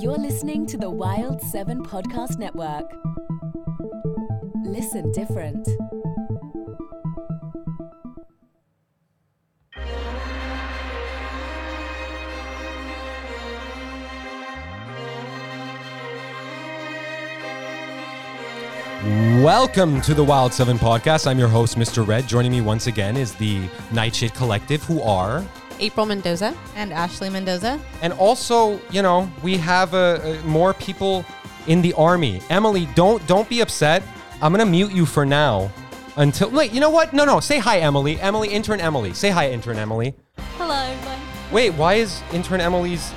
You're 0.00 0.18
listening 0.18 0.66
to 0.66 0.76
the 0.76 0.90
Wild 0.90 1.40
7 1.42 1.82
Podcast 1.84 2.38
Network. 2.38 2.90
Listen 4.64 5.12
different. 5.12 5.68
Welcome 19.44 20.00
to 20.02 20.14
the 20.14 20.24
Wild 20.24 20.52
7 20.52 20.78
podcast. 20.78 21.28
I'm 21.28 21.38
your 21.38 21.48
host, 21.48 21.78
Mr. 21.78 22.04
Red. 22.04 22.26
Joining 22.26 22.50
me 22.50 22.60
once 22.60 22.88
again 22.88 23.16
is 23.16 23.34
the 23.34 23.68
Nightshade 23.92 24.34
Collective, 24.34 24.82
who 24.82 25.00
are. 25.02 25.44
April 25.80 26.06
Mendoza. 26.06 26.54
and 26.76 26.92
Ashley 26.92 27.30
Mendoza. 27.30 27.80
And 28.02 28.12
also, 28.14 28.80
you 28.90 29.02
know, 29.02 29.30
we 29.42 29.56
have 29.58 29.94
uh, 29.94 29.98
uh, 30.22 30.36
more 30.44 30.74
people 30.74 31.24
in 31.66 31.82
the 31.82 31.92
army. 31.94 32.40
Emily, 32.50 32.88
don't 32.94 33.24
don't 33.26 33.48
be 33.48 33.60
upset. 33.60 34.02
I'm 34.40 34.52
gonna 34.52 34.66
mute 34.66 34.92
you 34.92 35.04
for 35.06 35.24
now 35.26 35.70
until. 36.16 36.50
Wait, 36.50 36.72
you 36.72 36.80
know 36.80 36.90
what? 36.90 37.12
No, 37.12 37.24
no. 37.24 37.40
Say 37.40 37.58
hi, 37.58 37.78
Emily. 37.80 38.20
Emily, 38.20 38.48
intern 38.48 38.80
Emily. 38.80 39.12
Say 39.14 39.30
hi, 39.30 39.50
intern 39.50 39.76
Emily. 39.78 40.14
Hello, 40.56 40.74
everyone. 40.74 41.18
Wait, 41.52 41.70
why 41.74 41.94
is 41.94 42.22
intern 42.32 42.60
Emily's 42.60 43.12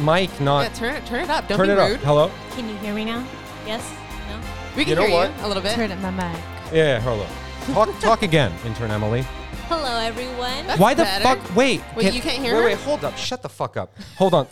mic 0.00 0.40
not? 0.40 0.62
Yeah, 0.62 0.68
turn 0.74 0.94
it, 0.94 1.06
turn 1.06 1.20
it 1.24 1.30
up. 1.30 1.46
Don't 1.48 1.58
turn 1.58 1.68
be 1.68 1.72
it 1.72 1.76
rude. 1.76 1.96
up. 1.96 2.00
Hello. 2.04 2.30
Can 2.52 2.68
you 2.68 2.76
hear 2.76 2.92
me 2.94 3.04
now? 3.04 3.24
Yes? 3.66 3.82
No? 4.28 4.40
We 4.76 4.84
can 4.84 4.90
You 4.90 4.94
know 4.96 5.02
hear 5.06 5.10
what? 5.12 5.38
you 5.40 5.46
a 5.46 5.48
little 5.48 5.62
bit. 5.62 5.74
Turn 5.74 5.90
up 5.92 5.98
my 6.00 6.10
mic. 6.10 6.40
Yeah, 6.72 7.00
hello. 7.00 7.26
Talk 7.72 7.98
talk 8.00 8.22
again, 8.22 8.52
intern 8.64 8.90
Emily. 8.90 9.24
Hello, 9.68 9.98
everyone. 9.98 10.66
That's 10.68 10.78
Why 10.78 10.94
the 10.94 11.02
better. 11.02 11.24
fuck? 11.24 11.56
Wait. 11.56 11.82
Wait, 11.96 12.14
you 12.14 12.20
can't 12.20 12.42
hear 12.42 12.54
Wait, 12.54 12.60
her? 12.60 12.64
wait, 12.66 12.76
hold 12.78 13.04
up. 13.04 13.16
Shut 13.16 13.42
the 13.42 13.48
fuck 13.48 13.76
up. 13.76 13.96
Hold 14.16 14.32
on. 14.34 14.46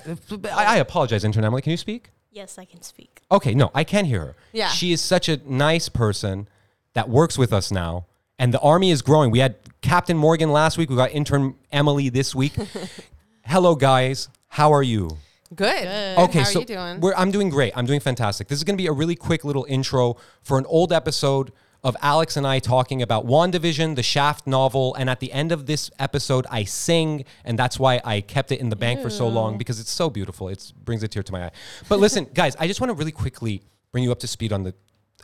I, 0.52 0.64
I 0.64 0.76
apologize, 0.78 1.22
intern 1.24 1.44
Emily. 1.44 1.62
Can 1.62 1.70
you 1.70 1.76
speak? 1.76 2.10
Yes, 2.32 2.58
I 2.58 2.64
can 2.64 2.82
speak. 2.82 3.20
Okay, 3.30 3.54
no, 3.54 3.70
I 3.74 3.84
can 3.84 4.06
hear 4.06 4.20
her. 4.20 4.36
Yeah. 4.52 4.68
She 4.70 4.92
is 4.92 5.00
such 5.00 5.28
a 5.28 5.36
nice 5.46 5.88
person 5.88 6.48
that 6.94 7.08
works 7.08 7.38
with 7.38 7.52
us 7.52 7.70
now. 7.70 8.06
And 8.40 8.52
the 8.52 8.58
army 8.58 8.90
is 8.90 9.02
growing. 9.02 9.30
We 9.30 9.38
had 9.38 9.54
Captain 9.82 10.16
Morgan 10.16 10.50
last 10.50 10.76
week. 10.76 10.90
We 10.90 10.96
got 10.96 11.12
intern 11.12 11.54
Emily 11.70 12.08
this 12.08 12.34
week. 12.34 12.52
Hello, 13.44 13.76
guys. 13.76 14.28
How 14.48 14.72
are 14.72 14.82
you? 14.82 15.10
Good. 15.54 15.86
Okay, 16.18 16.40
How 16.40 16.44
so 16.44 16.58
are 16.58 16.62
you 16.62 16.66
doing? 16.66 17.00
We're, 17.00 17.14
I'm 17.14 17.30
doing 17.30 17.50
great. 17.50 17.72
I'm 17.76 17.86
doing 17.86 18.00
fantastic. 18.00 18.48
This 18.48 18.58
is 18.58 18.64
going 18.64 18.76
to 18.76 18.82
be 18.82 18.88
a 18.88 18.92
really 18.92 19.14
quick 19.14 19.44
little 19.44 19.64
intro 19.68 20.16
for 20.42 20.58
an 20.58 20.66
old 20.66 20.92
episode 20.92 21.52
of 21.84 21.96
Alex 22.00 22.36
and 22.36 22.46
I 22.46 22.58
talking 22.58 23.02
about 23.02 23.26
WandaVision, 23.26 23.94
the 23.94 24.02
Shaft 24.02 24.46
novel. 24.46 24.94
And 24.94 25.10
at 25.10 25.20
the 25.20 25.30
end 25.32 25.52
of 25.52 25.66
this 25.66 25.90
episode, 25.98 26.46
I 26.50 26.64
sing. 26.64 27.26
And 27.44 27.58
that's 27.58 27.78
why 27.78 28.00
I 28.04 28.22
kept 28.22 28.50
it 28.50 28.60
in 28.60 28.70
the 28.70 28.76
bank 28.76 29.02
for 29.02 29.10
so 29.10 29.28
long 29.28 29.54
mm. 29.54 29.58
because 29.58 29.78
it's 29.78 29.90
so 29.90 30.08
beautiful. 30.08 30.48
It 30.48 30.72
brings 30.82 31.02
a 31.02 31.08
tear 31.08 31.22
to 31.22 31.32
my 31.32 31.44
eye. 31.46 31.50
But 31.88 32.00
listen, 32.00 32.26
guys, 32.34 32.56
I 32.58 32.66
just 32.66 32.80
want 32.80 32.90
to 32.90 32.94
really 32.94 33.12
quickly 33.12 33.62
bring 33.92 34.02
you 34.02 34.10
up 34.10 34.18
to 34.20 34.26
speed 34.26 34.52
on 34.52 34.64
the 34.64 34.74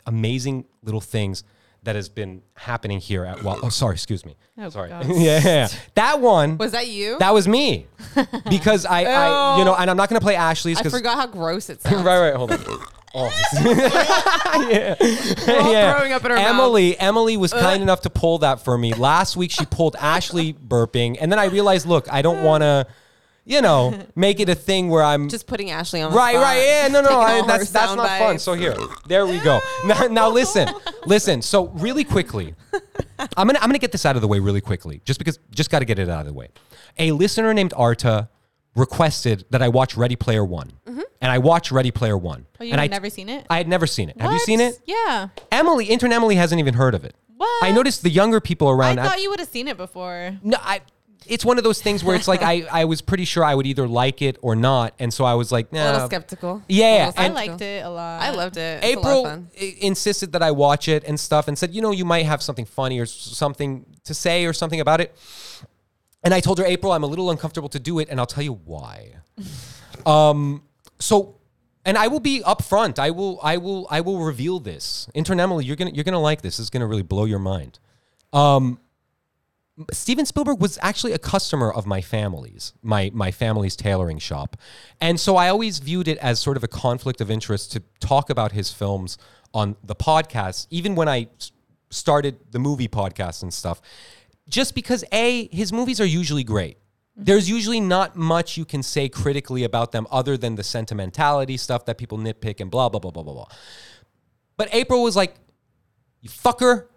amazing 0.05 0.65
little 0.83 1.01
things 1.01 1.43
that 1.83 1.95
has 1.95 2.09
been 2.09 2.43
happening 2.53 2.99
here 2.99 3.25
at 3.25 3.43
Wal. 3.43 3.59
Oh, 3.63 3.69
sorry, 3.69 3.95
excuse 3.95 4.23
me. 4.23 4.35
Oh, 4.57 4.69
sorry. 4.69 4.91
Yeah. 5.07 5.67
That 5.95 6.19
one. 6.19 6.57
Was 6.57 6.73
that 6.73 6.87
you? 6.87 7.17
that 7.17 7.33
was 7.33 7.47
me, 7.47 7.87
because 8.49 8.85
I, 8.85 9.03
I, 9.03 9.57
you 9.57 9.65
know, 9.65 9.75
and 9.75 9.89
I'm 9.89 9.97
not 9.97 10.07
gonna 10.07 10.21
play 10.21 10.35
Ashley's 10.35 10.77
because 10.77 10.93
I 10.93 10.97
forgot 10.97 11.17
how 11.17 11.25
gross 11.25 11.71
it 11.71 11.81
sounds. 11.81 12.03
right, 12.03 12.19
right. 12.19 12.35
Hold 12.35 12.51
on. 12.51 12.79
Oh. 13.13 13.29
yeah. 14.69 14.95
yeah. 14.99 15.93
throwing 15.97 16.13
up 16.13 16.23
in 16.25 16.31
our 16.31 16.37
mouths. 16.37 16.49
Emily, 16.49 16.99
Emily 16.99 17.37
was 17.37 17.51
kind 17.53 17.81
enough 17.81 18.01
to 18.01 18.09
pull 18.09 18.39
that 18.39 18.63
for 18.63 18.77
me. 18.77 18.93
Last 18.93 19.35
week 19.35 19.51
she 19.51 19.65
pulled 19.65 19.95
Ashley 19.99 20.53
burping, 20.53 21.17
and 21.19 21.31
then 21.31 21.39
I 21.39 21.45
realized, 21.45 21.85
look, 21.85 22.11
I 22.11 22.21
don't 22.21 22.43
want 22.43 22.61
to, 22.61 22.87
you 23.45 23.61
know, 23.61 23.97
make 24.15 24.39
it 24.39 24.49
a 24.49 24.55
thing 24.55 24.89
where 24.89 25.03
I'm 25.03 25.27
Just 25.29 25.47
putting 25.47 25.71
Ashley 25.71 26.01
on 26.01 26.11
the 26.11 26.17
Right, 26.17 26.33
spot. 26.35 26.43
right, 26.43 26.63
yeah, 26.63 26.87
no, 26.87 27.01
no, 27.01 27.09
taking 27.09 27.21
I, 27.23 27.41
her 27.41 27.47
that's 27.47 27.69
that's 27.71 27.85
sound 27.87 27.97
not 27.97 28.07
fun. 28.09 28.19
bites. 28.33 28.43
So 28.43 28.53
here, 28.53 28.75
there 29.07 29.25
we 29.25 29.39
go. 29.39 29.59
Now, 29.85 30.07
now 30.07 30.29
listen, 30.29 30.69
listen. 31.05 31.41
So 31.41 31.67
really 31.69 32.03
quickly, 32.03 32.53
I'm 33.35 33.47
gonna 33.47 33.59
I'm 33.59 33.67
gonna 33.67 33.79
get 33.79 33.91
this 33.91 34.05
out 34.05 34.15
of 34.15 34.21
the 34.21 34.27
way 34.27 34.39
really 34.39 34.61
quickly, 34.61 35.01
just 35.05 35.17
because 35.19 35.39
just 35.49 35.69
got 35.69 35.79
to 35.79 35.85
get 35.85 35.97
it 35.99 36.07
out 36.07 36.21
of 36.21 36.27
the 36.27 36.33
way. 36.33 36.49
A 36.99 37.11
listener 37.11 37.53
named 37.53 37.73
Arta 37.75 38.29
requested 38.75 39.45
that 39.49 39.61
I 39.61 39.67
watch 39.67 39.95
Ready 39.97 40.15
Player 40.15 40.45
One, 40.45 40.71
mm-hmm. 40.87 41.01
and 41.21 41.31
I 41.31 41.37
watched 41.39 41.71
Ready 41.71 41.91
Player 41.91 42.17
One. 42.17 42.45
Oh, 42.59 42.63
you 42.63 42.71
and 42.71 42.79
had 42.79 42.89
I 42.89 42.93
never 42.93 43.09
seen 43.09 43.29
it? 43.29 43.45
I 43.49 43.57
had 43.57 43.67
never 43.67 43.87
seen 43.87 44.09
it. 44.09 44.19
Have 44.19 44.31
you 44.31 44.39
seen 44.39 44.59
it? 44.61 44.79
Yeah. 44.85 45.29
Emily, 45.51 45.85
intern 45.85 46.11
Emily 46.13 46.35
hasn't 46.35 46.59
even 46.59 46.73
heard 46.75 46.95
of 46.95 47.03
it. 47.03 47.15
What? 47.37 47.63
I 47.63 47.71
noticed 47.71 48.03
the 48.03 48.09
younger 48.09 48.39
people 48.39 48.69
around. 48.69 48.99
I 48.99 49.01
around. 49.01 49.09
thought 49.09 49.21
you 49.21 49.29
would 49.29 49.39
have 49.39 49.49
seen 49.49 49.67
it 49.67 49.77
before. 49.77 50.37
No, 50.43 50.57
I. 50.61 50.81
It's 51.27 51.45
one 51.45 51.59
of 51.59 51.63
those 51.63 51.79
things 51.79 52.03
where 52.03 52.15
it's 52.15 52.27
like 52.27 52.41
I, 52.41 52.63
I 52.71 52.85
was 52.85 52.99
pretty 53.03 53.25
sure 53.25 53.43
I 53.43 53.53
would 53.53 53.67
either 53.67 53.87
like 53.87 54.23
it 54.23 54.37
or 54.41 54.55
not, 54.55 54.95
and 54.97 55.13
so 55.13 55.23
I 55.23 55.35
was 55.35 55.51
like, 55.51 55.71
A 55.71 55.75
little 55.75 55.99
nah. 55.99 56.05
skeptical. 56.07 56.63
Yeah, 56.67 57.05
little 57.07 57.23
and- 57.23 57.33
I 57.33 57.35
liked 57.47 57.61
it 57.61 57.85
a 57.85 57.89
lot. 57.89 58.21
I 58.23 58.31
loved 58.31 58.57
it. 58.57 58.83
It's 58.83 58.95
a 58.95 58.99
lot 58.99 58.99
April 58.99 59.25
of 59.27 59.31
fun. 59.31 59.49
insisted 59.79 60.31
that 60.31 60.41
I 60.41 60.49
watch 60.49 60.87
it 60.87 61.03
and 61.03 61.19
stuff, 61.19 61.47
and 61.47 61.55
said, 61.57 61.75
you 61.75 61.81
know, 61.81 61.91
you 61.91 62.05
might 62.05 62.25
have 62.25 62.41
something 62.41 62.65
funny 62.65 62.99
or 62.99 63.05
something 63.05 63.85
to 64.03 64.15
say 64.15 64.45
or 64.45 64.53
something 64.53 64.79
about 64.79 64.99
it. 64.99 65.15
And 66.23 66.33
I 66.33 66.39
told 66.39 66.59
her, 66.59 66.65
April, 66.65 66.91
I'm 66.91 67.03
a 67.03 67.07
little 67.07 67.31
uncomfortable 67.31 67.69
to 67.69 67.79
do 67.79 67.99
it, 67.99 68.09
and 68.09 68.19
I'll 68.19 68.25
tell 68.25 68.43
you 68.43 68.53
why. 68.53 69.15
um, 70.05 70.63
so, 70.99 71.37
and 71.83 71.97
I 71.97 72.07
will 72.07 72.19
be 72.19 72.41
upfront. 72.41 72.99
I 72.99 73.09
will, 73.11 73.39
I 73.41 73.57
will, 73.57 73.87
I 73.89 74.01
will 74.01 74.19
reveal 74.19 74.59
this. 74.59 75.09
Intern 75.13 75.39
Emily, 75.39 75.65
you're 75.65 75.75
gonna, 75.75 75.91
you're 75.91 76.03
gonna 76.03 76.19
like 76.19 76.41
this. 76.41 76.57
This 76.57 76.65
is 76.65 76.69
gonna 76.69 76.87
really 76.87 77.03
blow 77.03 77.25
your 77.25 77.39
mind. 77.39 77.79
Um, 78.33 78.79
Steven 79.91 80.25
Spielberg 80.25 80.59
was 80.59 80.77
actually 80.81 81.13
a 81.13 81.17
customer 81.17 81.71
of 81.71 81.85
my 81.85 82.01
family's, 82.01 82.73
my 82.83 83.09
my 83.13 83.31
family's 83.31 83.75
tailoring 83.75 84.19
shop, 84.19 84.57
and 84.99 85.19
so 85.19 85.37
I 85.37 85.49
always 85.49 85.79
viewed 85.79 86.07
it 86.07 86.17
as 86.19 86.39
sort 86.39 86.57
of 86.57 86.63
a 86.63 86.67
conflict 86.67 87.21
of 87.21 87.31
interest 87.31 87.71
to 87.73 87.81
talk 87.99 88.29
about 88.29 88.51
his 88.51 88.71
films 88.71 89.17
on 89.53 89.75
the 89.83 89.95
podcast, 89.95 90.67
even 90.69 90.95
when 90.95 91.07
I 91.07 91.27
started 91.89 92.37
the 92.51 92.59
movie 92.59 92.87
podcast 92.87 93.43
and 93.43 93.53
stuff, 93.53 93.81
just 94.47 94.75
because 94.75 95.03
a 95.11 95.47
his 95.55 95.71
movies 95.71 95.99
are 96.01 96.05
usually 96.05 96.43
great. 96.43 96.77
There's 97.15 97.49
usually 97.49 97.79
not 97.79 98.15
much 98.15 98.57
you 98.57 98.65
can 98.65 98.83
say 98.83 99.09
critically 99.09 99.63
about 99.63 99.91
them 99.91 100.07
other 100.09 100.37
than 100.37 100.55
the 100.55 100.63
sentimentality 100.63 101.57
stuff 101.57 101.85
that 101.85 101.97
people 101.97 102.17
nitpick 102.17 102.59
and 102.59 102.71
blah 102.71 102.89
blah 102.89 102.99
blah 102.99 103.11
blah 103.11 103.23
blah 103.23 103.33
blah. 103.33 103.47
But 104.57 104.73
April 104.73 105.03
was 105.03 105.15
like, 105.15 105.35
"You 106.21 106.29
fucker, 106.29 106.87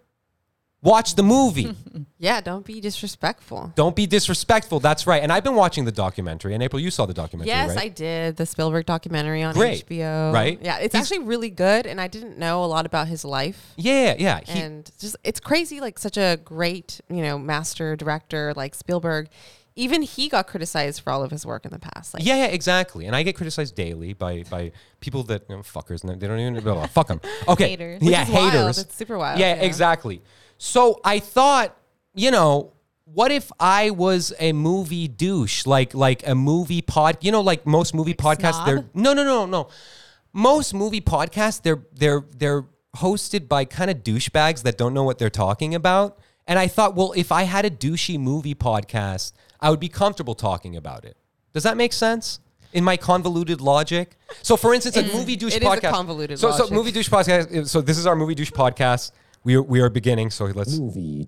watch 0.85 1.15
the 1.15 1.23
movie." 1.23 1.75
Yeah, 2.17 2.39
don't 2.41 2.65
be 2.65 2.79
disrespectful. 2.81 3.71
Don't 3.75 3.95
be 3.95 4.07
disrespectful. 4.07 4.79
That's 4.79 5.05
right. 5.05 5.21
And 5.21 5.31
I've 5.31 5.43
been 5.43 5.53
watching 5.55 5.83
the 5.85 5.91
documentary. 5.91 6.53
And 6.53 6.63
April, 6.63 6.79
you 6.81 6.89
saw 6.89 7.05
the 7.05 7.13
documentary, 7.13 7.49
Yes, 7.53 7.75
right? 7.75 7.85
I 7.85 7.87
did 7.89 8.37
the 8.37 8.45
Spielberg 8.45 8.85
documentary 8.85 9.43
on 9.43 9.53
Great. 9.53 9.85
HBO. 9.87 10.33
Right? 10.33 10.57
Yeah, 10.61 10.77
it's 10.77 10.95
He's- 10.95 11.03
actually 11.11 11.25
really 11.27 11.49
good, 11.51 11.85
and 11.85 11.99
I 12.01 12.07
didn't 12.07 12.39
know 12.39 12.63
a 12.63 12.67
lot 12.67 12.85
about 12.85 13.07
his 13.09 13.25
life. 13.25 13.73
yeah, 13.75 14.15
yeah. 14.17 14.39
He, 14.43 14.59
and 14.59 14.89
just 14.97 15.17
it's 15.23 15.39
crazy 15.39 15.81
like 15.81 15.99
such 15.99 16.17
a 16.17 16.39
great 16.43 17.01
you 17.09 17.21
know 17.21 17.37
master 17.37 17.95
director 17.95 18.53
like 18.55 18.73
spielberg 18.75 19.27
even 19.75 20.01
he 20.01 20.29
got 20.29 20.47
criticized 20.47 21.01
for 21.01 21.11
all 21.11 21.21
of 21.21 21.31
his 21.31 21.45
work 21.45 21.65
in 21.65 21.71
the 21.71 21.79
past 21.79 22.13
like 22.13 22.25
yeah, 22.25 22.37
yeah, 22.37 22.45
exactly. 22.45 23.05
And 23.05 23.15
I 23.15 23.23
get 23.23 23.35
criticized 23.35 23.75
daily 23.75 24.13
by 24.13 24.43
by 24.49 24.71
people 25.01 25.21
that 25.23 25.43
you 25.49 25.57
know, 25.57 25.61
fuckers. 25.63 26.03
and 26.03 26.19
They 26.19 26.27
don't 26.27 26.39
even 26.39 26.63
blah, 26.63 26.87
fuck 26.87 27.07
them. 27.07 27.19
Okay, 27.47 27.69
Haters. 27.71 28.01
Which 28.01 28.09
yeah, 28.09 28.23
is 28.23 28.29
wild. 28.29 28.51
haters. 28.53 28.77
It's 28.79 28.95
super 28.95 29.17
wild, 29.17 29.37
Yeah, 29.39 29.55
yeah. 29.55 29.61
exactly. 29.63 30.21
So 30.57 30.99
I 31.03 31.19
thought, 31.19 31.75
you 32.13 32.31
know, 32.31 32.73
what 33.05 33.31
if 33.31 33.51
I 33.59 33.91
was 33.91 34.33
a 34.39 34.51
movie 34.53 35.07
douche, 35.07 35.65
like 35.65 35.93
like 35.93 36.27
a 36.27 36.35
movie 36.35 36.81
pod? 36.81 37.17
You 37.21 37.31
know, 37.31 37.41
like 37.41 37.65
most 37.65 37.93
movie 37.93 38.13
podcasts, 38.13 38.63
snob? 38.63 38.65
they're 38.65 38.85
no, 38.93 39.13
no, 39.13 39.23
no, 39.23 39.45
no. 39.45 39.69
Most 40.33 40.73
movie 40.73 41.01
podcasts, 41.01 41.61
they're 41.61 41.83
they're 41.93 42.23
they're 42.35 42.65
hosted 42.97 43.47
by 43.47 43.65
kind 43.65 43.91
of 43.91 43.97
douchebags 43.97 44.63
that 44.63 44.77
don't 44.77 44.93
know 44.93 45.03
what 45.03 45.19
they're 45.19 45.29
talking 45.29 45.75
about. 45.75 46.17
And 46.47 46.59
I 46.59 46.67
thought, 46.67 46.95
well, 46.95 47.13
if 47.15 47.31
I 47.31 47.43
had 47.43 47.65
a 47.65 47.69
douchey 47.69 48.19
movie 48.19 48.55
podcast, 48.55 49.33
I 49.59 49.69
would 49.69 49.79
be 49.79 49.89
comfortable 49.89 50.35
talking 50.35 50.75
about 50.75 51.05
it. 51.05 51.17
Does 51.53 51.63
that 51.63 51.77
make 51.77 51.93
sense? 51.93 52.39
In 52.73 52.83
my 52.83 52.97
convoluted 52.97 53.61
logic. 53.61 54.17
So, 54.41 54.57
for 54.57 54.73
instance, 54.73 54.97
a 54.97 55.03
movie 55.03 55.37
douche 55.37 55.55
it 55.55 55.63
is 55.63 55.67
a 55.67 55.71
podcast. 55.71 55.91
convoluted 55.91 56.39
so, 56.39 56.51
so 56.51 56.69
movie 56.69 56.91
douche 56.91 57.09
podcast. 57.09 57.67
So, 57.69 57.81
this 57.81 57.97
is 57.97 58.05
our 58.05 58.15
movie 58.15 58.35
douche 58.35 58.51
podcast. 58.51 59.11
We 59.45 59.53
are, 59.57 59.61
we 59.61 59.79
are 59.79 59.91
beginning. 59.91 60.31
So 60.31 60.45
let's. 60.45 60.79
movie 60.79 61.27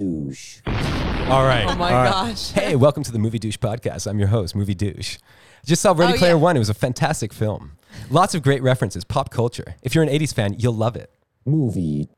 douche. 0.00 0.62
All 0.66 1.44
right. 1.44 1.64
Oh 1.68 1.76
my 1.76 1.92
all 1.92 2.02
right. 2.02 2.10
gosh. 2.10 2.50
Hey, 2.54 2.74
welcome 2.74 3.04
to 3.04 3.12
the 3.12 3.20
Movie 3.20 3.38
Douche 3.38 3.56
podcast. 3.56 4.08
I'm 4.10 4.18
your 4.18 4.26
host, 4.26 4.56
Movie 4.56 4.74
Douche. 4.74 5.18
Just 5.64 5.80
saw 5.80 5.92
Ready 5.96 6.14
Oh, 6.14 6.16
Player 6.16 6.32
yeah. 6.32 6.40
One. 6.42 6.56
It 6.56 6.58
was 6.58 6.70
a 6.70 6.74
fantastic 6.74 7.32
film. 7.32 7.78
Lots 8.10 8.34
of 8.34 8.42
great 8.42 8.64
references, 8.64 9.04
pop 9.04 9.30
culture. 9.30 9.76
If 9.80 9.94
you're 9.94 10.02
an 10.02 10.10
80s 10.10 10.34
fan, 10.34 10.56
you'll 10.58 10.74
love 10.74 10.96
it. 10.96 11.08
Movie 11.44 12.08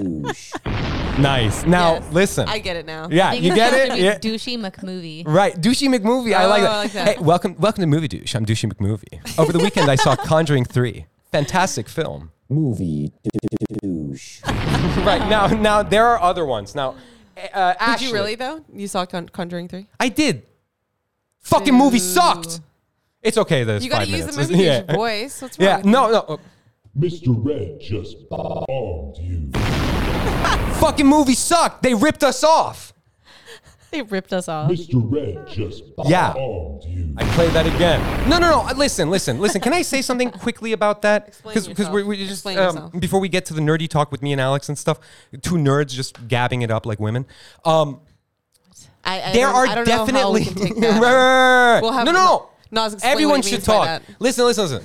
douche. 0.00 0.52
Nice. 1.20 1.64
Now, 1.64 1.94
Yes. 1.94 2.12
listen. 2.12 2.48
i 2.48 2.58
get 2.58 2.74
it 2.74 2.86
now 2.86 3.06
yeah, 3.08 3.34
you 3.34 3.54
get 3.54 3.70
supposed 3.72 3.86
to 3.86 3.92
it? 3.92 3.96
be 3.98 4.02
Yeah. 4.02 4.18
Douchey 4.18 4.58
McMovie. 4.58 5.28
Right, 5.28 5.54
Douchey 5.54 5.88
McMovie. 5.88 6.34
I 6.34 6.46
like 6.46 6.62
Oh, 6.62 6.64
that. 6.64 6.70
I 6.72 6.78
like 6.80 6.92
that. 6.94 7.08
Hey, 7.18 7.22
welcome, 7.22 7.54
welcome 7.60 7.82
to 7.82 7.86
Movie 7.86 8.08
Douche. 8.08 8.34
I'm 8.34 8.44
Douchey 8.44 8.68
McMovie. 8.72 9.38
Over 9.38 9.52
the 9.52 9.60
weekend, 9.60 9.88
I 9.88 9.94
saw 9.94 10.16
Conjuring 10.24 10.64
Three. 10.64 11.06
Fantastic 11.30 11.88
film. 11.88 12.32
Movie 12.48 13.12
douche. 13.82 14.40
Right 15.04 15.28
now, 15.28 15.46
now 15.48 15.82
there 15.82 16.06
are 16.06 16.20
other 16.20 16.44
ones. 16.46 16.74
Now, 16.74 16.94
uh, 17.36 17.72
did 17.72 17.80
Ashley, 17.82 18.06
you 18.08 18.14
really 18.14 18.34
though 18.34 18.64
you 18.72 18.88
saw 18.88 19.04
Con- 19.04 19.28
conjuring 19.28 19.68
3 19.68 19.86
I 20.00 20.08
did. 20.08 20.42
Fucking 21.40 21.74
movie 21.74 21.98
sucked. 21.98 22.60
It's 23.22 23.36
okay. 23.38 23.62
There's 23.64 23.84
You 23.84 23.90
got 23.90 24.00
to 24.00 24.06
five 24.06 24.14
use 24.14 24.26
the 24.26 24.32
minutes. 24.32 24.50
movie 24.50 24.64
yeah. 24.64 24.92
voice. 24.94 25.42
What's 25.42 25.58
wrong? 25.58 25.66
Yeah. 25.68 25.76
with? 25.78 25.86
No. 25.86 26.10
No. 26.10 26.18
uh, 26.20 26.36
Mr. 26.98 27.34
Red 27.44 27.78
just 27.80 28.16
bombed 28.30 29.16
you. 29.18 29.50
Fucking 30.80 31.06
movie 31.06 31.34
sucked. 31.34 31.82
They 31.82 31.94
ripped 31.94 32.24
us 32.24 32.42
off. 32.42 32.92
They 33.96 34.02
ripped 34.02 34.32
us 34.34 34.46
off. 34.46 34.70
Mr. 34.70 35.00
Red 35.10 35.46
just 35.48 35.82
Yeah. 36.04 36.34
bombed 36.34 36.84
you. 36.84 37.14
I 37.16 37.24
play 37.34 37.48
that 37.48 37.66
again. 37.66 38.28
No, 38.28 38.38
no, 38.38 38.50
no. 38.66 38.68
Listen, 38.76 39.08
listen, 39.08 39.40
listen. 39.40 39.60
Can 39.62 39.72
I 39.72 39.80
say 39.80 40.02
something 40.02 40.30
quickly 40.44 40.72
about 40.72 41.00
that? 41.02 41.28
Explain 41.28 41.54
Because 41.54 41.68
yourself. 41.68 41.92
we're, 41.94 42.04
we 42.04 42.16
just 42.18 42.32
Explain 42.32 42.58
um, 42.58 42.64
yourself. 42.66 43.00
before 43.00 43.20
we 43.20 43.30
get 43.30 43.46
to 43.46 43.54
the 43.54 43.62
nerdy 43.62 43.88
talk 43.88 44.12
with 44.12 44.20
me 44.20 44.32
and 44.32 44.40
Alex 44.40 44.68
and 44.68 44.76
stuff, 44.78 45.00
two 45.40 45.54
nerds 45.54 45.88
just 45.94 46.28
gabbing 46.28 46.60
it 46.60 46.70
up 46.70 46.84
like 46.84 47.00
women. 47.00 47.24
Um, 47.64 48.00
I, 49.02 49.22
I 49.22 49.32
there 49.32 49.46
don't- 49.46 49.54
are 49.54 49.66
I 49.66 49.74
don't 49.76 49.88
know 49.88 49.92
how 49.96 50.04
definitely 50.04 50.42
we. 50.54 50.80
We'll 51.80 51.92
have 51.92 52.04
no, 52.04 52.12
no, 52.12 52.12
no. 52.12 52.48
Naz 52.70 52.96
Everyone 53.02 53.36
what 53.38 53.44
he 53.46 53.50
should 53.52 53.58
means 53.60 53.64
talk. 53.66 54.02
Listen, 54.18 54.44
listen, 54.44 54.64
listen. 54.64 54.82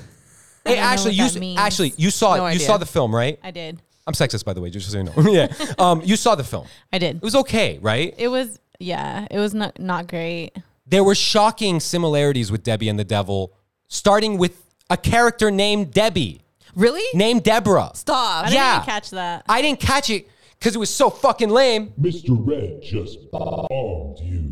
Hey, 0.63 0.75
don't 0.75 0.83
Ashley, 0.85 1.11
you 1.11 1.23
that 1.23 1.31
s- 1.31 1.37
means. 1.37 1.59
Ashley, 1.59 1.93
you 1.97 2.11
saw 2.11 2.35
No 2.37 2.43
you 2.43 2.47
idea. 2.55 2.65
saw 2.67 2.77
the 2.77 2.85
film, 2.85 3.13
right? 3.13 3.39
I 3.43 3.51
did. 3.51 3.81
I'm 4.07 4.13
sexist, 4.13 4.45
by 4.45 4.53
the 4.53 4.61
way, 4.61 4.69
just 4.69 4.89
so 4.91 4.97
you 4.97 5.03
know. 5.03 5.13
yeah, 5.31 5.53
um, 5.77 6.01
you 6.03 6.15
saw 6.15 6.35
the 6.35 6.43
film. 6.43 6.65
I 6.93 6.97
did. 6.97 7.17
It 7.17 7.21
was 7.23 7.35
okay, 7.35 7.77
right? 7.81 8.13
It 8.17 8.27
was 8.29 8.59
yeah. 8.81 9.27
It 9.31 9.39
was 9.39 9.53
not 9.53 9.79
not 9.79 10.07
great. 10.07 10.51
there 10.85 11.03
were 11.03 11.15
shocking 11.15 11.79
similarities 11.79 12.51
with 12.51 12.63
Debbie 12.63 12.89
and 12.89 12.99
the 12.99 13.03
Devil, 13.05 13.53
starting 13.87 14.37
with 14.37 14.61
a 14.89 14.97
character 14.97 15.49
named 15.51 15.91
Debbie, 15.93 16.41
Really? 16.75 17.03
named 17.13 17.43
Deborah. 17.43 17.91
Stop. 17.93 18.45
I 18.45 18.49
didn't 18.49 18.55
Yeah. 18.61 18.75
even 18.77 18.85
catch 18.85 19.09
that. 19.11 19.43
I 19.47 19.61
didn't 19.61 19.79
catch 19.79 20.09
it 20.09 20.27
because 20.59 20.75
it 20.75 20.79
was 20.79 20.89
so 20.93 21.09
fucking 21.09 21.49
lame. 21.49 21.93
Mr. 21.99 22.35
Red 22.37 22.81
just 22.81 23.31
bombed 23.31 24.19
you. 24.19 24.51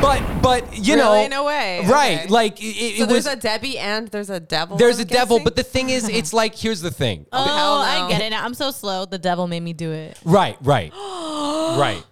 But 0.00 0.20
but 0.42 0.76
you 0.78 0.94
Really? 0.96 1.28
know, 1.28 1.42
No 1.42 1.44
way. 1.44 1.80
right? 1.86 2.18
Okay. 2.20 2.28
Like 2.28 2.60
it, 2.60 2.64
it, 2.66 2.98
So 2.98 3.06
there's 3.06 3.24
was. 3.24 3.34
a 3.34 3.36
Debbie 3.36 3.78
and 3.78 4.08
there's 4.08 4.30
a 4.30 4.40
devil. 4.40 4.76
there's 4.76 4.96
I'm 4.98 5.02
a 5.02 5.04
devil, 5.04 5.38
but 5.42 5.54
the 5.54 5.62
thing 5.62 5.90
is, 5.90 6.08
it's 6.08 6.32
like 6.32 6.56
here's 6.56 6.80
the 6.80 6.90
thing. 6.90 7.26
Oh, 7.32 7.40
oh 7.40 7.56
hell 7.56 7.76
no. 7.78 8.06
I 8.06 8.08
get 8.10 8.20
it. 8.20 8.30
now. 8.30 8.44
I'm 8.44 8.54
so 8.54 8.70
slow. 8.72 9.04
The 9.06 9.18
devil 9.18 9.46
made 9.46 9.62
me 9.62 9.72
do 9.72 9.92
it. 9.92 10.18
Right, 10.24 10.56
right, 10.60 10.92
right. 10.96 12.02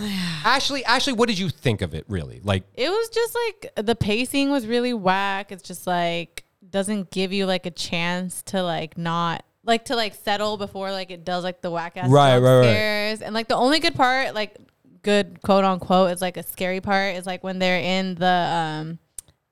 Ashley, 0.44 0.84
Ashley, 0.84 1.12
what 1.12 1.28
did 1.28 1.38
you 1.38 1.48
think 1.48 1.82
of 1.82 1.94
it? 1.94 2.04
Really, 2.08 2.40
like 2.42 2.64
It 2.74 2.88
was 2.88 3.08
just 3.08 3.36
like 3.48 3.86
the 3.86 3.94
pacing 3.94 4.50
was 4.50 4.66
really 4.66 4.94
whack. 4.94 5.52
It's 5.52 5.62
just 5.62 5.86
like 5.86 6.44
doesn't 6.68 7.10
give 7.10 7.32
you 7.32 7.46
like 7.46 7.66
a 7.66 7.70
chance 7.70 8.42
to 8.44 8.62
like 8.62 8.96
not 8.96 9.44
like 9.64 9.86
to 9.86 9.96
like 9.96 10.14
settle 10.14 10.56
before 10.56 10.90
like 10.92 11.10
it 11.10 11.24
does 11.24 11.44
like 11.44 11.60
the 11.60 11.70
whack 11.70 11.96
ass 11.96 12.08
Right, 12.08 12.38
right, 12.38 12.58
right. 12.58 12.64
scares. 12.64 13.22
And 13.22 13.34
like 13.34 13.48
the 13.48 13.56
only 13.56 13.80
good 13.80 13.94
part, 13.94 14.34
like 14.34 14.56
good 15.02 15.40
quote 15.42 15.64
unquote, 15.64 16.10
is 16.12 16.20
like 16.20 16.36
a 16.36 16.42
scary 16.42 16.80
part 16.80 17.16
is 17.16 17.26
like 17.26 17.42
when 17.42 17.58
they're 17.58 17.80
in 17.80 18.14
the 18.14 18.26
um 18.26 18.98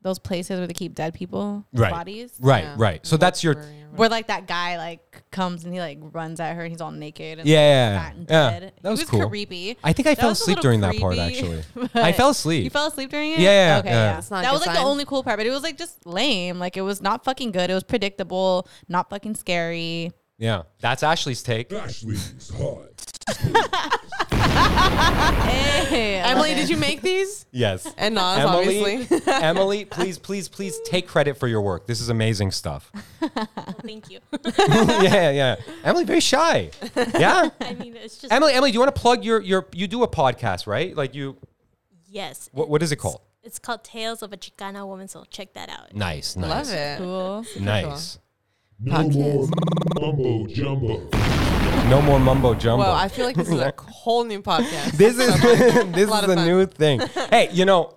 those 0.08 0.18
places 0.18 0.58
where 0.58 0.66
they 0.66 0.72
keep 0.74 0.94
dead 0.94 1.14
people 1.14 1.64
right, 1.72 1.90
bodies. 1.90 2.32
right, 2.40 2.64
Yeah. 2.64 2.74
right. 2.78 3.06
So 3.06 3.16
that's 3.16 3.42
your 3.44 3.56
Where 3.94 4.08
like 4.08 4.26
that 4.28 4.46
guy 4.46 4.76
like 4.76 5.24
comes 5.30 5.64
and 5.64 5.72
he 5.72 5.80
like 5.80 5.98
runs 6.00 6.40
at 6.40 6.54
her 6.56 6.62
and 6.62 6.70
he's 6.70 6.80
all 6.80 6.90
naked 6.90 7.38
and 7.38 7.48
Yeah, 7.48 7.56
like, 7.56 7.62
yeah, 7.62 7.90
yeah. 7.90 8.00
fat 8.00 8.14
and 8.16 8.26
Yeah, 8.30 8.50
dead. 8.60 8.72
that 8.82 8.90
was 8.90 9.00
he 9.00 9.04
was 9.04 9.10
cool. 9.10 9.28
creepy. 9.28 9.76
I 9.82 9.92
think 9.92 10.06
I 10.06 10.14
That 10.14 10.20
fell 10.20 10.30
asleep 10.30 10.56
little 10.56 10.62
during 10.62 10.80
that 10.82 10.96
part, 10.98 11.18
actually. 11.18 11.62
I 11.94 12.12
fell 12.12 12.30
asleep. 12.30 12.64
You 12.64 12.70
fell 12.70 12.86
asleep 12.88 13.10
during 13.10 13.32
it? 13.32 13.38
Yeah, 13.40 13.50
yeah, 13.74 13.78
Okay, 13.78 13.88
yeah. 13.88 13.94
yeah. 13.94 14.12
That's 14.14 14.30
not 14.30 14.42
that 14.42 14.52
was 14.52 14.60
like 14.66 14.74
sign. 14.74 14.82
the 14.84 14.88
only 14.90 15.04
cool 15.04 15.22
part, 15.22 15.38
but 15.38 15.46
it 15.46 15.50
was 15.50 15.62
like 15.62 15.78
just 15.78 16.06
lame. 16.06 16.58
Like 16.58 16.76
it 16.76 16.82
was 16.82 17.00
not 17.02 17.24
fucking 17.24 17.52
good. 17.52 17.70
It 17.70 17.74
was 17.74 17.84
predictable, 17.84 18.68
not 18.88 19.10
fucking 19.10 19.34
scary. 19.36 20.12
Yeah, 20.38 20.62
that's 20.80 21.02
Ashley's 21.02 21.42
take. 21.42 21.72
Ashley's 21.72 22.50
hot. 22.56 22.88
Hey, 25.88 26.16
Emily, 26.20 26.54
did 26.54 26.68
you 26.68 26.76
make 26.76 27.02
these? 27.02 27.46
Yes. 27.50 27.92
And 27.96 28.14
Naz, 28.14 28.38
Emily, 28.40 28.96
obviously. 28.96 29.32
Emily, 29.32 29.84
please, 29.84 30.18
please, 30.18 30.48
please 30.48 30.78
take 30.84 31.08
credit 31.08 31.38
for 31.38 31.48
your 31.48 31.62
work. 31.62 31.86
This 31.86 32.00
is 32.00 32.08
amazing 32.08 32.50
stuff. 32.50 32.92
Thank 33.82 34.10
you. 34.10 34.20
yeah, 34.68 35.30
yeah. 35.30 35.56
Emily, 35.84 36.04
very 36.04 36.20
shy. 36.20 36.70
Yeah. 37.18 37.50
I 37.60 37.74
mean, 37.74 37.96
it's 37.96 38.18
just 38.18 38.32
Emily, 38.32 38.52
Emily, 38.52 38.70
do 38.70 38.74
you 38.74 38.80
want 38.80 38.94
to 38.94 39.00
plug 39.00 39.24
your 39.24 39.40
your? 39.40 39.66
You 39.72 39.86
do 39.88 40.02
a 40.02 40.08
podcast, 40.08 40.66
right? 40.66 40.94
Like 40.94 41.14
you, 41.14 41.36
yes. 42.06 42.48
what 42.52 42.68
what 42.68 42.82
is 42.82 42.92
it 42.92 42.96
called? 42.96 43.22
It's 43.42 43.58
called 43.58 43.82
Tales 43.82 44.22
of 44.22 44.32
a 44.32 44.36
Chicana 44.36 44.86
Woman, 44.86 45.08
so 45.08 45.24
check 45.30 45.54
that 45.54 45.70
out. 45.70 45.94
Nice, 45.94 46.36
nice, 46.36 46.68
Love 46.68 46.78
it. 46.78 46.98
cool. 46.98 47.44
nice. 47.60 48.18
No 48.80 49.08
more 49.08 49.48
mumbo 50.00 50.46
jumbo. 50.46 51.08
No 51.88 52.00
more 52.02 52.20
mumbo 52.20 52.54
jumbo. 52.54 52.84
Whoa, 52.84 52.92
I 52.92 53.08
feel 53.08 53.26
like 53.26 53.34
this 53.34 53.48
is 53.48 53.58
a 53.60 53.74
whole 53.78 54.22
new 54.24 54.40
podcast. 54.40 54.92
this 54.92 55.18
is 55.18 55.40
this 55.92 56.08
lot 56.08 56.22
is 56.24 56.30
a 56.30 56.34
fun. 56.36 56.46
new 56.46 56.64
thing. 56.66 57.00
Hey, 57.30 57.48
you 57.52 57.64
know, 57.64 57.92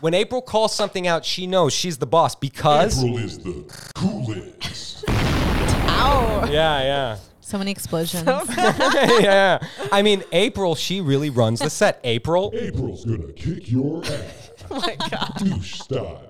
when 0.00 0.12
April 0.12 0.42
calls 0.42 0.74
something 0.74 1.06
out, 1.06 1.24
she 1.24 1.46
knows 1.46 1.72
she's 1.72 1.98
the 1.98 2.06
boss 2.06 2.34
because. 2.34 2.98
April 3.02 3.18
is 3.18 3.38
the 3.38 3.64
coolest. 3.94 5.04
Ow. 5.08 6.48
Yeah, 6.50 6.82
yeah. 6.82 7.16
So 7.40 7.56
many 7.58 7.70
explosions. 7.70 8.24
yeah. 8.26 9.58
I 9.92 10.02
mean, 10.02 10.24
April, 10.32 10.74
she 10.74 11.00
really 11.00 11.30
runs 11.30 11.60
the 11.60 11.70
set. 11.70 12.00
April. 12.02 12.50
April's 12.54 13.04
gonna 13.04 13.32
kick 13.34 13.70
your 13.70 14.04
ass. 14.04 14.50
Oh 14.70 14.80
my 14.80 14.96
god. 15.10 15.32
Douche 15.38 15.74
style. 15.78 16.22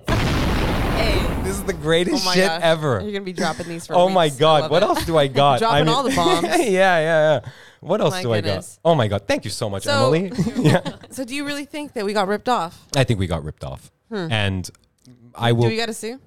Hey. 0.96 1.42
This 1.42 1.56
is 1.56 1.64
the 1.64 1.72
greatest 1.72 2.22
Oh 2.22 2.26
my 2.26 2.34
shit 2.34 2.46
gosh. 2.46 2.60
ever. 2.62 3.00
You're 3.02 3.12
gonna 3.12 3.20
be 3.24 3.32
dropping 3.32 3.68
these 3.68 3.86
for 3.86 3.94
Oh 3.94 4.08
my 4.08 4.24
weeks. 4.26 4.36
I 4.36 4.40
god, 4.40 4.62
love 4.62 4.70
what 4.70 4.82
it. 4.82 4.86
else 4.86 5.04
do 5.06 5.16
I 5.16 5.26
got? 5.42 5.58
Dropping 5.60 5.88
I 5.88 5.92
all 5.92 6.02
the 6.02 6.10
bombs. 6.16 6.42
yeah, 6.44 6.56
yeah, 6.58 6.98
yeah. 6.98 7.40
What 7.80 8.00
else 8.00 8.14
My 8.14 8.22
do 8.22 8.32
I 8.32 8.40
got? 8.40 8.78
Oh 8.84 8.94
my 8.94 9.08
god, 9.08 9.26
thank 9.28 9.44
you 9.44 9.50
so 9.50 9.68
much, 9.68 9.84
So- 9.84 9.92
Emily. 10.14 10.32
yeah. 10.56 10.80
So 11.10 11.24
do 11.24 11.34
you 11.34 11.44
really 11.44 11.64
think 11.66 11.92
that 11.94 12.04
we 12.04 12.12
got 12.12 12.28
ripped 12.28 12.48
off? 12.48 12.86
I 12.96 13.04
think 13.04 13.18
we 13.20 13.26
got 13.26 13.44
ripped 13.44 13.64
off. 13.64 13.90
And 14.10 14.70
I 15.34 15.50
Hmm. 15.50 15.56
Do 15.56 15.60
will 15.62 15.68
we 15.68 15.76
got 15.76 15.86
to 15.86 15.94
sue? 15.94 16.18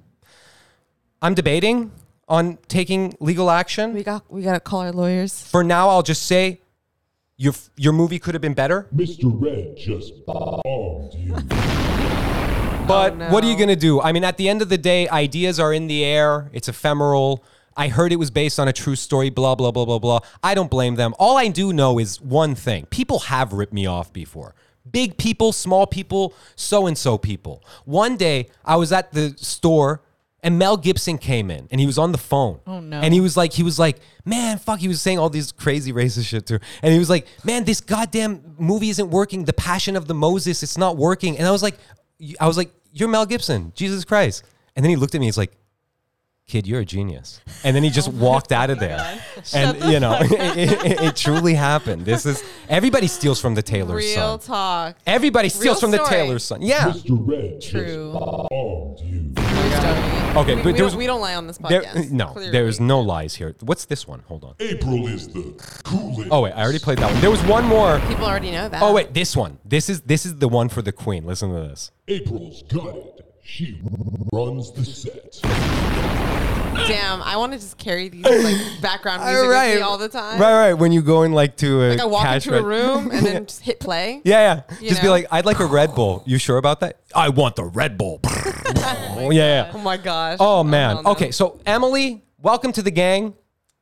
I'm 1.22 1.34
debating 1.34 1.92
on 2.28 2.58
taking 2.68 3.16
legal 3.20 3.50
action. 3.50 3.94
We 3.94 4.04
got 4.04 4.30
we 4.32 4.42
got 4.44 4.54
to 4.54 4.60
call 4.60 4.82
our 4.82 4.92
lawyers. 4.92 5.42
For 5.42 5.64
now, 5.64 5.90
I'll 5.90 6.04
just 6.04 6.24
say 6.24 6.60
your 7.38 7.54
your 7.76 7.94
movie 7.94 8.20
could 8.20 8.36
have 8.36 8.42
been 8.42 8.54
better. 8.54 8.88
Mr. 8.96 9.32
Red 9.34 9.78
just 9.78 10.26
bombed 10.26 11.14
you. 11.14 11.34
But 12.88 13.14
oh, 13.22 13.34
what 13.34 13.44
are 13.44 13.48
you 13.48 13.58
going 13.58 13.68
to 13.68 13.76
do? 13.76 14.00
I 14.00 14.14
mean, 14.14 14.24
at 14.24 14.38
the 14.38 14.48
end 14.48 14.62
of 14.62 14.70
the 14.70 14.78
day, 14.78 15.10
ideas 15.10 15.60
are 15.60 15.74
in 15.74 15.88
the 15.88 16.06
air. 16.06 16.50
It's 16.54 16.70
ephemeral. 16.70 17.44
I 17.76 17.90
heard 17.90 18.14
it 18.14 18.16
was 18.16 18.32
based 18.32 18.60
on 18.60 18.70
a 18.70 18.74
true 18.74 18.96
story, 18.96 19.30
blah, 19.30 19.56
blah, 19.56 19.72
blah, 19.72 19.84
blah, 19.84 20.00
blah. 20.00 20.20
I 20.42 20.56
don't 20.56 20.72
blame 20.72 20.96
them. 20.96 21.14
All 21.20 21.38
I 21.38 21.50
do 21.50 21.74
know 21.74 22.00
is 22.00 22.22
one 22.22 22.56
thing 22.56 22.86
people 22.86 23.20
have 23.20 23.52
ripped 23.52 23.74
me 23.74 23.86
off 23.86 24.14
before. 24.14 24.56
Big 24.90 25.18
people, 25.18 25.52
small 25.52 25.86
people, 25.86 26.34
so 26.56 26.88
and 26.88 26.98
so 26.98 27.18
people. 27.18 27.62
One 27.84 28.16
day, 28.16 28.48
I 28.64 28.78
was 28.78 28.94
at 28.94 29.12
the 29.12 29.36
store 29.38 30.02
and 30.42 30.58
Mel 30.58 30.78
Gibson 30.78 31.18
came 31.18 31.52
in 31.52 31.68
and 31.70 31.82
he 31.82 31.86
was 31.86 31.98
on 31.98 32.14
the 32.14 32.18
phone. 32.18 32.62
Oh, 32.66 32.80
no. 32.80 33.02
And 33.02 33.14
he 33.14 33.20
was 33.20 33.36
like, 33.36 33.52
he 33.52 33.64
was 33.64 33.78
like, 33.78 34.00
man, 34.24 34.60
fuck. 34.60 34.80
He 34.80 34.88
was 34.88 35.02
saying 35.02 35.20
all 35.20 35.30
these 35.30 35.52
crazy 35.52 35.92
racist 35.92 36.28
shit 36.28 36.48
too. 36.48 36.60
And 36.82 36.94
he 36.94 37.00
was 37.00 37.10
like, 37.10 37.28
man, 37.44 37.66
this 37.66 37.82
goddamn 37.82 38.56
movie 38.58 38.90
isn't 38.90 39.10
working. 39.10 39.44
The 39.44 39.52
Passion 39.52 39.98
of 39.98 40.08
the 40.08 40.14
Moses, 40.14 40.64
it's 40.64 40.78
not 40.78 40.96
working. 40.96 41.38
And 41.38 41.46
I 41.46 41.52
was 41.52 41.62
like, 41.62 41.76
I 42.40 42.48
was 42.48 42.58
like, 42.58 42.72
you're 42.92 43.10
Mel 43.10 43.26
Gibson, 43.26 43.72
Jesus 43.76 44.06
Christ. 44.06 44.44
And 44.76 44.84
then 44.84 44.90
he 44.90 44.96
looked 44.96 45.16
at 45.16 45.22
me. 45.22 45.28
He's 45.28 45.38
like, 45.38 45.54
kid, 46.48 46.66
you're 46.66 46.80
a 46.80 46.86
genius. 46.86 47.42
And 47.66 47.76
then 47.76 47.84
he 47.84 47.90
just 47.90 48.08
oh 48.08 48.12
walked 48.12 48.54
out 48.54 48.70
of 48.70 48.80
there. 48.80 49.22
And 49.54 49.78
you 49.92 50.00
know, 50.00 50.18
it, 50.22 50.72
it- 50.86 51.02
it 51.08 51.16
truly 51.18 51.54
happened. 51.54 52.06
This 52.06 52.26
is 52.26 52.42
everybody 52.70 53.08
steals 53.08 53.40
from 53.42 53.54
the 53.54 53.62
tailor's 53.62 54.06
Real 54.06 54.16
son. 54.16 54.30
Real 54.30 54.38
talk. 54.40 54.96
Everybody 55.06 55.50
steals 55.50 55.64
Real 55.66 55.76
from 55.76 55.92
the 55.92 55.98
story. 55.98 56.10
tailor's 56.10 56.44
son. 56.46 56.62
Yeah. 56.62 56.92
Mr. 56.92 57.18
Red 57.28 57.62
True. 57.62 58.14
just 58.98 59.04
you. 59.04 59.34
Oh 59.38 60.42
okay, 60.42 60.56
we, 60.56 60.62
but 60.62 60.66
we, 60.76 60.82
was- 60.82 60.92
don't, 60.94 60.98
we 61.00 61.06
don't 61.06 61.20
lie 61.22 61.36
on 61.36 61.48
this 61.48 61.58
There, 61.58 61.82
podcast. 61.82 62.12
no, 62.12 62.28
clearly. 62.28 62.52
there 62.52 62.68
is 62.68 62.80
no 62.80 63.02
lies 63.02 63.36
here. 63.36 63.54
What's 63.62 63.84
this 63.86 64.08
one? 64.08 64.24
Hold 64.28 64.44
on. 64.46 64.56
April 64.60 65.06
is 65.08 65.28
the 65.28 65.54
coolest. 65.84 66.30
Oh 66.32 66.42
wait, 66.44 66.54
I 66.54 66.64
already 66.64 66.80
played 66.80 67.00
that 67.00 67.12
one. 67.12 67.20
There 67.22 67.32
was 67.32 67.44
one 67.44 67.66
more. 67.66 68.00
People 68.08 68.26
already 68.26 68.52
know 68.52 68.70
that. 68.70 68.82
Oh 68.82 68.94
wait, 68.94 69.14
this 69.14 69.36
one. 69.36 69.58
This 69.66 69.90
is 69.90 70.00
this 70.02 70.26
is 70.26 70.36
the 70.38 70.48
one 70.48 70.70
for 70.70 70.82
the 70.82 70.94
queen. 70.94 71.26
Listen 71.26 71.50
to 71.54 71.60
this. 71.68 71.92
April's 72.08 72.64
got 72.64 72.96
it. 72.96 73.17
She 73.48 73.80
runs 74.34 74.72
the 74.74 74.84
set. 74.84 75.40
Damn, 76.86 77.22
I 77.22 77.38
want 77.38 77.54
to 77.54 77.58
just 77.58 77.78
carry 77.78 78.10
these 78.10 78.26
like 78.26 78.58
background 78.82 79.24
music 79.24 79.48
with 79.48 79.76
me 79.78 79.82
all 79.82 79.98
the 79.98 80.10
time. 80.10 80.40
Right, 80.40 80.54
right. 80.54 80.74
When 80.74 80.92
you 80.92 81.02
go 81.02 81.24
in 81.24 81.32
like 81.32 81.56
to 81.58 81.82
a 81.82 81.90
Like 81.92 82.02
I 82.02 82.06
walk 82.06 82.24
cash 82.24 82.46
into 82.46 82.60
a 82.60 82.62
room 82.62 83.10
and 83.10 83.26
then 83.26 83.46
just 83.48 83.62
hit 83.62 83.80
play. 83.80 84.22
Yeah, 84.26 84.62
yeah. 84.70 84.78
You 84.82 84.90
Just 84.90 85.02
be 85.02 85.08
like, 85.08 85.28
I'd 85.32 85.46
like 85.46 85.62
a 85.62 85.66
Red 85.66 85.96
Bull. 85.96 86.24
You 86.26 86.38
sure 86.38 86.58
about 86.58 86.82
that? 86.82 87.00
I 87.16 87.30
want 87.30 87.56
the 87.56 87.64
Red 87.64 87.98
Bull. 87.98 88.20
oh, 88.26 89.30
yeah, 89.32 89.72
Oh 89.74 89.78
my 89.78 89.96
gosh. 89.96 90.38
Oh 90.42 90.66
man. 90.66 91.04
no. 91.04 91.12
Okay, 91.12 91.32
so 91.32 91.58
Emily, 91.66 92.26
welcome 92.42 92.74
to 92.74 92.82
the 92.82 92.92
gang. 92.92 93.34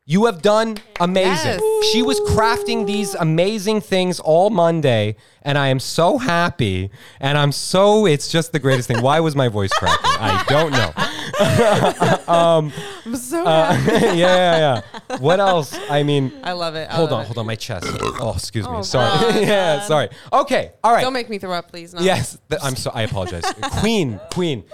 You 0.07 0.25
have 0.25 0.43
done 0.43 0.77
amazing. 0.99 1.59
Yes. 1.59 1.85
She 1.91 2.03
was 2.03 2.19
crafting 2.29 2.85
these 2.85 3.15
amazing 3.15 3.81
things 3.81 4.19
all 4.19 4.51
Monday, 4.51 5.15
and 5.41 5.57
I 5.57 5.69
am 5.69 5.79
so 5.79 6.19
happy. 6.19 6.91
And 7.19 7.39
I'm 7.39 7.51
so, 7.51 8.05
it's 8.05 8.31
just 8.31 8.51
the 8.51 8.59
greatest 8.59 8.87
thing. 8.87 9.01
Why 9.01 9.19
was 9.19 9.35
my 9.35 9.47
voice 9.47 9.71
cracking? 9.73 10.05
I 10.05 10.43
don't 10.47 10.71
know. 10.71 10.93
I'm 12.27 13.15
so 13.15 13.45
Uh, 13.47 13.73
happy. 13.73 13.91
yeah, 14.19 14.35
yeah, 14.35 14.81
yeah. 15.09 15.17
What 15.17 15.39
else? 15.39 15.75
I 15.89 16.03
mean, 16.03 16.31
I 16.43 16.51
love 16.51 16.75
it. 16.75 16.87
I 16.87 16.93
hold 16.97 17.09
love 17.09 17.17
on, 17.21 17.23
it. 17.23 17.27
hold 17.29 17.37
on, 17.39 17.47
my 17.47 17.55
chest. 17.55 17.87
Oh, 18.19 18.33
excuse 18.37 18.67
me. 18.67 18.75
Oh, 18.75 18.81
sorry. 18.83 19.09
God. 19.33 19.41
yeah, 19.41 19.81
sorry. 19.81 20.09
Okay, 20.31 20.71
all 20.83 20.93
right. 20.93 21.01
Don't 21.01 21.13
make 21.13 21.31
me 21.31 21.39
throw 21.39 21.53
up, 21.53 21.71
please. 21.71 21.95
No. 21.95 22.01
Yes, 22.01 22.37
th- 22.47 22.61
I'm 22.63 22.75
so. 22.75 22.91
I 22.93 23.01
apologize. 23.01 23.43
queen, 23.79 24.19
Queen. 24.31 24.65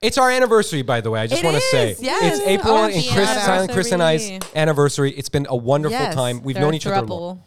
It's 0.00 0.16
our 0.16 0.30
anniversary, 0.30 0.82
by 0.82 1.00
the 1.00 1.10
way. 1.10 1.20
I 1.20 1.26
just 1.26 1.42
It 1.42 1.44
want 1.44 1.56
to 1.56 1.62
say 1.62 1.96
yes. 1.98 2.38
it's 2.38 2.46
April 2.46 2.74
Oh, 2.74 2.84
and 2.84 2.94
happy 2.94 3.08
Chris, 3.12 3.28
Silent 3.44 3.72
Chris 3.72 3.90
and 3.92 4.00
I's 4.02 4.28
anniversary. 4.30 4.56
anniversary. 4.60 5.10
It's 5.12 5.28
been 5.28 5.46
a 5.48 5.56
wonderful 5.56 5.98
Yes. 5.98 6.14
time. 6.14 6.40
We've 6.42 6.54
They're 6.54 6.62
known 6.62 6.74
a 6.74 6.76
each 6.76 6.86
other. 6.86 7.04
long. 7.04 7.36
throuple. 7.38 7.40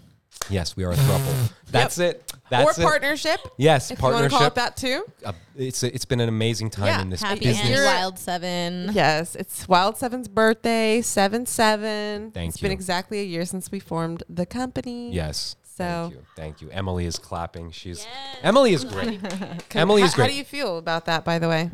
Yes, 0.50 0.76
we 0.76 0.84
are 0.84 0.92
a 0.92 0.96
throuple. 0.96 1.52
That's 1.72 1.98
it. 1.98 2.30
That's 2.50 2.78
or 2.78 2.82
it. 2.82 2.84
partnership. 2.84 3.40
Yes, 3.58 3.90
if 3.92 4.00
you 4.00 4.04
want 4.04 4.16
to 4.16 4.30
partnership. 4.30 4.38
call 4.38 4.48
it 4.48 4.56
that 4.56 4.76
too. 4.76 5.06
Uh, 5.24 5.32
it's 5.56 5.82
it's 5.84 6.04
been 6.04 6.20
an 6.20 6.28
amazing 6.28 6.70
time 6.72 6.88
Yeah. 6.88 7.02
in 7.02 7.10
this 7.10 7.22
Happy 7.22 7.40
business. 7.46 7.70
and 7.70 7.86
Wild 7.86 8.20
Seven. 8.20 8.90
Yes, 8.92 9.36
it's 9.36 9.70
Wild 9.70 9.98
Seven's 9.98 10.28
birthday, 10.28 11.02
seven 11.02 11.46
seven. 11.46 12.32
Thank 12.32 12.50
It's 12.50 12.60
been 12.60 12.72
you. 12.72 12.76
exactly 12.76 13.20
a 13.22 13.24
year 13.24 13.46
since 13.46 13.72
we 13.72 13.80
formed 13.80 14.24
the 14.28 14.46
company. 14.46 15.14
Yes. 15.14 15.56
So- 15.78 15.84
thank 15.86 16.14
you. 16.14 16.22
Thank 16.36 16.62
you. 16.62 16.70
Emily 16.72 17.06
is 17.06 17.18
clapping. 17.18 17.72
She's 17.72 18.00
Yes. 18.00 18.08
Emily 18.44 18.74
is 18.74 18.84
great. 18.84 19.24
Okay, 19.24 19.58
Emily 19.80 20.02
how, 20.02 20.08
is 20.08 20.14
great. 20.16 20.26
How 20.26 20.32
do 20.32 20.36
you 20.38 20.44
feel 20.44 20.78
about 20.78 21.06
that, 21.06 21.24
by 21.24 21.40
the 21.40 21.48
way? 21.48 21.72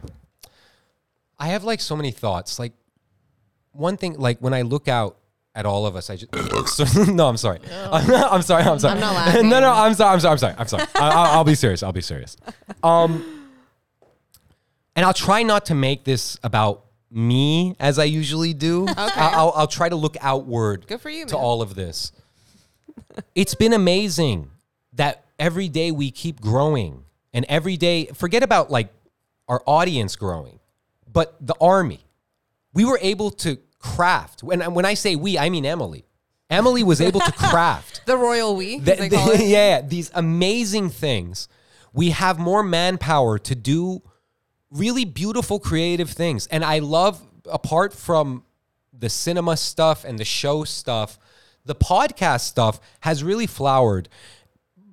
I 1.40 1.48
have 1.50 1.64
like 1.64 1.82
so 1.82 1.96
many 1.96 2.12
thoughts. 2.12 2.60
Like 2.60 2.74
one 3.72 3.98
thing, 3.98 4.18
like 4.18 4.40
when 4.40 4.54
I 4.54 4.64
look 4.64 4.88
out 4.88 5.18
at 5.56 5.66
all 5.66 5.86
of 5.86 5.96
us, 5.96 6.10
I 6.10 6.16
just 6.18 6.34
no. 7.08 7.28
I'm 7.28 7.38
sorry. 7.38 7.60
I'm, 7.72 8.08
not, 8.08 8.32
I'm 8.32 8.42
sorry. 8.42 8.64
I'm 8.64 8.80
sorry. 8.80 8.94
I'm 8.96 9.00
not 9.00 9.14
laughing. 9.16 9.50
no, 9.50 9.60
no. 9.60 9.72
I'm 9.72 9.94
sorry. 9.94 10.14
I'm 10.14 10.20
sorry. 10.20 10.32
I'm 10.32 10.38
sorry. 10.38 10.56
I'm 10.58 10.68
sorry. 10.68 10.84
I, 10.96 11.10
I'll, 11.10 11.38
I'll 11.38 11.44
be 11.44 11.56
serious. 11.56 11.84
I'll 11.84 11.92
be 11.92 12.02
serious. 12.02 12.38
Um, 12.84 13.50
and 14.96 15.06
I'll 15.06 15.14
try 15.14 15.44
not 15.44 15.66
to 15.68 15.76
make 15.76 16.04
this 16.04 16.40
about 16.44 16.86
me 17.12 17.76
as 17.80 18.00
I 18.00 18.06
usually 18.06 18.54
do. 18.54 18.84
Okay. 18.84 18.94
I'll, 18.98 19.54
I'll 19.56 19.68
try 19.68 19.90
to 19.90 19.96
look 19.96 20.18
outward. 20.22 20.88
Good 20.88 21.02
for 21.02 21.10
you, 21.10 21.26
to 21.28 21.36
man. 21.36 21.44
all 21.44 21.62
of 21.62 21.76
this. 21.76 22.12
it's 23.36 23.56
been 23.56 23.74
amazing 23.74 24.50
that 24.94 25.26
every 25.40 25.70
day 25.70 25.92
we 25.92 26.12
keep 26.12 26.42
growing, 26.42 27.04
and 27.34 27.46
every 27.48 27.78
day, 27.78 28.08
forget 28.08 28.44
about 28.44 28.72
like 28.72 28.92
our 29.48 29.62
audience 29.66 30.16
growing, 30.16 30.57
but 31.12 31.36
the 31.46 31.56
army. 31.62 32.00
We 32.74 32.86
were 32.86 33.00
able 33.02 33.32
to 33.32 33.58
craft. 33.80 34.44
When 34.44 34.62
when 34.74 34.86
I 34.86 34.94
say 34.94 35.16
we, 35.16 35.38
I 35.38 35.50
mean 35.50 35.66
Emily. 35.66 36.06
Emily 36.50 36.84
was 36.84 37.02
able 37.02 37.20
to 37.20 37.32
craft. 37.52 38.02
The 38.06 38.16
royal 38.18 38.56
we, 38.56 38.80
The- 38.80 38.94
as 38.94 39.00
they 39.00 39.10
the- 39.10 39.32
it. 39.34 39.48
yeah, 39.48 39.82
these 39.82 40.12
amazing 40.14 40.90
things. 40.90 41.48
We 41.94 42.12
have 42.12 42.38
more 42.40 42.64
manpower 42.64 43.40
to 43.40 43.56
do 43.56 44.02
really 44.70 45.06
beautiful, 45.06 45.60
creative 45.60 46.10
things. 46.10 46.46
And 46.48 46.64
I 46.64 46.80
love, 46.80 47.22
apart 47.50 47.94
from 47.94 48.44
the 48.98 49.10
cinema 49.10 49.58
stuff 49.58 50.04
and 50.06 50.20
the 50.20 50.26
show 50.26 50.64
stuff, 50.64 51.18
the 51.66 51.76
podcast 51.76 52.42
stuff 52.42 52.80
has 53.02 53.24
really 53.24 53.48
flowered. 53.48 54.08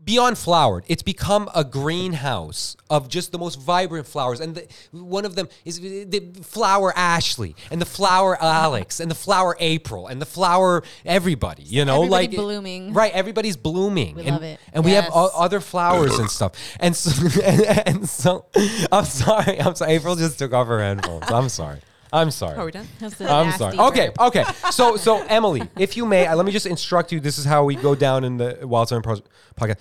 Beyond 0.04 0.36
flowered, 0.36 0.84
it's 0.86 1.02
become 1.02 1.48
a 1.54 1.64
greenhouse 1.64 2.76
of 2.90 3.08
just 3.08 3.32
the 3.32 3.38
most 3.38 3.58
vibrant 3.58 4.06
flowers. 4.06 4.38
And 4.40 4.54
the, 4.54 4.66
one 4.92 5.24
of 5.24 5.34
them 5.34 5.48
is 5.64 5.80
the 5.80 6.30
flower 6.42 6.92
Ashley, 6.94 7.56
and 7.70 7.80
the 7.80 7.86
flower 7.86 8.36
Alex, 8.42 9.00
and 9.00 9.10
the 9.10 9.14
flower 9.14 9.56
April, 9.60 10.06
and 10.06 10.20
the 10.20 10.26
flower 10.26 10.82
everybody. 11.06 11.62
You 11.62 11.84
know, 11.86 12.02
Everybody 12.02 12.26
like 12.28 12.36
blooming. 12.36 12.92
Right, 12.92 13.12
everybody's 13.14 13.56
blooming. 13.56 14.16
We 14.16 14.22
and, 14.22 14.30
love 14.32 14.42
it. 14.42 14.60
And 14.74 14.84
we 14.84 14.90
have 14.92 15.04
Yes. 15.04 15.12
o- 15.14 15.30
other 15.34 15.60
flowers 15.60 16.18
and 16.18 16.30
stuff. 16.30 16.52
And 16.80 16.94
so, 16.94 17.40
and, 17.42 17.60
and 17.86 18.08
so, 18.08 18.46
I'm 18.92 19.04
sorry. 19.06 19.58
I'm 19.60 19.74
sorry. 19.74 19.92
April 19.92 20.16
just 20.16 20.38
took 20.38 20.52
off 20.52 20.66
her 20.66 20.80
headphones. 20.80 21.30
I'm 21.30 21.48
sorry. 21.48 21.78
I'm 22.14 22.30
sorry. 22.30 22.56
Are 22.56 22.64
we 22.64 22.70
done? 22.70 22.86
That's 23.00 23.20
a 23.20 23.24
I'm 23.30 23.46
nasty 23.46 23.58
sorry. 23.58 23.78
Okay, 23.90 24.06
burp. 24.14 24.28
okay. 24.28 24.44
So, 24.70 24.96
so 24.96 25.22
Emily, 25.24 25.62
if 25.78 25.96
you 25.96 26.06
may, 26.06 26.26
uh, 26.26 26.36
let 26.36 26.46
me 26.46 26.52
just 26.52 26.66
instruct 26.66 27.10
you. 27.12 27.20
This 27.20 27.38
is 27.38 27.44
how 27.44 27.64
we 27.64 27.74
go 27.74 27.94
down 27.94 28.24
in 28.24 28.36
the 28.36 28.58
Wild 28.62 28.88
Seven 28.88 29.02
Pros 29.02 29.20
podcast. 29.56 29.78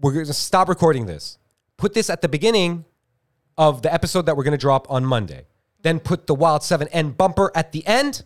We're 0.00 0.12
going 0.12 0.26
to 0.26 0.34
stop 0.34 0.68
recording 0.68 1.06
this. 1.06 1.38
Put 1.76 1.94
this 1.94 2.10
at 2.10 2.20
the 2.20 2.28
beginning 2.28 2.84
of 3.56 3.82
the 3.82 3.92
episode 3.92 4.26
that 4.26 4.36
we're 4.36 4.44
going 4.44 4.52
to 4.52 4.58
drop 4.58 4.90
on 4.90 5.04
Monday. 5.04 5.46
Then 5.82 6.00
put 6.00 6.26
the 6.26 6.34
Wild 6.34 6.62
Seven 6.62 6.88
end 6.88 7.16
bumper 7.16 7.50
at 7.54 7.72
the 7.72 7.86
end, 7.86 8.24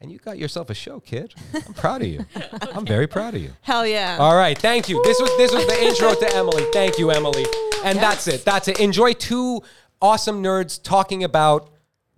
and 0.00 0.10
you 0.10 0.18
got 0.18 0.38
yourself 0.38 0.68
a 0.70 0.74
show, 0.74 1.00
kid. 1.00 1.34
I'm 1.54 1.74
proud 1.74 2.02
of 2.02 2.08
you. 2.08 2.24
I'm 2.74 2.86
very 2.86 3.06
proud 3.06 3.34
of 3.34 3.42
you. 3.42 3.50
Hell 3.60 3.86
yeah. 3.86 4.16
All 4.18 4.36
right, 4.36 4.56
thank 4.58 4.88
you. 4.88 5.02
This 5.04 5.20
was 5.20 5.30
this 5.36 5.52
was 5.52 5.66
the 5.66 5.82
intro 5.82 6.14
to 6.14 6.34
Emily. 6.36 6.64
Thank 6.72 6.98
you, 6.98 7.10
Emily. 7.10 7.44
And 7.84 7.98
that's 7.98 8.26
it. 8.28 8.44
That's 8.44 8.68
it. 8.68 8.80
Enjoy 8.80 9.12
two 9.12 9.62
awesome 10.00 10.42
nerds 10.42 10.82
talking 10.82 11.24
about 11.24 11.70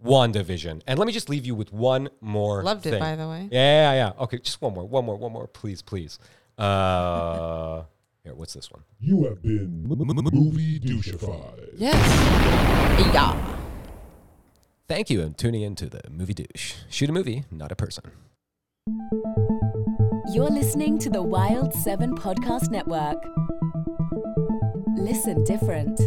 WandaVision. 0.05 0.83
And 0.87 0.99
let 0.99 1.07
me 1.07 1.13
just 1.13 1.29
leave 1.29 1.47
you 1.47 1.55
with 1.55 1.73
one 1.73 2.09
more. 2.21 2.63
Loved 2.63 2.87
it, 2.87 3.01
by 3.01 3.17
the 3.17 3.29
way. 3.29 3.49
Yeah, 3.51 3.93
yeah, 3.93 3.95
yeah. 3.95 4.23
Okay, 4.25 4.39
just 4.39 4.61
one 4.61 4.75
more, 4.75 4.85
one 4.87 5.05
more, 5.05 5.17
one 5.17 5.33
more, 5.33 5.47
please, 5.47 5.83
please. 5.83 6.19
Uh, 6.59 7.83
here, 8.25 8.35
what's 8.35 8.55
this 8.55 8.71
one? 8.71 8.83
You 9.01 9.25
have 9.25 9.43
been 9.43 9.83
movie 9.85 10.79
doucheified. 10.81 11.71
Yes. 11.77 11.95
Yeah. 13.15 13.57
Thank 14.87 15.09
you. 15.09 15.23
I'm 15.23 15.35
tuning 15.35 15.63
into 15.63 15.87
the 15.87 16.03
movie 16.11 16.35
douche. 16.35 16.75
Shoot 16.91 17.09
a 17.09 17.13
movie, 17.13 17.45
not 17.51 17.73
a 17.73 17.77
person. 17.77 18.11
You're 20.33 20.51
listening 20.51 20.99
to 20.99 21.11
the 21.11 21.23
Wild 21.23 21.73
7 21.73 22.15
Podcast 22.17 22.71
Network. 22.71 23.25
Listen 24.97 25.43
different. 25.45 26.01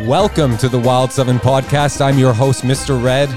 Welcome 0.00 0.56
to 0.56 0.68
the 0.68 0.78
Wild 0.78 1.12
7 1.12 1.38
podcast. 1.38 2.00
I'm 2.00 2.18
your 2.18 2.32
host, 2.32 2.62
Mr. 2.62 3.02
Red. 3.02 3.28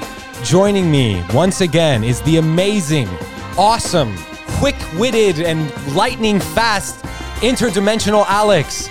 Joining 0.44 0.90
me 0.90 1.22
once 1.34 1.60
again 1.62 2.04
is 2.04 2.22
the 2.22 2.38
amazing, 2.38 3.10
awesome, 3.58 4.16
quick 4.58 4.76
witted, 4.98 5.42
and 5.42 5.70
lightning 5.96 6.40
fast 6.40 7.04
interdimensional 7.42 8.26
Alex. 8.28 8.88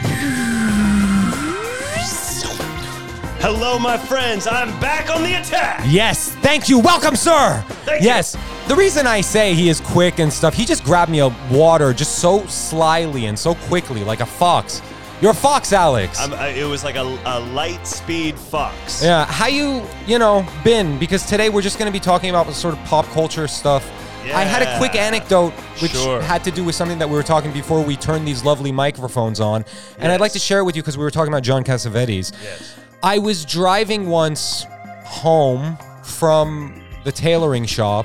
Hello, 3.40 3.78
my 3.78 3.97
friends. 3.97 4.47
I'm 4.47 4.68
back 4.78 5.09
on 5.11 5.23
the 5.23 5.35
attack. 5.35 5.83
Yes, 5.87 6.30
thank 6.37 6.68
you. 6.68 6.78
Welcome, 6.78 7.16
sir. 7.16 7.64
Thank 7.85 8.02
you. 8.02 8.06
yes. 8.09 8.37
The 8.68 8.76
reason 8.76 9.06
I 9.06 9.21
say 9.21 9.54
he 9.54 9.68
is 9.68 9.80
quick 9.80 10.18
and 10.18 10.33
stuff, 10.33 10.54
he 10.54 10.64
just 10.64 10.85
grabbed 10.85 11.11
me 11.11 11.21
a 11.21 11.28
water 11.50 11.92
just 11.92 12.18
so 12.18 12.47
slyly 12.47 13.26
and 13.26 13.38
so 13.38 13.54
quickly, 13.54 14.04
like 14.04 14.21
a 14.21 14.26
fox. 14.26 14.80
You're 15.25 15.33
fox, 15.33 15.73
Alex. 15.73 16.21
I'm, 16.21 16.35
uh, 16.35 16.49
it 16.54 16.64
was 16.66 16.85
like 16.85 16.97
a, 16.97 17.19
a 17.25 17.40
light 17.40 17.87
speed 17.87 18.38
fox. 18.38 19.02
Yeah, 19.02 19.25
how 19.25 19.47
you 19.47 19.83
you 20.07 20.19
know 20.19 20.47
been? 20.62 20.99
Because 20.99 21.25
today 21.25 21.49
we're 21.49 21.62
just 21.62 21.78
going 21.78 21.90
to 21.90 21.99
be 21.99 21.99
talking 21.99 22.28
about 22.28 22.52
sort 22.52 22.75
of 22.76 22.85
pop 22.85 23.07
culture 23.07 23.49
stuff. 23.49 23.90
Yeah. 24.26 24.37
I 24.37 24.43
had 24.43 24.61
a 24.61 24.76
quick 24.76 24.95
anecdote 24.95 25.52
which 25.81 25.93
Sure. 25.93 26.21
had 26.21 26.45
to 26.45 26.50
do 26.50 26.62
with 26.62 26.75
something 26.75 26.99
that 26.99 27.09
we 27.09 27.14
were 27.14 27.23
talking 27.23 27.52
before 27.54 27.83
we 27.83 27.97
turned 27.97 28.28
these 28.28 28.45
lovely 28.45 28.71
microphones 28.71 29.40
on, 29.40 29.64
and 29.99 30.12
I'd 30.12 30.21
like 30.21 30.33
to 30.33 30.38
share 30.38 30.59
it 30.59 30.64
with 30.64 30.76
you 30.76 30.83
because 30.83 30.99
we 30.99 31.04
were 31.04 31.11
talking 31.11 31.33
about 31.33 31.43
John 31.43 31.64
Cassavetes. 31.64 32.35
Yes. 32.43 32.76
I 33.02 33.16
was 33.16 33.47
driving 33.47 34.11
once 34.11 34.66
home 35.07 35.78
from 36.02 36.83
the 37.04 37.12
tailoring 37.12 37.64
shop, 37.64 38.04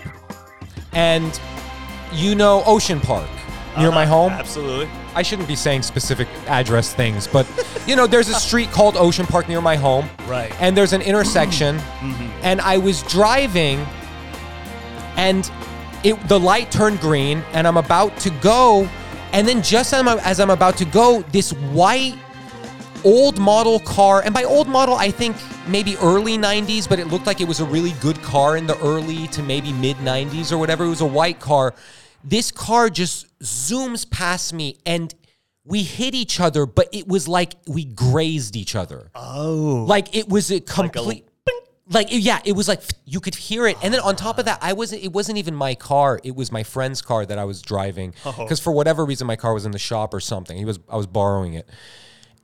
and 0.94 1.38
you 2.14 2.34
know 2.34 2.64
Ocean 2.66 3.02
Park 3.02 3.28
near 3.78 3.92
my 3.92 4.04
Uh-huh, 4.04 4.14
home. 4.14 4.32
Absolutely. 4.32 4.90
I 5.20 5.22
shouldn't 5.22 5.50
be 5.50 5.56
saying 5.58 5.82
specific 5.82 6.30
address 6.48 6.94
things, 6.94 7.28
but 7.28 7.46
you 7.86 7.98
know, 7.98 8.08
there's 8.08 8.30
a 8.30 8.36
street 8.36 8.72
called 8.72 8.96
Ocean 8.96 9.26
Park 9.26 9.50
near 9.50 9.60
my 9.60 9.76
home. 9.76 10.10
Right. 10.26 10.50
And 10.62 10.78
there's 10.78 10.94
an 10.94 11.02
intersection. 11.02 11.78
Mm-hmm. 11.78 12.40
And 12.42 12.62
I 12.62 12.78
was 12.78 13.04
driving 13.04 13.86
and 15.18 15.52
it 16.06 16.16
the 16.30 16.40
light 16.40 16.72
turned 16.72 17.02
green 17.02 17.44
and 17.52 17.68
I'm 17.68 17.76
about 17.76 18.16
to 18.20 18.30
go 18.30 18.88
and 19.34 19.46
then 19.46 19.62
just 19.62 19.94
as 19.94 20.00
I'm, 20.00 20.08
as 20.20 20.40
I'm 20.40 20.52
about 20.52 20.78
to 20.78 20.86
go, 20.86 21.22
this 21.34 21.52
white 21.52 22.18
old 23.04 23.40
model 23.40 23.82
car, 23.82 24.22
and 24.24 24.34
by 24.34 24.46
old 24.46 24.70
model, 24.70 24.96
I 24.96 25.12
think 25.12 25.36
maybe 25.68 25.98
early 25.98 26.38
90s, 26.38 26.88
but 26.88 26.98
it 26.98 27.08
looked 27.08 27.28
like 27.28 27.42
it 27.42 27.48
was 27.48 27.60
a 27.60 27.66
really 27.66 27.92
good 28.00 28.22
car 28.22 28.56
in 28.56 28.68
the 28.68 28.80
early 28.80 29.28
to 29.28 29.44
maybe 29.44 29.74
mid 29.74 29.98
90s 29.98 30.54
or 30.54 30.58
whatever. 30.58 30.86
It 30.86 30.90
was 30.90 31.02
a 31.02 31.06
white 31.06 31.42
car. 31.42 31.76
This 32.24 32.52
car 32.52 32.90
just 32.90 33.28
zooms 33.44 34.10
past 34.10 34.54
me 34.54 34.78
and 34.86 35.14
we 35.66 35.84
hit 35.84 36.16
each 36.16 36.40
other, 36.40 36.66
but 36.66 36.88
it 36.92 37.08
was 37.08 37.28
like 37.28 37.54
we 37.68 37.86
grazed 37.86 38.56
each 38.56 38.76
other. 38.76 39.12
Oh. 39.16 39.86
Like 39.88 40.16
it 40.16 40.28
was 40.30 40.52
a 40.52 40.56
Like 40.56 40.64
a 40.70 40.72
complete. 40.90 41.26
Like 41.92 42.08
yeah, 42.12 42.40
it 42.46 42.52
was 42.54 42.68
like 42.68 42.82
you 43.06 43.20
could 43.20 43.34
hear 43.34 43.66
it, 43.66 43.76
and 43.82 43.92
then 43.92 44.00
on 44.02 44.16
top 44.16 44.38
of 44.38 44.46
that, 44.46 44.60
I 44.62 44.74
wasn't. 44.74 45.04
It 45.04 45.12
wasn't 45.12 45.40
even 45.40 45.56
my 45.56 45.74
car. 45.74 46.20
It 46.24 46.36
was 46.36 46.52
my 46.52 46.62
friend's 46.62 47.02
car 47.02 47.26
that 47.26 47.40
I 47.40 47.46
was 47.46 47.64
driving 47.64 48.14
Oh. 48.26 48.32
because 48.38 48.60
for 48.60 48.72
whatever 48.72 49.04
reason 49.04 49.26
my 49.26 49.36
car 49.36 49.56
was 49.56 49.66
in 49.66 49.72
the 49.72 49.80
shop 49.80 50.14
or 50.14 50.20
something. 50.20 50.56
He 50.56 50.66
was. 50.66 50.80
I 50.88 50.98
was 50.98 51.08
borrowing 51.08 51.56
it, 51.56 51.68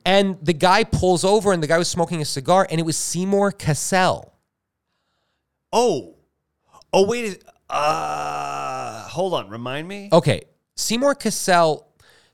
and 0.04 0.36
the 0.42 0.52
guy 0.52 0.82
pulls 0.82 1.24
over, 1.24 1.52
and 1.52 1.62
the 1.62 1.68
guy 1.68 1.78
was 1.78 1.86
smoking 1.86 2.20
a 2.20 2.24
cigar, 2.24 2.66
and 2.68 2.80
it 2.80 2.82
was 2.84 2.96
Seymour 2.96 3.52
Cassel. 3.52 4.34
Oh. 5.72 6.16
Oh, 6.92 7.06
wait. 7.06 7.42
Uh, 7.70 9.02
hold 9.08 9.34
on. 9.34 9.48
Remind 9.48 9.86
me. 9.86 10.08
Okay, 10.12 10.42
Seymour 10.76 11.14
Cassel. 11.14 11.86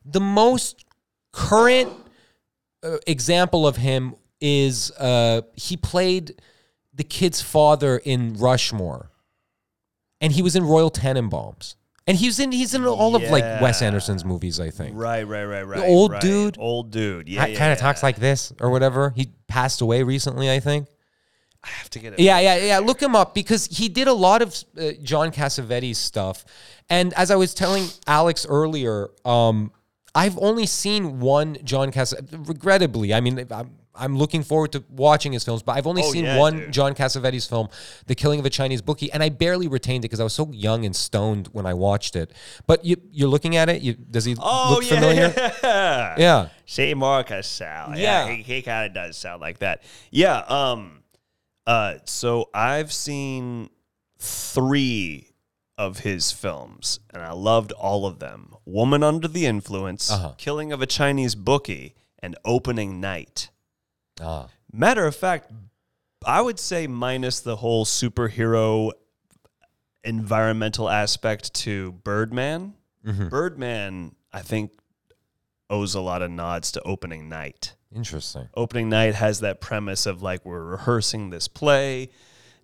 The 0.04 0.20
most 0.20 0.84
current 1.32 1.92
uh, 2.82 2.98
example 3.06 3.66
of 3.66 3.76
him 3.76 4.14
is 4.40 4.90
uh, 4.98 5.42
he 5.54 5.76
played 5.76 6.42
the 6.92 7.04
kid's 7.04 7.40
father 7.40 7.98
in 7.98 8.34
Rushmore. 8.34 9.10
and 10.20 10.32
he 10.32 10.42
was 10.42 10.56
in 10.56 10.64
Royal 10.64 10.90
Tenenbaums, 10.90 11.76
and 12.06 12.16
he's 12.16 12.38
in 12.40 12.52
he's 12.52 12.74
in 12.74 12.84
all 12.84 13.14
of 13.16 13.22
like 13.30 13.44
Wes 13.62 13.80
Anderson's 13.82 14.24
movies, 14.24 14.58
I 14.60 14.70
think. 14.70 14.96
Right, 14.96 15.22
right, 15.22 15.44
right, 15.44 15.62
right. 15.66 15.88
old 15.88 16.12
right. 16.12 16.20
dude. 16.20 16.56
Old 16.58 16.90
dude. 16.90 17.28
Yeah, 17.28 17.40
Ha- 17.40 17.46
yeah, 17.46 17.58
kind 17.58 17.72
of 17.72 17.78
yeah. 17.78 17.82
talks 17.82 18.02
like 18.02 18.16
this 18.16 18.52
or 18.60 18.70
whatever. 18.70 19.10
He 19.10 19.30
passed 19.46 19.80
away 19.80 20.02
recently, 20.02 20.50
I 20.50 20.58
think. 20.60 20.88
I 21.64 21.68
have 21.68 21.90
to 21.90 21.98
get 22.00 22.14
it. 22.14 22.18
Yeah, 22.18 22.40
yeah, 22.40 22.56
yeah. 22.56 22.78
Look 22.80 23.00
him 23.00 23.14
up 23.14 23.34
because 23.34 23.66
he 23.66 23.88
did 23.88 24.08
a 24.08 24.12
lot 24.12 24.42
of 24.42 24.56
uh, 24.76 24.90
John 25.02 25.30
Cassavetes 25.30 25.96
stuff. 25.96 26.44
And 26.90 27.14
as 27.14 27.30
I 27.30 27.36
was 27.36 27.54
telling 27.54 27.86
Alex 28.06 28.44
earlier, 28.48 29.10
um, 29.24 29.70
I've 30.14 30.36
only 30.38 30.66
seen 30.66 31.20
one 31.20 31.56
John 31.62 31.92
Cassavetes. 31.92 32.48
Regrettably, 32.48 33.14
I 33.14 33.20
mean, 33.20 33.46
I'm, 33.50 33.70
I'm 33.94 34.16
looking 34.18 34.42
forward 34.42 34.72
to 34.72 34.82
watching 34.90 35.32
his 35.32 35.44
films, 35.44 35.62
but 35.62 35.76
I've 35.76 35.86
only 35.86 36.02
Oh, 36.02 36.10
seen 36.10 36.24
yeah, 36.24 36.38
one 36.38 36.58
dude. 36.58 36.72
John 36.72 36.94
Cassavetes 36.94 37.48
film, 37.48 37.68
The 38.06 38.14
Killing 38.16 38.40
of 38.40 38.46
a 38.46 38.50
Chinese 38.50 38.82
Bookie, 38.82 39.12
and 39.12 39.22
I 39.22 39.28
barely 39.28 39.68
retained 39.68 40.04
it 40.04 40.08
because 40.08 40.18
I 40.20 40.24
was 40.24 40.32
so 40.32 40.50
young 40.50 40.84
and 40.84 40.96
stoned 40.96 41.46
when 41.52 41.64
I 41.66 41.74
watched 41.74 42.16
it. 42.16 42.32
But 42.66 42.84
you, 42.84 42.96
you're 43.12 43.28
looking 43.28 43.54
at 43.54 43.68
it. 43.68 43.82
You, 43.82 43.92
does 43.94 44.24
he 44.24 44.34
Oh, 44.40 44.74
look 44.74 44.90
yeah. 44.90 44.94
familiar? 44.96 45.52
Yeah. 45.62 46.14
Yeah. 46.18 46.48
Seymour 46.66 47.22
Cassel. 47.24 47.66
Yeah. 47.96 48.26
Yeah, 48.26 48.28
he, 48.32 48.42
he 48.42 48.62
kind 48.62 48.86
of 48.88 48.94
does 48.94 49.16
sound 49.16 49.40
like 49.40 49.58
that. 49.60 49.82
Yeah. 50.10 50.38
Um. 50.38 50.98
Uh. 51.66 51.94
So 52.04 52.48
I've 52.54 52.92
seen 52.92 53.70
three 54.18 55.28
of 55.78 56.00
his 56.00 56.30
films, 56.32 57.00
and 57.10 57.22
I 57.22 57.32
loved 57.32 57.72
all 57.72 58.06
of 58.06 58.18
them: 58.18 58.54
Woman 58.64 59.02
Under 59.02 59.28
the 59.28 59.46
Influence, 59.46 60.10
Uh-huh. 60.10 60.34
Killing 60.38 60.72
of 60.72 60.82
a 60.82 60.86
Chinese 60.86 61.34
Bookie, 61.34 61.94
and 62.20 62.36
Opening 62.44 63.00
Night. 63.00 63.50
Ah. 64.20 64.48
Matter 64.72 65.06
of 65.06 65.16
fact, 65.16 65.50
I 66.24 66.40
would 66.40 66.58
say 66.58 66.86
minus 66.86 67.40
the 67.40 67.56
whole 67.56 67.84
superhero 67.84 68.92
environmental 70.04 70.88
aspect 70.88 71.52
to 71.54 71.92
Birdman. 72.04 72.74
Mhm. 73.04 73.30
Birdman, 73.30 74.14
I 74.32 74.42
think, 74.42 74.72
owes 75.70 75.94
a 75.94 76.00
lot 76.00 76.22
of 76.22 76.30
nods 76.30 76.70
to 76.72 76.82
opening 76.82 77.28
night. 77.28 77.74
Interesting. 77.94 78.48
Opening 78.54 78.88
night 78.88 79.14
has 79.14 79.40
that 79.40 79.60
premise 79.60 80.06
of 80.06 80.22
like 80.22 80.44
we're 80.44 80.62
rehearsing 80.62 81.30
this 81.30 81.48
play 81.48 82.10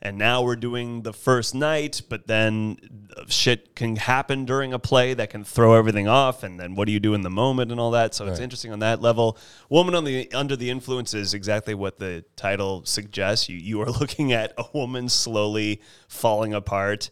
and 0.01 0.17
now 0.17 0.43
we're 0.43 0.57
doing 0.57 1.03
the 1.03 1.13
first 1.13 1.57
night, 1.57 2.03
but 2.09 2.29
then 2.29 3.09
uh, 3.17 3.25
shit 3.27 3.75
can 3.75 3.97
happen 3.97 4.45
during 4.45 4.73
a 4.73 4.79
play 4.79 5.13
that 5.13 5.29
can 5.29 5.43
throw 5.43 5.75
everything 5.75 6.07
off 6.07 6.45
and 6.45 6.59
then 6.59 6.77
what 6.77 6.87
do 6.87 6.93
you 6.93 7.01
do 7.01 7.15
in 7.15 7.23
the 7.23 7.31
moment 7.31 7.73
and 7.73 7.81
all 7.81 7.91
that. 7.91 8.15
So 8.15 8.27
it's 8.27 8.39
interesting 8.39 8.73
on 8.73 8.79
that 8.79 9.03
level. 9.03 9.37
Woman 9.69 9.95
on 9.95 10.05
the 10.05 10.31
under 10.33 10.55
the 10.55 10.71
influence 10.71 11.15
is 11.15 11.35
exactly 11.35 11.75
what 11.75 11.99
the 11.99 12.25
title 12.37 12.85
suggests. 12.85 13.49
You 13.49 13.57
you 13.57 13.83
are 13.83 13.91
looking 14.01 14.33
at 14.33 14.53
a 14.57 14.65
woman 14.73 15.09
slowly 15.09 15.81
falling 16.07 16.55
apart 16.55 17.11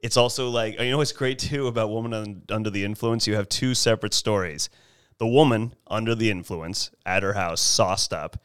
it's 0.00 0.16
also 0.16 0.48
like 0.48 0.78
you 0.78 0.90
know 0.90 0.98
what's 0.98 1.12
great 1.12 1.38
too 1.38 1.66
about 1.66 1.90
woman 1.90 2.14
un- 2.14 2.42
under 2.50 2.70
the 2.70 2.84
influence 2.84 3.26
you 3.26 3.34
have 3.34 3.48
two 3.48 3.74
separate 3.74 4.14
stories 4.14 4.70
the 5.18 5.26
woman 5.26 5.74
under 5.86 6.14
the 6.14 6.30
influence 6.30 6.90
at 7.04 7.22
her 7.22 7.32
house 7.34 7.60
sauced 7.60 8.12
up 8.12 8.36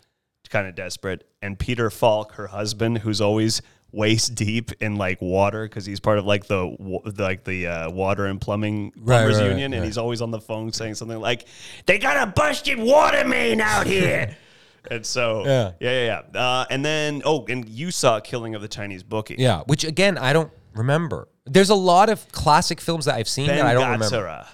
kind 0.49 0.67
of 0.67 0.75
desperate 0.75 1.27
and 1.41 1.57
peter 1.57 1.89
falk 1.89 2.33
her 2.33 2.45
husband 2.45 2.99
who's 2.99 3.19
always 3.19 3.59
waist 3.91 4.35
deep 4.35 4.71
in 4.81 4.97
like 4.97 5.19
water 5.19 5.63
because 5.67 5.83
he's 5.83 5.99
part 5.99 6.19
of 6.19 6.25
like 6.25 6.45
the 6.45 6.75
like 7.17 7.43
the 7.43 7.65
uh, 7.65 7.89
water 7.89 8.25
and 8.27 8.39
plumbing 8.39 8.91
plumbers 8.91 9.39
right, 9.39 9.49
union 9.49 9.73
and 9.73 9.83
he's 9.83 9.97
always 9.97 10.21
on 10.21 10.29
the 10.29 10.39
phone 10.39 10.71
saying 10.71 10.93
something 10.93 11.19
like 11.19 11.47
they 11.87 11.97
got 11.97 12.27
a 12.27 12.31
busted 12.31 12.77
water 12.77 13.27
main 13.27 13.61
out 13.61 13.87
here 13.87 14.35
and 14.91 15.03
so 15.03 15.43
Yeah. 15.45 15.71
yeah 15.79 16.05
yeah 16.05 16.21
yeah 16.33 16.39
uh, 16.39 16.65
and 16.69 16.85
then 16.85 17.23
oh 17.25 17.45
and 17.49 17.67
you 17.67 17.89
saw 17.89 18.19
killing 18.19 18.53
of 18.53 18.61
the 18.61 18.67
chinese 18.67 19.01
bookie 19.01 19.35
Yeah, 19.39 19.61
which 19.65 19.83
again 19.83 20.17
I 20.19 20.33
don't 20.33 20.51
remember. 20.75 21.27
There's 21.45 21.69
a 21.69 21.75
lot 21.75 22.09
of 22.09 22.31
classic 22.31 22.79
films 22.79 23.05
that 23.05 23.15
I've 23.15 23.27
seen 23.27 23.47
Ben 23.47 23.57
that 23.57 23.65
I 23.65 23.73
don't 23.73 23.83
remember. 23.91 24.45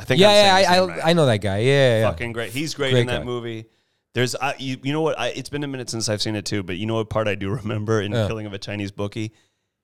I 0.00 0.04
think. 0.04 0.20
Yeah, 0.20 0.60
yeah, 0.60 0.70
I, 0.70 0.76
I, 0.76 0.84
right. 0.86 1.00
I 1.04 1.12
know 1.12 1.26
that 1.26 1.38
guy. 1.38 1.58
Yeah, 1.58 1.72
yeah, 1.72 1.98
yeah. 2.00 2.10
Fucking 2.10 2.32
great. 2.32 2.52
He's 2.52 2.74
great, 2.74 2.92
Great 2.92 3.02
in 3.02 3.06
that 3.08 3.18
guy. 3.20 3.24
movie. 3.24 3.66
There's, 4.14 4.34
I, 4.34 4.54
you, 4.58 4.78
you 4.82 4.92
know 4.92 5.02
what? 5.02 5.18
I, 5.18 5.28
it's 5.28 5.50
been 5.50 5.62
a 5.62 5.68
minute 5.68 5.88
since 5.90 6.08
I've 6.08 6.22
seen 6.22 6.34
it 6.34 6.44
too, 6.44 6.62
but 6.62 6.76
you 6.78 6.86
know 6.86 6.94
what 6.96 7.10
part 7.10 7.28
I 7.28 7.34
do 7.34 7.50
remember 7.54 8.00
in 8.00 8.10
Yeah. 8.12 8.26
Killing 8.26 8.46
of 8.46 8.52
a 8.52 8.58
Chinese 8.58 8.90
Bookie? 8.90 9.32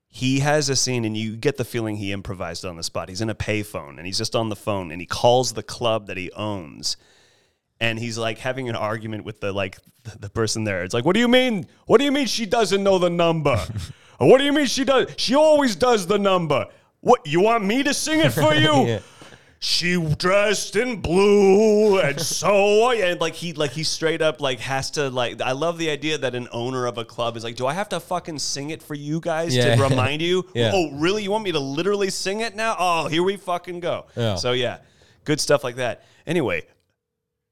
He 0.09 0.40
has 0.40 0.68
a 0.70 0.76
scene, 0.76 1.05
and 1.05 1.16
you 1.16 1.37
get 1.37 1.59
the 1.59 1.64
feeling 1.64 1.96
he 1.96 2.12
improvised 2.12 2.64
on 2.64 2.76
the 2.76 2.83
spot. 2.83 3.09
He's 3.11 3.20
in 3.20 3.29
a 3.29 3.35
payphone, 3.35 3.98
and 3.98 4.07
he's 4.07 4.16
just 4.16 4.35
on 4.35 4.48
the 4.48 4.57
phone, 4.57 4.90
and 4.90 5.00
he 5.00 5.07
calls 5.07 5.52
the 5.52 5.62
club 5.62 6.07
that 6.07 6.16
he 6.16 6.33
owns, 6.33 6.96
and 7.81 7.98
he's 7.98 8.16
like 8.16 8.38
having 8.38 8.68
an 8.70 8.76
argument 8.76 9.24
with 9.24 9.40
the 9.40 9.52
like 9.52 9.76
the, 10.05 10.16
the 10.18 10.31
person 10.31 10.64
there. 10.64 10.83
It's 10.85 10.94
like, 10.94 11.05
what 11.05 11.12
do 11.14 11.20
you 11.20 11.29
mean? 11.29 11.66
What 11.87 11.98
do 11.98 12.05
you 12.05 12.12
mean 12.12 12.26
she 12.26 12.46
doesn't 12.46 12.83
know 12.83 12.98
the 12.98 13.11
number? 13.11 13.57
what 14.18 14.38
do 14.38 14.44
you 14.44 14.52
mean 14.52 14.66
she 14.66 14.85
does? 14.85 15.12
She 15.18 15.35
always 15.35 15.76
does 15.76 16.07
the 16.07 16.18
number. 16.18 16.66
What 17.00 17.26
you 17.26 17.40
want 17.40 17.64
me 17.64 17.83
to 17.83 17.92
sing 17.92 18.20
it 18.20 18.31
for 18.33 18.55
you? 18.66 18.87
Yeah. 18.87 18.98
She 19.68 19.96
dressed 20.16 20.76
in 20.76 21.00
blue 21.00 21.98
and 21.98 22.20
so 22.20 22.92
and 22.92 23.20
like 23.20 23.35
he 23.35 23.52
like 23.52 23.72
he 23.72 23.83
straight 23.83 24.22
up 24.22 24.40
like 24.40 24.61
has 24.61 24.92
to 24.92 25.11
like 25.11 25.40
I 25.40 25.50
love 25.50 25.76
the 25.76 25.90
idea 25.90 26.18
that 26.18 26.37
an 26.37 26.46
owner 26.52 26.87
of 26.87 26.98
a 26.98 27.05
club 27.05 27.37
is 27.37 27.42
like, 27.42 27.57
do 27.57 27.66
I 27.66 27.72
have 27.72 27.88
to 27.88 27.98
fucking 27.98 28.38
sing 28.38 28.70
it 28.70 28.81
for 28.81 28.94
you 28.94 29.18
guys 29.18 29.57
Yeah. 29.57 29.74
to 29.74 29.83
remind 29.88 30.22
you? 30.22 30.46
Yeah. 30.55 30.70
Oh, 30.72 30.92
really? 30.92 31.24
You 31.24 31.33
want 31.33 31.42
me 31.42 31.50
to 31.50 31.59
literally 31.59 32.11
sing 32.11 32.42
it 32.42 32.55
now? 32.55 32.76
Oh, 32.79 33.09
here 33.09 33.24
we 33.24 33.37
fucking 33.37 33.81
go. 33.81 34.07
Yeah. 34.16 34.37
So 34.37 34.52
yeah, 34.52 34.79
good 35.24 35.40
stuff 35.40 35.64
like 35.64 35.74
that. 35.76 36.05
Anyway, 36.29 36.62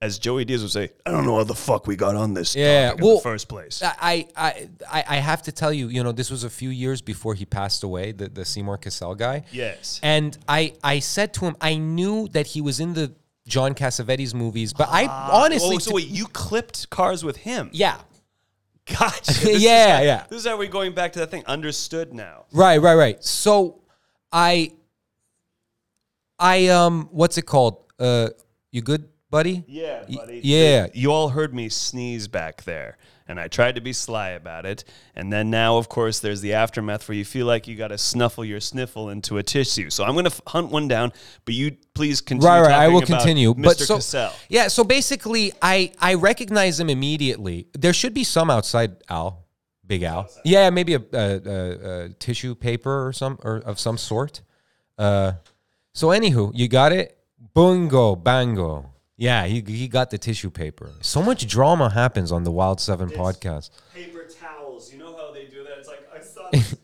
as 0.05 0.19
Joey 0.19 0.45
Diaz 0.45 0.61
would 0.63 0.71
say, 0.71 0.91
I 1.07 1.11
don't 1.11 1.25
know 1.25 1.37
how 1.37 1.45
the 1.45 1.55
fuck 1.55 1.87
we 1.87 1.97
got 1.97 2.15
on 2.15 2.35
this 2.35 2.55
Yeah, 2.55 2.89
topic 2.91 3.01
in 3.01 3.07
well, 3.07 3.17
the 3.17 3.23
first 3.23 3.49
place. 3.49 3.83
I, 3.83 4.29
I, 4.37 4.69
I, 4.91 5.05
I 5.09 5.17
have 5.17 5.41
to 5.43 5.53
tell 5.53 5.73
you, 5.73 5.89
you 5.89 6.03
know, 6.05 6.13
this 6.13 6.31
was 6.31 6.45
a 6.45 6.51
few 6.51 6.69
years 6.69 7.01
before 7.01 7.35
he 7.35 7.47
passed 7.47 7.83
away, 7.85 8.13
the, 8.13 8.29
the 8.29 8.45
Seymour 8.45 8.79
Cassel 8.79 9.15
guy. 9.15 9.45
yes. 9.51 10.01
And 10.03 10.37
I, 10.47 10.75
I 10.83 10.99
said 10.99 11.33
to 11.35 11.47
him, 11.47 11.57
I 11.61 11.77
knew 11.77 12.29
that 12.37 12.47
he 12.49 12.61
was 12.61 12.81
in 12.81 12.93
the 12.93 13.15
John 13.47 13.75
Cassavetes 13.75 14.35
movies, 14.35 14.73
but 14.75 14.89
I 14.91 15.07
Ah, 15.09 15.43
honestly, 15.45 15.77
oh, 15.77 15.79
so 15.79 15.95
wait, 15.95 16.09
you 16.09 16.27
clipped 16.27 16.91
cars 16.91 17.25
with 17.25 17.37
him? 17.39 17.71
yeah, 17.73 17.99
Gotcha. 18.99 19.59
Yeah, 19.59 19.97
how- 19.97 20.03
yeah. 20.03 20.25
This 20.29 20.41
is 20.41 20.47
how 20.47 20.59
we're 20.59 20.69
going 20.69 20.93
back 20.93 21.13
to 21.15 21.21
that 21.21 21.31
thing. 21.31 21.45
Understood 21.47 22.13
now. 22.13 22.45
right, 22.53 22.77
right, 22.79 22.95
right. 22.95 23.25
So 23.25 23.81
I, 24.31 24.73
I, 26.39 26.69
um, 26.69 27.09
what's 27.11 27.39
it 27.39 27.47
called? 27.47 27.85
Uh, 27.99 28.29
you 28.73 28.83
good, 28.83 29.09
buddy? 29.35 29.65
Yeah, 29.67 30.05
buddy. 30.09 30.41
yeah. 30.45 30.87
You 30.95 31.11
all 31.11 31.31
heard 31.31 31.53
me 31.53 31.69
sneeze 31.69 32.29
back 32.29 32.63
there, 32.63 32.99
and 33.27 33.41
I 33.41 33.49
tried 33.49 33.75
to 33.75 33.81
be 33.81 33.93
sly 33.93 34.29
about 34.31 34.65
it. 34.65 34.85
And 35.17 35.33
then 35.33 35.51
now, 35.51 35.77
of 35.77 35.89
course, 35.89 36.21
there's 36.21 36.41
the 36.41 36.53
aftermath 36.55 37.09
where 37.09 37.19
you 37.19 37.25
feel 37.25 37.45
like 37.45 37.67
you 37.67 37.75
got 37.75 37.89
to 37.89 37.99
snuffle 37.99 38.45
your 38.45 38.61
sniffle 38.61 39.11
into 39.11 39.39
a 39.39 39.43
tissue. 39.43 39.91
So 39.91 40.05
I'm 40.05 40.13
going 40.13 40.27
to 40.27 40.31
f- 40.31 40.41
hunt 40.47 40.71
one 40.71 40.87
down, 40.87 41.13
but 41.45 41.55
you 41.55 41.77
please 41.95 42.21
continue. 42.21 42.49
right, 42.49 42.61
right. 42.61 42.73
I 42.73 42.89
will 42.89 43.03
continue. 43.03 43.55
Mr. 43.55 43.63
But 43.65 43.79
so, 43.79 43.95
Cassel. 43.97 44.31
yeah. 44.49 44.69
So 44.69 44.85
basically, 44.85 45.53
I 45.61 45.91
I 45.99 46.15
recognize 46.15 46.79
him 46.79 46.89
immediately. 46.89 47.67
There 47.73 47.93
should 47.93 48.15
be 48.15 48.23
some 48.23 48.51
outside 48.51 49.03
Al, 49.09 49.45
Big 49.85 50.05
Al. 50.05 50.29
Yeah, 50.45 50.71
maybe 50.71 50.95
a, 50.95 51.03
a, 51.13 51.41
a, 51.57 52.05
a 52.05 52.09
tissue 52.21 52.55
paper 52.55 53.09
or 53.09 53.13
some 53.13 53.39
or 53.43 53.57
of 53.57 53.81
some 53.81 53.99
sort. 53.99 54.43
Uh, 54.97 55.33
so 55.93 56.09
anywho, 56.09 56.53
you 56.55 56.69
got 56.69 56.93
it. 56.93 57.19
Bungo, 57.53 58.15
bango. 58.15 58.94
Yeah, 59.17 59.47
he 59.47 59.61
he 59.61 59.87
got 59.89 60.11
the 60.11 60.19
tissue 60.19 60.51
paper. 60.51 60.91
So 61.01 61.23
much 61.23 61.47
drama 61.47 61.91
happens 61.91 62.33
on 62.33 62.43
the 62.45 62.51
Wild 62.51 62.81
Seven 62.81 63.11
podcast. 63.11 63.71
Paper 63.95 64.27
towels. 64.41 64.93
You 64.93 64.99
know 64.99 65.17
how 65.17 65.33
they 65.33 65.45
do 65.47 65.63
that? 65.63 65.79
It's 65.79 65.89
like 65.89 66.09
I 66.15 66.21
saw. 66.21 66.51
This, 66.53 66.75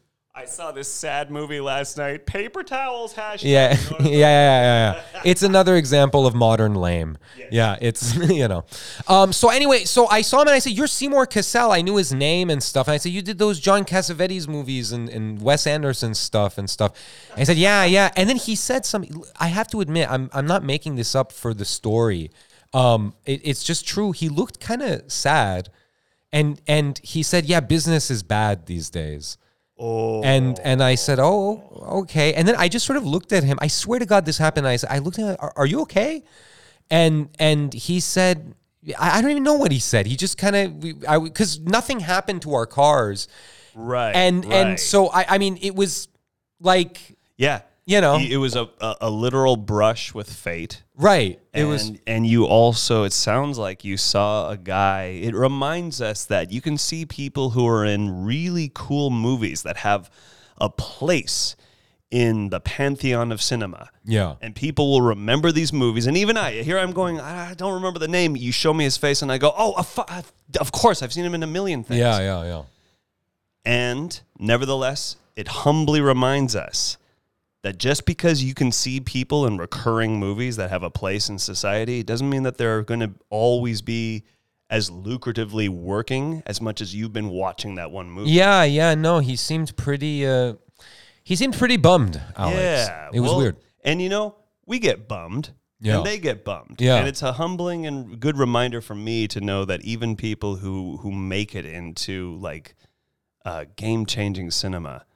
I 0.40 0.46
saw 0.46 0.72
this 0.72 0.88
sad 0.90 1.30
movie 1.30 1.60
last 1.60 1.98
night. 1.98 2.24
Paper 2.24 2.62
towels. 2.62 3.12
Hashtag. 3.12 3.42
Yeah, 3.42 3.76
You 3.78 3.90
know 3.90 3.96
yeah, 4.10 4.16
yeah, 4.16 4.62
yeah, 4.62 5.02
yeah. 5.12 5.20
It's 5.22 5.42
another 5.42 5.76
example 5.76 6.26
of 6.26 6.34
modern 6.34 6.74
lame. 6.74 7.18
Yeah, 7.50 7.76
it's 7.78 8.14
you 8.30 8.48
know. 8.48 8.64
Um. 9.06 9.34
So 9.34 9.50
anyway, 9.50 9.84
so 9.84 10.06
I 10.06 10.22
saw 10.22 10.40
him 10.40 10.48
and 10.48 10.54
I 10.54 10.58
said, 10.58 10.72
"You're 10.72 10.86
Seymour 10.86 11.26
Cassel." 11.26 11.72
I 11.72 11.82
knew 11.82 11.96
his 11.96 12.14
name 12.14 12.48
and 12.48 12.62
stuff. 12.62 12.88
And 12.88 12.94
I 12.94 12.96
said, 12.96 13.12
"You 13.12 13.20
did 13.20 13.36
those 13.36 13.60
John 13.60 13.84
Cassavetes 13.84 14.48
movies 14.48 14.92
and, 14.92 15.10
and 15.10 15.42
Wes 15.42 15.66
Anderson 15.66 16.14
stuff 16.14 16.56
and 16.56 16.70
stuff." 16.70 16.92
And 17.32 17.40
he 17.40 17.44
said, 17.44 17.58
"Yeah, 17.58 17.84
yeah." 17.84 18.10
And 18.16 18.26
then 18.26 18.36
he 18.36 18.56
said 18.56 18.86
something. 18.86 19.22
I 19.38 19.48
have 19.48 19.68
to 19.68 19.82
admit, 19.82 20.10
I'm 20.10 20.30
I'm 20.32 20.46
not 20.46 20.64
making 20.64 20.96
this 20.96 21.14
up 21.14 21.32
for 21.32 21.52
the 21.52 21.66
story. 21.66 22.30
Um, 22.72 23.12
it, 23.26 23.42
it's 23.44 23.62
just 23.62 23.86
true. 23.86 24.12
He 24.12 24.30
looked 24.30 24.58
kind 24.58 24.80
of 24.80 25.12
sad, 25.12 25.68
and 26.32 26.62
and 26.66 26.98
he 27.04 27.22
said, 27.22 27.44
"Yeah, 27.44 27.60
business 27.60 28.10
is 28.10 28.22
bad 28.22 28.64
these 28.64 28.88
days." 28.88 29.36
Oh. 29.82 30.22
And 30.22 30.58
and 30.62 30.82
I 30.82 30.94
said, 30.94 31.18
"Oh, 31.18 31.62
okay." 32.02 32.34
And 32.34 32.46
then 32.46 32.54
I 32.58 32.68
just 32.68 32.84
sort 32.84 32.98
of 32.98 33.06
looked 33.06 33.32
at 33.32 33.42
him. 33.44 33.58
I 33.62 33.66
swear 33.68 33.98
to 33.98 34.04
God, 34.06 34.26
this 34.26 34.36
happened. 34.36 34.66
I 34.68 34.76
said, 34.76 34.90
I 34.92 34.98
looked 34.98 35.18
at 35.18 35.24
him. 35.24 35.36
Are, 35.40 35.52
are 35.56 35.66
you 35.66 35.80
okay? 35.82 36.22
And 36.90 37.30
and 37.38 37.72
he 37.72 37.98
said, 38.00 38.54
I, 38.98 39.18
I 39.18 39.22
don't 39.22 39.30
even 39.30 39.42
know 39.42 39.54
what 39.54 39.72
he 39.72 39.78
said. 39.78 40.06
He 40.06 40.16
just 40.16 40.36
kind 40.36 40.54
of, 40.56 41.04
I 41.08 41.18
because 41.18 41.60
nothing 41.60 42.00
happened 42.00 42.42
to 42.42 42.52
our 42.54 42.66
cars, 42.66 43.26
Right. 43.74 44.12
and 44.14 44.44
right. 44.44 44.54
and 44.54 44.78
so 44.80 45.08
I 45.08 45.24
I 45.30 45.38
mean 45.38 45.58
it 45.62 45.74
was 45.74 46.08
like 46.60 47.16
yeah. 47.38 47.62
You 47.90 48.00
know 48.00 48.18
It 48.18 48.36
was 48.36 48.56
a, 48.56 48.68
a, 48.80 48.96
a 49.02 49.10
literal 49.10 49.56
brush 49.56 50.14
with 50.14 50.32
fate. 50.32 50.82
right. 50.96 51.40
It 51.52 51.60
and, 51.62 51.68
was 51.68 51.92
and 52.06 52.26
you 52.26 52.44
also 52.44 53.04
it 53.04 53.12
sounds 53.12 53.58
like 53.58 53.84
you 53.84 53.96
saw 53.96 54.50
a 54.50 54.56
guy 54.56 55.02
it 55.22 55.34
reminds 55.34 56.00
us 56.00 56.24
that 56.26 56.52
you 56.52 56.60
can 56.60 56.78
see 56.78 57.04
people 57.04 57.50
who 57.50 57.66
are 57.66 57.84
in 57.84 58.24
really 58.24 58.70
cool 58.72 59.10
movies 59.10 59.62
that 59.62 59.78
have 59.78 60.10
a 60.58 60.68
place 60.70 61.56
in 62.10 62.50
the 62.50 62.60
pantheon 62.60 63.30
of 63.30 63.40
cinema. 63.40 63.88
Yeah. 64.04 64.34
And 64.40 64.54
people 64.54 64.90
will 64.90 65.02
remember 65.02 65.52
these 65.52 65.72
movies. 65.72 66.06
And 66.06 66.16
even 66.16 66.36
I, 66.36 66.62
here 66.62 66.78
I'm 66.78 66.92
going, 66.92 67.20
I 67.20 67.54
don't 67.54 67.74
remember 67.74 67.98
the 67.98 68.08
name. 68.08 68.36
You 68.36 68.52
show 68.52 68.74
me 68.74 68.84
his 68.84 68.96
face, 68.96 69.22
and 69.22 69.30
I 69.30 69.38
go, 69.38 69.54
oh, 69.56 69.74
of 70.60 70.72
course, 70.72 71.02
I've 71.02 71.12
seen 71.12 71.24
him 71.24 71.34
in 71.34 71.42
a 71.42 71.46
million 71.46 71.84
things. 71.84 72.00
Yeah, 72.00 72.18
yeah, 72.18 72.42
yeah. 72.44 72.62
And 73.64 74.20
nevertheless, 74.38 75.16
it 75.36 75.46
humbly 75.48 76.00
reminds 76.00 76.56
us 76.56 76.96
that 77.62 77.78
just 77.78 78.06
because 78.06 78.42
you 78.42 78.54
can 78.54 78.72
see 78.72 79.00
people 79.00 79.46
in 79.46 79.58
recurring 79.58 80.18
movies 80.18 80.56
that 80.56 80.70
have 80.70 80.82
a 80.82 80.90
place 80.90 81.28
in 81.28 81.38
society 81.38 82.02
doesn't 82.02 82.28
mean 82.28 82.42
that 82.44 82.56
they're 82.56 82.82
going 82.82 83.00
to 83.00 83.12
always 83.28 83.82
be 83.82 84.24
as 84.70 84.88
lucratively 84.88 85.68
working 85.68 86.42
as 86.46 86.60
much 86.60 86.80
as 86.80 86.94
you've 86.94 87.12
been 87.12 87.28
watching 87.28 87.74
that 87.74 87.90
one 87.90 88.08
movie. 88.10 88.30
Yeah, 88.30 88.62
yeah, 88.62 88.94
no, 88.94 89.18
he 89.18 89.36
seemed 89.36 89.76
pretty 89.76 90.26
uh 90.26 90.54
he 91.24 91.36
seemed 91.36 91.54
pretty 91.54 91.76
bummed, 91.76 92.20
Alex. 92.36 92.58
Yeah, 92.58 93.08
It 93.12 93.20
was 93.20 93.30
well, 93.30 93.38
weird. 93.38 93.56
And 93.84 94.00
you 94.00 94.08
know, 94.08 94.36
we 94.66 94.78
get 94.78 95.08
bummed. 95.08 95.50
Yeah. 95.80 95.98
And 95.98 96.06
they 96.06 96.18
get 96.18 96.44
bummed. 96.44 96.76
Yeah. 96.78 96.96
And 96.96 97.08
it's 97.08 97.22
a 97.22 97.32
humbling 97.32 97.86
and 97.86 98.20
good 98.20 98.36
reminder 98.36 98.80
for 98.82 98.94
me 98.94 99.26
to 99.28 99.40
know 99.40 99.64
that 99.64 99.82
even 99.82 100.14
people 100.14 100.56
who 100.56 100.98
who 100.98 101.10
make 101.10 101.54
it 101.54 101.64
into 101.64 102.36
like 102.36 102.74
uh, 103.44 103.64
game 103.76 104.04
changing 104.06 104.50
cinema, 104.50 105.06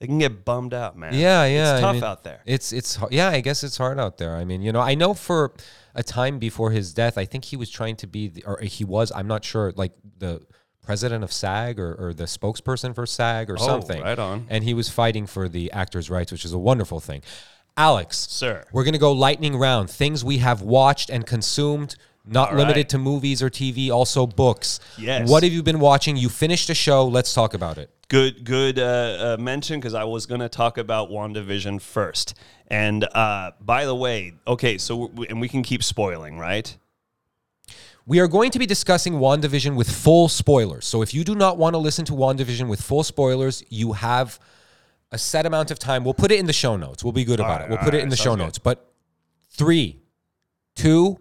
they 0.00 0.06
can 0.06 0.18
get 0.18 0.44
bummed 0.44 0.74
out, 0.74 0.96
man. 0.96 1.14
Yeah, 1.14 1.44
yeah. 1.46 1.72
It's 1.74 1.78
I 1.78 1.80
tough 1.80 1.94
mean, 1.94 2.04
out 2.04 2.24
there. 2.24 2.40
It's 2.44 2.72
it's 2.72 2.98
yeah, 3.10 3.28
I 3.30 3.40
guess 3.40 3.64
it's 3.64 3.76
hard 3.78 3.98
out 3.98 4.18
there. 4.18 4.36
I 4.36 4.44
mean, 4.44 4.60
you 4.62 4.72
know, 4.72 4.80
I 4.80 4.94
know 4.94 5.14
for 5.14 5.54
a 5.94 6.02
time 6.02 6.38
before 6.38 6.70
his 6.70 6.92
death, 6.92 7.16
I 7.16 7.24
think 7.24 7.44
he 7.46 7.56
was 7.56 7.70
trying 7.70 7.96
to 7.96 8.06
be 8.06 8.28
the, 8.28 8.44
or 8.44 8.58
he 8.60 8.84
was, 8.84 9.10
I'm 9.14 9.26
not 9.26 9.44
sure, 9.44 9.72
like 9.76 9.92
the 10.18 10.42
president 10.82 11.24
of 11.24 11.32
SAG 11.32 11.80
or, 11.80 11.94
or 11.98 12.12
the 12.14 12.24
spokesperson 12.24 12.94
for 12.94 13.06
SAG 13.06 13.48
or 13.50 13.56
Oh, 13.58 13.66
something. 13.66 14.02
right 14.02 14.18
on. 14.18 14.46
And 14.50 14.62
he 14.62 14.74
was 14.74 14.88
fighting 14.88 15.26
for 15.26 15.48
the 15.48 15.72
actors' 15.72 16.10
rights, 16.10 16.30
which 16.30 16.44
is 16.44 16.52
a 16.52 16.58
wonderful 16.58 17.00
thing. 17.00 17.22
Alex, 17.78 18.18
Sir. 18.30 18.64
we're 18.72 18.84
gonna 18.84 18.98
go 18.98 19.12
lightning 19.12 19.56
round. 19.56 19.90
Things 19.90 20.24
we 20.24 20.38
have 20.38 20.62
watched 20.62 21.10
and 21.10 21.26
consumed, 21.26 21.96
not 22.24 22.50
All 22.50 22.56
limited 22.56 22.76
right. 22.80 22.88
to 22.90 22.98
movies 22.98 23.42
or 23.42 23.50
TV, 23.50 23.90
also 23.90 24.26
books. 24.26 24.80
Yes. 24.98 25.28
What 25.28 25.42
have 25.42 25.52
you 25.52 25.62
been 25.62 25.78
watching? 25.80 26.16
You 26.16 26.28
finished 26.28 26.70
a 26.70 26.74
show. 26.74 27.06
Let's 27.06 27.34
talk 27.34 27.52
about 27.54 27.78
it. 27.78 27.90
Good, 28.08 28.44
good 28.44 28.78
uh, 28.78 29.36
uh, 29.38 29.42
mention 29.42 29.80
because 29.80 29.94
I 29.94 30.04
was 30.04 30.26
going 30.26 30.40
to 30.40 30.48
talk 30.48 30.78
about 30.78 31.10
WandaVision 31.10 31.80
first. 31.80 32.34
And 32.68 33.02
uh, 33.04 33.52
by 33.60 33.84
the 33.84 33.94
way, 33.94 34.34
okay, 34.46 34.78
so 34.78 35.10
and 35.28 35.40
we 35.40 35.48
can 35.48 35.62
keep 35.62 35.82
spoiling, 35.82 36.38
right? 36.38 36.76
We 38.06 38.20
are 38.20 38.28
going 38.28 38.52
to 38.52 38.60
be 38.60 38.66
discussing 38.66 39.14
WandaVision 39.14 39.74
with 39.74 39.90
full 39.90 40.28
spoilers. 40.28 40.86
So 40.86 41.02
if 41.02 41.12
you 41.12 41.24
do 41.24 41.34
not 41.34 41.58
want 41.58 41.74
to 41.74 41.78
listen 41.78 42.04
to 42.04 42.12
WandaVision 42.12 42.68
with 42.68 42.80
full 42.80 43.02
spoilers, 43.02 43.64
you 43.68 43.94
have 43.94 44.38
a 45.10 45.18
set 45.18 45.44
amount 45.44 45.72
of 45.72 45.80
time. 45.80 46.04
We'll 46.04 46.14
put 46.14 46.30
it 46.30 46.38
in 46.38 46.46
the 46.46 46.52
show 46.52 46.76
notes. 46.76 47.02
We'll 47.02 47.12
be 47.12 47.24
good 47.24 47.40
about 47.40 47.60
right, 47.60 47.62
it. 47.62 47.70
We'll 47.70 47.78
put 47.78 47.94
it 47.94 48.02
in 48.02 48.08
the 48.08 48.16
show 48.16 48.36
good. 48.36 48.44
notes. 48.44 48.58
But 48.58 48.88
three, 49.50 50.00
two, 50.76 51.18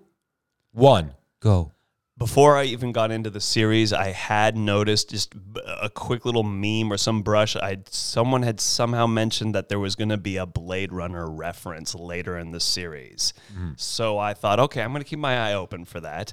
one, 0.72 1.16
go. 1.40 1.72
Before 2.18 2.56
I 2.56 2.64
even 2.64 2.94
got 2.94 3.12
into 3.12 3.30
the 3.30 3.42
series, 3.42 3.92
I 3.92 4.12
had 4.12 4.56
noticed 4.56 5.10
just 5.10 5.36
a 5.66 5.90
quick 5.90 6.24
little 6.24 6.44
meme 6.44 6.92
or 6.92 6.98
some 6.98 7.24
brush. 7.24 7.58
I 7.58 7.80
someone 7.90 8.44
had 8.44 8.62
somehow 8.62 9.06
mentioned 9.06 9.54
that 9.54 9.68
there 9.68 9.80
was 9.80 9.98
going 9.98 10.10
to 10.10 10.18
be 10.18 10.38
a 10.38 10.46
Blade 10.46 10.94
Runner 10.94 11.30
reference 11.30 11.94
later 11.94 12.38
in 12.38 12.52
the 12.52 12.62
series. 12.62 13.34
Hmm. 13.54 13.72
So 13.76 14.18
I 14.18 14.34
thought, 14.34 14.62
okay, 14.62 14.82
I'm 14.82 14.92
going 14.92 15.04
to 15.04 15.10
keep 15.10 15.20
my 15.20 15.50
eye 15.50 15.54
open 15.56 15.84
for 15.84 16.00
that. 16.00 16.32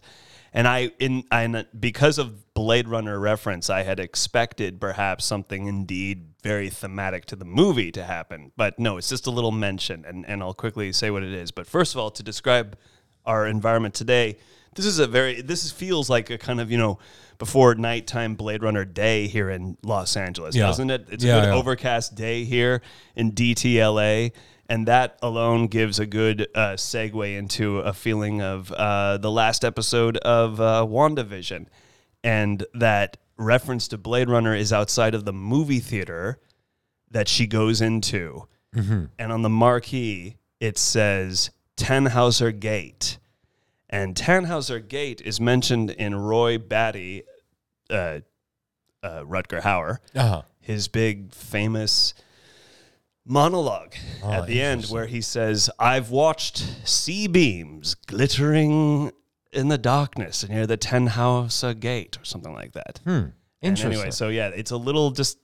And 0.53 0.69
I 0.69 0.93
in 1.01 1.25
and 1.33 1.67
because 1.79 2.17
of 2.19 2.55
Blade 2.55 2.87
Runner 2.87 3.19
reference, 3.19 3.69
I 3.69 3.83
had 3.83 3.99
expected 3.99 4.81
perhaps 4.81 5.25
something 5.25 5.67
indeed 5.67 6.35
very 6.45 6.71
thematic 6.71 7.25
to 7.27 7.37
the 7.37 7.45
movie 7.45 7.91
to 7.91 8.05
happen. 8.05 8.53
But 8.57 8.79
no, 8.79 8.99
it's 8.99 9.09
just 9.09 9.27
a 9.27 9.33
little 9.33 9.51
mention 9.51 10.05
and 10.05 10.25
and 10.29 10.45
I'll 10.45 10.55
quickly 10.55 10.93
say 10.93 11.11
what 11.11 11.25
it 11.25 11.33
is. 11.33 11.51
But 11.51 11.67
first 11.67 11.93
of 11.93 11.99
all, 11.99 12.13
to 12.13 12.23
describe 12.23 12.79
our 13.25 13.49
environment 13.49 13.95
today, 13.95 14.37
this 14.75 14.87
is 14.87 14.99
a 14.99 15.07
very 15.07 15.43
this 15.43 15.65
is, 15.65 15.73
feels 15.73 16.09
like 16.11 16.31
a 16.31 16.39
kind 16.39 16.61
of, 16.61 16.71
you 16.71 16.79
know, 16.79 16.99
before 17.39 17.75
nighttime 17.75 18.35
Blade 18.35 18.63
Runner 18.63 18.85
day 18.85 19.27
here 19.27 19.51
in 19.51 19.77
Los 19.83 20.17
Angeles, 20.17 20.55
Yeah. 20.55 20.67
doesn't 20.67 20.91
it? 20.91 21.07
It's 21.11 21.25
Yeah, 21.25 21.37
a 21.39 21.41
good 21.43 21.47
yeah. 21.49 21.55
overcast 21.55 22.15
day 22.15 22.45
here 22.45 22.83
in 23.17 23.33
DTLA. 23.33 24.33
And 24.69 24.87
that 24.89 25.19
alone 25.21 25.67
gives 25.67 25.99
a 25.99 26.07
good 26.07 26.47
uh, 26.55 26.75
segue 26.77 27.37
into 27.37 27.79
a 27.81 27.93
feeling 27.93 28.41
of 28.41 28.73
uh, 28.73 29.19
the 29.19 29.31
last 29.31 29.65
episode 29.65 30.17
of 30.19 30.61
uh, 30.61 30.87
WandaVision. 30.89 31.67
And 32.25 32.65
that 32.73 33.19
reference 33.37 33.89
to 33.89 33.99
Blade 33.99 34.31
Runner 34.31 34.55
is 34.55 34.73
outside 34.73 35.15
of 35.15 35.25
the 35.27 35.33
movie 35.33 35.81
theater 35.81 36.39
that 37.11 37.29
she 37.29 37.47
goes 37.47 37.81
into. 37.83 38.47
And 38.75 39.11
on 39.33 39.43
the 39.43 39.51
marquee, 39.51 40.37
it 40.59 40.79
says 40.79 41.51
Tannhauser 41.77 42.59
Gate. 42.59 43.19
And 43.93 44.15
Tannhauser 44.17 44.87
Gate 44.89 45.21
is 45.23 45.39
mentioned 45.39 45.91
in 45.91 46.15
Roy 46.17 46.57
Batty, 46.57 47.25
uh, 47.91 48.21
uh, 49.03 49.23
Rutger 49.25 49.61
Hauer, 49.61 49.99
Uh-huh. 50.17 50.43
his 50.61 50.89
big 50.89 51.33
famous 51.35 52.15
monologue 53.25 53.95
at 54.25 54.47
the 54.47 54.61
end 54.63 54.87
where 54.87 55.07
he 55.07 55.21
says, 55.21 55.69
I've 55.79 56.11
watched 56.11 56.65
C-beams 56.85 57.95
glittering 57.95 59.13
in 59.53 59.69
the 59.69 59.79
darkness 59.79 60.49
near 60.49 60.67
the 60.67 60.79
Tannhauser 60.79 61.79
Gate 61.79 62.17
or 62.19 62.25
something 62.25 62.53
like 62.55 62.73
that. 62.73 63.01
And 63.05 63.33
Interesting. 63.61 63.93
anyway, 63.93 64.11
so 64.11 64.29
yeah, 64.29 64.49
it's 64.49 64.71
a 64.71 64.77
little 64.77 65.11
just 65.11 65.39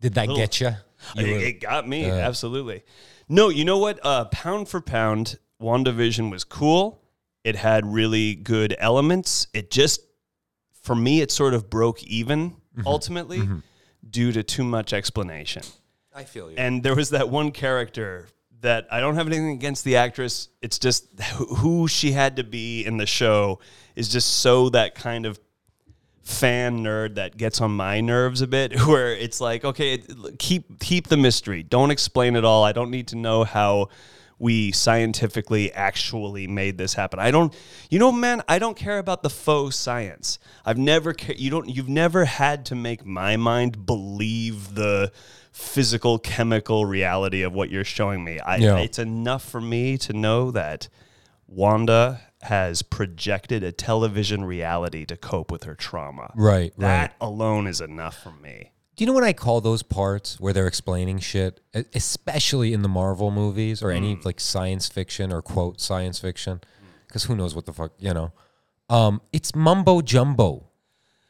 Did 0.00 0.14
that 0.14 0.22
little- 0.28 0.36
get 0.36 0.60
you? 0.60 0.68
it, 1.16 1.26
it 1.28 1.60
got 1.60 1.86
me 1.86 2.06
absolutely. 2.10 2.82
No, 3.28 3.50
you 3.50 3.64
know 3.64 3.76
what? 3.78 4.00
Uh, 4.04 4.24
pound 4.26 4.68
for 4.68 4.80
pound, 4.80 5.38
WandaVision 5.60 6.30
was 6.30 6.42
cool. 6.44 7.02
It 7.46 7.54
had 7.54 7.86
really 7.86 8.34
good 8.34 8.74
elements. 8.76 9.46
It 9.54 9.70
just, 9.70 10.00
for 10.82 10.96
me, 10.96 11.20
it 11.20 11.30
sort 11.30 11.54
of 11.54 11.70
broke 11.70 12.02
even 12.02 12.50
mm-hmm. 12.50 12.84
ultimately 12.84 13.38
mm-hmm. 13.38 13.58
due 14.10 14.32
to 14.32 14.42
too 14.42 14.64
much 14.64 14.92
explanation. 14.92 15.62
I 16.12 16.24
feel 16.24 16.50
you. 16.50 16.56
And 16.58 16.82
there 16.82 16.96
was 16.96 17.10
that 17.10 17.28
one 17.28 17.52
character 17.52 18.26
that 18.62 18.88
I 18.90 18.98
don't 18.98 19.14
have 19.14 19.28
anything 19.28 19.50
against 19.50 19.84
the 19.84 19.94
actress. 19.94 20.48
It's 20.60 20.80
just 20.80 21.06
who- 21.20 21.54
who 21.54 21.86
she 21.86 22.10
had 22.10 22.34
to 22.34 22.42
be 22.42 22.84
in 22.84 22.96
the 22.96 23.06
show 23.06 23.60
is 23.94 24.08
just 24.08 24.40
so 24.40 24.68
that 24.70 24.96
kind 24.96 25.24
of 25.24 25.38
fan 26.24 26.80
nerd 26.80 27.14
that 27.14 27.36
gets 27.36 27.60
on 27.60 27.70
my 27.70 28.00
nerves 28.00 28.40
a 28.40 28.48
bit 28.48 28.76
where 28.88 29.12
it's 29.12 29.40
like 29.40 29.64
okay 29.64 30.02
keep 30.40 30.80
keep 30.80 31.06
the 31.06 31.16
mystery 31.16 31.62
don't 31.62 31.92
explain 31.92 32.34
it 32.34 32.44
all 32.44 32.64
i 32.64 32.72
don't 32.72 32.90
need 32.90 33.06
to 33.06 33.14
know 33.14 33.44
how 33.44 33.88
we 34.38 34.70
scientifically 34.72 35.72
actually 35.72 36.46
made 36.46 36.76
this 36.78 36.94
happen 36.94 37.18
i 37.18 37.30
don't 37.30 37.54
you 37.90 37.98
know 37.98 38.12
man 38.12 38.42
i 38.48 38.58
don't 38.58 38.76
care 38.76 38.98
about 38.98 39.22
the 39.22 39.30
faux 39.30 39.76
science 39.76 40.38
i've 40.64 40.78
never 40.78 41.14
you 41.36 41.50
don't 41.50 41.68
you've 41.68 41.88
never 41.88 42.24
had 42.24 42.66
to 42.66 42.74
make 42.74 43.04
my 43.04 43.36
mind 43.36 43.86
believe 43.86 44.74
the 44.74 45.10
physical 45.52 46.18
chemical 46.18 46.84
reality 46.84 47.42
of 47.42 47.54
what 47.54 47.70
you're 47.70 47.84
showing 47.84 48.22
me 48.22 48.38
i 48.40 48.56
Yeah. 48.56 48.76
it's 48.76 48.98
enough 48.98 49.42
for 49.42 49.60
me 49.60 49.96
to 49.98 50.12
know 50.12 50.50
that 50.50 50.88
Wanda 51.48 52.20
has 52.42 52.82
projected 52.82 53.62
a 53.62 53.72
television 53.72 54.44
reality 54.44 55.04
to 55.06 55.16
cope 55.16 55.50
with 55.50 55.64
her 55.64 55.74
trauma. 55.74 56.32
Right, 56.34 56.72
right. 56.76 56.88
That 56.88 57.16
alone 57.20 57.66
is 57.66 57.80
enough 57.80 58.20
for 58.22 58.32
me. 58.32 58.72
Do 58.96 59.04
you 59.04 59.06
know 59.06 59.12
what 59.12 59.24
I 59.24 59.34
call 59.34 59.60
those 59.60 59.82
parts 59.82 60.40
where 60.40 60.54
they're 60.54 60.66
explaining 60.66 61.18
shit, 61.18 61.60
especially 61.94 62.72
in 62.72 62.80
the 62.80 62.88
Marvel 62.88 63.30
movies 63.30 63.82
or 63.82 63.88
Mm. 63.88 63.96
any 63.96 64.18
like 64.24 64.40
science 64.40 64.88
fiction 64.88 65.30
or 65.32 65.42
quote 65.42 65.80
science 65.80 66.18
fiction? 66.18 66.62
Because 67.06 67.24
who 67.24 67.36
knows 67.36 67.54
what 67.54 67.66
the 67.66 67.72
fuck 67.74 67.92
you 67.98 68.14
know? 68.14 68.32
Um, 68.88 69.20
it's 69.32 69.54
mumbo 69.54 70.00
jumbo. 70.00 70.68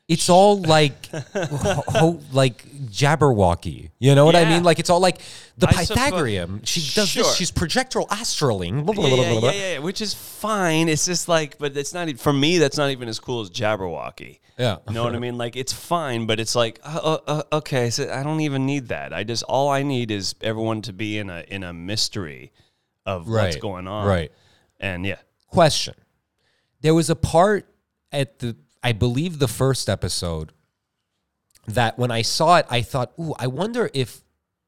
It's 0.09 0.29
all 0.31 0.61
like, 0.63 1.07
ho, 1.07 1.83
ho- 1.89 2.21
like 2.33 2.65
Jabberwocky. 2.91 3.91
You 3.99 4.15
know 4.15 4.25
what 4.25 4.37
I 4.37 4.45
mean? 4.45 4.63
Like 4.63 4.79
it's 4.79 4.89
all 4.91 5.01
like 5.01 5.19
the 5.59 5.67
I 5.69 5.83
suppose- 5.85 5.89
Pythagorean. 6.05 6.61
She 6.65 6.81
does 6.95 7.09
Sure. 7.09 7.25
this. 7.25 7.35
She's 7.37 7.51
projectile 7.51 8.07
astraling. 8.07 8.85
Blah, 8.85 8.95
blah, 8.95 9.07
Yeah, 9.09 9.15
blah, 9.41 9.51
yeah, 9.51 9.57
yeah, 9.57 9.73
yeah, 9.73 9.79
which 9.81 10.01
is 10.01 10.15
fine. 10.15 10.89
It's 10.89 11.07
just 11.07 11.29
like, 11.29 11.59
but 11.59 11.77
it's 11.77 11.93
not 11.93 12.09
for 12.21 12.33
me. 12.33 12.59
That's 12.59 12.77
not 12.77 12.91
even 12.91 13.09
as 13.09 13.19
cool 13.19 13.41
as 13.41 13.51
Jabberwocky. 13.51 14.39
Yeah. 14.59 14.77
you 14.89 14.95
know 14.95 15.03
what 15.05 15.15
I 15.15 15.19
mean. 15.19 15.37
Like 15.37 15.57
it's 15.57 15.73
fine, 15.73 16.27
but 16.27 16.39
it's 16.41 16.55
like, 16.55 16.81
uh, 16.85 16.99
uh, 17.03 17.19
uh, 17.27 17.57
okay, 17.59 17.91
so 17.91 18.11
I 18.11 18.23
don't 18.23 18.41
even 18.41 18.65
need 18.65 18.89
that. 18.89 19.13
I 19.13 19.25
just 19.25 19.43
all 19.43 19.69
I 19.69 19.83
need 19.83 20.11
is 20.11 20.35
everyone 20.41 20.83
to 20.83 20.93
be 20.93 21.19
in 21.19 21.29
a 21.31 21.45
in 21.49 21.63
a 21.65 21.73
mystery 21.75 22.53
of 23.05 23.29
what's 23.29 23.57
going 23.57 23.87
on. 23.89 24.07
right. 24.07 24.31
And 24.81 25.05
yeah, 25.05 25.17
Question. 25.49 25.95
There 26.81 26.95
was 26.95 27.09
a 27.11 27.17
part 27.17 27.67
at 28.13 28.39
the, 28.39 28.57
I 28.87 28.93
believe 28.93 29.41
the 29.41 29.49
first 29.49 29.89
episode 29.89 30.53
that 31.67 31.99
when 31.99 32.13
I 32.13 32.23
saw 32.23 32.59
it, 32.59 32.67
I 32.71 32.83
thought, 32.83 33.13
ooh, 33.19 33.35
I 33.37 33.49
wonder 33.49 33.91
if 33.93 34.21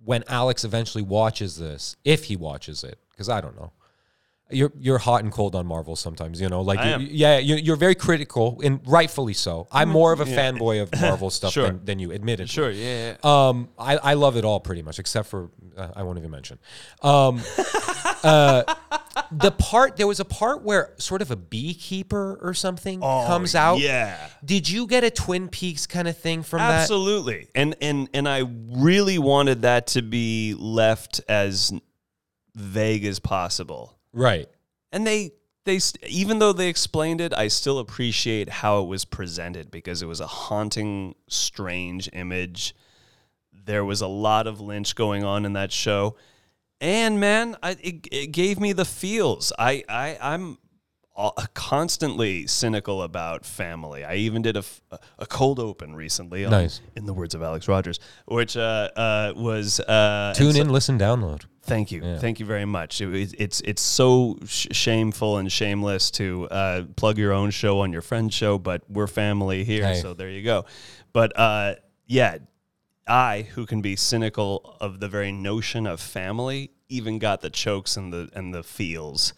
when 0.05 0.25
Alex 0.27 0.65
eventually 0.65 1.05
watches 1.05 1.57
this, 1.57 1.95
if 2.05 2.25
he 2.25 2.35
watches 2.35 2.83
it, 2.83 2.99
because 3.13 3.29
I 3.29 3.41
don't 3.41 3.55
know, 3.55 3.71
you're 4.51 4.73
you're 4.79 4.99
hot 4.99 5.23
and 5.23 5.33
cold 5.33 5.55
on 5.55 5.67
Marvel 5.67 5.95
sometimes. 5.97 6.41
You 6.41 6.49
know, 6.49 6.63
like 6.63 6.79
you-. 6.79 7.07
Mm, 7.07 7.09
yeah, 7.11 7.39
you're, 7.39 7.59
you're 7.59 7.77
very 7.77 7.95
critical 7.95 8.61
and 8.65 8.81
rightfully 8.87 9.35
so. 9.35 9.69
I'm 9.71 9.89
more 9.89 10.13
of 10.13 10.21
a 10.21 10.25
fanboy 10.25 10.83
of 10.83 10.91
Marvel 11.01 11.31
stuff 11.31 11.53
Sure. 11.53 11.67
than, 11.67 11.85
than 11.85 11.99
you, 11.99 12.13
admitted. 12.13 12.49
Sure, 12.49 12.71
yeah. 12.71 13.17
Um, 13.23 13.69
I, 13.79 13.97
I 13.99 14.15
love 14.15 14.37
it 14.37 14.45
all 14.45 14.61
pretty 14.61 14.83
much, 14.83 14.99
except 14.99 15.29
for 15.29 15.51
uh, 15.77 15.89
I 15.95 16.03
won't 16.03 16.19
even 16.19 16.31
mention. 16.31 16.59
Um, 17.03 17.41
uh, 18.25 18.63
the 19.33 19.51
part 19.51 19.97
there 19.97 20.07
was 20.07 20.21
a 20.21 20.25
part 20.25 20.63
where 20.63 20.95
sort 20.99 21.21
of 21.23 21.31
a 21.31 21.37
beekeeper 21.37 22.39
or 22.41 22.55
something 22.55 23.01
comes 23.01 23.55
out. 23.55 23.75
Oh, 23.75 23.79
Yeah. 23.79 24.17
Did 24.45 24.69
you 24.69 24.87
get 24.87 25.05
a 25.05 25.11
Twin 25.11 25.49
Peaks 25.49 25.87
kind 25.87 26.09
of 26.09 26.17
thing 26.17 26.43
from 26.43 26.61
that? 26.61 26.83
Absolutely. 26.83 27.49
And 27.55 27.75
and 27.83 28.09
and 28.15 28.29
I 28.29 28.45
really 28.49 29.19
wanted 29.19 29.63
that 29.63 29.89
to 29.89 30.03
be 30.03 30.55
left 30.59 31.21
as 31.29 31.73
vague 32.55 33.05
as 33.05 33.19
possible. 33.19 33.98
Right. 34.13 34.49
And 34.93 35.07
they 35.07 35.33
they 35.65 35.81
even 36.07 36.39
though 36.39 36.53
they 36.53 36.69
explained 36.69 37.21
it, 37.21 37.35
I 37.35 37.49
still 37.49 37.79
appreciate 37.79 38.49
how 38.49 38.81
it 38.81 38.87
was 38.87 39.05
presented 39.05 39.71
because 39.71 40.03
it 40.03 40.07
was 40.07 40.21
a 40.21 40.27
haunting, 40.27 41.15
strange 41.29 42.09
image. 42.13 42.75
There 43.53 43.85
was 43.85 44.01
a 44.01 44.07
lot 44.07 44.47
of 44.47 44.61
Lynch 44.61 44.95
going 44.95 45.25
on 45.25 45.45
in 45.45 45.53
that 45.53 45.71
show, 45.71 46.17
and 46.81 47.21
man, 47.21 47.57
I, 47.63 47.73
it, 47.73 48.09
it 48.11 48.33
gave 48.33 48.59
me 48.59 48.73
the 48.73 48.87
feels. 48.87 49.53
I 49.59 49.85
I 49.89 50.17
I'm 50.21 50.57
constantly 51.55 52.47
cynical 52.47 53.03
about 53.03 53.45
family. 53.45 54.05
I 54.05 54.15
even 54.17 54.43
did 54.43 54.57
a, 54.57 54.65
a 55.19 55.27
cold 55.27 55.59
open 55.59 55.95
recently. 55.95 56.45
On, 56.45 56.51
Nice. 56.51 56.81
in 56.97 57.07
the 57.07 57.13
words 57.13 57.35
of 57.35 57.43
Alex 57.43 57.67
Rogers, 57.69 57.99
which 58.27 58.57
uh, 58.57 58.89
uh, 58.97 59.33
was 59.37 59.81
uh, 59.81 60.33
Tune 60.37 60.53
so- 60.53 60.61
in, 60.61 60.69
listen, 60.71 60.99
download. 60.99 61.43
Thank 61.63 61.93
you, 61.93 62.01
thank 62.17 62.41
you 62.41 62.47
very 62.47 62.65
much. 62.65 63.03
It, 63.03 63.15
it- 63.15 63.35
it's 63.39 63.61
it's 63.61 63.83
so 63.83 64.39
sh- 64.47 64.69
shameful 64.73 65.37
and 65.37 65.53
shameless 65.53 66.11
to 66.13 66.49
uh, 66.49 66.83
plug 66.97 67.19
your 67.19 67.33
own 67.35 67.51
show 67.51 67.81
on 67.81 67.93
your 67.93 68.01
friend's 68.01 68.35
show, 68.35 68.57
but 68.59 68.83
we're 68.89 69.07
family 69.07 69.65
here, 69.65 69.85
Hey. 69.87 70.01
so 70.01 70.15
there 70.15 70.31
you 70.31 70.43
go. 70.43 70.65
But 71.13 71.39
uh, 71.39 71.75
yeah, 72.07 72.39
I 73.07 73.49
who 73.55 73.67
can 73.67 73.83
be 73.83 73.97
cynical 73.97 74.77
of 74.81 75.01
the 75.01 75.09
very 75.09 75.31
notion 75.31 75.87
of 75.87 76.01
family, 76.01 76.71
even 76.89 77.19
got 77.19 77.43
the 77.43 77.51
chokes 77.51 77.99
and 77.99 78.11
the 78.15 78.31
and 78.33 78.55
the 78.55 78.63
feels 78.63 79.35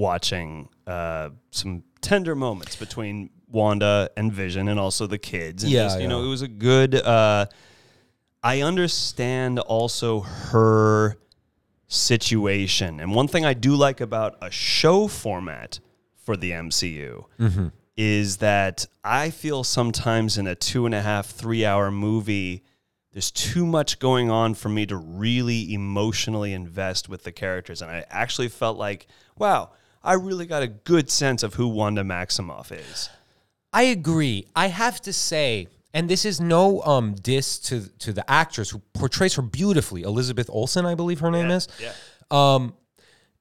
watching 0.00 0.68
uh, 0.86 1.28
some 1.50 1.82
tender 2.00 2.34
moments 2.34 2.74
between 2.76 3.30
Wanda 3.48 4.10
and 4.16 4.32
Vision, 4.32 4.68
and 4.68 4.80
also 4.80 5.06
the 5.06 5.18
kids. 5.18 5.62
And 5.62 5.72
Yeah, 5.72 5.84
just, 5.84 6.00
you 6.00 6.08
know, 6.08 6.24
it 6.24 6.28
was 6.28 6.42
a 6.42 6.48
good. 6.48 6.94
Uh, 6.94 7.46
I 8.42 8.62
understand 8.62 9.58
also 9.58 10.20
her 10.20 11.18
situation. 11.86 13.00
And 13.00 13.14
one 13.14 13.28
thing 13.28 13.44
I 13.44 13.52
do 13.54 13.74
like 13.74 14.00
about 14.00 14.36
a 14.40 14.50
show 14.50 15.08
format 15.08 15.80
for 16.16 16.36
the 16.36 16.52
MCU 16.52 17.24
Mm-hmm. 17.38 17.68
is 17.96 18.36
that 18.38 18.86
I 19.04 19.30
feel 19.30 19.64
sometimes 19.64 20.38
in 20.38 20.46
a 20.46 20.54
two 20.54 20.86
and 20.86 20.94
a 20.94 21.02
half, 21.02 21.26
three 21.26 21.64
hour 21.64 21.90
movie, 21.90 22.62
there's 23.12 23.30
too 23.32 23.66
much 23.66 23.98
going 23.98 24.30
on 24.30 24.54
for 24.54 24.68
me 24.68 24.86
to 24.86 24.96
really 24.96 25.74
emotionally 25.74 26.52
invest 26.52 27.08
with 27.08 27.24
the 27.24 27.32
characters. 27.32 27.82
And 27.82 27.90
I 27.90 28.04
actually 28.08 28.48
felt 28.48 28.78
like, 28.78 29.08
wow, 29.36 29.70
I 30.02 30.14
really 30.14 30.46
got 30.46 30.62
a 30.62 30.66
good 30.68 31.10
sense 31.10 31.42
of 31.42 31.54
who 31.54 31.68
Wanda 31.68 32.02
Maximoff 32.02 32.72
is. 32.72 33.10
I 33.72 33.82
agree. 33.82 34.46
I 34.56 34.68
have 34.68 35.00
to 35.02 35.12
say, 35.12 35.68
and 35.94 36.08
this 36.08 36.24
is 36.24 36.40
no 36.40 36.82
um 36.82 37.14
diss 37.14 37.58
to 37.60 37.88
to 38.00 38.12
the 38.12 38.28
actress 38.30 38.70
who 38.70 38.78
portrays 38.94 39.34
her 39.34 39.42
beautifully, 39.42 40.02
Elizabeth 40.02 40.48
Olsen, 40.50 40.86
I 40.86 40.94
believe 40.94 41.20
her 41.20 41.30
name 41.30 41.50
is. 41.50 41.68
yeah. 41.80 41.92
Um, 42.30 42.74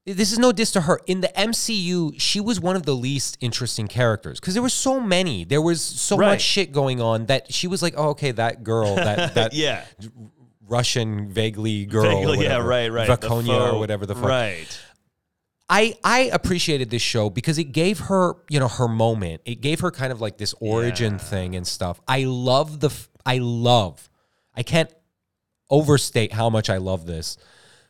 this 0.05 0.31
is 0.31 0.39
no 0.39 0.51
diss 0.51 0.71
to 0.71 0.81
her. 0.81 0.99
In 1.05 1.21
the 1.21 1.27
MCU, 1.29 2.19
she 2.19 2.39
was 2.39 2.59
one 2.59 2.75
of 2.75 2.83
the 2.83 2.95
least 2.95 3.37
interesting 3.41 3.87
characters 3.87 4.39
because 4.39 4.55
there 4.55 4.63
were 4.63 4.69
so 4.69 4.99
many. 4.99 5.43
There 5.45 5.61
was 5.61 5.81
so 5.83 6.17
Right. 6.17 6.29
much 6.31 6.41
shit 6.41 6.71
going 6.71 6.99
on 6.99 7.27
that 7.27 7.53
she 7.53 7.67
was 7.67 7.81
like, 7.83 7.93
oh, 7.95 8.09
okay, 8.09 8.31
that 8.31 8.63
girl, 8.63 8.95
that 8.95 9.33
that 9.35 9.53
Yeah. 9.53 9.85
Russian 10.67 11.29
vaguely 11.31 11.85
girl, 11.85 12.03
Vaguely, 12.03 12.43
yeah, 12.45 12.57
right, 12.57 12.89
right. 12.91 13.07
The 13.07 13.17
Draconia 13.27 13.73
or 13.73 13.79
whatever 13.79 14.05
the 14.05 14.15
fuck. 14.15 14.25
Right. 14.25 14.79
I 15.69 15.95
I 16.03 16.29
appreciated 16.33 16.89
this 16.89 17.01
show 17.01 17.29
because 17.29 17.57
it 17.59 17.65
gave 17.65 17.99
her, 17.99 18.33
you 18.49 18.59
know, 18.59 18.67
her 18.67 18.87
moment. 18.87 19.41
It 19.45 19.61
gave 19.61 19.79
her 19.81 19.91
kind 19.91 20.11
of 20.11 20.19
like 20.21 20.37
this 20.37 20.55
origin 20.59 21.19
thing 21.19 21.55
and 21.55 21.65
stuff. 21.67 22.01
I 22.07 22.23
love 22.23 22.79
the 22.79 22.91
I 23.25 23.37
love. 23.37 24.09
I 24.55 24.63
can't 24.63 24.91
overstate 25.69 26.33
how 26.33 26.49
much 26.49 26.69
I 26.69 26.77
love 26.77 27.05
this. 27.05 27.37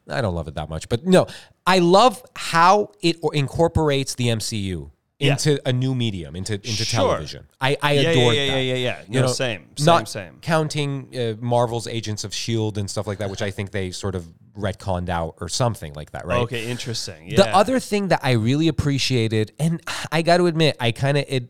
I 0.10 0.22
don't 0.22 0.36
love 0.36 0.48
it 0.48 0.56
that 0.56 0.70
much, 0.70 0.90
but 0.90 1.06
no, 1.06 1.28
I 1.66 1.80
love 1.80 2.24
how 2.36 2.92
it 3.02 3.18
incorporates 3.34 4.16
the 4.16 4.28
MCU 4.30 4.90
Yeah. 5.20 5.34
into 5.34 5.62
a 5.68 5.72
new 5.72 5.94
medium, 5.94 6.36
into 6.36 6.56
into 6.56 6.84
Sure. 6.84 7.00
television. 7.12 7.46
I 7.62 7.78
I 7.82 7.92
Yeah, 7.94 8.02
yeah, 8.02 8.10
yeah, 8.12 8.14
that. 8.14 8.34
yeah, 8.34 8.58
yeah, 8.60 8.76
yeah. 8.76 9.22
No, 9.22 9.28
same, 9.28 9.68
same, 9.78 9.86
not 9.86 10.10
same. 10.10 10.40
Counting 10.42 11.16
uh, 11.16 11.36
Marvel's 11.40 11.88
Agents 11.88 12.24
of 12.24 12.34
Shield 12.34 12.78
and 12.78 12.90
stuff 12.90 13.06
like 13.08 13.20
that, 13.20 13.30
which 13.30 13.42
I 13.44 13.52
think 13.52 13.72
they 13.72 13.92
sort 13.92 14.16
of 14.16 14.28
retconned 14.60 15.10
out 15.10 15.36
or 15.42 15.50
something 15.50 15.94
like 15.94 16.12
that, 16.12 16.26
right? 16.26 16.42
Okay, 16.42 16.70
interesting. 16.70 17.30
Yeah. 17.30 17.38
The 17.38 17.56
other 17.56 17.80
thing 17.80 18.10
that 18.10 18.20
I 18.24 18.32
really 18.34 18.68
appreciated, 18.68 19.54
and 19.60 19.82
I 20.12 20.22
got 20.22 20.38
to 20.38 20.46
admit, 20.48 20.78
I 20.80 20.92
kind 20.92 21.18
of 21.18 21.26
it 21.28 21.50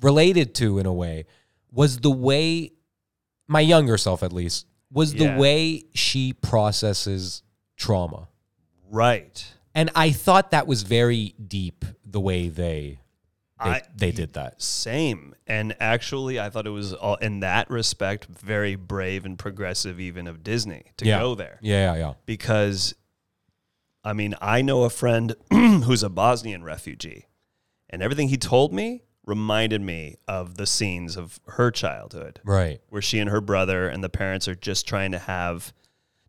related 0.00 0.54
to 0.56 0.78
in 0.78 0.86
a 0.86 0.92
way, 0.92 1.26
was 1.70 1.98
the 1.98 2.10
way 2.10 2.72
my 3.48 3.60
younger 3.60 3.96
self, 3.98 4.22
at 4.22 4.32
least, 4.32 4.66
was 4.92 5.14
Yeah. 5.14 5.34
the 5.34 5.40
way 5.40 5.84
she 5.94 6.32
processes 6.32 7.42
trauma, 7.76 8.28
right. 8.90 9.44
and 9.74 9.90
I 9.94 10.10
thought 10.12 10.50
that 10.52 10.66
was 10.66 10.82
very 10.82 11.34
deep. 11.46 11.84
The 12.04 12.20
way 12.20 12.48
they 12.48 12.99
they, 13.62 13.70
I- 13.70 13.82
they 13.96 14.10
did 14.10 14.34
that. 14.34 14.62
Same. 14.62 15.34
And 15.46 15.74
actually, 15.80 16.38
I 16.38 16.50
thought 16.50 16.66
it 16.66 16.70
was 16.70 16.92
all, 16.92 17.16
in 17.16 17.40
that 17.40 17.70
respect 17.70 18.26
very 18.26 18.76
brave 18.76 19.24
and 19.24 19.38
progressive, 19.38 19.98
even 20.00 20.26
of 20.26 20.42
Disney, 20.44 20.84
to 20.98 21.06
yeah. 21.06 21.18
go 21.18 21.34
there. 21.34 21.58
Yeah, 21.60 21.92
yeah, 21.92 21.98
yeah. 21.98 22.14
Because, 22.26 22.94
I 24.04 24.12
mean, 24.12 24.34
I 24.40 24.62
know 24.62 24.84
a 24.84 24.90
friend 24.90 25.34
who's 25.50 26.02
a 26.02 26.08
Bosnian 26.08 26.62
refugee, 26.62 27.26
and 27.88 28.02
everything 28.02 28.28
he 28.28 28.36
told 28.36 28.72
me 28.72 29.02
reminded 29.26 29.80
me 29.80 30.16
of 30.26 30.56
the 30.56 30.66
scenes 30.66 31.16
of 31.16 31.38
her 31.46 31.70
childhood. 31.70 32.40
Right. 32.44 32.80
where 32.88 33.02
she 33.02 33.18
and 33.18 33.28
her 33.30 33.40
brother 33.40 33.88
and 33.88 34.02
the 34.02 34.08
parents 34.08 34.48
are 34.48 34.54
just 34.54 34.88
trying 34.88 35.12
to 35.12 35.18
have 35.18 35.72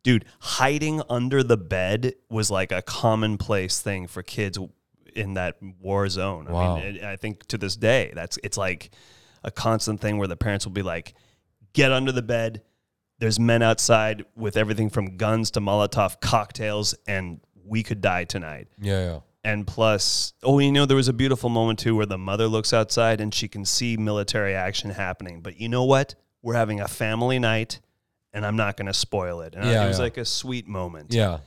dude 0.03 0.25
hiding 0.39 1.01
under 1.09 1.43
the 1.43 1.57
bed 1.57 2.13
was 2.29 2.49
like 2.49 2.71
a 2.71 2.81
commonplace 2.81 3.79
thing 3.81 4.07
for 4.07 4.23
kids 4.23 4.57
in 5.15 5.33
that 5.35 5.57
war 5.79 6.07
zone 6.09 6.45
Wow. 6.45 6.75
i 6.77 6.81
mean 6.83 6.95
it, 6.97 7.03
i 7.03 7.15
think 7.15 7.45
to 7.47 7.57
this 7.57 7.75
day 7.75 8.11
that's 8.15 8.37
it's 8.43 8.57
like 8.57 8.91
a 9.43 9.51
constant 9.51 9.99
thing 10.01 10.17
where 10.17 10.27
the 10.27 10.37
parents 10.37 10.65
will 10.65 10.73
be 10.73 10.83
like 10.83 11.13
get 11.73 11.91
under 11.91 12.11
the 12.11 12.21
bed 12.21 12.61
there's 13.19 13.39
men 13.39 13.61
outside 13.61 14.25
with 14.35 14.57
everything 14.57 14.89
from 14.89 15.17
guns 15.17 15.51
to 15.51 15.59
molotov 15.61 16.19
cocktails 16.21 16.95
and 17.07 17.39
we 17.65 17.83
could 17.83 18.01
die 18.01 18.23
tonight 18.23 18.67
Yeah, 18.81 18.99
yeah. 19.05 19.19
and 19.43 19.65
plus, 19.67 20.33
oh, 20.43 20.59
you 20.59 20.71
know, 20.71 20.85
there 20.85 20.97
was 20.97 21.07
a 21.07 21.13
beautiful 21.13 21.49
moment 21.49 21.79
too 21.79 21.95
where 21.95 22.05
the 22.07 22.17
mother 22.17 22.47
looks 22.47 22.73
outside 22.73 23.21
and 23.21 23.33
she 23.33 23.47
can 23.47 23.63
see 23.65 23.95
military 23.97 24.55
action 24.55 24.89
happening. 24.89 25.41
But 25.41 25.59
you 25.59 25.69
know 25.69 25.83
what? 25.85 26.15
We're 26.41 26.55
having 26.55 26.79
a 26.81 26.87
family 26.87 27.37
night, 27.39 27.79
and 28.33 28.45
I'm 28.45 28.55
not 28.55 28.75
going 28.77 28.87
to 28.87 28.93
spoil 28.93 29.41
it. 29.41 29.53
And 29.55 29.65
Yeah, 29.69 29.85
it 29.85 29.87
was 29.87 29.99
yeah. 29.99 30.03
like 30.03 30.17
a 30.17 30.25
sweet 30.25 30.67
moment. 30.67 31.13
Yeah. 31.13 31.39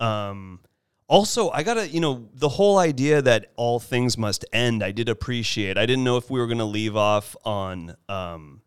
Um, 0.00 0.60
also, 1.08 1.50
I 1.50 1.62
gotta, 1.62 1.88
you 1.88 2.00
know, 2.00 2.28
the 2.34 2.48
whole 2.50 2.78
idea 2.78 3.22
that 3.22 3.50
all 3.56 3.80
things 3.80 4.16
must 4.18 4.44
end. 4.52 4.82
I 4.82 4.92
did 4.92 5.08
appreciate. 5.08 5.78
I 5.78 5.86
didn't 5.86 6.04
know 6.04 6.16
if 6.18 6.30
we 6.30 6.38
were 6.38 6.46
going 6.46 6.58
to 6.58 6.64
leave 6.64 6.96
off 6.96 7.34
on, 7.44 7.96
um, 8.08 8.60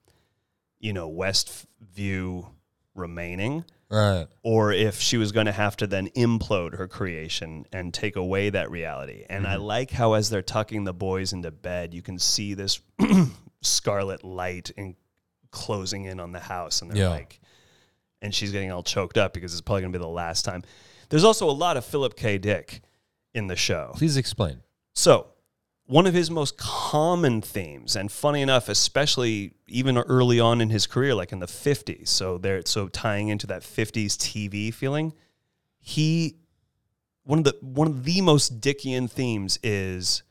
you 0.79 0.91
know, 0.93 1.09
Westview 1.11 2.47
remaining 2.95 3.63
Right. 3.89 4.27
or 4.43 4.71
if 4.71 4.99
she 4.99 5.17
was 5.17 5.31
going 5.31 5.45
to 5.45 5.51
have 5.51 5.75
to 5.77 5.87
then 5.87 6.07
implode 6.09 6.75
her 6.77 6.87
creation 6.87 7.65
and 7.71 7.93
take 7.93 8.15
away 8.15 8.49
that 8.49 8.71
reality. 8.71 9.25
And 9.29 9.43
Mm-hmm. 9.45 9.53
I 9.53 9.55
like 9.57 9.91
how, 9.91 10.13
as 10.13 10.29
they're 10.29 10.41
tucking 10.41 10.83
the 10.85 10.93
boys 10.93 11.33
into 11.33 11.51
bed, 11.51 11.93
you 11.93 12.01
can 12.01 12.17
see 12.17 12.53
this 12.53 12.79
scarlet 13.61 14.23
light 14.23 14.71
and 14.77 14.95
closing 15.51 16.05
in 16.05 16.19
on 16.19 16.31
the 16.31 16.39
house. 16.39 16.81
And 16.81 16.89
they're 16.89 17.03
Yeah. 17.03 17.09
like, 17.09 17.39
and 18.21 18.33
she's 18.33 18.51
getting 18.51 18.71
all 18.71 18.83
choked 18.83 19.17
up 19.17 19.33
because 19.33 19.51
it's 19.53 19.61
probably 19.61 19.81
going 19.81 19.93
to 19.93 19.99
be 19.99 20.03
the 20.03 20.09
last 20.09 20.43
time. 20.45 20.63
There's 21.11 21.25
also 21.25 21.47
a 21.47 21.51
lot 21.51 21.75
of 21.75 21.83
Philip 21.83 22.15
K. 22.15 22.37
Dick 22.37 22.81
in 23.33 23.47
the 23.47 23.57
show. 23.57 23.91
Please 23.95 24.15
explain. 24.15 24.61
So, 24.93 25.27
one 25.85 26.07
of 26.07 26.13
his 26.13 26.31
most 26.31 26.57
common 26.57 27.41
themes, 27.41 27.97
and 27.97 28.09
funny 28.09 28.41
enough, 28.41 28.69
especially 28.69 29.55
even 29.67 29.97
early 29.97 30.39
on 30.39 30.61
in 30.61 30.69
his 30.69 30.87
career, 30.87 31.13
like 31.13 31.33
in 31.33 31.39
the 31.39 31.47
50s, 31.47 32.07
so 32.07 32.37
there, 32.37 32.61
so 32.65 32.87
tying 32.87 33.27
into 33.27 33.45
that 33.47 33.61
50s 33.61 34.15
TV 34.15 34.73
feeling, 34.73 35.11
he 35.79 36.37
one 37.23 37.39
of 37.39 37.43
the 37.43 37.57
one 37.59 37.87
of 37.87 38.05
the 38.05 38.21
most 38.21 38.61
Dickian 38.61 39.11
themes 39.11 39.59
is, 39.61 40.23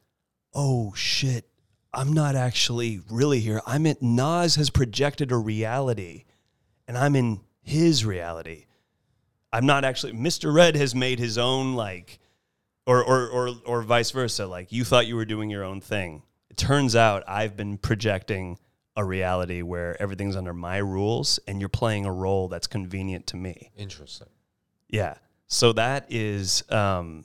oh 0.54 0.94
shit, 0.94 1.46
I'm 1.92 2.14
not 2.14 2.36
actually 2.36 3.00
really 3.10 3.40
here. 3.40 3.60
I'm 3.66 3.84
in 3.84 3.98
Naz 4.00 4.54
has 4.54 4.70
projected 4.70 5.30
a 5.30 5.36
reality, 5.36 6.24
and 6.88 6.96
I'm 6.96 7.14
in 7.14 7.40
his 7.60 8.06
reality. 8.06 8.64
I'm 9.52 9.66
not 9.66 9.84
actually 9.84 10.12
Mr. 10.12 10.52
Red 10.52 10.76
has 10.76 10.94
made 10.94 11.18
his 11.18 11.38
own 11.38 11.74
like 11.74 12.18
or 12.86 13.02
or 13.02 13.28
or 13.28 13.54
or 13.66 13.82
vice 13.82 14.10
versa. 14.10 14.46
Like 14.46 14.72
you 14.72 14.84
thought 14.84 15.06
you 15.06 15.16
were 15.16 15.24
doing 15.24 15.50
your 15.50 15.64
own 15.64 15.80
thing. 15.80 16.22
It 16.50 16.56
turns 16.56 16.96
out 16.96 17.24
I've 17.26 17.56
been 17.56 17.78
projecting 17.78 18.58
a 18.96 19.04
reality 19.04 19.62
where 19.62 20.00
everything's 20.02 20.36
under 20.36 20.52
my 20.52 20.78
rules, 20.78 21.38
and 21.46 21.60
you're 21.60 21.68
playing 21.68 22.06
a 22.06 22.12
role 22.12 22.48
that's 22.48 22.66
convenient 22.66 23.26
to 23.28 23.36
me. 23.36 23.70
Interesting. 23.76 24.28
Yeah. 24.88 25.14
So 25.46 25.72
that 25.72 26.06
is 26.10 26.64
um 26.70 27.24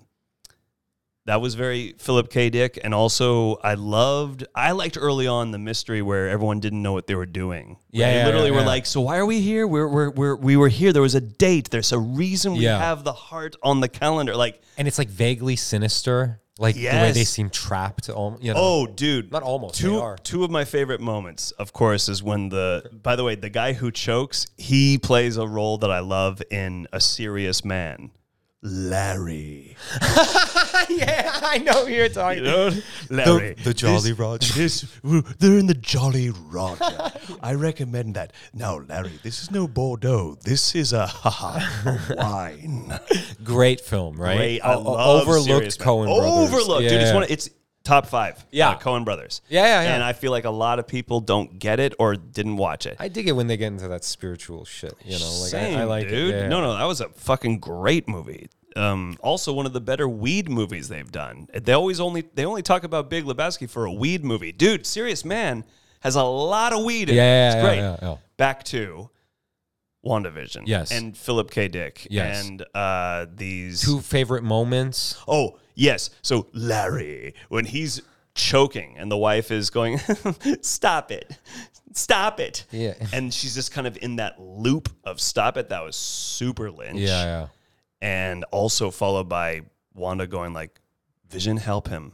that 1.26 1.42
was 1.42 1.56
very 1.56 1.96
Philip 1.98 2.30
K. 2.30 2.50
Dick. 2.50 2.80
And 2.84 2.94
also 2.94 3.56
I 3.64 3.74
loved 3.74 4.46
I 4.54 4.72
liked 4.72 4.98
early 5.00 5.28
on 5.28 5.52
the 5.52 5.58
mystery 5.60 6.02
where 6.02 6.30
everyone 6.30 6.60
didn't 6.60 6.82
know 6.82 6.94
what 6.94 7.08
they 7.08 7.16
were 7.16 7.26
doing. 7.26 7.78
Yeah, 7.92 8.12
They 8.12 8.18
yeah, 8.20 8.26
literally 8.26 8.50
yeah, 8.50 8.56
were 8.56 8.60
yeah. 8.62 8.66
like, 8.68 8.86
So 8.86 9.02
why 9.02 9.18
are 9.18 9.26
we 9.26 9.42
here? 9.42 9.66
We're 9.68 9.88
we're, 9.88 10.10
we're 10.12 10.36
we 10.36 10.56
were 10.58 10.70
here. 10.70 10.94
There 10.94 11.02
was 11.02 11.16
a 11.16 11.22
date. 11.22 11.70
There's 11.72 11.92
a 11.92 12.00
reason 12.00 12.54
we 12.54 12.66
have 12.66 13.04
the 13.04 13.14
heart 13.14 13.56
on 13.64 13.80
the 13.80 13.90
calendar. 13.90 14.36
Like, 14.36 14.62
And 14.78 14.88
it's 14.88 14.98
like 15.00 15.10
vaguely 15.10 15.56
sinister, 15.56 16.42
like 16.60 16.76
the 16.76 16.86
way 16.86 17.12
they 17.12 17.24
seem 17.26 17.50
trapped. 17.50 18.08
al- 18.10 18.38
You 18.40 18.54
know, 18.54 18.60
oh 18.62 18.88
dude. 18.88 19.32
not 19.32 19.42
almost. 19.44 19.76
Two 19.76 20.16
two 20.24 20.44
of 20.44 20.52
my 20.52 20.64
favorite 20.64 21.02
moments, 21.02 21.52
of 21.52 21.74
course, 21.74 22.08
is 22.08 22.22
when 22.22 22.50
the 22.50 22.90
by 23.04 23.16
the 23.16 23.24
way, 23.24 23.36
the 23.36 23.50
guy 23.50 23.74
who 23.74 23.90
chokes, 23.92 24.46
he 24.58 24.98
plays 25.00 25.38
a 25.38 25.48
role 25.48 25.78
that 25.80 25.90
I 25.92 26.00
love 26.00 26.42
in 26.52 26.88
A 26.94 27.00
Serious 27.02 27.66
Man. 27.66 28.12
Larry. 28.66 29.78
yeah, 30.90 31.40
I 31.44 31.60
know 31.64 31.86
who 31.86 31.92
you're 31.94 32.10
talking. 32.10 32.40
about. 32.46 32.74
know, 32.74 32.82
Larry, 33.12 33.54
the 33.64 33.74
Jolly 33.76 34.10
this- 34.12 34.20
Roger. 34.20 34.54
This, 34.54 34.82
they're 35.40 35.60
in 35.60 35.68
the 35.68 35.76
Jolly 35.76 36.32
Roger. 36.32 37.12
I 37.44 37.54
recommend 37.54 38.16
that. 38.16 38.34
Now, 38.54 38.80
Larry, 38.80 39.20
this 39.22 39.44
is 39.44 39.52
no 39.52 39.68
Bordeaux. 39.68 40.38
This 40.44 40.74
is 40.74 40.94
a, 40.94 41.04
a 41.24 42.16
wine. 42.18 43.00
Great 43.44 43.82
film, 43.82 44.20
right? 44.20 44.36
Great. 44.38 44.62
I 44.62 44.74
O- 44.74 44.80
o- 44.80 44.92
love 44.94 45.22
overlooked 45.28 45.46
Serious 45.48 45.80
Man. 45.80 45.88
Coen 45.88 46.06
brothers. 46.06 46.54
Overlooked, 46.54 46.82
dude. 46.90 46.92
It's 46.94 47.08
Yeah. 47.10 47.14
one. 47.14 47.24
of- 47.24 47.30
It's 47.32 47.50
top 47.86 48.08
five. 48.08 48.46
Yeah. 48.52 48.72
uh, 48.72 48.80
Coen 48.80 49.06
brothers. 49.06 49.42
Yeah, 49.48 49.64
yeah, 49.64 49.82
yeah. 49.84 49.94
And 49.96 50.04
I 50.04 50.12
feel 50.12 50.32
like 50.32 50.44
a 50.44 50.50
lot 50.50 50.80
of 50.80 50.88
people 50.88 51.22
don't 51.22 51.58
get 51.58 51.80
it 51.80 51.94
or 51.98 52.16
didn't 52.16 52.58
watch 52.58 52.86
it. 52.86 52.98
I 53.00 53.08
dig 53.08 53.30
it 53.30 53.32
when 53.32 53.48
they 53.48 53.56
get 53.56 53.68
into 53.68 53.88
that 53.88 54.04
spiritual 54.04 54.66
shit. 54.66 54.94
You 55.06 55.18
know, 55.20 55.26
like 55.40 55.50
Same, 55.52 55.78
I, 55.78 55.82
I 55.82 55.84
like 55.86 56.10
dude. 56.10 56.34
it. 56.34 56.42
Yeah. 56.42 56.48
No, 56.50 56.60
no, 56.62 56.76
that 56.78 56.84
was 56.84 57.00
a 57.00 57.08
fucking 57.10 57.60
great 57.60 58.10
movie. 58.10 58.50
Um, 58.76 59.18
also, 59.22 59.54
one 59.54 59.66
of 59.66 59.72
the 59.72 59.80
better 59.80 60.10
weed 60.10 60.50
movies 60.50 60.90
they've 60.90 61.10
done. 61.10 61.48
They 61.54 61.72
always 61.72 62.02
only 62.02 62.26
they 62.34 62.44
only 62.46 62.62
talk 62.62 62.84
about 62.84 63.10
Big 63.10 63.24
Lebowski 63.24 63.70
for 63.70 63.86
a 63.86 63.92
weed 63.94 64.26
movie, 64.26 64.52
dude. 64.52 64.86
Serious 64.86 65.24
Man 65.24 65.64
has 66.02 66.16
a 66.16 66.24
lot 66.24 66.74
of 66.74 66.84
weed. 66.84 67.08
in 67.10 67.16
it. 67.16 67.18
Yeah, 67.20 67.48
it's 67.48 67.56
yeah, 67.56 67.62
great. 67.62 67.78
yeah, 67.78 67.98
yeah. 68.02 68.18
Back 68.36 68.64
to 68.66 69.10
WandaVision. 70.06 70.64
Yes. 70.66 70.92
and 70.92 71.18
Philip 71.18 71.52
K. 71.52 71.68
Dick. 71.68 72.06
Yes. 72.10 72.46
and 72.46 72.66
uh, 72.76 73.26
these 73.34 73.82
Two 73.82 74.02
favorite 74.02 74.44
moments. 74.44 75.18
Oh, 75.28 75.58
yes. 75.76 76.10
So 76.22 76.48
Larry, 76.54 77.36
when 77.50 77.66
he's 77.66 78.02
choking 78.34 78.96
and 78.98 79.12
the 79.12 79.18
wife 79.18 79.52
is 79.52 79.70
going, 79.70 80.00
stop 80.62 81.12
it. 81.12 81.38
Stop 81.94 82.40
it. 82.42 82.66
Yeah. 82.72 82.94
And 83.14 83.34
she's 83.34 83.56
just 83.56 83.72
kind 83.72 83.88
of 83.88 83.98
in 84.02 84.18
that 84.18 84.40
loop 84.42 84.90
of 85.06 85.22
stop 85.22 85.56
it. 85.58 85.70
That 85.70 85.84
was 85.84 85.96
super 85.96 86.70
Lynch. 86.72 87.00
Yeah, 87.00 87.24
yeah. 87.24 87.48
And 88.02 88.44
also 88.52 88.92
followed 88.92 89.30
by 89.30 89.62
Wanda 89.94 90.28
going 90.28 90.52
like, 90.54 90.80
Vision, 91.30 91.56
help 91.58 91.88
him. 91.88 92.12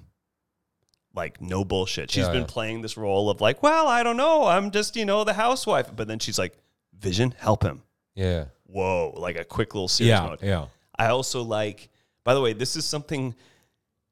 Like, 1.14 1.42
no 1.42 1.66
bullshit. 1.66 2.10
She's 2.12 2.26
Yeah, 2.26 2.32
been 2.32 2.42
yeah. 2.42 2.48
playing 2.48 2.82
this 2.82 2.96
role 2.96 3.30
of 3.30 3.42
like, 3.42 3.62
well, 3.62 3.88
I 3.88 4.04
don't 4.04 4.16
know. 4.18 4.46
I'm 4.46 4.72
just, 4.72 4.96
you 4.96 5.04
know, 5.06 5.24
the 5.24 5.34
housewife. 5.34 5.92
But 5.96 6.08
then 6.08 6.20
she's 6.20 6.40
like, 6.40 6.54
Vision, 7.00 7.34
help 7.38 7.64
him. 7.64 7.82
Yeah. 8.16 8.46
Whoa. 8.68 9.14
Like 9.18 9.36
a 9.36 9.44
quick 9.44 9.74
little 9.74 9.88
serious 9.90 10.20
Yeah. 10.20 10.28
mode. 10.28 10.40
Yeah. 10.42 10.66
I 10.98 11.08
also 11.08 11.42
like, 11.42 11.90
by 12.24 12.34
the 12.36 12.42
way, 12.42 12.54
this 12.54 12.76
is 12.76 12.86
something, 12.86 13.36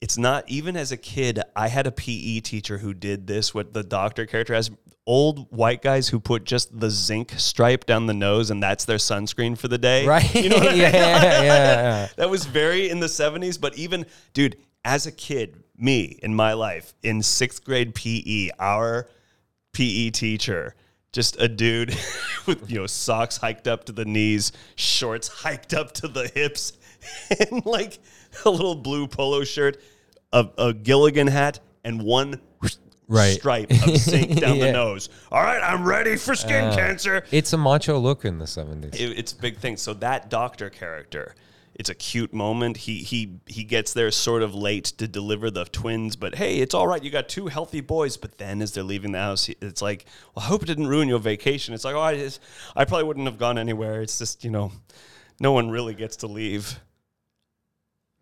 it's 0.02 0.18
not, 0.18 0.50
even 0.50 0.78
as 0.78 0.92
a 0.92 0.98
kid, 0.98 1.42
I 1.56 1.68
had 1.68 1.86
a 1.88 1.92
PE 1.92 2.40
teacher 2.40 2.78
who 2.78 2.94
did 2.94 3.28
this, 3.28 3.54
what 3.54 3.74
the 3.74 3.84
doctor 3.84 4.26
character 4.26 4.54
has. 4.54 4.72
Old 5.06 5.52
white 5.52 5.82
guys 5.82 6.10
who 6.10 6.20
put 6.20 6.44
just 6.44 6.80
the 6.80 6.92
zinc 6.92 7.34
stripe 7.38 7.86
down 7.86 8.06
the 8.06 8.14
nose 8.14 8.52
and 8.52 8.62
that's 8.62 8.86
their 8.86 8.98
sunscreen 8.98 9.58
for 9.58 9.68
the 9.68 9.78
day. 9.78 10.06
Right. 10.06 10.36
You 10.36 10.50
know 10.50 10.58
what 10.58 10.68
I 10.68 10.72
mean? 10.74 10.82
yeah, 10.82 10.92
yeah, 10.92 11.42
yeah. 11.42 12.08
That 12.18 12.30
was 12.30 12.46
very 12.46 12.90
in 12.90 13.00
the 13.00 13.08
70s, 13.08 13.60
but 13.60 13.76
even, 13.76 14.06
dude, 14.34 14.58
as 14.86 15.08
a 15.08 15.12
kid, 15.12 15.64
me 15.76 16.20
in 16.22 16.36
my 16.36 16.54
life, 16.54 16.94
in 17.02 17.24
sixth 17.24 17.64
grade 17.66 17.96
PE, 17.96 18.52
our 18.60 19.10
PE 19.74 20.12
teacher, 20.12 20.76
just 21.12 21.42
a 21.42 21.48
dude 21.48 21.90
with, 22.46 22.70
you 22.70 22.80
know, 22.80 22.88
socks 22.88 23.38
hiked 23.38 23.68
up 23.68 23.86
to 23.86 23.92
the 23.92 24.06
knees, 24.06 24.52
shorts 24.76 25.28
hiked 25.28 25.74
up 25.74 25.92
to 25.94 26.08
the 26.08 26.28
hips, 26.28 26.74
and 27.50 27.66
like 27.66 27.98
a 28.46 28.50
little 28.50 28.76
blue 28.76 29.08
polo 29.08 29.44
shirt, 29.44 29.82
a, 30.34 30.48
a 30.58 30.74
Gilligan 30.74 31.28
hat, 31.28 31.60
and 31.84 32.02
one 32.02 32.40
Right. 33.12 33.34
stripe 33.40 33.72
of 33.72 33.98
zinc 33.98 34.36
down 34.40 34.58
Yeah. 34.58 34.68
the 34.68 34.72
nose. 34.74 35.10
All 35.32 35.42
right, 35.42 35.60
I'm 35.64 35.84
ready 35.84 36.16
for 36.16 36.36
skin 36.36 36.66
uh, 36.66 36.76
cancer 36.76 37.24
It's 37.32 37.52
a 37.54 37.58
macho 37.58 37.98
look 37.98 38.24
in 38.24 38.38
the 38.38 38.46
70s. 38.46 38.94
it, 38.94 39.18
it's 39.18 39.32
a 39.34 39.36
big 39.36 39.58
thing. 39.58 39.78
So 39.78 39.96
that 39.96 40.30
doctor 40.30 40.70
character, 40.70 41.34
it's 41.74 41.90
a 41.90 41.96
cute 41.96 42.34
moment. 42.36 42.78
He 42.78 42.98
he 43.00 43.40
he 43.48 43.64
gets 43.64 43.94
there 43.94 44.12
sort 44.12 44.44
of 44.44 44.54
late 44.54 44.84
to 45.00 45.08
deliver 45.08 45.50
the 45.50 45.66
twins, 45.66 46.16
but 46.18 46.36
hey, 46.36 46.58
it's 46.60 46.76
all 46.76 46.86
right. 46.88 47.04
You 47.04 47.10
got 47.10 47.30
two 47.30 47.48
healthy 47.48 47.82
boys. 47.82 48.16
But 48.16 48.38
then 48.38 48.62
as 48.62 48.74
they're 48.74 48.84
leaving 48.84 49.14
the 49.14 49.20
house, 49.20 49.50
it's 49.60 49.82
like, 49.82 50.06
well, 50.36 50.44
I 50.46 50.48
hope 50.50 50.62
it 50.62 50.66
didn't 50.68 50.86
ruin 50.88 51.08
your 51.08 51.20
vacation. 51.20 51.74
It's 51.74 51.86
like, 51.86 51.96
oh, 51.96 52.02
I 52.02 52.16
just, 52.16 52.40
I 52.76 52.86
probably 52.86 53.06
wouldn't 53.06 53.26
have 53.26 53.40
gone 53.40 53.58
anywhere. 53.58 54.04
It's 54.04 54.20
just 54.20 54.44
you 54.44 54.52
know, 54.52 54.72
no 55.40 55.52
one 55.52 55.72
really 55.72 55.96
gets 55.96 56.18
to 56.18 56.28
leave. 56.28 56.80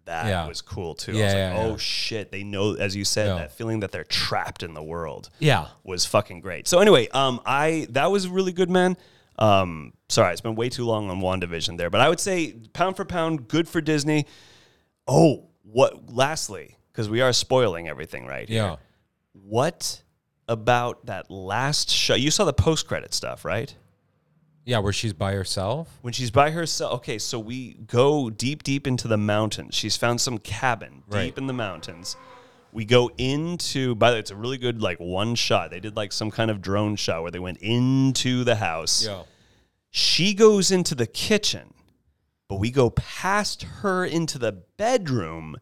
That 0.08 0.26
Yeah. 0.28 0.48
was 0.48 0.62
cool 0.62 0.96
too. 0.96 1.12
I 1.12 1.16
Yeah, 1.16 1.26
like, 1.28 1.36
yeah, 1.36 1.58
oh 1.58 1.70
yeah. 1.72 1.78
shit, 1.78 2.32
they 2.32 2.44
know, 2.44 2.74
as 2.74 2.96
you 2.96 3.06
said, 3.06 3.28
Yeah. 3.28 3.36
that 3.36 3.52
feeling 3.52 3.82
that 3.82 3.92
they're 3.92 4.04
trapped 4.04 4.64
in 4.64 4.74
the 4.74 4.82
world 4.84 5.30
yeah. 5.40 5.68
was 5.84 6.06
fucking 6.06 6.40
great. 6.42 6.68
So 6.68 6.80
anyway, 6.80 7.08
um, 7.10 7.40
I 7.46 7.88
that 7.92 8.10
was 8.12 8.28
really 8.28 8.52
good, 8.54 8.70
man. 8.70 8.98
Um, 9.40 9.94
sorry, 10.10 10.32
it's 10.32 10.42
been 10.42 10.56
way 10.56 10.70
too 10.70 10.86
long 10.86 11.10
on 11.12 11.20
WandaVision 11.20 11.78
there, 11.78 11.90
but 11.92 12.02
I 12.02 12.10
would 12.10 12.20
say 12.20 12.54
pound 12.74 12.96
for 12.98 13.06
pound, 13.06 13.48
good 13.48 13.68
for 13.68 13.82
Disney. 13.82 14.26
Oh, 15.08 15.46
what? 15.64 16.10
Lastly, 16.12 16.76
because 16.92 17.10
we 17.10 17.22
are 17.22 17.32
spoiling 17.34 17.88
everything 17.88 18.26
right 18.26 18.48
here. 18.50 18.64
Yeah. 18.64 18.76
What 19.34 20.02
about 20.48 21.06
that 21.06 21.30
last 21.30 21.90
show? 21.90 22.16
You 22.16 22.32
saw 22.32 22.46
the 22.46 22.54
post 22.54 22.88
credit 22.88 23.14
stuff, 23.14 23.46
right? 23.46 23.76
Yeah, 24.68 24.80
where 24.80 24.92
she's 24.92 25.14
by 25.14 25.32
herself. 25.32 25.98
When 26.02 26.12
she's 26.12 26.30
by 26.30 26.52
herself. 26.52 26.96
Okay, 26.96 27.18
so 27.20 27.40
we 27.40 27.76
go 27.88 28.30
deep, 28.30 28.64
deep 28.64 28.86
into 28.86 29.08
the 29.08 29.16
mountains. 29.18 29.74
She's 29.76 29.96
found 29.96 30.20
some 30.20 30.38
cabin 30.40 31.04
Right. 31.08 31.24
deep 31.28 31.38
in 31.38 31.48
the 31.48 31.54
mountains. 31.54 32.18
We 32.74 32.84
go 32.84 33.10
into. 33.18 33.96
By 33.96 34.10
the 34.10 34.16
way, 34.16 34.20
it's 34.20 34.30
a 34.32 34.36
really 34.36 34.58
good 34.58 34.82
like 34.82 35.00
one 35.00 35.36
shot. 35.36 35.72
They 35.72 35.80
did 35.80 35.96
like 35.96 36.12
some 36.12 36.30
kind 36.32 36.52
of 36.52 36.62
drone 36.62 36.98
shot 36.98 37.22
where 37.22 37.32
they 37.32 37.40
went 37.40 37.60
into 37.60 38.44
the 38.44 38.58
house. 38.58 39.06
Yeah. 39.06 39.24
She 39.90 40.34
goes 40.34 40.70
into 40.70 40.96
the 40.96 41.08
kitchen, 41.08 41.74
but 42.50 42.58
we 42.60 42.70
go 42.70 42.90
past 42.90 43.64
her 43.82 44.04
into 44.04 44.38
the 44.38 44.52
bedroom, 44.52 45.56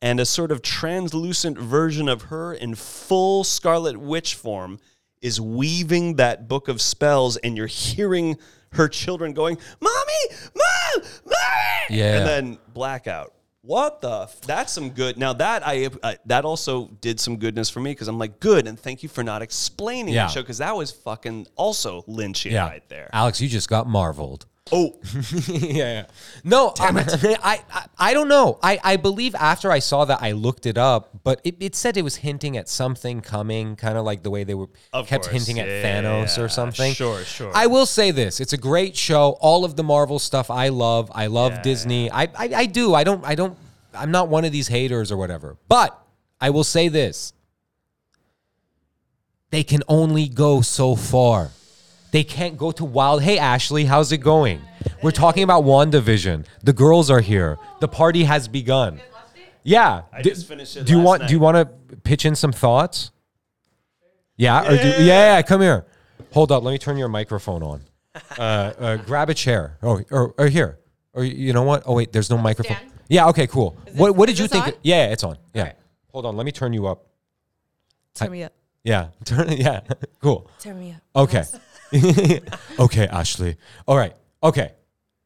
and 0.00 0.18
a 0.18 0.24
sort 0.24 0.50
of 0.50 0.62
translucent 0.62 1.58
version 1.58 2.08
of 2.08 2.22
her 2.22 2.54
in 2.54 2.74
full 2.76 3.44
Scarlet 3.44 3.98
Witch 3.98 4.34
form 4.34 4.80
is 5.22 5.40
weaving 5.40 6.16
that 6.16 6.48
book 6.48 6.68
of 6.68 6.80
spells, 6.82 7.36
and 7.38 7.56
you're 7.56 7.66
hearing 7.66 8.36
her 8.72 8.88
children 8.88 9.32
going, 9.32 9.56
"Mommy, 9.80 10.36
mom, 10.54 11.04
mommy!" 11.24 11.98
Yeah. 11.98 12.18
and 12.18 12.26
then 12.26 12.58
blackout. 12.74 13.32
What 13.64 14.00
the? 14.00 14.22
F- 14.22 14.40
that's 14.40 14.72
some 14.72 14.90
good. 14.90 15.16
Now 15.16 15.32
that 15.34 15.64
I 15.66 15.88
uh, 16.02 16.14
that 16.26 16.44
also 16.44 16.88
did 17.00 17.20
some 17.20 17.36
goodness 17.36 17.70
for 17.70 17.78
me 17.78 17.92
because 17.92 18.08
I'm 18.08 18.18
like, 18.18 18.40
good, 18.40 18.66
and 18.66 18.78
thank 18.78 19.04
you 19.04 19.08
for 19.08 19.22
not 19.22 19.40
explaining 19.40 20.12
Yeah. 20.14 20.26
the 20.26 20.32
show 20.32 20.42
because 20.42 20.58
that 20.58 20.74
was 20.76 20.90
fucking 20.90 21.46
also 21.54 22.02
Lynchy 22.08 22.50
Yeah. 22.50 22.66
right 22.68 22.82
there. 22.88 23.08
Alex, 23.12 23.40
you 23.40 23.48
just 23.48 23.68
got 23.68 23.86
marveled. 23.86 24.46
Oh, 24.74 24.94
yeah, 25.48 25.68
yeah. 25.74 26.06
No, 26.44 26.72
I, 26.80 27.38
I, 27.42 27.60
I, 27.72 27.86
I 27.98 28.14
don't 28.14 28.28
know. 28.28 28.58
I, 28.62 28.80
I 28.82 28.96
believe 28.96 29.34
after 29.34 29.70
I 29.70 29.80
saw 29.80 30.06
that, 30.06 30.22
I 30.22 30.32
looked 30.32 30.64
it 30.64 30.78
up, 30.78 31.10
but 31.22 31.42
it, 31.44 31.56
it 31.60 31.74
said 31.76 31.98
it 31.98 32.02
was 32.02 32.16
hinting 32.16 32.56
at 32.56 32.70
something 32.70 33.20
coming, 33.20 33.76
kind 33.76 33.98
of 33.98 34.04
like 34.06 34.22
the 34.22 34.30
way 34.30 34.44
they 34.44 34.54
were 34.54 34.68
Of 34.94 35.08
kept 35.08 35.24
course. 35.24 35.34
hinting 35.34 35.60
at 35.60 35.68
Yeah, 35.68 36.02
Thanos 36.02 36.42
or 36.42 36.48
something. 36.48 36.94
sure, 36.94 37.22
sure. 37.22 37.52
I 37.54 37.66
will 37.66 37.84
say 37.84 38.12
this: 38.12 38.40
it's 38.40 38.54
a 38.54 38.56
great 38.56 38.96
show. 38.96 39.36
All 39.40 39.64
of 39.66 39.76
the 39.76 39.82
Marvel 39.84 40.18
stuff 40.18 40.50
I 40.50 40.68
love. 40.68 41.12
I 41.14 41.26
love 41.26 41.60
Disney. 41.62 42.10
I, 42.10 42.22
I, 42.22 42.50
I 42.56 42.66
do. 42.66 42.94
I 42.94 43.04
don't. 43.04 43.22
I 43.26 43.34
don't. 43.34 43.58
I'm 43.94 44.10
not 44.10 44.28
one 44.28 44.46
of 44.46 44.52
these 44.52 44.68
haters 44.68 45.12
or 45.12 45.18
whatever. 45.18 45.58
But 45.68 45.96
I 46.40 46.48
will 46.48 46.64
say 46.64 46.88
this: 46.88 47.34
they 49.50 49.62
can 49.64 49.82
only 49.86 50.28
go 50.28 50.62
so 50.62 50.96
far. 50.96 51.50
They 52.12 52.22
can't 52.24 52.56
go 52.56 52.70
to 52.72 52.84
wild. 52.84 53.22
Hey, 53.22 53.38
Ashley, 53.38 53.84
how's 53.86 54.12
it 54.12 54.18
going? 54.18 54.60
We're 55.02 55.10
talking 55.10 55.42
about 55.42 55.64
WandaVision. 55.64 56.44
The 56.62 56.72
girls 56.72 57.10
are 57.10 57.20
here. 57.20 57.58
The 57.80 57.88
party 57.88 58.24
has 58.24 58.46
begun. 58.48 59.00
Yeah. 59.64 60.02
I 60.12 60.22
D- 60.22 60.30
just 60.30 60.46
finished 60.46 60.76
it 60.76 60.84
Do 60.86 60.92
you 60.92 60.98
last 60.98 61.06
want? 61.06 61.26
Do 61.28 61.32
you 61.34 61.40
night. 61.40 61.44
want 61.44 61.90
to 61.90 61.96
pitch 61.96 62.24
in 62.26 62.36
some 62.36 62.52
thoughts? 62.52 63.10
Yeah. 64.36 64.66
Or 64.66 64.70
do, 64.76 64.88
yeah. 65.04 65.36
Yeah. 65.36 65.42
Come 65.42 65.60
here. 65.62 65.86
Hold 66.32 66.52
up. 66.52 66.62
Let 66.62 66.72
me 66.72 66.78
turn 66.78 66.96
your 66.96 67.08
microphone 67.08 67.62
on. 67.62 67.80
Uh, 68.38 68.42
uh, 68.42 68.96
grab 68.98 69.30
a 69.30 69.34
chair. 69.34 69.78
Oh, 69.82 70.00
or, 70.10 70.34
or 70.36 70.48
here. 70.48 70.78
Or 71.14 71.24
you 71.24 71.52
know 71.52 71.62
what? 71.62 71.82
Oh 71.86 71.94
wait, 71.94 72.12
there's 72.12 72.28
no 72.30 72.36
microphone. 72.38 72.76
Yeah. 73.08 73.28
Okay. 73.28 73.46
Cool. 73.46 73.76
what 73.94 74.16
What 74.16 74.26
did 74.26 74.34
is 74.34 74.38
you 74.40 74.48
this 74.48 74.52
think? 74.52 74.66
on? 74.76 74.80
Yeah, 74.82 75.06
it's 75.12 75.24
on. 75.24 75.38
Yeah. 75.54 75.62
Alright. 75.62 75.76
Hold 76.12 76.26
on. 76.26 76.36
Let 76.36 76.44
me 76.44 76.52
turn 76.52 76.72
you 76.72 76.86
up. 76.86 77.06
Turn 78.14 78.30
me 78.32 78.42
up. 78.44 78.52
Yeah. 78.84 79.08
Turn. 79.24 79.50
Yeah. 79.52 79.80
cool. 80.20 80.50
Turn 80.58 80.78
me 80.78 80.92
up. 80.92 81.22
Okay. 81.24 81.44
okay, 82.78 83.06
Ashley. 83.08 83.56
All 83.86 83.96
right. 83.96 84.14
Okay. 84.42 84.72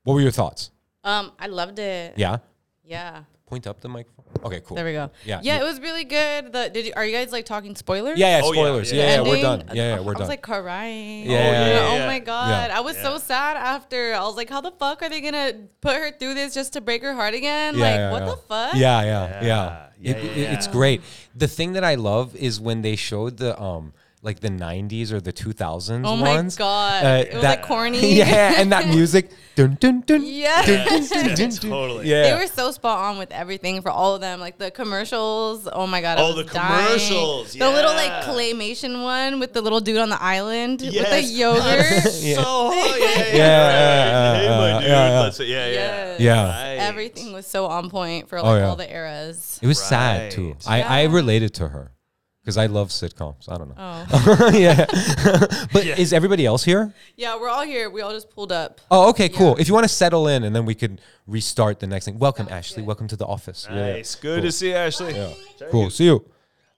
What 0.05 0.14
were 0.14 0.21
your 0.21 0.31
thoughts? 0.31 0.71
Um, 1.05 1.33
I 1.39 1.47
loved 1.47 1.79
it. 1.79 2.14
Yeah. 2.17 2.39
Yeah. 2.85 3.23
Point 3.47 3.67
up 3.67 3.81
the 3.81 3.89
microphone. 3.89 4.25
Okay. 4.45 4.61
Cool. 4.64 4.77
There 4.77 4.85
we 4.85 4.93
go. 4.93 5.11
Yeah, 5.25 5.41
Yeah, 5.43 5.61
it 5.61 5.64
was 5.64 5.81
really 5.81 6.03
good. 6.05 6.53
The 6.53 6.69
did 6.69 6.87
you 6.87 6.93
are 6.97 7.05
you 7.05 7.12
guys 7.12 7.31
like 7.31 7.45
talking 7.47 7.77
spoilers? 7.77 8.19
Yeah. 8.19 8.39
Yeah. 8.39 8.43
Oh, 8.45 8.53
yeah, 8.53 8.61
Spoilers. 8.61 8.93
yeah. 8.93 9.03
Yeah. 9.03 9.09
Yeah. 9.14 9.21
we're 9.23 9.27
Ending? 9.29 9.43
done. 9.43 9.77
Yeah. 9.77 9.83
Yeah. 9.95 9.95
We're 10.01 10.05
was 10.07 10.12
done. 10.14 10.21
Was 10.23 10.29
like 10.29 10.43
crying. 10.43 11.31
Yeah, 11.31 11.31
yeah, 11.31 11.67
yeah, 11.69 11.89
Oh 11.93 11.97
yeah. 11.97 12.07
my 12.07 12.19
god. 12.19 12.71
Yeah. 12.71 12.77
I 12.77 12.81
was 12.81 12.97
so 12.99 13.19
sad 13.19 13.57
after. 13.57 14.14
I 14.14 14.21
was 14.25 14.37
like, 14.37 14.51
how 14.51 14.61
the 14.61 14.73
fuck 14.73 15.03
are 15.03 15.09
they 15.09 15.21
gonna 15.21 15.53
put 15.81 15.95
her 15.95 16.11
through 16.19 16.35
this 16.35 16.55
just 16.55 16.73
to 16.75 16.81
break 16.81 17.03
her 17.03 17.14
heart 17.14 17.35
again? 17.35 17.75
Yeah, 17.77 17.81
like, 17.85 17.95
yeah, 17.97 18.11
what 18.12 18.23
yeah. 18.23 18.29
the 18.31 18.37
fuck? 18.37 18.75
Yeah, 18.75 19.03
yeah, 19.03 19.29
yeah. 19.29 19.43
Yeah, 19.43 20.12
It- 20.12 20.25
yeah, 20.25 20.31
it- 20.31 20.53
It's 20.55 20.67
yeah. 20.67 20.73
great. 20.73 21.01
The 21.37 21.49
thing 21.49 21.73
that 21.75 21.85
I 21.85 21.95
love 21.95 22.35
is 22.37 22.61
when 22.61 22.83
they 22.83 22.97
showed 22.97 23.37
the 23.39 23.61
um 23.62 23.93
like 24.27 24.41
the 24.41 24.49
90s 24.51 25.12
or 25.12 25.20
the 25.20 25.33
2000s 25.33 26.03
Oh 26.05 26.16
my 26.16 26.35
ones. 26.37 26.57
god. 26.57 27.05
Uh, 27.05 27.09
it 27.24 27.33
was 27.33 27.43
that- 27.43 27.61
like 27.61 27.62
corny. 27.66 28.14
yeah, 28.22 28.55
and 28.61 28.70
that 28.72 28.89
music. 28.97 29.31
dun, 29.55 29.79
dun, 29.81 30.03
dun, 30.05 30.20
Yeah. 30.24 30.66
dun, 30.66 30.87
dun, 30.87 31.03
dun, 31.09 31.24
dun, 31.35 31.37
dun. 31.37 31.51
totally. 31.70 32.09
Yeah. 32.11 32.22
They 32.24 32.35
were 32.43 32.47
so 32.49 32.70
spot 32.72 32.99
on 32.99 33.16
with 33.18 33.31
everything 33.33 33.81
for 33.81 33.91
all 33.91 34.14
of 34.16 34.20
them. 34.20 34.39
Like 34.41 34.59
the 34.59 34.70
commercials. 34.70 35.66
Oh 35.72 35.87
my 35.87 36.01
god. 36.03 36.18
I 36.18 36.22
Oh, 36.22 36.35
the 36.35 36.45
dying. 36.45 36.87
commercials, 36.87 37.53
The 37.55 37.70
little 37.70 37.95
like 37.95 38.12
claymation 38.24 39.03
one 39.03 39.39
with 39.41 39.53
the 39.55 39.62
little 39.62 39.81
dude 39.81 39.97
on 39.99 40.11
the 40.11 40.20
island 40.22 40.83
with 40.83 40.93
the 41.11 41.22
yogurt. 41.41 42.05
Yeah. 42.20 42.43
So 42.43 42.72
yeah, 42.74 42.85
yeah, 42.85 42.97
yeah. 42.97 43.37
Yeah, 43.37 44.43
yeah, 44.43 44.59
my 44.59 44.68
yeah, 44.68 44.81
dude. 44.81 44.89
yeah. 44.89 45.20
Let's- 45.20 45.41
yeah, 45.41 45.47
yeah. 45.47 45.72
Yes. 45.72 46.20
Yeah. 46.20 46.45
Right. 46.49 46.77
Everything 46.81 47.33
was 47.33 47.47
so 47.47 47.66
on 47.66 47.91
point 47.91 48.29
for 48.29 48.39
Oh, 48.39 48.43
like 48.43 48.61
yeah. 48.61 48.66
all 48.68 48.77
the 48.77 48.91
eras. 48.93 49.59
It 49.62 49.66
was 49.68 49.79
sad 49.81 50.33
too. 50.33 50.57
Right. 50.66 50.85
I, 50.85 51.03
I 51.03 51.05
related 51.05 51.55
to 51.55 51.68
her 51.68 51.93
because 52.47 52.57
I 52.57 52.66
love 52.66 52.90
sitcoms. 52.90 53.51
I 53.51 53.59
don't 53.59 53.70
know. 53.70 53.74
Oh. 53.76 54.51
yeah. 54.55 54.86
but 55.72 55.84
is 55.84 56.12
everybody 56.12 56.47
else 56.47 56.62
here? 56.62 56.94
yeah, 57.16 57.36
we're 57.36 57.49
all 57.49 57.64
here. 57.64 57.90
We 57.90 58.03
all 58.03 58.12
just 58.12 58.30
pulled 58.30 58.53
up. 58.53 58.80
Oh, 58.88 59.09
okay, 59.11 59.28
cool. 59.28 59.57
If 59.57 59.66
you 59.66 59.74
want 59.74 59.82
to 59.82 59.88
settle 59.88 60.28
in 60.28 60.44
and 60.44 60.55
then 60.55 60.64
we 60.64 60.76
could 60.76 61.01
restart 61.26 61.80
the 61.80 61.88
next 61.88 62.05
thing. 62.05 62.20
Welcome, 62.20 62.47
Ashley. 62.49 62.84
Welcome 62.84 63.09
to 63.09 63.16
the 63.16 63.26
office. 63.26 63.66
Yeah, 63.68 63.74
yeah. 63.76 63.92
Nice. 63.94 64.14
Good 64.14 64.42
to 64.42 64.53
see 64.53 64.68
you, 64.68 64.76
Ashley. 64.76 65.36
Cool. 65.72 65.90
See 65.90 66.05
you. 66.05 66.24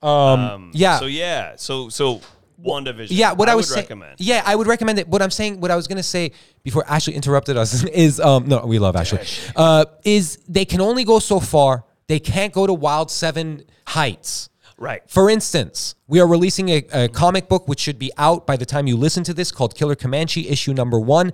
Um, 0.01 0.09
Um, 0.39 0.71
yeah. 0.73 0.97
So 0.97 1.05
yeah. 1.05 1.53
So 1.57 1.89
so 1.89 2.21
WandaVision. 2.65 3.09
Yeah, 3.11 3.33
what 3.33 3.47
I, 3.47 3.53
was 3.53 3.67
would 3.69 3.75
saying. 3.75 3.83
recommend. 3.83 4.15
Yeah, 4.19 4.41
I 4.43 4.55
would 4.55 4.65
recommend 4.65 4.97
it. 4.97 5.07
What 5.07 5.21
I'm 5.21 5.29
saying, 5.29 5.61
what 5.61 5.69
I 5.69 5.75
was 5.75 5.87
gonna 5.87 6.01
say 6.01 6.31
before 6.63 6.83
Ashley 6.87 7.13
interrupted 7.13 7.57
us 7.57 7.83
is, 7.93 8.19
um, 8.19 8.47
no, 8.47 8.65
we 8.65 8.79
love 8.79 8.95
Ashley. 8.95 9.19
Uh, 9.55 9.85
is 10.03 10.39
they 10.47 10.65
can 10.65 10.81
only 10.81 11.03
go 11.03 11.19
so 11.19 11.39
far. 11.39 11.85
They 12.07 12.19
can't 12.19 12.51
go 12.51 12.65
to 12.65 12.73
Wild 12.73 13.11
Seven 13.11 13.65
heights. 13.85 14.49
Right. 14.79 15.03
For 15.07 15.29
instance, 15.29 15.95
we 16.07 16.19
are 16.19 16.27
releasing 16.27 16.69
a, 16.69 16.85
a 16.93 17.09
comic 17.09 17.49
book 17.49 17.67
which 17.67 17.79
should 17.79 17.99
be 17.99 18.11
out 18.17 18.47
by 18.47 18.55
the 18.55 18.65
time 18.65 18.87
you 18.87 18.95
listen 18.95 19.23
to 19.25 19.33
this 19.33 19.51
called 19.51 19.75
Killer 19.75 19.95
Comanche 19.95 20.47
issue 20.47 20.73
number 20.73 20.99
one. 20.99 21.33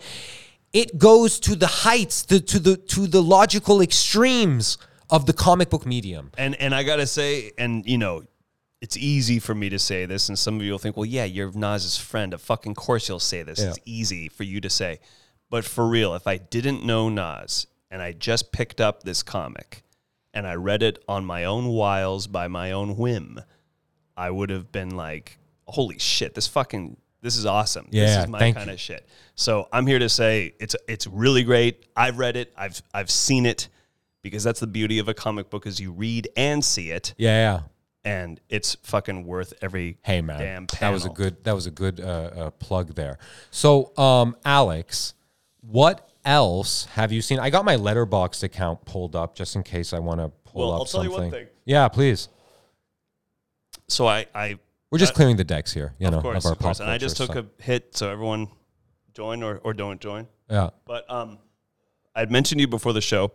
It 0.74 0.98
goes 0.98 1.40
to 1.42 1.56
the 1.56 1.68
heights, 1.68 2.24
the, 2.24 2.40
to 2.40 2.60
the 2.60 2.76
to 2.76 3.08
the 3.08 3.22
logical 3.22 3.82
extremes 3.82 4.78
of 5.10 5.26
the 5.26 5.34
comic 5.34 5.70
book 5.70 5.86
medium. 5.86 6.32
And 6.38 6.56
and 6.56 6.74
I 6.74 6.84
gotta 6.84 7.08
say, 7.08 7.52
and 7.58 7.86
you 7.86 7.98
know, 7.98 8.24
it's 8.82 8.98
easy 8.98 9.40
for 9.40 9.56
me 9.56 9.70
to 9.70 9.80
say 9.80 10.06
this, 10.06 10.28
and 10.28 10.38
some 10.38 10.58
of 10.58 10.64
you 10.64 10.72
will 10.72 10.80
think, 10.80 10.98
well, 10.98 11.06
yeah, 11.06 11.24
you're 11.24 11.52
Naz's 11.52 11.98
friend. 11.98 12.34
Of 12.34 12.42
fucking 12.42 12.76
course 12.76 13.08
you'll 13.08 13.20
say 13.20 13.44
this. 13.44 13.60
Yeah. 13.60 13.70
It's 13.70 13.80
easy 13.86 14.28
for 14.28 14.44
you 14.44 14.60
to 14.62 14.70
say. 14.70 15.00
But 15.50 15.66
for 15.66 15.88
real, 15.88 16.16
if 16.16 16.28
I 16.28 16.38
didn't 16.38 16.84
know 16.84 17.10
Naz 17.10 17.68
and 17.92 18.02
I 18.02 18.12
just 18.12 18.52
picked 18.52 18.82
up 18.82 19.04
this 19.04 19.24
comic 19.24 19.85
and 20.36 20.46
I 20.46 20.54
read 20.56 20.84
it 20.84 21.04
on 21.08 21.26
my 21.26 21.46
own 21.46 21.70
wiles 21.70 22.28
by 22.28 22.48
my 22.48 22.72
own 22.74 22.98
whim, 22.98 23.42
I 24.16 24.30
would 24.30 24.50
have 24.52 24.72
been 24.72 24.96
like, 24.96 25.40
holy 25.66 25.98
shit, 25.98 26.36
this 26.36 26.48
fucking 26.48 26.98
this 27.22 27.38
is 27.38 27.46
awesome. 27.48 27.86
this 27.90 28.12
Yeah, 28.12 28.22
is 28.24 28.28
my 28.28 28.52
kind 28.52 28.70
of 28.70 28.80
shit. 28.80 29.08
So 29.34 29.68
I'm 29.74 29.88
here 29.88 29.98
to 29.98 30.10
say 30.10 30.54
it's 30.60 30.76
it's 30.88 31.08
really 31.08 31.44
great. 31.44 31.88
I've 31.96 32.20
read 32.20 32.36
it. 32.36 32.54
I've 32.56 32.80
I've 32.94 33.10
seen 33.10 33.48
it 33.48 33.70
because 34.22 34.44
that's 34.44 34.60
the 34.60 34.68
beauty 34.68 35.00
of 35.00 35.08
a 35.08 35.14
comic 35.14 35.50
book 35.50 35.66
is 35.66 35.80
you 35.80 35.92
read 35.92 36.28
and 36.36 36.64
see 36.64 36.92
it 36.92 37.14
Yeah, 37.18 37.36
yeah. 38.06 38.12
and 38.12 38.40
it's 38.50 38.76
fucking 38.84 39.26
worth 39.26 39.54
every 39.62 39.98
Hey 40.04 40.22
man, 40.22 40.40
damn 40.40 40.68
that 40.80 40.92
was 40.92 41.06
a 41.06 41.10
good 41.10 41.44
that 41.46 41.56
was 41.56 41.66
a 41.66 41.72
good 41.72 42.00
uh, 42.00 42.04
uh, 42.36 42.50
plug 42.52 42.94
there. 42.96 43.18
So, 43.52 43.96
um, 43.98 44.36
Alex, 44.46 45.14
what 45.62 46.10
else 46.26 46.86
have 46.86 47.12
you 47.12 47.22
seen? 47.22 47.40
I 47.40 47.50
got 47.50 47.64
my 47.66 47.76
letterboxd 47.78 48.44
account 48.44 48.84
pulled 48.86 49.16
up 49.16 49.36
just 49.36 49.56
in 49.56 49.64
case 49.64 49.94
I 49.94 50.00
want 50.00 50.20
to 50.20 50.30
pull 50.50 50.64
Well, 50.68 50.74
up 50.74 50.80
I'll 50.80 50.86
tell 50.86 51.04
you 51.04 51.10
something. 51.12 51.24
one 51.24 51.32
thing. 51.32 51.48
Yeah, 51.66 51.88
please. 51.88 52.30
So 53.88 54.08
I 54.08 54.26
I 54.34 54.58
We're 54.92 54.98
just 55.00 55.14
Uh, 55.14 55.16
clearing 55.16 55.36
the 55.38 55.44
decks 55.44 55.72
here, 55.74 55.94
you 56.00 56.10
know, 56.10 56.18
of 56.18 56.24
course 56.24 56.38
of 56.44 56.46
our 56.48 56.52
of 56.54 56.60
course 56.60 56.80
and 56.80 56.90
I 56.90 56.98
just 56.98 57.18
took 57.18 57.36
a 57.36 57.46
hit 57.60 57.96
so 57.96 58.10
everyone 58.10 58.48
join 59.14 59.44
or, 59.44 59.58
or 59.64 59.74
don't 59.74 60.02
join. 60.02 60.28
stuff. 60.50 60.74
But 60.86 61.10
um, 61.10 61.38
I'd 62.16 62.32
mentioned 62.32 62.60
you 62.62 62.68
before 62.68 62.94
the 62.94 63.02
show, 63.02 63.32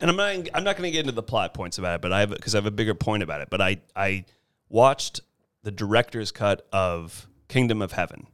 and 0.00 0.10
I'm 0.10 0.16
not 0.16 0.48
I'm 0.54 0.64
not 0.64 0.76
going 0.76 0.84
to 0.84 0.90
get 0.90 1.00
into 1.00 1.12
the 1.12 1.22
plot 1.22 1.54
points 1.54 1.78
about 1.78 1.96
it, 1.96 2.00
but 2.02 2.12
I 2.12 2.20
have 2.20 2.30
because 2.30 2.54
I 2.54 2.58
have 2.58 2.66
a 2.66 2.70
bigger 2.70 2.94
point 2.94 3.22
about 3.22 3.40
it. 3.40 3.48
But 3.50 3.60
I 3.60 3.78
I 3.96 4.24
watched 4.68 5.20
the 5.62 5.70
director's 5.70 6.30
cut 6.30 6.66
of 6.72 7.26
Kingdom 7.48 7.80
of 7.82 7.92
Heaven, 7.92 8.26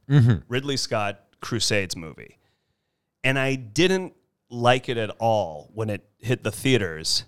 Ridley 0.49 0.77
Scott 0.77 1.21
Crusades 1.41 1.97
movie, 1.97 2.39
and 3.25 3.39
I 3.39 3.55
didn't 3.57 4.15
like 4.51 4.89
it 4.89 4.97
at 4.99 5.11
all 5.19 5.71
when 5.75 5.91
it 5.91 6.09
hit 6.19 6.45
the 6.45 6.53
theaters 6.53 7.25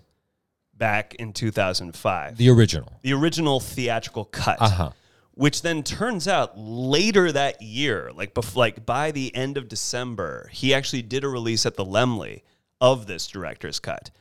back 0.73 1.15
in 1.15 1.33
2005 1.33 2.37
the 2.37 2.49
original. 2.49 2.99
the 3.01 3.13
original 3.13 3.59
theatrical 3.59 4.25
cut, 4.25 4.57
Uh-huh. 4.61 4.91
which 5.33 5.61
then 5.63 5.83
turns 5.83 6.27
out 6.27 6.57
later 6.57 7.31
that 7.31 7.61
year, 7.61 8.11
like 8.13 8.33
bef- 8.33 8.55
like 8.55 8.85
by 8.85 9.11
the 9.11 9.35
end 9.35 9.57
of 9.57 9.67
December, 9.67 10.49
he 10.53 10.73
actually 10.73 11.01
did 11.01 11.23
a 11.23 11.27
release 11.27 11.65
at 11.65 11.75
the 11.75 11.85
Laemmle 11.85 12.41
of 12.79 13.07
this 13.07 13.27
director's 13.27 13.79
cut, 13.79 14.11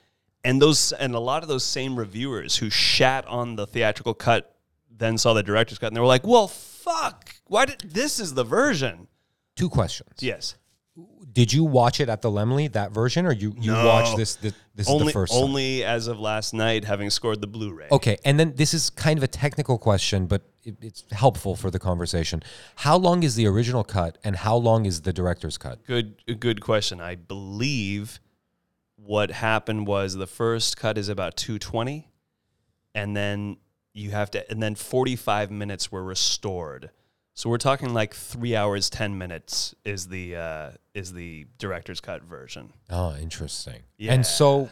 and 0.43 0.61
those 0.63 0.93
and 0.93 1.15
a 1.15 1.21
lot 1.21 1.43
of 1.43 1.49
those 1.49 1.65
same 1.65 1.97
reviewers 1.97 2.57
who 2.57 2.71
shat 2.71 3.27
on 3.27 3.57
the 3.57 3.67
theatrical 3.67 4.15
cut 4.15 4.57
then 4.91 5.19
saw 5.19 5.35
the 5.35 5.43
director's 5.43 5.79
cut 5.79 5.89
and 5.89 5.97
they 5.97 6.01
were 6.01 6.07
like, 6.07 6.27
"Well, 6.27 6.49
fuck, 6.49 7.35
why 7.47 7.67
did 7.67 7.81
this 7.85 8.19
is 8.19 8.33
the 8.33 8.45
version?" 8.45 9.09
Two 9.57 9.69
questions. 9.69 10.15
Yes, 10.21 10.55
Did 11.33 11.53
you 11.53 11.65
watch 11.65 12.01
it 12.01 12.09
at 12.09 12.23
the 12.23 12.31
Laemmle 12.31 12.73
that 12.73 12.93
version, 12.93 13.27
or 13.27 13.33
you 13.33 13.55
you 13.59 13.73
No. 13.73 13.87
watched 13.87 14.17
this? 14.17 14.37
This, 14.37 14.55
this 14.75 14.87
is 14.87 14.93
only 14.93 15.07
the 15.07 15.13
first. 15.13 15.33
time? 15.35 15.43
only 15.43 15.85
as 15.85 16.07
of 16.07 16.19
last 16.19 16.55
night, 16.55 16.85
having 16.85 17.11
scored 17.11 17.43
the 17.43 17.47
Blu-ray. 17.47 17.89
Okay, 17.91 18.17
and 18.25 18.41
then 18.41 18.55
this 18.57 18.73
is 18.73 18.89
kind 18.89 19.19
of 19.19 19.23
a 19.23 19.29
technical 19.29 19.77
question, 19.77 20.27
but 20.27 20.43
it, 20.65 20.77
it's 20.81 21.05
helpful 21.13 21.55
for 21.55 21.71
the 21.71 21.79
conversation. 21.79 22.43
How 22.77 22.97
long 22.97 23.23
is 23.23 23.35
the 23.35 23.47
original 23.47 23.85
cut, 23.85 24.17
and 24.25 24.37
how 24.37 24.57
long 24.57 24.87
is 24.87 25.03
the 25.03 25.13
director's 25.13 25.59
cut? 25.59 25.85
Good, 25.85 26.23
good 26.41 26.63
question. 26.63 27.01
I 27.03 27.17
believe 27.17 28.19
what 28.97 29.31
happened 29.31 29.87
was 29.87 30.15
the 30.15 30.27
first 30.27 30.79
cut 30.79 30.97
is 30.97 31.11
about 31.11 31.37
220, 31.37 32.09
and 32.95 33.15
then 33.15 33.59
you 33.93 34.11
have 34.13 34.31
to, 34.31 34.51
and 34.51 34.63
then 34.63 34.75
45 34.75 35.51
minutes 35.51 35.93
were 35.93 36.03
restored. 36.03 36.91
So 37.37 37.51
we're 37.51 37.59
talking 37.59 37.93
like 37.93 38.15
three 38.15 38.57
hours, 38.57 38.89
10 38.89 39.19
minutes 39.19 39.75
is 39.85 40.09
the 40.09 40.37
uh, 40.37 40.71
is 40.95 41.13
the 41.13 41.47
director's 41.59 42.01
cut 42.01 42.23
version. 42.23 42.73
Oh, 42.89 43.15
interesting. 43.15 43.83
Yeah. 43.99 44.15
And 44.15 44.25
so, 44.25 44.71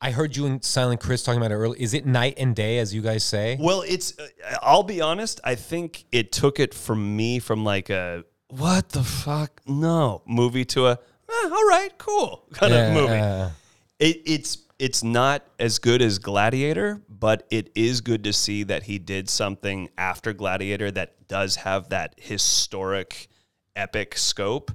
I 0.00 0.12
heard 0.12 0.36
you 0.36 0.46
and 0.46 0.64
Silent 0.64 1.00
Chris 1.00 1.24
talking 1.24 1.40
about 1.40 1.50
it 1.50 1.56
earlier. 1.56 1.76
Is 1.80 1.92
it 1.92 2.06
night 2.06 2.34
and 2.38 2.54
day, 2.54 2.78
as 2.78 2.94
you 2.94 3.02
guys 3.02 3.24
say? 3.24 3.56
Well, 3.58 3.82
it's. 3.82 4.16
Uh, 4.16 4.28
I'll 4.62 4.84
be 4.84 5.00
honest. 5.00 5.40
I 5.42 5.56
think 5.56 6.04
it 6.12 6.30
took 6.30 6.60
it 6.60 6.72
from 6.72 7.16
me 7.16 7.40
from 7.40 7.64
like 7.64 7.90
a 7.90 8.24
what 8.48 8.90
the 8.90 9.02
fuck 9.02 9.60
no 9.66 10.22
movie 10.24 10.64
to 10.66 10.86
a 10.86 10.92
eh, 10.92 11.50
all 11.50 11.66
right 11.68 11.90
cool 11.98 12.46
kind 12.52 12.72
Yeah, 12.72 12.86
of 12.86 12.94
movie. 12.94 13.52
It, 13.98 14.22
it's 14.24 14.58
it's 14.78 15.02
not 15.02 15.44
as 15.58 15.78
good 15.78 16.02
as 16.02 16.18
Gladiator, 16.18 17.00
but 17.08 17.46
it 17.50 17.70
is 17.74 18.00
good 18.00 18.24
to 18.24 18.32
see 18.32 18.62
that 18.64 18.84
he 18.84 18.98
did 18.98 19.28
something 19.30 19.88
after 19.96 20.32
Gladiator 20.32 20.90
that 20.90 21.28
does 21.28 21.56
have 21.56 21.88
that 21.88 22.14
historic, 22.18 23.28
epic 23.74 24.18
scope. 24.18 24.70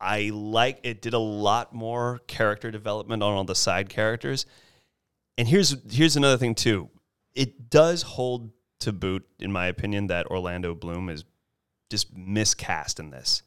I 0.00 0.30
like 0.34 0.80
it. 0.82 1.00
Did 1.00 1.14
a 1.14 1.18
lot 1.18 1.72
more 1.72 2.20
character 2.26 2.70
development 2.70 3.22
on 3.22 3.32
all 3.34 3.44
the 3.44 3.54
side 3.54 3.88
characters, 3.88 4.46
and 5.38 5.46
here's 5.46 5.76
here's 5.90 6.16
another 6.16 6.36
thing 6.36 6.54
too. 6.54 6.90
It 7.34 7.70
does 7.70 8.02
hold 8.02 8.50
to 8.80 8.92
boot, 8.92 9.26
in 9.38 9.50
my 9.52 9.66
opinion, 9.66 10.08
that 10.08 10.26
Orlando 10.26 10.74
Bloom 10.74 11.08
is 11.08 11.24
just 11.90 12.14
miscast 12.16 12.98
in 12.98 13.10
this. 13.10 13.42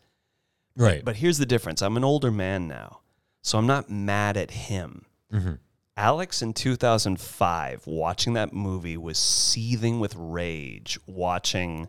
right. 0.76 1.03
But 1.03 1.18
here's 1.18 1.38
the 1.38 1.45
difference. 1.45 1.82
I'm 1.82 1.97
an 1.97 2.03
older 2.03 2.32
man 2.32 2.68
now, 2.68 3.01
so 3.43 3.57
I'm 3.57 3.68
not 3.68 3.89
mad 3.89 4.38
at 4.38 4.51
him. 4.51 5.05
Mm-hmm. 5.34 5.53
Alex 5.95 6.41
in 6.41 6.53
2005, 6.53 7.88
watching 7.88 8.34
that 8.34 8.53
movie, 8.53 8.97
was 8.97 9.17
seething 9.17 9.99
with 9.99 10.15
rage 10.15 10.99
watching 11.07 11.88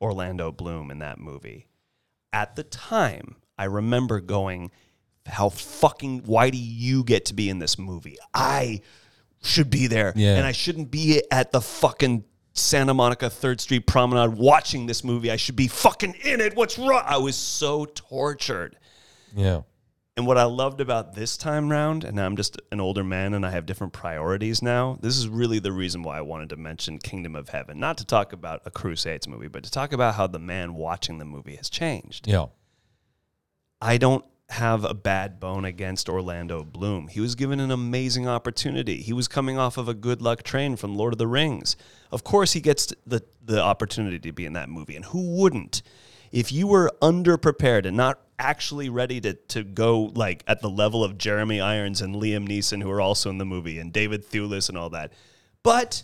Orlando 0.00 0.52
Bloom 0.52 0.90
in 0.90 1.00
that 1.00 1.18
movie. 1.18 1.66
At 2.32 2.54
the 2.56 2.62
time, 2.62 3.36
I 3.58 3.64
remember 3.64 4.20
going, 4.20 4.70
how 5.26 5.48
fucking 5.48 6.22
why 6.24 6.50
do 6.50 6.58
you 6.58 7.02
get 7.04 7.24
to 7.26 7.34
be 7.34 7.50
in 7.50 7.58
this 7.58 7.78
movie? 7.78 8.16
I 8.32 8.80
should 9.42 9.70
be 9.70 9.86
there, 9.88 10.12
Yeah. 10.14 10.36
and 10.36 10.46
I 10.46 10.52
shouldn't 10.52 10.90
be 10.90 11.22
at 11.30 11.52
the 11.52 11.60
fucking 11.60 12.24
Santa 12.54 12.94
Monica 12.94 13.28
Third 13.30 13.60
Street 13.60 13.86
Promenade 13.86 14.36
watching 14.38 14.86
this 14.86 15.04
movie. 15.04 15.30
I 15.30 15.36
should 15.36 15.56
be 15.56 15.68
fucking 15.68 16.14
in 16.22 16.40
it. 16.40 16.56
What's 16.56 16.78
wrong? 16.78 17.02
I 17.04 17.16
was 17.18 17.36
so 17.36 17.86
tortured. 17.86 18.76
Yeah. 19.34 19.62
And 20.18 20.26
what 20.26 20.36
I 20.36 20.42
loved 20.42 20.80
about 20.80 21.14
this 21.14 21.36
time 21.36 21.70
round, 21.70 22.02
and 22.02 22.20
I'm 22.20 22.34
just 22.34 22.60
an 22.72 22.80
older 22.80 23.04
man 23.04 23.34
and 23.34 23.46
I 23.46 23.50
have 23.50 23.66
different 23.66 23.92
priorities 23.92 24.62
now, 24.62 24.98
this 25.00 25.16
is 25.16 25.28
really 25.28 25.60
the 25.60 25.70
reason 25.70 26.02
why 26.02 26.18
I 26.18 26.22
wanted 26.22 26.48
to 26.48 26.56
mention 26.56 26.98
Kingdom 26.98 27.36
of 27.36 27.50
Heaven. 27.50 27.78
Not 27.78 27.98
to 27.98 28.04
talk 28.04 28.32
about 28.32 28.62
a 28.64 28.70
Crusades 28.72 29.28
movie, 29.28 29.46
but 29.46 29.62
to 29.62 29.70
talk 29.70 29.92
about 29.92 30.16
how 30.16 30.26
the 30.26 30.40
man 30.40 30.74
watching 30.74 31.18
the 31.18 31.24
movie 31.24 31.54
has 31.54 31.70
changed. 31.70 32.26
Yeah. 32.26 32.46
I 33.80 33.96
don't 33.96 34.24
have 34.48 34.84
a 34.84 34.92
bad 34.92 35.38
bone 35.38 35.64
against 35.64 36.08
Orlando 36.08 36.64
Bloom. 36.64 37.06
He 37.06 37.20
was 37.20 37.36
given 37.36 37.60
an 37.60 37.70
amazing 37.70 38.26
opportunity. 38.26 39.02
He 39.02 39.12
was 39.12 39.28
coming 39.28 39.56
off 39.56 39.78
of 39.78 39.88
a 39.88 39.94
good 39.94 40.20
luck 40.20 40.42
train 40.42 40.74
from 40.74 40.96
Lord 40.96 41.14
of 41.14 41.18
the 41.18 41.28
Rings. 41.28 41.76
Of 42.10 42.24
course, 42.24 42.54
he 42.54 42.60
gets 42.60 42.92
the, 43.06 43.22
the 43.40 43.62
opportunity 43.62 44.18
to 44.18 44.32
be 44.32 44.46
in 44.46 44.54
that 44.54 44.68
movie, 44.68 44.96
and 44.96 45.04
who 45.04 45.36
wouldn't? 45.36 45.82
If 46.32 46.52
you 46.52 46.66
were 46.66 46.90
underprepared 47.02 47.86
and 47.86 47.96
not 47.96 48.20
actually 48.38 48.88
ready 48.88 49.20
to, 49.20 49.34
to 49.34 49.64
go 49.64 50.12
like 50.14 50.44
at 50.46 50.60
the 50.62 50.70
level 50.70 51.02
of 51.02 51.18
Jeremy 51.18 51.60
Irons 51.60 52.00
and 52.00 52.14
Liam 52.14 52.48
Neeson, 52.48 52.82
who 52.82 52.90
are 52.90 53.00
also 53.00 53.30
in 53.30 53.38
the 53.38 53.44
movie, 53.46 53.78
and 53.78 53.92
David 53.92 54.24
Thewlis 54.28 54.68
and 54.68 54.78
all 54.78 54.90
that, 54.90 55.12
but 55.62 56.02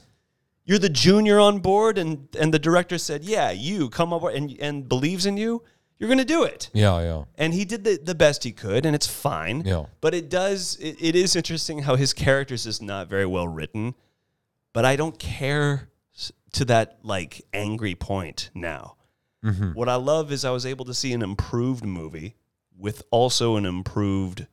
you're 0.65 0.79
the 0.79 0.89
junior 0.89 1.39
on 1.39 1.59
board, 1.61 1.99
and 1.99 2.27
and 2.41 2.53
the 2.53 2.59
director 2.59 2.99
said, 2.99 3.23
"Yeah, 3.25 3.51
you 3.51 3.89
come 3.91 4.13
over 4.13 4.31
and 4.31 4.57
and 4.61 4.89
believes 4.89 5.27
in 5.27 5.37
you, 5.37 5.63
you're 5.99 6.09
going 6.09 6.19
to 6.19 6.25
do 6.25 6.43
it." 6.43 6.71
Yeah. 6.73 7.01
Yeah. 7.01 7.25
and 7.37 7.53
he 7.55 7.65
did 7.65 7.85
the, 7.85 7.99
the 8.03 8.15
best 8.15 8.43
he 8.45 8.51
could 8.53 8.85
and 8.87 8.95
it's 8.97 9.07
fine 9.07 9.63
Yeah. 9.65 9.85
but 10.01 10.15
it 10.15 10.29
does 10.29 10.77
it, 10.81 10.97
it 11.01 11.15
is 11.15 11.37
interesting 11.37 11.81
how 11.81 11.95
his 11.97 12.13
characters 12.13 12.67
is 12.67 12.81
not 12.83 13.09
very 13.09 13.27
well 13.27 13.47
written 13.47 13.95
but 14.73 14.85
i 14.85 14.97
don't 14.97 15.19
care 15.19 15.89
to 16.53 16.65
that 16.67 16.99
like 17.03 17.43
angry 17.53 17.95
point 17.95 18.51
now 18.55 18.97
Mm-hmm. 19.45 19.73
what 19.73 19.89
i 19.91 19.95
love 19.97 20.33
is 20.33 20.45
i 20.45 20.51
was 20.51 20.65
able 20.65 20.85
to 20.87 20.95
see 20.95 21.13
an 21.13 21.21
improved 21.23 21.85
movie 21.85 22.35
with 22.79 23.03
also 23.11 23.57
an 23.57 23.67
improved 23.67 24.47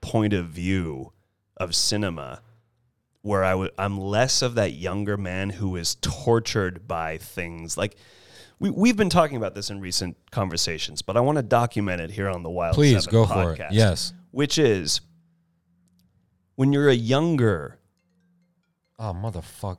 point 0.00 0.32
of 0.34 0.46
view 0.48 1.12
of 1.56 1.74
cinema 1.74 2.42
where 3.22 3.42
I 3.42 3.52
w- 3.52 3.70
I'm 3.78 3.98
less 3.98 4.42
of 4.42 4.56
that 4.56 4.72
younger 4.74 5.16
man 5.16 5.48
who 5.48 5.76
is 5.76 5.94
tortured 6.02 6.86
by 6.86 7.16
things 7.16 7.78
like 7.78 7.96
we, 8.58 8.68
we've 8.68 8.98
been 8.98 9.08
talking 9.08 9.38
about 9.38 9.54
this 9.54 9.70
in 9.70 9.80
recent 9.80 10.16
conversations, 10.30 11.00
but 11.00 11.16
I 11.16 11.20
want 11.20 11.36
to 11.36 11.42
document 11.42 12.02
it 12.02 12.10
here 12.10 12.28
on 12.28 12.42
the 12.42 12.50
Wild 12.50 12.74
Please 12.74 13.04
Seven 13.04 13.12
go 13.12 13.26
for 13.26 13.52
it. 13.54 13.58
podcast, 13.58 13.68
Yes. 13.70 14.12
which 14.30 14.58
is 14.58 15.00
when 16.56 16.72
you're 16.74 16.90
a 16.90 16.94
younger. 16.94 17.78
Oh, 18.98 19.14
motherfuck. 19.14 19.78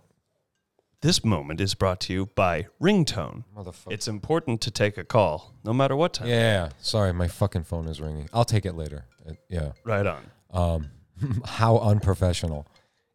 This 1.05 1.23
moment 1.23 1.61
is 1.61 1.75
brought 1.75 1.99
to 2.01 2.13
you 2.13 2.25
by 2.33 2.65
Ringtone. 2.81 3.43
Motherfucker. 3.55 3.91
It's 3.91 4.07
important 4.07 4.59
to 4.61 4.71
take 4.71 4.97
a 4.97 5.03
call, 5.03 5.53
no 5.63 5.71
matter 5.71 5.95
what 5.95 6.13
time. 6.15 6.27
yeah. 6.27 6.69
Sorry, 6.79 7.13
my 7.13 7.27
fucking 7.27 7.65
phone 7.65 7.87
is 7.87 8.01
ringing. 8.01 8.27
I'll 8.33 8.43
take 8.43 8.65
it 8.65 8.73
later. 8.73 9.05
It- 9.23 9.37
yeah. 9.47 9.73
Right 9.83 10.07
on. 10.07 10.25
Um, 10.51 10.89
how 11.45 11.77
unprofessional. 11.77 12.65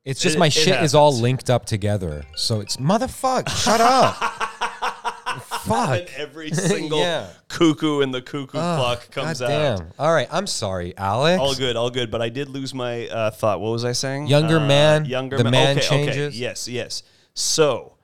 It's 0.05 0.21
just 0.21 0.37
It- 0.37 0.39
my 0.39 0.47
it 0.47 0.53
shit 0.53 0.81
is 0.85 0.95
all 0.95 1.11
happens. 1.11 1.23
linked 1.23 1.51
up 1.51 1.67
together. 1.67 2.25
So 2.37 2.61
it's 2.61 2.77
motherfuck. 2.77 3.49
Shut 3.49 3.81
up. 3.81 4.15
Fuck. 5.65 5.99
And 5.99 6.09
every 6.17 6.53
single 6.53 7.01
Yeah. 7.01 7.27
cuckoo 7.49 8.03
in 8.03 8.13
the 8.13 8.23
cuckoo 8.23 8.47
clock 8.47 9.11
comes 9.11 9.41
God 9.41 9.51
out. 9.51 9.79
damn. 9.81 9.89
All 9.99 10.13
right. 10.15 10.29
I'm 10.31 10.47
sorry, 10.47 10.97
Alex. 10.97 11.41
All 11.41 11.57
good, 11.57 11.75
all 11.75 11.91
good. 11.91 12.13
But 12.13 12.23
I 12.23 12.29
did 12.29 12.49
lose 12.51 12.73
my 12.73 13.09
uh, 13.09 13.31
thought. 13.33 13.61
What 13.61 13.71
was 13.71 13.85
I 13.85 13.93
saying? 13.93 14.29
Younger 14.29 14.59
Uh, 14.59 14.67
man, 14.69 15.05
Younger 15.07 15.39
the 15.39 15.43
ma- 15.45 15.51
man 15.51 15.81
changes. 15.81 16.29
Okay. 16.29 16.37
Yes, 16.37 16.69
yes. 16.69 17.03
So 17.41 17.95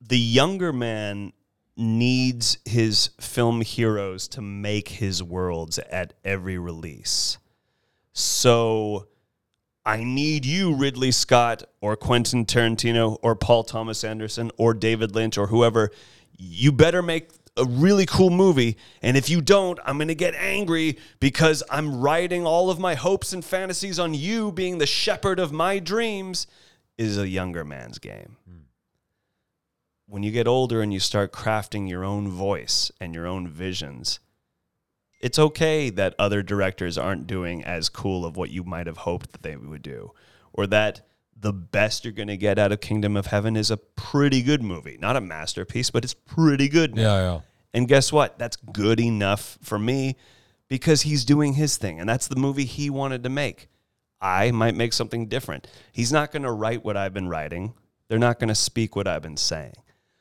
the 0.00 0.18
younger 0.18 0.70
man 0.70 1.32
needs 1.78 2.58
his 2.66 3.08
film 3.18 3.62
heroes 3.62 4.28
to 4.28 4.42
make 4.42 4.88
his 4.88 5.22
worlds 5.22 5.78
at 5.78 6.12
every 6.22 6.58
release. 6.58 7.38
So 8.12 9.06
I 9.86 10.04
need 10.04 10.44
you, 10.44 10.74
Ridley 10.74 11.10
Scott, 11.10 11.64
or 11.80 11.96
Quentin 11.96 12.44
Tarantino, 12.44 13.16
or 13.22 13.34
Paul 13.34 13.64
Thomas 13.64 14.04
Anderson, 14.04 14.50
or 14.58 14.74
David 14.74 15.14
Lynch, 15.14 15.38
or 15.38 15.46
whoever. 15.46 15.90
You 16.36 16.70
better 16.70 17.00
make 17.00 17.30
a 17.56 17.64
really 17.64 18.04
cool 18.04 18.30
movie. 18.30 18.76
And 19.00 19.16
if 19.16 19.30
you 19.30 19.40
don't, 19.40 19.80
I'm 19.86 19.96
going 19.96 20.08
to 20.08 20.14
get 20.14 20.34
angry 20.34 20.98
because 21.18 21.62
I'm 21.70 22.02
riding 22.02 22.46
all 22.46 22.68
of 22.68 22.78
my 22.78 22.94
hopes 22.94 23.32
and 23.32 23.42
fantasies 23.42 23.98
on 23.98 24.12
you 24.12 24.52
being 24.52 24.76
the 24.76 24.86
shepherd 24.86 25.38
of 25.38 25.50
my 25.50 25.78
dreams, 25.78 26.46
is 27.02 27.18
a 27.18 27.28
younger 27.28 27.64
man's 27.64 27.98
game. 27.98 28.36
Hmm. 28.46 28.56
When 30.06 30.22
you 30.22 30.30
get 30.30 30.46
older 30.46 30.82
and 30.82 30.92
you 30.92 31.00
start 31.00 31.32
crafting 31.32 31.88
your 31.88 32.04
own 32.04 32.28
voice 32.28 32.90
and 33.00 33.14
your 33.14 33.26
own 33.26 33.48
visions, 33.48 34.20
it's 35.20 35.38
okay 35.38 35.88
that 35.90 36.14
other 36.18 36.42
directors 36.42 36.98
aren't 36.98 37.26
doing 37.26 37.64
as 37.64 37.88
cool 37.88 38.24
of 38.24 38.36
what 38.36 38.50
you 38.50 38.64
might 38.64 38.86
have 38.86 38.98
hoped 38.98 39.32
that 39.32 39.42
they 39.42 39.56
would 39.56 39.82
do, 39.82 40.12
or 40.52 40.66
that 40.66 41.02
the 41.38 41.52
best 41.52 42.04
you're 42.04 42.12
going 42.12 42.28
to 42.28 42.36
get 42.36 42.58
out 42.58 42.72
of 42.72 42.80
Kingdom 42.80 43.16
of 43.16 43.26
Heaven 43.26 43.56
is 43.56 43.70
a 43.70 43.76
pretty 43.76 44.42
good 44.42 44.62
movie, 44.62 44.98
not 45.00 45.16
a 45.16 45.20
masterpiece, 45.20 45.90
but 45.90 46.04
it's 46.04 46.14
pretty 46.14 46.68
good. 46.68 46.94
now. 46.94 47.02
Yeah, 47.02 47.20
yeah. 47.20 47.40
And 47.74 47.88
guess 47.88 48.12
what? 48.12 48.38
That's 48.38 48.56
good 48.56 49.00
enough 49.00 49.58
for 49.62 49.78
me 49.78 50.16
because 50.68 51.02
he's 51.02 51.24
doing 51.24 51.54
his 51.54 51.76
thing, 51.76 52.00
and 52.00 52.08
that's 52.08 52.28
the 52.28 52.36
movie 52.36 52.64
he 52.64 52.90
wanted 52.90 53.22
to 53.22 53.28
make. 53.28 53.68
I 54.22 54.52
might 54.52 54.76
make 54.76 54.92
something 54.92 55.26
different. 55.26 55.66
He's 55.90 56.12
not 56.12 56.30
going 56.30 56.44
to 56.44 56.52
write 56.52 56.84
what 56.84 56.96
I've 56.96 57.12
been 57.12 57.28
writing. 57.28 57.74
They're 58.08 58.20
not 58.20 58.38
going 58.38 58.48
to 58.48 58.54
speak 58.54 58.94
what 58.94 59.08
I've 59.08 59.22
been 59.22 59.36
saying. 59.36 59.74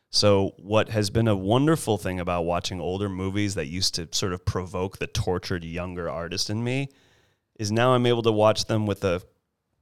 So, 0.10 0.56
what 0.58 0.90
has 0.90 1.10
been 1.10 1.30
a 1.30 1.36
wonderful 1.38 1.98
thing 1.98 2.20
about 2.20 2.42
watching 2.42 2.82
older 2.82 3.08
movies 3.08 3.56
that 3.56 3.68
used 3.68 3.96
to 3.96 4.10
sort 4.12 4.34
of 4.34 4.44
provoke 4.44 4.98
the 4.98 5.08
tortured 5.08 5.64
younger 5.64 6.10
artist 6.10 6.50
in 6.50 6.62
me 6.64 6.90
is 7.58 7.72
now 7.72 7.94
I'm 7.94 8.06
able 8.06 8.24
to 8.24 8.32
watch 8.32 8.66
them 8.66 8.86
with 8.86 9.06
a 9.06 9.22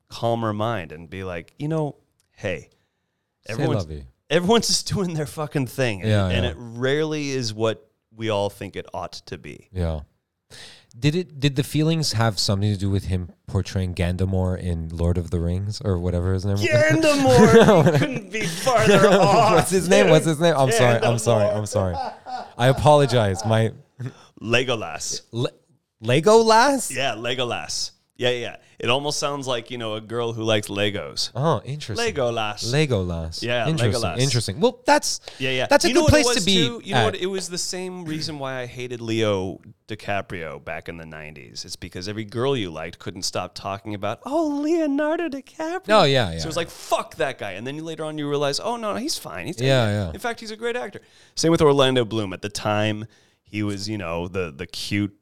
calmer 0.09 0.53
mind 0.53 0.91
and 0.91 1.09
be 1.09 1.24
like, 1.24 1.53
you 1.57 1.67
know, 1.67 1.95
hey, 2.36 2.70
everyone's, 3.47 3.86
everyone's 4.30 4.67
just 4.67 4.88
doing 4.88 5.13
their 5.13 5.26
fucking 5.26 5.67
thing. 5.67 6.01
And, 6.01 6.09
Yeah, 6.09 6.28
and 6.28 6.45
it 6.45 6.55
rarely 6.59 7.32
is 7.32 7.53
what 7.53 7.89
we 8.15 8.30
all 8.30 8.49
think 8.49 8.76
it 8.76 8.86
ought 8.93 9.13
to 9.13 9.38
be. 9.38 9.70
Yeah. 9.72 10.01
Did 10.98 11.16
it? 11.16 11.40
Did 11.40 11.56
the 11.56 11.64
feelings 11.64 12.14
have 12.14 12.40
something 12.40 12.72
to 12.72 12.78
do 12.78 12.90
with 12.90 13.06
him 13.06 13.30
portraying 13.48 13.96
Gandalf 13.96 14.60
in 14.60 14.90
Lord 14.90 15.18
of 15.18 15.30
the 15.32 15.40
Rings 15.40 15.82
or 15.82 15.98
whatever 15.98 16.34
his 16.34 16.46
name? 16.46 16.54
was? 16.54 16.64
Gandamore 16.64 17.98
couldn't 18.00 18.32
be 18.32 18.42
farther 18.46 19.08
off. 19.12 19.54
What's 19.54 19.72
his 19.72 19.88
name? 19.88 20.10
What's 20.10 20.26
his 20.26 20.40
name? 20.40 20.56
I'm 20.58 20.72
sorry. 20.72 21.00
I'm 21.00 21.18
sorry. 21.20 21.46
I'm 21.48 21.66
sorry. 21.66 21.96
I 22.58 22.68
apologize. 22.68 23.46
My 23.46 23.72
Legolas. 24.42 25.22
Le- 25.32 25.52
Lego 26.02 26.38
lass. 26.38 26.92
Yeah, 26.92 27.16
Legolas. 27.16 27.92
Yeah, 28.20 28.32
yeah. 28.32 28.57
It 28.78 28.89
almost 28.89 29.17
sounds 29.17 29.47
like, 29.47 29.72
you 29.72 29.78
know, 29.78 29.95
a 29.95 30.01
girl 30.01 30.34
who 30.34 30.43
likes 30.43 30.67
Legos. 30.67 31.32
Oh, 31.34 31.61
interesting. 31.63 32.13
Legolas. 32.13 32.70
Lego 32.70 33.01
lass. 33.01 33.41
Yeah, 33.41 33.65
interesting. 33.65 34.01
Legolas. 34.01 34.17
Interesting. 34.17 34.59
Well, 34.59 34.82
that's 34.86 35.22
Yeah, 35.39 35.51
yeah. 35.51 35.67
That's 35.70 35.86
a 35.86 35.88
You 35.88 35.93
know 35.93 36.01
good 36.01 36.09
place 36.09 36.36
to 36.36 36.43
be. 36.43 36.55
too? 36.55 36.82
You 36.84 36.95
know 36.95 36.99
at. 36.99 37.05
what? 37.05 37.15
It 37.15 37.28
was 37.28 37.47
the 37.47 37.57
same 37.57 38.03
reason 38.03 38.38
why 38.38 38.59
I 38.59 38.65
hated 38.65 38.99
Leo 38.99 39.61
DiCaprio 39.88 40.63
back 40.63 40.89
in 40.89 40.97
the 40.97 41.05
'90s. 41.05 41.63
It's 41.63 41.78
because 41.78 42.09
every 42.09 42.26
girl 42.26 42.57
you 42.57 42.70
liked 42.72 42.99
couldn't 42.99 43.24
stop 43.24 43.55
talking 43.55 43.93
about, 43.93 44.20
oh, 44.26 44.59
Leonardo 44.63 45.30
DiCaprio. 45.30 45.82
Oh, 45.88 46.03
yeah, 46.03 46.34
yeah. 46.34 46.39
So 46.39 46.43
it 46.43 46.47
was 46.47 46.57
like, 46.57 46.70
fuck 46.70 47.15
that 47.15 47.38
guy. 47.38 47.53
And 47.53 47.65
then 47.65 47.78
later 47.86 48.03
on, 48.03 48.17
you 48.17 48.30
realize, 48.30 48.59
oh 48.59 48.76
no, 48.76 48.91
no, 48.91 48.99
he's 48.99 49.17
fine. 49.17 49.47
He's 49.47 49.61
Yeah, 49.61 49.88
yeah. 49.88 50.11
In 50.11 50.20
fact, 50.20 50.41
he's 50.41 50.51
a 50.51 50.57
great 50.57 50.76
actor. 50.76 50.99
Same 51.36 51.51
with 51.51 51.61
Orlando 51.61 52.03
Bloom. 52.03 52.34
At 52.34 52.41
the 52.41 52.49
time, 52.49 53.05
he 53.43 53.63
was, 53.63 53.88
you 53.88 53.97
know, 53.97 54.28
the 54.28 54.51
the 54.55 54.67
cute 54.67 55.15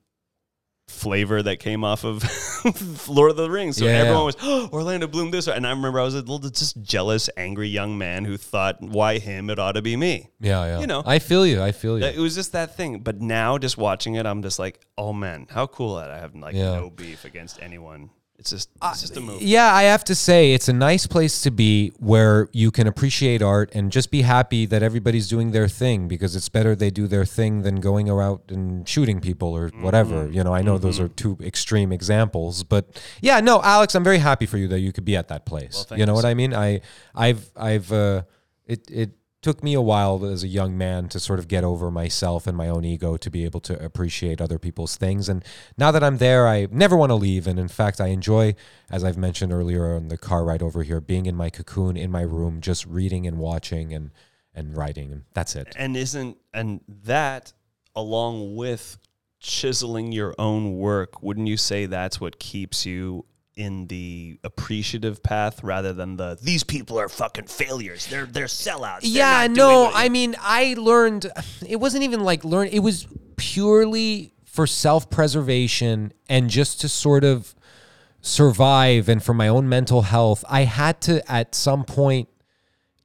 flavor 0.88 1.44
that 1.44 1.58
came 1.58 1.84
off 1.84 2.04
of 2.06 2.24
Lord 3.10 3.32
of 3.32 3.38
the 3.38 3.50
Rings. 3.50 3.78
So 3.78 3.86
Yeah, 3.86 3.92
everyone 3.92 4.26
was, 4.26 4.36
oh, 4.42 4.70
Orlando 4.72 5.08
Bloom 5.08 5.32
this. 5.32 5.48
And 5.48 5.68
I 5.68 5.72
remember 5.72 6.00
I 6.00 6.04
was 6.04 6.16
a 6.16 6.20
little 6.20 6.40
just 6.40 6.82
jealous, 6.82 7.30
angry 7.38 7.68
young 7.68 7.98
man 7.98 8.26
who 8.26 8.38
thought, 8.38 8.82
why 8.82 9.20
him? 9.20 9.50
It 9.50 9.60
ought 9.60 9.74
to 9.74 9.82
be 9.82 9.96
me. 9.96 10.30
yeah, 10.40 10.66
yeah. 10.66 10.80
you 10.80 10.88
know. 10.88 11.04
I 11.06 11.20
feel 11.20 11.46
you. 11.46 11.62
I 11.62 11.72
feel 11.72 12.00
you. 12.00 12.06
It 12.06 12.18
was 12.20 12.36
just 12.36 12.54
that 12.54 12.76
thing. 12.76 13.00
But 13.00 13.22
now, 13.22 13.58
just 13.58 13.78
watching 13.78 14.16
it, 14.16 14.26
I'm 14.26 14.42
just 14.42 14.60
like, 14.60 14.80
oh 14.98 15.14
man, 15.14 15.48
how 15.50 15.68
cool 15.68 15.96
that 15.98 16.10
I 16.10 16.20
have 16.20 16.34
like 16.36 16.56
Yeah. 16.56 16.76
no 16.76 16.90
beef 16.90 17.26
against 17.26 17.62
anyone. 17.62 18.10
It's 18.40 18.52
just, 18.52 18.70
it's 18.84 19.02
just 19.02 19.18
a 19.18 19.20
movie. 19.20 19.46
Yeah, 19.46 19.74
I 19.74 19.84
have 19.84 20.04
to 20.04 20.14
say 20.14 20.54
it's 20.54 20.70
a 20.70 20.74
nice 20.74 21.08
place 21.08 21.42
to 21.42 21.50
be 21.50 21.92
where 21.98 22.50
you 22.52 22.70
can 22.70 22.86
appreciate 22.86 23.42
art 23.42 23.72
and 23.74 23.92
just 23.92 24.12
be 24.12 24.22
happy 24.22 24.68
that 24.68 24.84
everybody's 24.84 25.28
doing 25.28 25.52
their 25.52 25.68
thing 25.68 26.08
because 26.08 26.36
it's 26.36 26.48
better 26.48 26.76
they 26.76 26.92
do 26.92 27.08
their 27.08 27.26
thing 27.26 27.64
than 27.64 27.78
going 27.78 28.08
around 28.08 28.42
and 28.50 28.88
shooting 28.88 29.20
people 29.22 29.58
or 29.58 29.70
whatever. 29.80 30.26
Mm-hmm. 30.26 30.34
You 30.34 30.44
know, 30.44 30.54
I 30.54 30.62
know 30.62 30.78
those 30.78 31.00
are 31.00 31.08
two 31.08 31.40
extreme 31.42 31.92
examples, 31.92 32.64
but 32.64 33.02
yeah, 33.22 33.40
no, 33.40 33.60
Alex, 33.64 33.96
I'm 33.96 34.04
very 34.04 34.20
happy 34.20 34.46
for 34.46 34.60
you 34.60 34.68
that 34.68 34.80
you 34.80 34.94
could 34.94 35.06
be 35.06 35.16
at 35.16 35.30
that 35.30 35.48
place. 35.48 35.86
thank 35.86 35.98
you 35.98 36.06
know 36.06 36.12
you, 36.12 36.18
what. 36.18 36.26
I 36.26 36.36
mean? 36.36 36.54
I 36.54 36.82
I've 37.16 37.50
I've 37.56 37.92
uh 37.92 38.22
it 38.68 38.90
it 38.92 39.12
took 39.48 39.64
me 39.64 39.74
a 39.74 39.82
while 39.82 40.26
as 40.26 40.44
a 40.44 40.48
young 40.48 40.78
man 40.78 41.08
to 41.08 41.22
sort 41.22 41.40
of 41.40 41.48
get 41.48 41.64
over 41.64 41.90
myself 41.90 42.48
and 42.48 42.58
my 42.58 42.68
own 42.68 42.84
ego 42.84 43.16
to 43.16 43.32
be 43.32 43.46
able 43.46 43.62
to 43.62 43.82
appreciate 43.82 44.42
other 44.42 44.60
people's 44.60 44.98
things. 44.98 45.30
And 45.30 45.42
now 45.78 45.90
that 45.92 46.04
I'm 46.04 46.18
there, 46.18 46.50
I 46.50 46.68
never 46.70 46.98
want 46.98 47.12
to 47.12 47.16
leave. 47.16 47.48
And 47.48 47.58
in 47.58 47.70
fact, 47.70 48.02
I 48.02 48.08
enjoy, 48.08 48.56
as 48.92 49.06
I've 49.06 49.18
mentioned 49.18 49.54
earlier 49.54 49.96
on 49.96 50.10
the 50.10 50.18
car 50.18 50.44
ride 50.44 50.62
over 50.62 50.84
here, 50.84 51.00
being 51.00 51.28
in 51.28 51.38
my 51.38 51.50
cocoon 51.50 51.96
in 51.96 52.12
my 52.12 52.24
room, 52.24 52.60
just 52.60 52.86
reading 52.86 53.26
and 53.26 53.38
watching 53.38 53.94
and 53.94 54.12
and 54.54 54.76
writing, 54.76 55.14
and 55.14 55.24
that's 55.34 55.56
it. 55.56 55.74
And 55.78 55.96
isn't 55.96 56.36
and 56.54 56.82
that 57.06 57.54
along 57.96 58.58
with 58.58 58.98
chiseling 59.40 60.12
your 60.12 60.36
own 60.38 60.76
work, 60.76 61.24
wouldn't 61.24 61.48
you 61.48 61.56
say 61.56 61.86
that's 61.86 62.20
what 62.20 62.38
keeps 62.38 62.86
you 62.86 63.24
in 63.58 63.88
the 63.88 64.40
appreciative 64.44 65.22
path 65.24 65.64
rather 65.64 65.92
than 65.92 66.16
the 66.16 66.38
these 66.42 66.64
people 66.64 67.00
are 67.00 67.10
fucking 67.10 67.48
failures. 67.48 68.08
They're 68.08 68.26
they're 68.26 68.46
sellouts. 68.46 69.02
They're 69.02 69.12
yeah, 69.12 69.48
no, 69.50 69.92
I 69.94 70.10
mean, 70.10 70.36
I 70.40 70.76
learned. 70.78 71.30
It 71.68 71.78
wasn't 71.78 72.04
even 72.04 72.24
like 72.24 72.46
learn. 72.46 72.68
It 72.68 72.80
was 72.80 73.08
purely 73.36 74.34
for 74.46 74.68
self 74.68 75.10
preservation 75.10 76.14
and 76.30 76.50
just 76.50 76.82
to 76.82 76.90
sort 76.90 77.24
of 77.24 77.54
survive 78.22 79.10
and 79.10 79.22
for 79.24 79.34
my 79.34 79.48
own 79.48 79.68
mental 79.68 80.04
health. 80.04 80.46
I 80.48 80.62
had 80.62 81.02
to 81.02 81.30
at 81.30 81.56
some 81.56 81.84
point, 81.84 82.30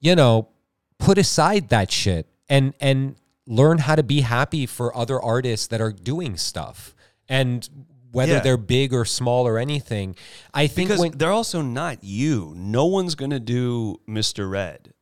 you 0.00 0.14
know, 0.14 0.50
put 0.98 1.18
aside 1.18 1.70
that 1.70 1.90
shit 1.90 2.28
and 2.48 2.74
and 2.78 3.16
learn 3.46 3.78
how 3.78 3.94
to 3.96 4.02
be 4.02 4.20
happy 4.20 4.66
for 4.66 4.96
other 4.96 5.20
artists 5.20 5.66
that 5.68 5.80
are 5.80 5.92
doing 5.92 6.36
stuff 6.36 6.94
and 7.28 7.68
whether 8.12 8.34
Yeah. 8.34 8.40
they're 8.40 8.56
big 8.56 8.92
or 8.94 9.04
small 9.04 9.46
or 9.46 9.58
anything. 9.58 10.14
I 10.54 10.66
think 10.68 10.88
because 10.90 11.00
when 11.00 11.12
they're 11.18 11.30
also 11.32 11.60
not 11.62 12.04
you. 12.04 12.54
No 12.56 12.86
one's 12.86 13.14
gonna 13.14 13.40
do 13.40 14.00
Mr. 14.08 14.48
Red 14.50 14.92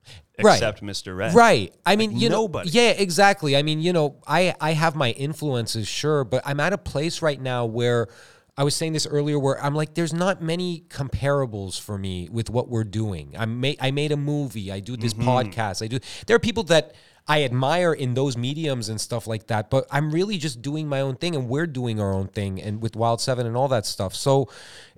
Right. 0.43 0.55
except 0.55 0.83
Mr. 0.83 1.15
Red. 1.17 1.35
Right. 1.35 1.75
I 1.85 1.97
mean, 1.97 2.17
you 2.19 2.31
nobody. 2.31 2.71
know, 2.71 2.81
yeah, 2.81 2.91
exactly. 2.91 3.57
I 3.57 3.63
mean, 3.63 3.81
you 3.83 3.93
know, 3.93 4.17
I 4.27 4.55
I 4.61 4.73
have 4.73 4.95
my 4.95 5.11
influences, 5.11 5.87
sure, 5.87 6.25
but 6.25 6.41
I'm 6.47 6.61
at 6.61 6.73
a 6.73 6.79
place 6.79 7.21
right 7.21 7.39
now 7.41 7.67
where 7.67 8.07
I 8.57 8.65
was 8.65 8.75
saying 8.75 8.93
this 8.95 9.07
earlier, 9.07 9.39
where 9.39 9.63
I'm 9.63 9.75
like, 9.75 9.95
there's 9.95 10.13
not 10.13 10.43
many 10.43 10.85
comparables 10.89 11.81
for 11.81 11.97
me 11.99 12.29
with 12.31 12.51
what 12.51 12.69
we're 12.69 12.85
doing. 12.85 13.35
I 13.39 13.45
made 13.47 13.77
I 13.81 13.91
made 13.91 14.13
a 14.13 14.17
movie. 14.17 14.71
I 14.73 14.81
do 14.81 14.97
this 14.97 15.13
Mm-hmm. 15.15 15.29
podcast. 15.29 15.83
I 15.83 15.89
do. 15.89 15.99
There 16.27 16.37
are 16.37 16.41
people 16.41 16.63
that. 16.65 16.95
I 17.31 17.45
admire 17.45 17.93
in 17.93 18.15
those 18.15 18.37
mediums 18.37 18.89
and 18.89 19.01
stuff 19.01 19.27
like 19.27 19.47
that, 19.47 19.71
but 19.71 19.87
I'm 19.91 20.11
really 20.11 20.37
just 20.37 20.61
doing 20.63 20.89
my 20.89 21.01
own 21.01 21.15
thing 21.17 21.37
and 21.37 21.49
we're 21.49 21.67
doing 21.69 22.01
our 22.01 22.13
own 22.13 22.27
thing 22.27 22.61
and 22.61 22.83
with 22.83 22.97
Wild 22.97 23.21
7 23.21 23.47
and 23.47 23.57
all 23.57 23.69
that 23.69 23.87
stuff. 23.87 24.15
So 24.15 24.49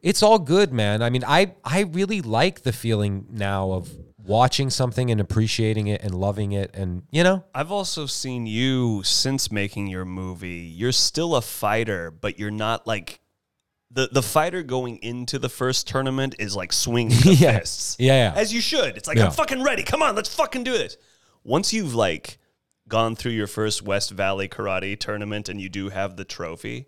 it's 0.03 0.23
all 0.23 0.39
good, 0.39 0.73
man. 0.73 1.03
I 1.03 1.11
mean, 1.11 1.25
I 1.27 1.55
I 1.63 1.81
really 1.83 2.23
like 2.23 2.63
the 2.63 2.73
feeling 2.73 3.27
now 3.31 3.73
of 3.73 3.91
watching 4.25 4.71
something 4.71 5.11
and 5.11 5.21
appreciating 5.21 5.89
it 5.89 6.01
and 6.03 6.15
loving 6.15 6.53
it 6.53 6.71
and 6.75 7.03
you 7.11 7.25
know 7.25 7.45
I've 7.53 7.73
also 7.73 8.07
seen 8.07 8.47
you 8.47 9.03
since 9.03 9.51
making 9.53 9.89
your 9.89 10.05
movie. 10.05 10.61
You're 10.81 10.93
still 10.93 11.35
a 11.37 11.43
fighter, 11.43 12.11
but 12.11 12.39
you're 12.39 12.51
not 12.67 12.87
like 12.87 13.21
the 13.91 14.09
the 14.11 14.23
fighter 14.23 14.63
going 14.63 14.97
into 15.03 15.39
the 15.39 15.49
first 15.51 15.87
tournament 15.87 16.37
is 16.39 16.57
like 16.57 16.73
swinging 16.73 17.19
the 17.21 17.35
Yeah. 17.47 17.59
fists. 17.59 17.97
Yeah, 17.99 18.33
yeah. 18.33 18.41
As 18.41 18.55
you 18.55 18.61
should. 18.63 18.97
It's 18.97 19.07
like 19.09 19.19
Yeah. 19.19 19.27
I'm 19.27 19.33
fucking 19.33 19.63
ready. 19.63 19.83
Come 19.83 20.03
on, 20.03 20.15
let's 20.15 20.35
fucking 20.35 20.65
do 20.65 20.73
this. 20.73 20.97
Once 21.45 21.73
you've 21.73 21.95
like 21.95 22.39
gone 22.89 23.17
through 23.17 23.33
your 23.33 23.47
first 23.47 23.83
West 23.83 24.11
Valley 24.11 24.49
karate 24.49 24.99
tournament 24.99 25.49
and 25.49 25.61
you 25.61 25.69
do 25.69 25.89
have 25.89 26.17
the 26.17 26.25
trophy, 26.25 26.87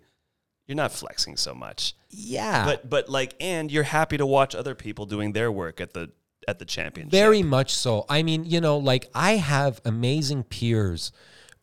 you're 0.67 0.75
not 0.75 0.91
flexing 0.91 1.37
so 1.37 1.53
much. 1.53 1.93
yeah 2.09 2.65
But 2.65 2.89
but 2.89 3.09
like 3.09 3.35
and 3.39 3.71
you're 3.71 3.83
happy 3.83 4.17
to 4.17 4.25
watch 4.25 4.55
other 4.55 4.75
people 4.75 5.05
doing 5.05 5.33
their 5.33 5.51
work 5.51 5.79
at 5.81 5.93
the 5.93 6.11
at 6.47 6.59
the 6.59 6.65
championship. 6.65 7.11
very 7.11 7.41
much 7.41 7.73
so 7.73 8.05
i 8.07 8.21
mean 8.21 8.45
you 8.45 8.61
know 8.61 8.77
like 8.77 9.09
i 9.15 9.31
have 9.31 9.81
amazing 9.83 10.43
peers 10.43 11.11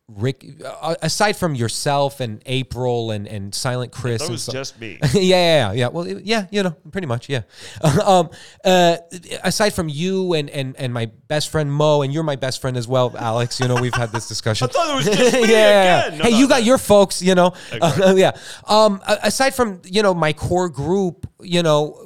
rick 0.09 0.45
uh, 0.65 0.95
aside 1.01 1.33
from 1.33 1.55
yourself 1.55 2.19
and 2.19 2.41
april 2.45 3.11
and 3.11 3.25
and 3.25 3.55
silent 3.55 3.89
chris 3.91 4.21
that 4.21 4.29
was 4.29 4.43
so- 4.43 4.51
just 4.51 4.79
me. 4.79 4.99
yeah, 5.13 5.21
yeah, 5.21 5.71
yeah. 5.71 5.87
Well, 5.87 6.05
yeah, 6.07 6.47
you 6.51 6.61
know, 6.61 6.71
pretty 6.91 7.07
much, 7.07 7.29
yeah. 7.29 7.41
um, 8.05 8.29
uh, 8.65 8.97
aside 9.43 9.71
from 9.71 9.87
you 9.89 10.33
and 10.33 10.49
and 10.49 10.75
and 10.77 10.93
my 10.93 11.05
best 11.27 11.49
friend 11.49 11.71
Mo, 11.71 12.01
and 12.01 12.13
you're 12.13 12.23
my 12.23 12.35
best 12.35 12.61
friend 12.61 12.75
as 12.77 12.87
well, 12.87 13.15
Alex. 13.17 13.59
You 13.59 13.67
know, 13.67 13.75
we've 13.81 13.93
had 13.93 14.11
this 14.11 14.27
discussion. 14.27 14.67
I 14.69 14.71
thought 14.73 14.89
it 14.91 14.95
was 14.95 15.05
just 15.05 15.33
me 15.33 15.51
yeah, 15.51 16.05
again. 16.05 16.17
No, 16.19 16.23
hey, 16.25 16.31
no, 16.31 16.37
you 16.37 16.47
got 16.47 16.63
your 16.63 16.77
folks. 16.77 17.21
You 17.21 17.35
know, 17.35 17.53
Uh, 17.81 18.13
yeah. 18.15 18.31
Um, 18.67 19.01
aside 19.05 19.55
from 19.55 19.81
you 19.85 20.03
know 20.03 20.13
my 20.13 20.33
core 20.33 20.69
group, 20.69 21.27
you 21.39 21.63
know. 21.63 22.05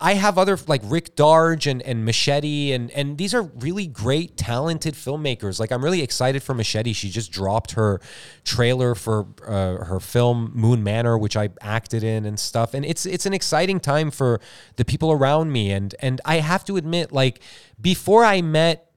I 0.00 0.14
have 0.14 0.38
other 0.38 0.58
like 0.66 0.82
Rick 0.84 1.16
Darge 1.16 1.70
and, 1.70 1.82
and 1.82 2.04
Machete 2.04 2.72
and 2.72 2.90
and 2.92 3.18
these 3.18 3.34
are 3.34 3.42
really 3.42 3.86
great 3.86 4.36
talented 4.36 4.94
filmmakers. 4.94 5.60
Like 5.60 5.72
I'm 5.72 5.82
really 5.82 6.02
excited 6.02 6.42
for 6.42 6.54
Machete. 6.54 6.92
She 6.92 7.10
just 7.10 7.32
dropped 7.32 7.72
her 7.72 8.00
trailer 8.44 8.94
for 8.94 9.26
uh, 9.46 9.84
her 9.84 10.00
film 10.00 10.52
Moon 10.54 10.82
Manor, 10.82 11.18
which 11.18 11.36
I 11.36 11.50
acted 11.60 12.02
in 12.02 12.24
and 12.24 12.38
stuff. 12.38 12.74
And 12.74 12.84
it's 12.84 13.06
it's 13.06 13.26
an 13.26 13.34
exciting 13.34 13.80
time 13.80 14.10
for 14.10 14.40
the 14.76 14.84
people 14.84 15.12
around 15.12 15.52
me. 15.52 15.70
And 15.70 15.94
and 16.00 16.20
I 16.24 16.36
have 16.36 16.64
to 16.66 16.76
admit, 16.76 17.12
like 17.12 17.40
before 17.80 18.24
I 18.24 18.42
met 18.42 18.90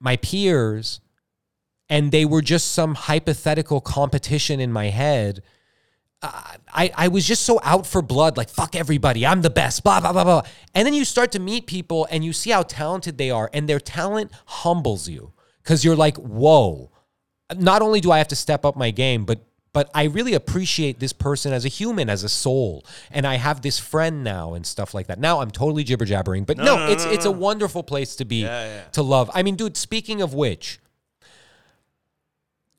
my 0.00 0.16
peers, 0.16 1.00
and 1.88 2.12
they 2.12 2.24
were 2.24 2.42
just 2.42 2.72
some 2.72 2.94
hypothetical 2.94 3.80
competition 3.80 4.60
in 4.60 4.72
my 4.72 4.86
head. 4.86 5.42
I, 6.22 6.92
I 6.94 7.08
was 7.08 7.26
just 7.26 7.44
so 7.44 7.60
out 7.62 7.86
for 7.86 8.02
blood, 8.02 8.36
like 8.36 8.50
fuck 8.50 8.76
everybody, 8.76 9.26
I'm 9.26 9.40
the 9.40 9.50
best, 9.50 9.82
blah 9.82 10.00
blah 10.00 10.12
blah 10.12 10.24
blah. 10.24 10.42
And 10.74 10.86
then 10.86 10.94
you 10.94 11.04
start 11.04 11.32
to 11.32 11.38
meet 11.38 11.66
people 11.66 12.06
and 12.10 12.24
you 12.24 12.32
see 12.32 12.50
how 12.50 12.62
talented 12.62 13.16
they 13.16 13.30
are, 13.30 13.48
and 13.52 13.68
their 13.68 13.80
talent 13.80 14.30
humbles 14.46 15.08
you 15.08 15.32
because 15.62 15.84
you're 15.84 15.96
like, 15.96 16.16
whoa. 16.16 16.90
Not 17.56 17.82
only 17.82 18.00
do 18.00 18.12
I 18.12 18.18
have 18.18 18.28
to 18.28 18.36
step 18.36 18.64
up 18.64 18.76
my 18.76 18.90
game, 18.90 19.24
but 19.24 19.40
but 19.72 19.90
I 19.94 20.04
really 20.04 20.34
appreciate 20.34 21.00
this 21.00 21.12
person 21.12 21.52
as 21.52 21.64
a 21.64 21.68
human, 21.68 22.10
as 22.10 22.22
a 22.22 22.28
soul, 22.28 22.84
and 23.10 23.26
I 23.26 23.36
have 23.36 23.62
this 23.62 23.78
friend 23.78 24.22
now 24.22 24.54
and 24.54 24.66
stuff 24.66 24.94
like 24.94 25.06
that. 25.06 25.18
Now 25.18 25.40
I'm 25.40 25.50
totally 25.50 25.84
jibber 25.84 26.04
jabbering, 26.04 26.44
but 26.44 26.58
no, 26.58 26.86
it's 26.88 27.04
it's 27.06 27.24
a 27.24 27.30
wonderful 27.30 27.82
place 27.82 28.14
to 28.16 28.24
be 28.24 28.42
to 28.42 29.02
love. 29.02 29.30
I 29.32 29.42
mean, 29.42 29.56
dude, 29.56 29.76
speaking 29.76 30.22
of 30.22 30.34
which, 30.34 30.80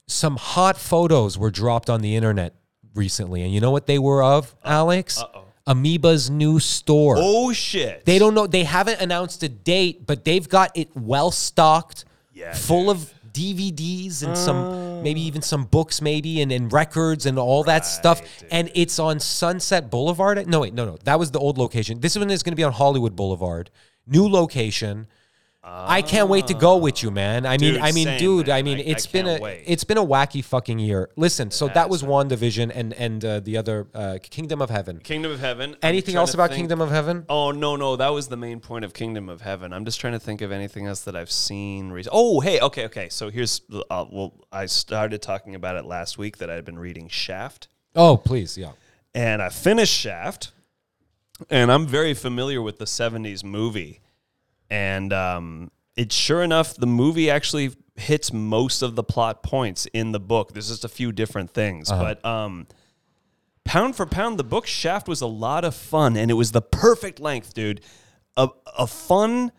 some 0.08 0.38
hot 0.38 0.78
photos 0.78 1.38
were 1.38 1.52
dropped 1.52 1.90
on 1.90 2.02
the 2.02 2.16
internet 2.16 2.56
recently, 2.94 3.44
and 3.44 3.54
you 3.54 3.60
know 3.60 3.72
what 3.72 3.88
they 3.88 4.00
were 4.00 4.24
of, 4.24 4.56
Alex? 4.64 5.24
Amoeba's 5.68 6.30
new 6.30 6.60
store. 6.60 7.16
Oh 7.18 7.54
shit. 7.54 8.06
They 8.06 8.20
don't 8.20 8.34
know. 8.34 8.48
They 8.48 8.64
haven't 8.64 9.00
announced 9.00 9.44
a 9.44 9.50
date, 9.50 10.06
but 10.06 10.26
they've 10.26 10.48
got 10.48 10.76
it 10.76 10.90
well 10.96 11.32
stocked, 11.32 12.06
Yeah, 12.34 12.54
full 12.54 12.90
of 12.90 13.14
DVDs 13.32 14.24
and 14.24 14.38
some 14.38 15.04
maybe 15.04 15.22
even 15.22 15.42
some 15.42 15.66
books, 15.66 16.02
maybe 16.02 16.42
and, 16.42 16.52
and 16.52 16.72
records 16.74 17.26
and 17.26 17.40
all 17.40 17.64
that 17.64 17.86
stuff. 17.86 18.22
And 18.52 18.72
it's 18.76 19.00
on 19.00 19.20
Sunset 19.20 19.90
Boulevard. 19.90 20.46
No, 20.48 20.62
wait, 20.62 20.74
no, 20.74 20.86
no, 20.86 20.98
that 21.04 21.20
was 21.20 21.32
the 21.32 21.40
old 21.40 21.58
location. 21.58 22.00
This 22.00 22.18
one 22.18 22.30
is 22.30 22.44
going 22.44 22.54
to 22.54 22.58
be 22.58 22.64
on 22.64 22.74
Hollywood 22.74 23.16
Boulevard, 23.16 23.70
new 24.08 24.28
location. 24.28 25.08
I 25.64 26.02
can't 26.02 26.28
wait 26.28 26.48
to 26.48 26.56
go 26.56 26.78
with 26.78 27.04
you, 27.04 27.12
man. 27.12 27.46
I 27.46 27.52
mean, 27.60 27.74
Dude, 27.74 27.82
I 27.82 27.92
mean, 27.92 28.06
same, 28.06 28.20
dude. 28.20 28.48
man. 28.48 28.56
I 28.58 28.62
mean, 28.64 28.78
I- 28.80 28.82
I 28.82 28.84
it's 28.86 29.06
been 29.06 29.28
a 29.28 29.40
wait. 29.40 29.64
it's 29.68 29.84
been 29.84 30.00
a 30.00 30.04
wacky 30.06 30.44
fucking 30.44 30.80
year. 30.80 31.10
Listen, 31.16 31.52
so 31.52 31.68
that 31.68 31.88
was 31.88 32.02
been. 32.02 32.10
WandaVision 32.10 32.72
and 32.74 32.94
and 32.94 33.24
uh, 33.24 33.40
the 33.42 33.58
other 33.58 33.86
uh, 33.94 34.18
Kingdom 34.24 34.60
of 34.64 34.72
Heaven. 34.72 34.98
Kingdom 35.04 35.32
of 35.32 35.40
Heaven. 35.40 35.76
Anything 35.84 36.16
else 36.16 36.34
about 36.34 36.50
think- 36.50 36.58
Kingdom 36.62 36.82
of 36.82 36.90
Heaven? 36.90 37.26
Oh 37.30 37.52
no, 37.52 37.76
no, 37.76 37.96
that 37.96 38.10
was 38.10 38.28
the 38.28 38.38
main 38.38 38.60
point 38.60 38.84
of 38.86 38.94
Kingdom 38.96 39.30
of 39.30 39.42
Heaven. 39.42 39.72
I'm 39.72 39.86
just 39.86 40.00
trying 40.02 40.14
to 40.14 40.20
think 40.20 40.42
of 40.42 40.52
anything 40.52 40.88
else 40.88 41.02
that 41.02 41.16
I've 41.16 41.32
seen 41.32 41.92
recently. 41.92 42.18
Oh, 42.20 42.40
hey, 42.40 42.60
okay, 42.60 42.86
okay. 42.86 43.10
So 43.10 43.30
here's 43.30 43.62
uh, 43.92 44.06
well, 44.12 44.34
I 44.52 44.66
started 44.66 45.22
talking 45.22 45.54
about 45.54 45.76
it 45.76 45.86
last 45.86 46.18
week 46.18 46.38
that 46.38 46.50
I'd 46.50 46.66
been 46.66 46.80
reading 46.80 47.08
Shaft, 47.08 47.68
Oh, 47.96 48.18
please, 48.18 48.58
yeah. 48.58 48.72
and 49.14 49.44
I 49.44 49.50
finished 49.50 49.94
Shaft, 49.94 50.52
and 51.52 51.72
I'm 51.72 51.86
very 51.86 52.16
familiar 52.16 52.64
with 52.64 52.80
the 52.80 52.86
'70s 52.86 53.44
movie, 53.44 54.00
and 54.72 55.14
um, 55.14 55.70
it 55.96 56.12
sure 56.12 56.42
enough, 56.42 56.76
the 56.76 56.88
movie 56.88 57.30
actually 57.30 57.72
hits 57.96 58.34
most 58.34 58.82
of 58.82 58.96
the 58.96 59.04
plot 59.04 59.44
points 59.44 59.86
in 59.94 60.14
the 60.14 60.20
book. 60.20 60.54
There's 60.54 60.70
just 60.70 60.86
a 60.86 60.90
few 60.90 61.12
different 61.12 61.52
things, 61.52 61.90
but 61.90 62.26
um, 62.26 62.66
pound 63.66 63.96
for 63.96 64.06
pound, 64.08 64.40
the 64.40 64.44
book 64.44 64.66
Shaft 64.66 65.08
was 65.08 65.22
a 65.22 65.28
lot 65.28 65.64
of 65.66 65.76
fun, 65.76 66.16
and 66.18 66.32
it 66.32 66.36
was 66.36 66.52
the 66.54 66.62
perfect 66.62 67.20
length, 67.20 67.54
dude. 67.54 67.82
A 68.38 68.48
a 68.78 68.88
fun, 68.88 69.52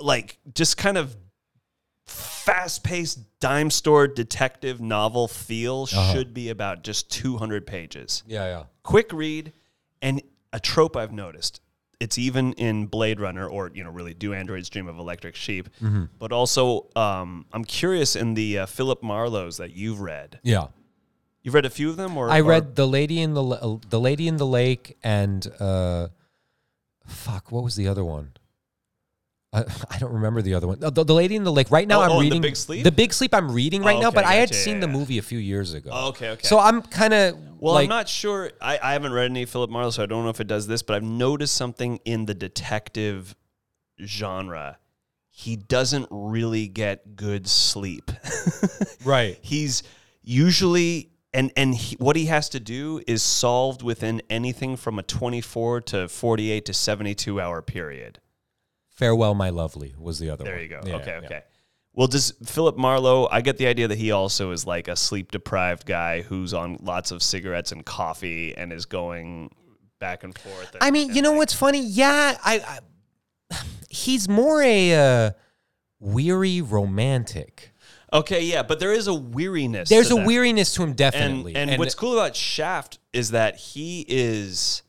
like 0.00 0.38
just 0.54 0.76
kind 0.78 0.96
of 0.96 1.14
fast 2.06 2.82
paced 2.82 3.38
dime 3.38 3.70
store 3.70 4.08
detective 4.08 4.80
novel 4.80 5.28
feel 5.28 5.86
should 5.86 6.32
be 6.34 6.48
about 6.48 6.82
just 6.82 7.10
200 7.12 7.66
pages 7.66 8.22
Yeah, 8.26 8.46
yeah. 8.46 8.64
quick 8.82 9.12
read 9.12 9.52
and 10.02 10.22
a 10.52 10.58
trope 10.58 10.96
I've 10.96 11.12
noticed. 11.12 11.60
It's 12.00 12.16
even 12.16 12.54
in 12.54 12.86
Blade 12.86 13.20
Runner 13.20 13.46
or 13.46 13.70
you 13.74 13.84
know 13.84 13.90
really 13.90 14.14
Do 14.14 14.32
Androids 14.34 14.68
Dream 14.70 14.88
of 14.88 14.98
Electric 14.98 15.36
Sheep, 15.36 15.68
Mm-hmm. 15.82 16.04
but 16.18 16.32
also 16.32 16.86
um, 16.96 17.44
I'm 17.52 17.64
curious 17.64 18.16
in 18.16 18.34
the 18.34 18.60
uh, 18.60 18.66
Philip 18.66 19.02
Marlowe's 19.02 19.58
that 19.58 19.72
you've 19.76 20.00
read. 20.00 20.40
Yeah. 20.42 20.68
You've 21.42 21.54
read 21.54 21.64
a 21.66 21.70
few 21.70 21.88
of 21.90 21.96
them, 21.96 22.16
or 22.16 22.28
I 22.30 22.40
or- 22.40 22.44
read 22.44 22.74
the 22.76 22.86
lady 22.88 23.20
in 23.20 23.34
the 23.34 23.42
La- 23.42 23.78
the 23.88 24.00
lady 24.00 24.28
in 24.28 24.36
the 24.38 24.46
lake 24.46 24.96
and 25.02 25.46
uh, 25.60 26.08
fuck, 27.06 27.50
what 27.52 27.62
was 27.64 27.76
the 27.76 27.86
other 27.88 28.04
one? 28.04 28.32
Uh, 29.52 29.64
I 29.90 29.98
don't 29.98 30.12
remember 30.12 30.42
the 30.42 30.54
other 30.54 30.66
one. 30.66 30.78
The, 30.80 30.90
the 30.90 31.14
Lady 31.14 31.36
in 31.36 31.44
the 31.44 31.52
Lake. 31.52 31.70
Right 31.70 31.86
now, 31.86 32.00
Oh, 32.00 32.02
I'm 32.02 32.10
oh, 32.10 32.14
and 32.14 32.20
The 32.20 32.24
reading 32.24 32.42
Big 32.42 32.56
Sleep? 32.56 32.84
The 32.84 32.92
Big 32.92 33.12
Sleep. 33.12 33.34
I'm 33.34 33.50
reading 33.52 33.82
right 33.82 33.96
Oh, 33.96 34.00
now, 34.00 34.08
okay, 34.08 34.14
but 34.16 34.24
I 34.24 34.34
had 34.34 34.48
gotcha, 34.50 34.60
seen 34.60 34.74
yeah, 34.76 34.80
the 34.82 34.88
movie 34.88 35.18
a 35.18 35.22
few 35.22 35.38
years 35.38 35.74
ago. 35.74 35.90
Oh, 35.92 36.08
okay, 36.08 36.30
okay. 36.30 36.46
So 36.46 36.58
I'm 36.58 36.82
kind 36.82 37.12
of 37.12 37.36
Well, 37.58 37.74
like, 37.74 37.84
I'm 37.84 37.88
not 37.88 38.08
sure. 38.08 38.50
I, 38.60 38.78
I 38.82 38.92
haven't 38.92 39.12
read 39.12 39.30
any 39.30 39.44
Philip 39.44 39.70
Marlowe, 39.70 39.90
so 39.90 40.02
I 40.02 40.06
don't 40.06 40.24
know 40.24 40.30
if 40.30 40.40
it 40.40 40.46
does 40.46 40.66
this, 40.66 40.82
but 40.82 40.94
I've 40.96 41.02
noticed 41.02 41.54
something 41.54 42.00
in 42.04 42.26
the 42.26 42.34
detective 42.34 43.34
genre. 44.04 44.78
He 45.30 45.56
doesn't 45.56 46.08
really 46.10 46.68
get 46.68 47.16
good 47.16 47.48
sleep. 47.48 48.10
right. 49.04 49.38
He's 49.40 49.82
usually 50.22 51.10
and 51.32 51.52
and 51.56 51.74
he, 51.74 51.96
what 51.96 52.16
he 52.16 52.26
has 52.26 52.48
to 52.50 52.60
do 52.60 53.00
is 53.06 53.22
solved 53.22 53.82
within 53.82 54.20
anything 54.28 54.76
from 54.76 54.98
a 54.98 55.02
24 55.02 55.80
to 55.82 56.08
48 56.08 56.64
to 56.66 56.74
72 56.74 57.40
hour 57.40 57.62
period. 57.62 58.18
Farewell, 59.00 59.34
my 59.34 59.48
lovely 59.48 59.94
was 59.98 60.18
the 60.18 60.28
other 60.28 60.44
one. 60.44 60.52
There 60.52 60.54
one. 60.56 60.62
you 60.62 60.68
go. 60.68 60.80
Yeah, 60.84 60.96
okay, 60.96 61.18
yeah. 61.20 61.26
okay. 61.26 61.42
Well, 61.94 62.06
does 62.06 62.34
Philip 62.44 62.76
Marlowe? 62.76 63.28
I 63.30 63.40
get 63.40 63.56
the 63.56 63.66
idea 63.66 63.88
that 63.88 63.96
he 63.96 64.10
also 64.12 64.52
is 64.52 64.66
like 64.66 64.88
a 64.88 64.94
sleep 64.94 65.32
deprived 65.32 65.86
guy 65.86 66.20
who's 66.20 66.52
on 66.52 66.76
lots 66.82 67.10
of 67.10 67.22
cigarettes 67.22 67.72
and 67.72 67.84
coffee 67.84 68.54
and 68.54 68.74
is 68.74 68.84
going 68.84 69.54
back 70.00 70.22
and 70.22 70.36
forth. 70.36 70.74
and- 70.74 70.84
I 70.84 70.90
mean, 70.90 71.14
you 71.14 71.22
know 71.22 71.30
like- 71.30 71.38
what's 71.38 71.54
funny? 71.54 71.80
Yeah, 71.80 72.36
I, 72.44 72.80
I 73.50 73.58
he's 73.88 74.28
more 74.28 74.62
a 74.62 74.94
uh, 74.94 75.30
weary 75.98 76.60
romantic. 76.60 77.72
Okay, 78.12 78.42
yeah, 78.42 78.62
but 78.62 78.80
there 78.80 78.92
is 78.92 79.06
a 79.06 79.14
weariness. 79.14 79.88
There's 79.88 80.10
a 80.10 80.14
that. 80.16 80.26
weariness 80.26 80.74
to 80.74 80.82
him, 80.82 80.90
and 80.90 80.96
definitely. 80.96 81.54
and, 81.54 81.78
what's 81.78 81.94
cool 81.94 82.12
about 82.12 82.36
Shaft 82.36 82.98
is 83.14 83.30
that 83.30 83.56
he 83.56 84.04
is. 84.08 84.82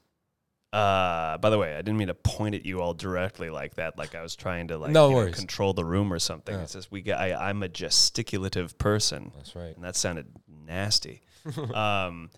Uh, 0.73 1.37
by 1.39 1.49
the 1.49 1.57
way, 1.57 1.73
I 1.73 1.77
didn't 1.81 1.97
mean 1.97 2.07
to 2.07 2.13
point 2.13 2.55
at 2.55 2.65
you 2.65 2.81
all 2.81 2.93
directly 2.93 3.49
like 3.49 3.75
that, 3.75 3.97
like 3.97 4.15
I 4.15 4.21
was 4.21 4.35
trying 4.37 4.69
to 4.69 4.77
like 4.77 4.91
No 4.91 5.07
you 5.07 5.11
know, 5.11 5.17
worries. 5.17 5.35
control 5.35 5.73
the 5.73 5.83
room 5.83 6.13
or 6.13 6.19
something. 6.19 6.55
Yeah. 6.55 6.61
It's 6.61 6.73
just 6.73 6.91
we 6.91 7.01
get. 7.01 7.19
I, 7.19 7.49
I'm 7.49 7.61
a 7.61 7.67
gesticulative 7.67 8.77
person. 8.77 9.31
That's 9.35 9.55
right. 9.55 9.75
and 9.75 9.83
that 9.83 9.95
sounded 9.97 10.27
nasty. 10.47 11.21
um, 11.73 12.29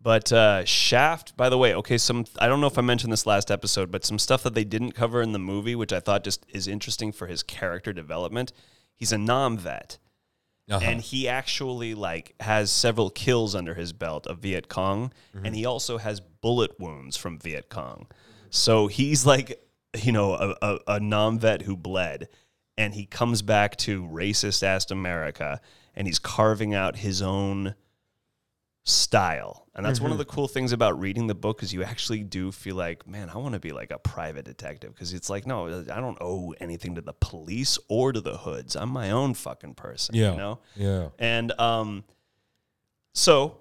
but 0.00 0.32
uh, 0.32 0.64
Shaft, 0.64 1.36
by 1.36 1.48
the 1.48 1.58
way, 1.58 1.74
okay, 1.74 1.98
some 1.98 2.24
I 2.38 2.48
don't 2.48 2.60
know 2.60 2.66
if 2.66 2.78
I 2.78 2.82
mentioned 2.82 3.12
this 3.12 3.26
last 3.26 3.50
episode, 3.50 3.90
but 3.90 4.04
some 4.04 4.18
stuff 4.18 4.42
that 4.44 4.54
they 4.54 4.64
didn't 4.64 4.92
cover 4.92 5.20
in 5.20 5.32
the 5.32 5.38
movie, 5.38 5.74
which 5.74 5.92
I 5.92 6.00
thought 6.00 6.24
just 6.24 6.44
is 6.48 6.66
interesting 6.66 7.12
for 7.12 7.26
his 7.26 7.42
character 7.42 7.92
development. 7.92 8.52
He's 8.94 9.12
a 9.12 9.18
nom 9.18 9.58
vet, 9.58 9.98
Uh-huh. 10.70 10.80
and 10.84 11.00
he 11.00 11.28
actually 11.28 11.94
like 11.94 12.34
has 12.40 12.70
several 12.70 13.10
kills 13.10 13.54
under 13.54 13.74
his 13.74 13.92
belt 13.92 14.26
of 14.26 14.38
Viet 14.38 14.68
Cong, 14.68 15.12
and 15.44 15.54
he 15.56 15.66
also 15.66 15.98
has 15.98 16.20
bullet 16.20 16.78
wounds 16.78 17.16
from 17.16 17.38
Viet 17.38 17.68
Cong. 17.68 18.06
So 18.50 18.86
he's 18.86 19.26
like, 19.26 19.60
you 19.96 20.12
know, 20.12 20.34
a, 20.34 20.56
a, 20.62 20.78
a 20.86 21.00
nom 21.00 21.38
vet 21.38 21.62
who 21.62 21.76
bled, 21.76 22.28
and 22.78 22.94
he 22.94 23.06
comes 23.06 23.42
back 23.42 23.76
to 23.78 24.02
racist 24.04 24.62
ass 24.62 24.90
America, 24.90 25.60
and 25.94 26.06
he's 26.06 26.18
carving 26.18 26.74
out 26.74 26.96
his 26.96 27.20
own 27.22 27.74
style. 28.84 29.68
And 29.74 29.86
that's 29.86 30.00
one 30.00 30.12
of 30.12 30.18
the 30.18 30.24
cool 30.24 30.48
things 30.48 30.72
about 30.72 31.00
reading 31.00 31.28
the 31.28 31.34
book 31.34 31.62
is 31.62 31.72
you 31.72 31.82
actually 31.82 32.24
do 32.24 32.52
feel 32.52 32.76
like, 32.76 33.06
man, 33.06 33.30
I 33.30 33.38
want 33.38 33.54
to 33.54 33.60
be 33.60 33.70
like 33.70 33.90
a 33.90 33.98
private 33.98 34.44
detective 34.44 34.92
because 34.92 35.12
it's 35.12 35.30
like, 35.30 35.46
no, 35.46 35.84
I 35.90 36.00
don't 36.00 36.18
owe 36.20 36.54
anything 36.60 36.96
to 36.96 37.00
the 37.00 37.14
police 37.14 37.78
or 37.88 38.12
to 38.12 38.20
the 38.20 38.38
hoods. 38.38 38.76
I'm 38.76 38.90
my 38.90 39.10
own 39.10 39.34
fucking 39.34 39.74
person. 39.74 40.14
Yeah. 40.14 40.32
You 40.32 40.36
know? 40.36 40.58
yeah. 40.76 41.08
And 41.18 41.52
um, 41.58 42.04
so, 43.14 43.58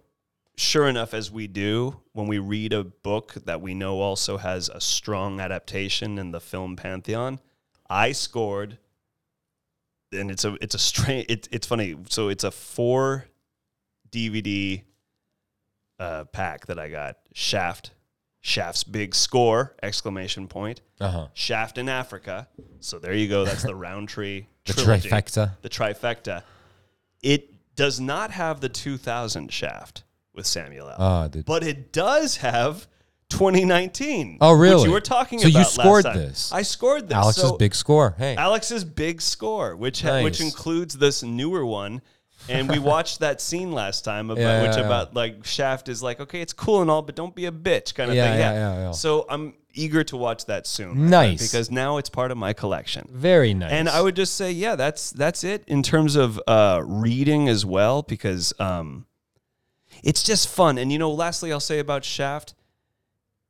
sure 0.57 0.87
enough, 0.87 1.13
as 1.13 1.31
we 1.31 1.47
do, 1.47 2.01
when 2.13 2.27
we 2.27 2.39
read 2.39 2.73
a 2.73 2.83
book 2.83 3.33
that 3.45 3.61
we 3.61 3.73
know 3.73 4.01
also 4.01 4.37
has 4.37 4.69
a 4.69 4.81
strong 4.81 5.39
adaptation 5.39 6.17
in 6.17 6.31
the 6.31 6.41
film 6.41 6.75
pantheon, 6.75 7.39
I 7.89 8.11
scored, 8.11 8.79
and 10.11 10.31
it's 10.31 10.45
a 10.45 10.57
it's 10.61 10.75
a 10.75 10.79
strange. 10.79 11.25
It, 11.29 11.47
it's 11.51 11.67
funny. 11.67 11.97
So 12.09 12.29
it's 12.29 12.43
a 12.43 12.51
four 12.51 13.25
DVD 14.09 14.83
uh, 16.01 16.23
pack 16.25 16.65
that 16.65 16.79
I 16.79 16.89
got. 16.89 17.17
Shaft, 17.33 17.91
Shaft's 18.41 18.83
big 18.83 19.13
score! 19.15 19.75
Exclamation 19.83 20.47
point. 20.47 20.81
Uh 20.99 21.09
huh. 21.11 21.27
Shaft 21.33 21.77
in 21.77 21.87
Africa. 21.89 22.47
So 22.79 22.97
there 22.99 23.13
you 23.13 23.27
go. 23.27 23.45
That's 23.45 23.63
the 23.63 23.75
Roundtree 23.75 24.45
The 24.65 24.73
trilogy 24.73 25.09
trifecta. 25.09 25.51
the 25.61 25.69
trifecta. 25.69 26.43
It 27.21 27.53
does 27.75 27.99
not 27.99 28.31
have 28.31 28.59
the 28.61 28.69
2000 28.69 29.51
shaft 29.53 30.03
with 30.33 30.45
Samuel 30.47 30.89
L. 30.89 30.95
Ah, 30.99 31.27
the- 31.27 31.43
but 31.43 31.63
it 31.63 31.91
does 31.93 32.37
have 32.37 32.87
2019. 33.29 34.37
Oh, 34.41 34.51
Which 34.57 34.69
really? 34.69 34.83
you 34.85 34.91
were 34.91 34.99
talking 35.01 35.39
So 35.39 35.47
you 35.47 35.51
about. 35.55 35.59
last 35.59 35.73
scored 35.75 36.03
time. 36.05 36.17
this. 36.17 36.51
I 36.51 36.61
scored 36.63 37.07
this. 37.07 37.15
Alex's 37.15 37.41
So 37.43 37.57
big 37.57 37.73
score. 37.75 38.15
Hey. 38.17 38.35
Alex's 38.35 38.83
big 38.83 39.21
score, 39.21 39.75
which 39.75 40.01
ha- 40.01 40.21
which 40.23 40.41
includes 40.41 40.97
this 40.97 41.23
newer 41.23 41.65
one. 41.65 42.01
And 42.49 42.69
we 42.69 42.79
watched 42.79 43.19
that 43.19 43.39
scene 43.41 43.71
last 43.71 44.03
time 44.03 44.29
about 44.29 44.41
Yeah, 44.41 44.61
which 44.63 44.71
yeah, 44.73 44.79
yeah. 44.79 44.85
about 44.85 45.13
like 45.13 45.45
Shaft 45.45 45.89
is 45.89 46.01
like, 46.01 46.19
okay, 46.19 46.41
it's 46.41 46.53
cool 46.53 46.81
and 46.81 46.89
all, 46.89 47.01
but 47.01 47.15
don't 47.15 47.35
be 47.35 47.45
a 47.45 47.51
bitch 47.51 47.93
kind 47.95 48.09
of 48.09 48.15
thing. 48.15 48.39
yeah, 48.39 48.53
yeah, 48.53 48.79
yeah. 48.79 48.91
So 48.91 49.25
I'm 49.29 49.53
eager 49.73 50.03
to 50.03 50.17
watch 50.17 50.45
that 50.47 50.67
soon. 50.67 51.09
Nice. 51.09 51.41
Because 51.41 51.71
now 51.71 51.97
it's 51.97 52.09
part 52.09 52.31
of 52.31 52.37
my 52.37 52.53
collection. 52.53 53.07
Very 53.11 53.53
nice. 53.53 53.71
And 53.71 53.87
I 53.87 54.01
would 54.01 54.15
just 54.15 54.35
say, 54.35 54.51
yeah, 54.51 54.75
that's 54.75 55.11
that's 55.11 55.43
it 55.43 55.63
in 55.67 55.83
terms 55.83 56.15
of 56.15 56.41
uh, 56.47 56.81
reading 56.85 57.47
as 57.47 57.65
well, 57.65 58.01
because 58.01 58.53
um, 58.59 59.05
it's 60.03 60.23
just 60.23 60.49
fun. 60.49 60.77
And 60.77 60.91
you 60.91 60.97
know, 60.97 61.11
lastly, 61.11 61.53
I'll 61.53 61.59
say 61.59 61.79
about 61.79 62.03
Shaft, 62.03 62.53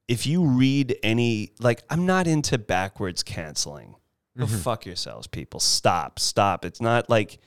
if 0.08 0.28
you 0.28 0.44
read 0.44 0.98
any, 1.04 1.54
like, 1.60 1.84
I'm 1.90 2.06
not 2.06 2.28
into 2.28 2.58
backwards 2.58 3.24
canceling. 3.24 3.96
Go 4.38 4.46
fuck 4.46 4.86
yourselves, 4.86 5.28
people. 5.28 5.60
Stop, 5.60 6.18
stop. 6.20 6.66
It's 6.66 6.82
not 6.82 7.10
like, 7.10 7.40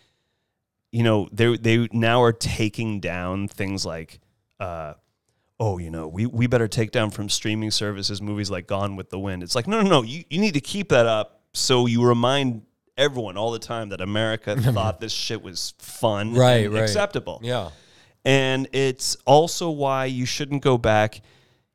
you 0.95 1.03
know, 1.03 1.29
they 1.33 1.57
they 1.57 1.89
now 1.93 2.23
are 2.23 2.33
taking 2.33 3.01
down 3.01 3.49
things 3.49 3.85
like. 3.85 4.21
Uh, 4.61 4.95
oh, 5.61 5.79
you 5.79 5.91
know, 5.91 6.09
we, 6.09 6.27
we 6.27 6.47
better 6.47 6.67
take 6.69 6.91
down 6.91 7.11
from 7.11 7.29
streaming 7.29 7.71
services 7.71 8.21
movies 8.21 8.51
like 8.51 8.67
Gone 8.67 8.97
with 8.97 9.11
the 9.11 9.19
Wind. 9.19 9.43
It's 9.43 9.55
like, 9.55 9.67
no, 9.69 9.81
no, 9.83 9.89
no, 9.89 10.03
you, 10.03 10.25
you 10.29 10.41
need 10.41 10.55
to 10.55 10.61
keep 10.61 10.89
that 10.89 11.07
up 11.07 11.43
so 11.53 11.87
you 11.87 12.05
remind 12.05 12.63
everyone 12.97 13.37
all 13.37 13.53
the 13.53 13.59
time 13.61 13.89
that 13.91 14.01
America 14.01 14.57
thought 14.73 15.01
this 15.01 15.13
shit 15.13 15.43
was 15.43 15.75
fun 15.79 16.35
Right, 16.35 16.71
right. 16.71 16.83
acceptable. 16.83 17.41
yeah. 17.43 17.71
And 18.25 18.69
it's 18.73 19.17
also 19.27 19.71
why 19.71 20.07
you 20.07 20.27
shouldn't 20.27 20.63
go 20.63 20.77
back. 20.79 21.21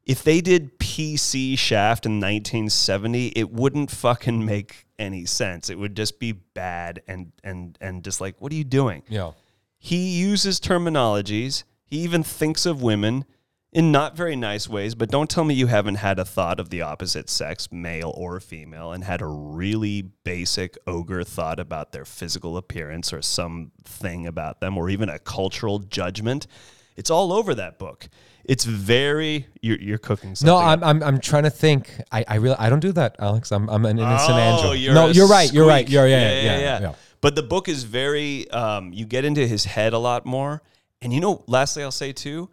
If 0.10 0.24
they 0.24 0.42
did 0.42 0.80
PC 0.80 1.56
Shaft 1.56 2.08
in 2.08 2.14
1970, 2.14 3.28
it 3.28 3.52
wouldn't 3.52 3.92
fucking 3.92 4.44
make 4.44 4.88
any 4.98 5.24
sense. 5.26 5.70
It 5.70 5.78
would 5.78 5.96
just 5.96 6.20
be 6.20 6.32
bad 6.32 7.04
and 7.08 7.32
and 7.44 7.78
and 7.80 8.04
just 8.04 8.20
like, 8.20 8.36
what 8.40 8.52
are 8.52 8.56
you 8.56 8.64
doing? 8.64 9.04
Yeah. 9.08 9.34
He 9.78 10.20
uses 10.20 10.60
terminologies. 10.60 11.64
He 11.86 12.00
even 12.00 12.24
thinks 12.24 12.66
of 12.66 12.82
women 12.82 13.26
in 13.72 13.92
not 13.92 14.18
very 14.18 14.36
nice 14.36 14.68
ways, 14.68 14.96
but 14.96 15.12
don't 15.12 15.30
tell 15.30 15.44
me 15.44 15.54
you 15.54 15.68
haven't 15.68 15.96
had 15.96 16.18
a 16.18 16.26
thought 16.26 16.60
of 16.60 16.72
the 16.72 16.82
opposite 16.82 17.30
sex, 17.30 17.72
male 17.72 18.12
or 18.18 18.40
female, 18.40 18.92
and 18.92 19.04
had 19.04 19.22
a 19.22 19.28
really 19.28 20.02
basic 20.02 20.76
ogre 20.88 21.24
thought 21.24 21.60
about 21.60 21.92
their 21.92 22.04
physical 22.04 22.58
appearance 22.58 23.14
or 23.14 23.22
something 23.22 24.26
about 24.26 24.60
them, 24.60 24.76
or 24.76 24.90
even 24.90 25.08
a 25.08 25.20
cultural 25.20 25.78
judgment. 25.78 26.48
It's 26.96 27.12
all 27.12 27.32
over 27.32 27.54
that 27.54 27.78
book. 27.78 28.10
It's 28.54 28.66
very 28.66 29.46
you're, 29.62 29.78
you're 29.80 29.98
cooking 30.00 30.34
something. 30.36 30.48
No. 30.54 30.58
I'm, 30.58 30.84
I'm 30.84 31.04
I'm 31.04 31.20
trying 31.20 31.44
to 31.44 31.50
think. 31.52 31.92
I 32.12 32.26
I 32.28 32.36
really 32.36 32.56
I 32.58 32.68
don't 32.70 32.80
do 32.80 32.92
that, 32.94 33.16
Alex. 33.20 33.52
I'm 33.52 33.70
I'm 33.70 33.86
an 33.86 34.00
innocent 34.00 34.32
Oh, 34.38 34.40
angel. 34.56 34.76
you're 34.76 34.94
no, 34.96 35.08
you're 35.08 35.28
right. 35.28 35.52
You're 35.54 35.68
right. 35.68 35.88
You're 35.88 36.08
yeah 36.08 36.42
yeah 36.42 36.60
yeah. 36.60 36.80
yeah, 36.82 36.94
But 37.22 37.36
the 37.36 37.44
book 37.44 37.70
is 37.70 37.84
very. 37.84 38.50
Um, 38.52 38.92
you 38.92 39.06
get 39.06 39.24
into 39.24 39.46
his 39.48 39.66
head 39.66 39.94
a 39.94 40.00
lot 40.00 40.26
more, 40.26 40.62
and 41.02 41.14
you 41.14 41.20
know. 41.22 41.44
Lastly, 41.48 41.84
I'll 41.84 41.92
say 41.92 42.12
too, 42.12 42.50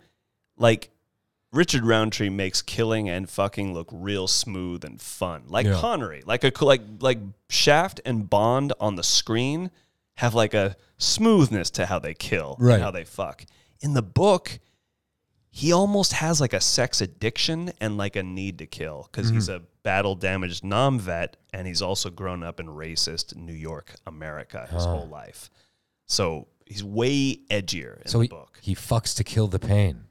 like 0.59 0.91
Richard 1.53 1.85
Roundtree 1.87 2.29
makes 2.29 2.61
killing 2.61 3.09
and 3.09 3.29
fucking 3.31 3.73
look 3.73 3.89
real 3.91 4.27
smooth 4.29 4.85
and 4.85 5.01
fun, 5.01 5.45
like 5.49 5.65
Yeah. 5.67 5.81
Connery, 5.81 6.23
like 6.27 6.45
a 6.45 6.53
like 6.65 6.83
like 7.01 7.19
Shaft 7.49 8.03
and 8.05 8.29
Bond 8.29 8.75
on 8.81 8.97
the 8.97 9.03
screen 9.03 9.71
have 10.17 10.35
like 10.35 10.53
a 10.53 10.77
smoothness 10.99 11.71
to 11.71 11.87
how 11.87 11.99
they 11.99 12.13
kill, 12.13 12.57
and 12.59 12.69
Right. 12.69 12.81
how 12.83 12.91
they 12.91 13.05
fuck. 13.05 13.47
In 13.81 13.95
the 13.95 14.03
book, 14.03 14.59
he 15.61 15.73
almost 15.73 16.13
has 16.13 16.39
like 16.39 16.53
a 16.53 16.61
sex 16.61 17.01
addiction 17.01 17.73
and 17.81 17.97
like 17.97 18.15
a 18.17 18.23
need 18.23 18.59
to 18.59 18.67
kill 18.67 19.09
because 19.11 19.31
he's 19.31 19.49
Mm-hmm. 19.49 19.65
a 19.65 19.67
battle 19.83 20.15
damaged 20.15 20.63
nom 20.65 20.99
vet 20.99 21.37
and 21.55 21.67
he's 21.67 21.81
also 21.81 22.11
grown 22.11 22.43
up 22.43 22.61
in 22.61 22.67
racist 22.67 23.35
New 23.37 23.55
York, 23.55 23.95
America 24.07 24.69
his 24.71 24.85
whole 24.85 25.07
life. 25.09 25.49
So 26.07 26.49
he's 26.67 26.85
way 26.85 27.39
edgier 27.51 28.03
in 28.03 28.09
So 28.09 28.19
the 28.19 28.25
he, 28.25 28.29
book. 28.29 28.59
he 28.61 28.75
fucks 28.75 29.17
to 29.17 29.25
kill 29.25 29.47
the 29.47 29.59
pain 29.59 30.05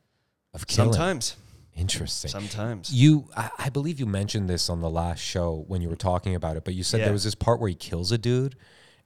of 0.54 0.66
killing. 0.66 0.94
Sometimes. 0.94 1.36
Interesting. 1.76 2.32
Sometimes. 2.32 2.92
You, 2.92 3.28
I, 3.38 3.50
I 3.60 3.70
believe 3.70 4.00
you 4.00 4.06
mentioned 4.08 4.50
this 4.50 4.70
on 4.70 4.82
the 4.82 4.90
last 4.90 5.20
show 5.20 5.64
when 5.68 5.82
you 5.82 5.90
were 5.90 5.96
talking 5.98 6.34
about 6.34 6.56
it, 6.58 6.64
but 6.66 6.74
you 6.74 6.84
said 6.84 7.00
Yeah. 7.02 7.06
there 7.08 7.14
was 7.14 7.26
this 7.26 7.36
part 7.36 7.60
where 7.60 7.70
he 7.70 7.76
kills 7.76 8.12
a 8.14 8.18
dude, 8.18 8.56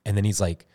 and 0.06 0.16
then 0.16 0.24
he's 0.24 0.40
like, 0.40 0.68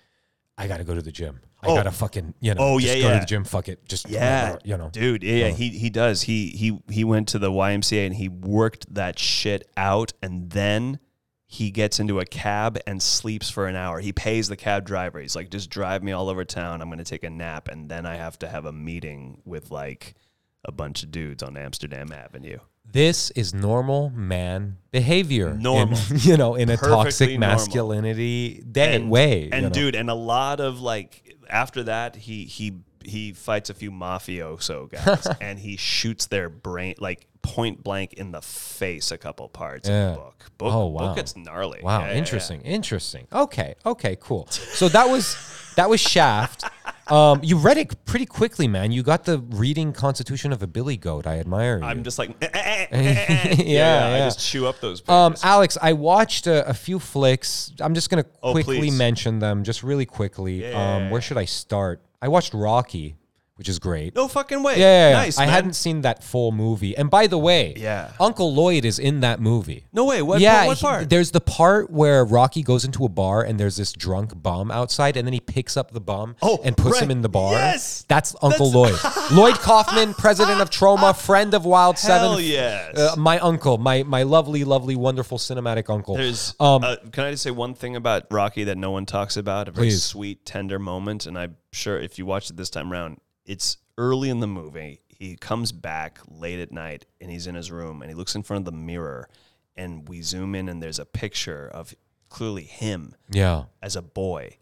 "I 0.59 0.67
got 0.67 0.79
to 0.79 0.85
go 0.85 0.95
to 0.95 1.03
the 1.03 1.13
gym. 1.13 1.41
I 1.65 1.71
Oh. 1.71 1.75
got 1.77 1.83
to 1.85 1.91
fucking, 1.91 2.35
you 2.41 2.55
know, 2.55 2.61
Oh, 2.63 2.79
just 2.81 2.97
yeah, 2.97 3.03
go 3.03 3.15
to 3.15 3.21
the 3.21 3.27
gym. 3.27 3.45
Fuck 3.45 3.69
it, 3.69 3.87
just 3.89 4.09
Yeah, 4.09 4.57
you 4.65 4.77
know, 4.77 4.91
dude. 4.91 5.23
Yeah, 5.23 5.35
yeah, 5.35 5.47
Oh. 5.47 5.55
he 5.55 5.71
he 5.71 5.91
does. 5.91 6.23
He 6.23 6.49
he 6.51 6.79
he 6.91 7.05
went 7.05 7.29
to 7.29 7.39
the 7.39 7.51
YMCA 7.51 8.07
and 8.07 8.15
he 8.15 8.29
worked 8.29 8.93
that 8.95 9.19
shit 9.19 9.69
out, 9.77 10.13
and 10.23 10.51
then 10.51 10.99
he 11.47 11.71
gets 11.71 12.01
into 12.01 12.19
a 12.19 12.25
cab 12.25 12.79
and 12.87 13.01
sleeps 13.01 13.49
for 13.49 13.67
an 13.69 13.77
hour. 13.77 14.01
He 14.01 14.13
pays 14.13 14.49
the 14.49 14.57
cab 14.57 14.85
driver. 14.85 15.21
He's 15.21 15.37
like, 15.37 15.51
just 15.51 15.71
drive 15.71 16.03
me 16.03 16.11
all 16.11 16.29
over 16.29 16.45
town. 16.45 16.83
I'm 16.83 16.89
going 16.89 16.99
to 16.99 17.05
take 17.05 17.23
a 17.23 17.31
nap. 17.31 17.69
And 17.69 17.89
then 17.89 18.07
I 18.07 18.17
have 18.17 18.37
to 18.41 18.49
have 18.49 18.65
a 18.65 18.73
meeting 18.73 19.41
with 19.45 19.71
like 19.71 20.17
a 20.65 20.73
bunch 20.73 21.05
of 21.05 21.13
dudes 21.13 21.45
on 21.45 21.57
Amsterdam 21.57 22.11
Avenue. 22.11 22.59
This 22.91 23.31
is 23.33 23.55
normal 23.55 24.11
man 24.11 24.79
behavior. 24.91 25.51
in- 25.51 25.63
Normal. 25.63 25.99
you 26.17 26.37
know, 26.37 26.57
in 26.57 26.71
a 26.71 26.77
Perfectly 26.77 26.91
toxic 27.05 27.31
normal. 27.31 27.49
masculinity 27.51 28.63
day 28.71 28.99
way. 29.03 29.45
And 29.53 29.55
you 29.55 29.61
know? 29.69 29.69
dude, 29.71 29.95
and 29.95 30.11
a 30.11 30.15
lot 30.15 30.59
of 30.61 30.81
like 30.81 31.24
after 31.51 31.83
that, 31.85 32.17
he 32.17 32.45
he 32.45 32.75
he 33.05 33.33
fights 33.33 33.69
a 33.71 33.75
few 33.75 33.91
mafioso 33.91 34.89
guys 34.91 35.27
and 35.41 35.59
he 35.59 35.77
shoots 35.77 36.27
their 36.27 36.49
brain 36.49 36.95
like 36.99 37.27
point 37.43 37.85
blank 37.85 38.15
in 38.15 38.33
the 38.33 38.41
face 38.41 39.11
a 39.11 39.19
couple 39.19 39.47
parts 39.51 39.87
in 39.89 39.95
Yeah. 39.95 40.11
the 40.13 40.17
book. 40.17 40.45
Book, 40.57 40.73
Oh, 40.75 40.87
wow. 40.87 41.09
book 41.09 41.19
it's 41.19 41.37
gnarly. 41.37 41.81
Wow, 41.83 41.99
Yeah, 42.01 42.07
yeah, 42.07 42.13
yeah. 42.13 42.19
interesting, 42.19 42.61
interesting. 42.63 43.27
Okay, 43.33 43.75
okay, 43.85 44.17
cool. 44.21 44.47
So 44.49 44.89
that 44.89 45.09
was 45.11 45.37
that 45.77 45.91
was 45.91 46.01
Shaft. 46.01 46.65
Um, 47.09 47.41
you 47.43 47.57
read 47.59 47.77
it 47.77 48.05
pretty 48.07 48.27
quickly, 48.27 48.67
man. 48.67 48.91
You 48.93 49.03
got 49.03 49.25
the 49.25 49.39
reading 49.39 49.93
Constitution 49.93 50.53
of 50.53 50.63
a 50.63 50.67
Billy 50.67 50.97
Goat. 50.97 51.27
I 51.27 51.39
admire 51.39 51.79
you. 51.79 51.85
I'm 51.85 52.03
just 52.03 52.19
like, 52.19 52.31
eh, 52.43 52.49
eh, 52.53 52.59
eh, 52.61 52.87
eh, 52.91 53.49
eh. 53.59 53.63
Yeah, 53.65 54.07
I 54.15 54.19
just 54.27 54.41
chew 54.41 54.67
up 54.67 54.81
those. 54.81 55.07
um. 55.09 55.35
Alex, 55.43 55.77
I 55.83 55.93
watched 55.93 56.47
a, 56.47 56.67
a 56.69 56.73
few 56.75 56.99
flicks. 56.99 57.73
I'm 57.81 57.95
just 57.95 58.09
gonna 58.11 58.25
Oh, 58.43 58.53
quickly 58.53 58.79
please. 58.79 58.97
mention 58.99 59.39
them, 59.39 59.65
just 59.65 59.83
really 59.83 60.07
quickly. 60.07 60.73
Um, 60.73 61.11
where 61.11 61.21
should 61.21 61.37
I 61.39 61.45
start? 61.45 62.01
I 62.23 62.29
watched 62.29 62.55
Rocky, 62.55 63.17
which 63.57 63.69
is 63.69 63.79
great. 63.79 64.15
no 64.17 64.27
fucking 64.27 64.63
way. 64.63 64.75
Yeah, 64.79 64.81
yeah, 64.87 65.09
yeah. 65.11 65.15
nice. 65.17 65.39
I 65.39 65.45
man. 65.47 65.55
hadn't 65.55 65.73
seen 65.75 66.01
that 66.01 66.25
full 66.25 66.51
movie. 66.51 66.97
And 66.97 67.09
by 67.09 67.27
the 67.29 67.39
way, 67.39 67.75
Yeah. 67.77 68.11
Uncle 68.19 68.53
Lloyd 68.53 68.85
is 68.85 68.99
in 68.99 69.21
that 69.21 69.41
movie. 69.41 69.87
No 69.93 70.05
way. 70.05 70.23
What? 70.23 70.41
yeah, 70.41 70.67
What 70.67 70.79
he- 70.79 70.83
part? 70.83 71.09
there's 71.09 71.31
the 71.31 71.41
part 71.41 71.89
where 71.91 72.25
Rocky 72.25 72.63
goes 72.63 72.85
into 72.85 73.05
a 73.05 73.09
bar 73.09 73.43
and 73.43 73.59
there's 73.61 73.77
this 73.77 73.93
drunk 73.93 74.33
bum 74.43 74.71
outside, 74.73 75.17
and 75.17 75.27
then 75.27 75.33
he 75.33 75.41
picks 75.41 75.77
up 75.77 75.93
the 75.93 76.01
bum 76.01 76.35
Oh, 76.43 76.59
and 76.65 76.77
puts 76.77 76.99
him 77.01 77.09
right. 77.09 77.17
in 77.17 77.23
the 77.23 77.29
bar. 77.29 77.53
Yes! 77.53 78.05
that's 78.09 78.35
Uncle 78.43 78.71
Lloyd. 78.73 78.99
Lloyd 79.33 79.55
Kaufman, 79.55 80.15
president 80.15 80.61
of 80.61 80.71
Troma, 80.71 81.17
friend 81.29 81.55
of 81.55 81.65
Wild 81.65 81.99
Hell 81.99 82.35
Seven. 82.35 82.45
yes. 82.45 82.97
Uh, 82.99 83.15
my 83.17 83.39
uncle, 83.39 83.79
my 83.79 84.03
my 84.03 84.23
lovely, 84.25 84.65
lovely, 84.65 84.97
wonderful 84.97 85.39
cinematic 85.39 85.89
uncle. 85.89 86.17
There's. 86.17 86.55
um, 86.61 86.83
uh, 86.83 86.97
can 87.13 87.25
I 87.25 87.31
just 87.31 87.43
say 87.45 87.51
one 87.53 87.75
thing 87.75 87.95
about 87.97 88.25
Rocky 88.33 88.65
that 88.65 88.77
no 88.79 88.91
one 88.91 89.07
talks 89.07 89.37
about? 89.37 89.69
A 89.69 89.71
very 89.71 89.89
Please. 89.89 90.03
sweet, 90.03 90.45
tender 90.45 90.79
moment, 90.79 91.27
and 91.27 91.39
I'm 91.39 91.57
sure 91.73 91.99
if 91.99 92.19
you 92.19 92.27
watch 92.27 92.51
it 92.51 92.57
this 92.57 92.71
time 92.71 92.93
around, 92.93 93.19
it's 93.47 93.77
early 93.99 94.31
in 94.31 94.41
the 94.41 94.47
movie. 94.47 95.01
He 95.09 95.37
comes 95.37 95.73
back 95.73 96.19
late 96.29 96.61
at 96.61 96.73
night, 96.73 97.07
and 97.21 97.31
he's 97.31 97.47
in 97.47 97.55
his 97.55 97.71
room, 97.71 98.03
and 98.03 98.11
he 98.11 98.15
looks 98.15 98.35
in 98.35 98.43
front 98.43 98.63
of 98.67 98.73
the 98.73 98.79
mirror, 98.79 99.29
and 99.77 100.09
we 100.09 100.23
zoom 100.23 100.55
in, 100.55 100.69
and 100.69 100.83
there's 100.83 100.99
a 100.99 101.05
picture 101.05 101.69
of 101.73 101.95
clearly 102.29 102.65
him 102.65 103.15
yeah, 103.31 103.65
as 103.83 103.95
a 103.97 104.03
boy. 104.03 104.57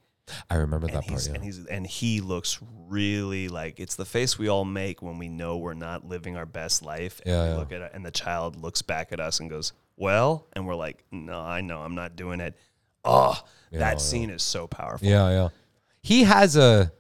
I 0.49 0.55
remember 0.57 0.87
and 0.87 0.97
that 0.97 1.07
part. 1.07 1.27
Yeah. 1.27 1.35
and 1.35 1.45
he's 1.45 1.65
and 1.67 1.87
he 1.87 2.21
looks 2.21 2.59
really 2.89 3.49
like 3.49 3.81
it's 3.81 3.97
the 3.97 4.05
face 4.05 4.39
we 4.39 4.49
all 4.49 4.65
make 4.65 5.03
when 5.03 5.19
we 5.19 5.29
know 5.29 5.57
we're 5.59 5.75
not 5.75 6.07
living 6.07 6.37
our 6.37 6.47
best 6.47 6.83
life. 6.83 7.21
And 7.25 7.33
Yeah, 7.35 7.43
we 7.45 7.49
yeah. 7.51 7.57
look 7.57 7.73
at 7.73 7.81
it, 7.83 7.91
and 7.95 8.05
the 8.07 8.11
child 8.11 8.57
looks 8.57 8.83
back 8.83 9.13
at 9.13 9.21
us 9.21 9.41
and 9.41 9.51
goes, 9.51 9.73
"Well," 9.97 10.47
and 10.53 10.67
we're 10.67 10.77
like, 10.77 11.03
"No, 11.11 11.41
I 11.41 11.61
know, 11.61 11.81
I'm 11.81 11.95
not 11.95 12.15
doing 12.15 12.41
it." 12.41 12.57
Oh, 13.05 13.35
Yeah, 13.73 13.81
that 13.81 14.01
scene 14.01 14.31
is 14.31 14.43
so 14.45 14.67
powerful. 14.69 15.07
yeah, 15.09 15.29
yeah. 15.31 15.49
He 16.03 16.23
has 16.25 16.57
a 16.57 16.93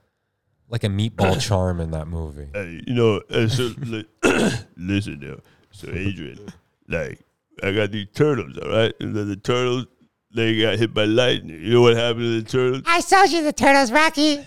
like 0.68 0.84
a 0.84 0.88
meatball 0.88 1.40
charm 1.46 1.80
in 1.80 1.90
that 1.92 2.06
movie. 2.08 2.48
Hey, 2.52 2.82
you 2.86 2.94
know, 2.94 3.20
uh, 3.30 3.48
so, 3.48 3.72
li- 3.78 4.06
listen 4.76 5.20
now. 5.20 5.36
So, 5.70 5.88
Adrian, 5.90 6.38
like, 6.88 7.20
I 7.62 7.72
got 7.72 7.90
these 7.92 8.06
turtles, 8.14 8.58
all 8.58 8.70
right? 8.70 8.92
And 9.00 9.14
then 9.14 9.28
the 9.28 9.36
turtles, 9.36 9.86
they 10.34 10.60
got 10.60 10.78
hit 10.78 10.92
by 10.94 11.04
lightning. 11.04 11.60
You 11.62 11.74
know 11.74 11.82
what 11.82 11.96
happened 11.96 12.22
to 12.22 12.40
the 12.42 12.48
turtles? 12.48 12.82
I 12.86 13.00
sold 13.00 13.30
you 13.30 13.42
the 13.42 13.52
turtles, 13.52 13.90
Rocky. 13.92 14.44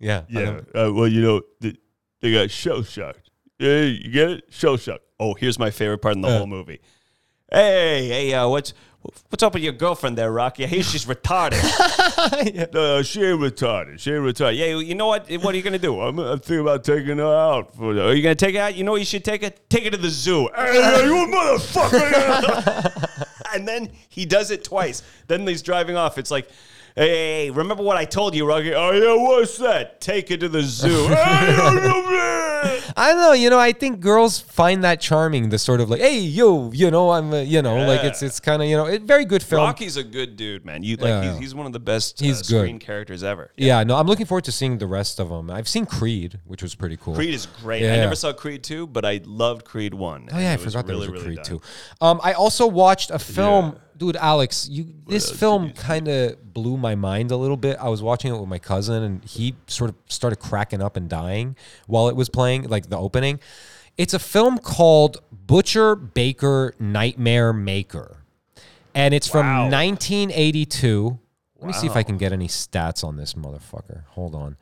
Yeah, 0.00 0.22
Yeah. 0.28 0.60
Uh, 0.74 0.92
well, 0.92 1.08
you 1.08 1.20
know, 1.22 1.42
they, 1.60 1.74
they 2.20 2.32
got 2.32 2.50
shell 2.50 2.82
shocked. 2.82 3.30
Yeah, 3.58 3.82
you 3.82 4.10
get 4.10 4.30
it? 4.30 4.44
Shell 4.50 4.76
shocked. 4.76 5.04
Oh, 5.18 5.34
here's 5.34 5.58
my 5.58 5.70
favorite 5.70 5.98
part 5.98 6.14
in 6.14 6.20
the 6.22 6.28
Uh. 6.28 6.38
whole 6.38 6.46
movie. 6.46 6.80
Hey, 7.50 8.06
hey, 8.08 8.34
uh, 8.34 8.46
what's 8.48 8.74
what's 9.02 9.42
up 9.42 9.54
with 9.54 9.62
your 9.62 9.72
girlfriend 9.72 10.18
there, 10.18 10.30
Rocky? 10.32 10.64
I 10.64 10.66
hear 10.66 10.82
she's 10.82 11.06
retarded. 11.06 11.58
No, 12.72 13.02
she 13.02 13.22
ain't 13.22 13.40
retarded. 13.40 13.98
She 14.00 14.12
ain't 14.12 14.22
retarded. 14.22 14.58
yeah, 14.58 14.76
you 14.78 14.94
know 14.94 15.06
what? 15.06 15.30
What 15.30 15.54
are 15.54 15.56
you 15.56 15.62
gonna 15.62 15.78
do? 15.78 16.00
I'm, 16.00 16.18
I'm 16.18 16.38
thinking 16.40 16.60
about 16.60 16.84
taking 16.84 17.18
her 17.18 17.34
out 17.34 17.74
for. 17.74 17.96
Are 17.98 18.12
you 18.12 18.22
gonna 18.22 18.34
take 18.34 18.54
her 18.54 18.60
out? 18.60 18.74
You 18.74 18.84
know 18.84 18.92
what 18.92 19.00
you 19.00 19.06
should 19.06 19.24
take 19.24 19.42
it? 19.42 19.70
Take 19.70 19.84
it 19.86 19.90
to 19.90 19.96
the 19.96 20.10
zoo. 20.10 20.48
Hey, 20.56 21.04
you 21.04 21.26
motherfucker! 21.32 23.28
and 23.54 23.66
then 23.66 23.90
he 24.08 24.26
does 24.26 24.50
it 24.50 24.64
twice. 24.64 25.02
Then 25.26 25.46
he's 25.46 25.62
driving 25.62 25.96
off. 25.96 26.18
It's 26.18 26.30
like, 26.30 26.48
hey, 26.96 27.08
hey, 27.08 27.44
hey, 27.44 27.50
remember 27.50 27.82
what 27.82 27.96
I 27.96 28.04
told 28.04 28.34
you, 28.34 28.46
Rocky? 28.46 28.74
oh 28.74 28.90
yeah, 28.92 29.14
what's 29.14 29.56
that? 29.58 30.00
Take 30.00 30.30
it 30.30 30.40
to 30.40 30.48
the 30.48 30.62
zoo. 30.62 31.06
Hey, 31.08 31.56
yo, 31.56 31.72
yo, 31.74 32.10
man. 32.10 32.47
I 32.98 33.12
don't 33.12 33.22
know. 33.22 33.32
You 33.32 33.48
know, 33.50 33.58
I 33.58 33.72
think 33.72 34.00
girls 34.00 34.40
find 34.40 34.82
that 34.84 35.00
charming. 35.00 35.48
The 35.50 35.58
sort 35.58 35.80
of 35.80 35.88
like, 35.88 36.00
hey, 36.00 36.18
yo, 36.18 36.72
you 36.72 36.90
know, 36.90 37.10
I'm, 37.10 37.32
uh, 37.32 37.40
you 37.40 37.62
know, 37.62 37.76
like 37.86 38.02
it's 38.02 38.22
it's 38.22 38.40
kind 38.40 38.60
of 38.60 38.68
you 38.68 38.76
know, 38.76 38.86
it, 38.86 39.02
very 39.02 39.24
good 39.24 39.42
film. 39.42 39.62
Rocky's 39.62 39.96
a 39.96 40.02
good 40.04 40.36
dude, 40.36 40.64
man. 40.64 40.82
You 40.82 40.96
like 40.96 41.08
Yeah, 41.08 41.30
he's, 41.30 41.38
he's 41.38 41.54
one 41.54 41.66
of 41.66 41.72
the 41.72 41.80
best 41.80 42.18
He's 42.18 42.40
uh, 42.40 42.42
good. 42.42 42.60
screen 42.62 42.78
characters 42.78 43.22
ever. 43.22 43.52
Yeah, 43.56 43.84
no, 43.84 43.96
I'm 43.96 44.06
looking 44.06 44.26
forward 44.26 44.44
to 44.44 44.52
seeing 44.52 44.78
the 44.78 44.86
rest 44.86 45.20
of 45.20 45.28
them. 45.28 45.50
I've 45.50 45.68
seen 45.68 45.86
Creed, 45.86 46.40
which 46.44 46.62
was 46.62 46.74
pretty 46.74 46.96
cool. 46.96 47.14
Creed 47.14 47.34
is 47.34 47.46
great. 47.46 47.84
I 47.84 47.96
never 47.96 48.16
saw 48.16 48.32
Creed 48.32 48.62
2, 48.64 48.88
but 48.88 49.04
I 49.04 49.20
loved 49.24 49.64
Creed 49.64 49.94
1. 49.94 50.28
Oh 50.32 50.38
yeah, 50.38 50.52
I 50.52 50.56
forgot 50.56 50.86
there 50.86 50.96
was 50.96 51.06
a 51.06 51.12
really, 51.12 51.24
Creed 51.24 51.38
really 51.38 51.60
done. 51.60 51.60
Um, 52.00 52.20
I 52.22 52.32
also 52.32 52.66
watched 52.66 53.10
a 53.10 53.18
film, 53.18 53.78
dude. 53.98 54.16
Alex, 54.16 54.68
you 54.70 54.86
this 55.06 55.30
film 55.30 55.72
kind 55.72 56.08
of 56.08 56.52
blew 56.54 56.76
my 56.76 56.94
mind 56.94 57.30
a 57.30 57.36
little 57.36 57.56
bit. 57.56 57.76
I 57.80 57.88
was 57.88 58.02
watching 58.02 58.34
it 58.34 58.38
with 58.38 58.48
my 58.48 58.58
cousin, 58.58 59.02
and 59.02 59.24
he 59.24 59.54
sort 59.66 59.90
of 59.90 59.96
started 60.08 60.36
cracking 60.36 60.82
up 60.82 60.96
and 60.96 61.08
dying 61.08 61.56
while 61.86 62.08
it 62.08 62.16
was 62.16 62.28
playing, 62.28 62.64
like 62.64 62.88
the 62.88 62.98
opening. 62.98 63.40
It's 63.96 64.14
a 64.14 64.18
film 64.18 64.58
called 64.58 65.18
Butcher 65.32 65.96
Baker 65.96 66.74
Nightmare 66.78 67.52
Maker, 67.52 68.18
and 68.94 69.12
it's 69.12 69.26
from 69.28 69.46
1982. 69.70 71.18
Let 71.60 71.66
me 71.66 71.72
see 71.72 71.86
if 71.88 71.96
I 71.96 72.04
can 72.04 72.16
get 72.16 72.32
any 72.32 72.46
stats 72.46 73.02
on 73.02 73.16
this 73.16 73.34
motherfucker. 73.34 74.04
Hold 74.10 74.36
on. 74.36 74.56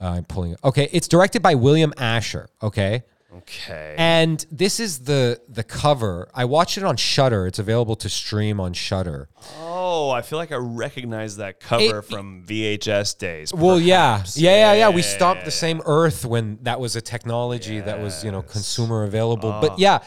Uh, 0.00 0.10
I'm 0.16 0.24
pulling 0.24 0.52
it. 0.52 0.60
Okay, 0.62 0.88
it's 0.92 1.08
directed 1.08 1.42
by 1.42 1.54
William 1.54 1.94
Asher. 1.96 2.48
Okay. 2.62 3.04
Okay. 3.38 3.94
And 3.96 4.44
this 4.50 4.78
is 4.78 5.00
the 5.00 5.40
the 5.48 5.64
cover. 5.64 6.28
I 6.34 6.44
watched 6.44 6.76
it 6.76 6.84
on 6.84 6.96
Shudder. 6.96 7.46
It's 7.46 7.58
available 7.58 7.96
to 7.96 8.08
stream 8.08 8.60
on 8.60 8.74
Shudder. 8.74 9.28
oh, 9.58 10.10
I 10.10 10.22
feel 10.22 10.38
like 10.38 10.52
I 10.52 10.56
recognize 10.56 11.36
that 11.38 11.58
cover 11.60 11.98
It- 12.00 12.04
from 12.04 12.44
VHS 12.46 13.14
days. 13.18 13.54
Well, 13.54 13.80
yeah, 13.80 14.14
perhaps. 14.16 14.38
yeah, 14.38 14.54
yeah, 14.54 14.72
yeah. 14.74 14.88
We 14.90 15.02
yeah, 15.02 15.08
stopped 15.08 15.44
the 15.44 15.50
same 15.50 15.80
Earth 15.86 16.24
when 16.24 16.58
that 16.62 16.78
was 16.78 16.94
a 16.96 17.00
technology 17.00 17.80
that 17.80 18.00
was 18.00 18.22
you 18.22 18.30
know 18.30 18.42
consumer 18.42 19.04
available. 19.04 19.50
Ah. 19.50 19.60
But 19.60 19.78
yeah, 19.78 20.00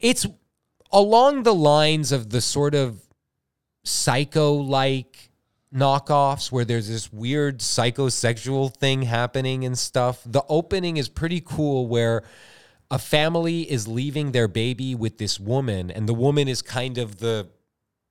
it's 0.00 0.26
along 0.90 1.42
the 1.42 1.54
lines 1.54 2.10
of 2.12 2.30
the 2.30 2.40
sort 2.40 2.74
of 2.74 3.00
psycho 3.84 4.54
like 4.54 5.30
knockoffs 5.74 6.52
where 6.52 6.64
there's 6.64 6.88
this 6.88 7.12
weird 7.12 7.60
psychosexual 7.60 8.74
thing 8.76 9.02
happening 9.02 9.64
and 9.64 9.78
stuff. 9.78 10.20
The 10.26 10.42
opening 10.48 10.96
is 10.98 11.08
pretty 11.08 11.40
cool 11.40 11.86
where 11.86 12.24
a 12.92 12.98
family 12.98 13.58
is 13.76 13.88
leaving 13.88 14.32
their 14.32 14.46
baby 14.48 14.94
with 14.94 15.14
this 15.18 15.40
woman 15.40 15.90
and 15.90 16.08
the 16.08 16.14
woman 16.14 16.46
is 16.46 16.60
kind 16.62 16.98
of 16.98 17.08
the 17.24 17.48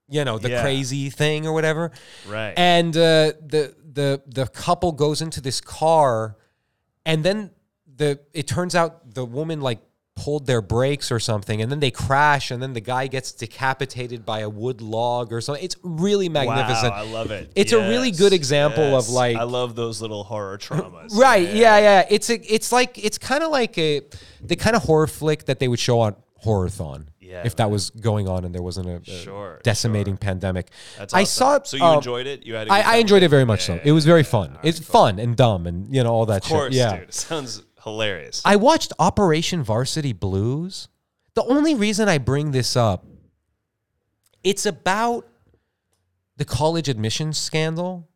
you 0.10 0.26
know 0.26 0.38
the 0.40 0.50
Yeah. 0.50 0.62
crazy 0.64 1.10
thing 1.10 1.46
or 1.48 1.54
whatever 1.54 1.92
Right. 2.28 2.54
and 2.58 2.94
uh, 2.98 3.34
the 3.54 3.64
the 4.00 4.10
the 4.28 4.46
couple 4.48 4.92
goes 5.04 5.22
into 5.22 5.40
this 5.40 5.62
car 5.62 6.36
and 7.06 7.24
then 7.24 7.52
the 8.02 8.20
it 8.34 8.48
turns 8.48 8.74
out 8.76 9.14
the 9.14 9.26
woman 9.26 9.62
like 9.62 9.80
pulled 10.24 10.46
their 10.46 10.62
brakes 10.62 11.12
or 11.12 11.20
something 11.20 11.62
and 11.62 11.72
then 11.72 11.80
they 11.80 11.90
crash 11.92 12.52
and 12.52 12.62
then 12.62 12.74
the 12.74 12.80
guy 12.94 13.08
gets 13.08 13.32
decapitated 13.32 14.24
by 14.26 14.40
a 14.42 14.50
wood 14.50 14.80
log 14.82 15.34
or 15.34 15.42
something 15.42 15.64
it's 15.64 15.76
really 15.84 16.30
magnificent 16.30 16.94
Wow, 16.94 17.00
I 17.04 17.06
love 17.20 17.32
it. 17.32 17.52
It's 17.56 17.72
a 17.74 17.80
really 17.90 18.12
good 18.12 18.34
example 18.34 18.96
of, 18.96 19.10
like- 19.10 19.38
I 19.38 19.44
love 19.44 19.76
those 19.76 20.02
little 20.02 20.24
horror 20.24 20.58
traumas. 20.58 21.16
Right. 21.16 21.50
Yeah. 21.64 21.78
Yeah. 21.80 22.08
It's 22.10 22.30
a. 22.30 22.36
It's 22.54 22.72
like. 22.72 23.04
It's 23.08 23.18
kind 23.18 23.44
of 23.44 23.50
like 23.52 23.78
a 23.78 24.02
the 24.52 24.56
kind 24.56 24.76
of 24.76 24.84
horror 24.84 25.08
flick 25.08 25.46
that 25.46 25.58
they 25.60 25.68
would 25.68 25.80
show 25.80 26.00
on 26.02 26.16
Horrorthon. 26.46 27.08
Yeah, 27.20 27.44
If 27.46 27.56
that 27.58 27.70
was 27.72 27.92
going 27.92 28.28
on 28.28 28.44
and 28.46 28.54
there 28.54 28.62
wasn't 28.62 28.88
a, 28.90 28.96
a 29.10 29.16
Sure, 29.24 29.60
decimating 29.64 30.18
pandemic. 30.18 30.70
That's 30.98 31.14
I 31.14 31.24
saw 31.24 31.56
it. 31.56 31.68
So 31.68 31.78
you 31.78 31.84
um, 31.84 31.96
enjoyed 31.98 32.28
it? 32.28 32.46
You 32.46 32.56
had 32.56 32.68
I, 32.68 32.82
I 32.82 32.96
enjoyed 32.98 33.24
it 33.24 33.30
very 33.30 33.46
much 33.46 33.62
Yeah, 33.62 33.66
so. 33.68 33.74
yeah, 33.76 33.82
It 33.86 33.92
was 33.94 34.06
very 34.06 34.24
fun. 34.24 34.58
It's 34.64 34.80
fun 34.80 35.18
and 35.18 35.38
dumb 35.38 35.66
and 35.66 35.96
you 35.96 36.04
know 36.04 36.12
all 36.12 36.26
that 36.26 36.44
Of 36.44 36.50
course, 36.50 36.74
shit. 36.74 36.80
Yeah. 36.84 36.98
dude. 37.00 37.10
It 37.10 37.14
sounds 37.14 37.64
hilarious. 37.84 38.42
I 38.46 38.56
watched 38.56 38.94
Operation 39.00 39.64
Varsity 39.64 40.14
Blues. 40.14 40.88
The 41.34 41.44
only 41.44 41.76
reason 41.76 42.10
I 42.10 42.18
bring 42.18 42.52
this 42.52 42.76
up, 42.76 43.06
it's 44.44 44.66
about 44.66 45.28
the 46.38 46.46
college 46.46 46.90
admissions 46.90 47.38
scandal. 47.38 48.08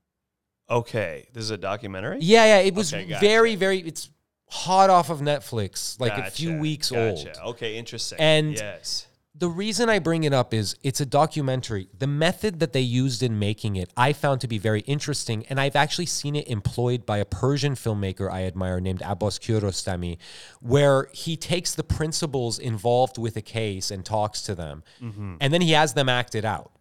okay. 0.70 1.28
This 1.34 1.44
is 1.44 1.52
a 1.52 1.58
documentary? 1.58 2.18
Yeah, 2.22 2.46
yeah. 2.46 2.58
It 2.60 2.74
was 2.74 2.94
Okay, 2.94 3.06
gotcha. 3.06 3.22
very, 3.26 3.56
very. 3.56 3.80
It's 3.80 4.10
hot 4.50 4.90
off 4.90 5.10
of 5.10 5.20
Netflix, 5.20 6.00
like 6.00 6.18
a 6.18 6.30
few 6.32 6.58
weeks 6.58 6.90
gotcha. 6.92 7.40
old. 7.42 7.50
Okay, 7.56 7.78
interesting. 7.78 8.20
And- 8.20 8.54
yes. 8.54 9.08
The 9.38 9.50
reason 9.50 9.90
I 9.90 10.00
bring 10.00 10.24
it 10.24 10.34
up 10.34 10.54
is 10.54 10.76
it's 10.82 11.02
a 11.02 11.06
documentary. 11.06 11.90
The 11.98 12.08
method 12.08 12.60
that 12.62 12.72
they 12.72 12.82
used 12.82 13.22
in 13.22 13.38
making 13.38 13.76
it, 13.76 13.92
I 13.98 14.14
found 14.14 14.40
to 14.42 14.48
be 14.48 14.58
very 14.58 14.82
interesting, 14.82 15.46
and 15.50 15.60
I've 15.60 15.76
actually 15.76 16.06
seen 16.06 16.36
it 16.36 16.48
employed 16.48 17.06
by 17.06 17.18
a 17.18 17.26
Persian 17.26 17.74
filmmaker 17.76 18.32
I 18.32 18.44
admire 18.44 18.80
named 18.80 19.02
Abbas 19.04 19.40
Kiarostami, 19.40 20.18
where 20.62 21.10
he 21.12 21.36
takes 21.36 21.76
the 21.76 21.84
principals 21.84 22.60
involved 22.60 23.18
with 23.18 23.36
a 23.36 23.42
case 23.42 23.92
and 23.92 24.06
talks 24.06 24.42
to 24.44 24.56
them, 24.56 24.84
mm-hmm. 25.02 25.36
and 25.42 25.54
then 25.54 25.62
he 25.62 25.72
has 25.72 25.94
them 25.94 26.08
act 26.08 26.34
it 26.34 26.46
out 26.46 26.72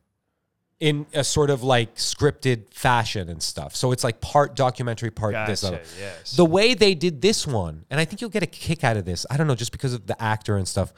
in 0.79 1.07
a 1.15 1.25
sort 1.25 1.51
of 1.51 1.63
like 1.63 1.95
scripted 1.97 2.73
fashion 2.73 3.29
and 3.29 3.43
stuff. 3.43 3.75
So 3.75 3.91
it's 3.91 4.05
like 4.05 4.21
part 4.21 4.55
documentary, 4.55 5.11
part 5.11 5.35
this. 5.47 5.65
Other. 5.65 5.81
yes. 5.99 6.37
The 6.37 6.45
way 6.45 6.75
they 6.75 6.95
did 6.95 7.21
this 7.21 7.47
one, 7.47 7.85
and 7.91 7.99
I 7.99 8.05
think 8.05 8.21
you'll 8.21 8.31
get 8.31 8.43
a 8.43 8.47
kick 8.47 8.85
out 8.85 8.97
of 8.97 9.05
this. 9.05 9.27
I 9.29 9.37
don't 9.37 9.47
know, 9.47 9.55
just 9.55 9.73
because 9.73 9.93
of 9.93 10.07
the 10.07 10.21
actor 10.23 10.57
and 10.57 10.69
stuff. 10.69 10.93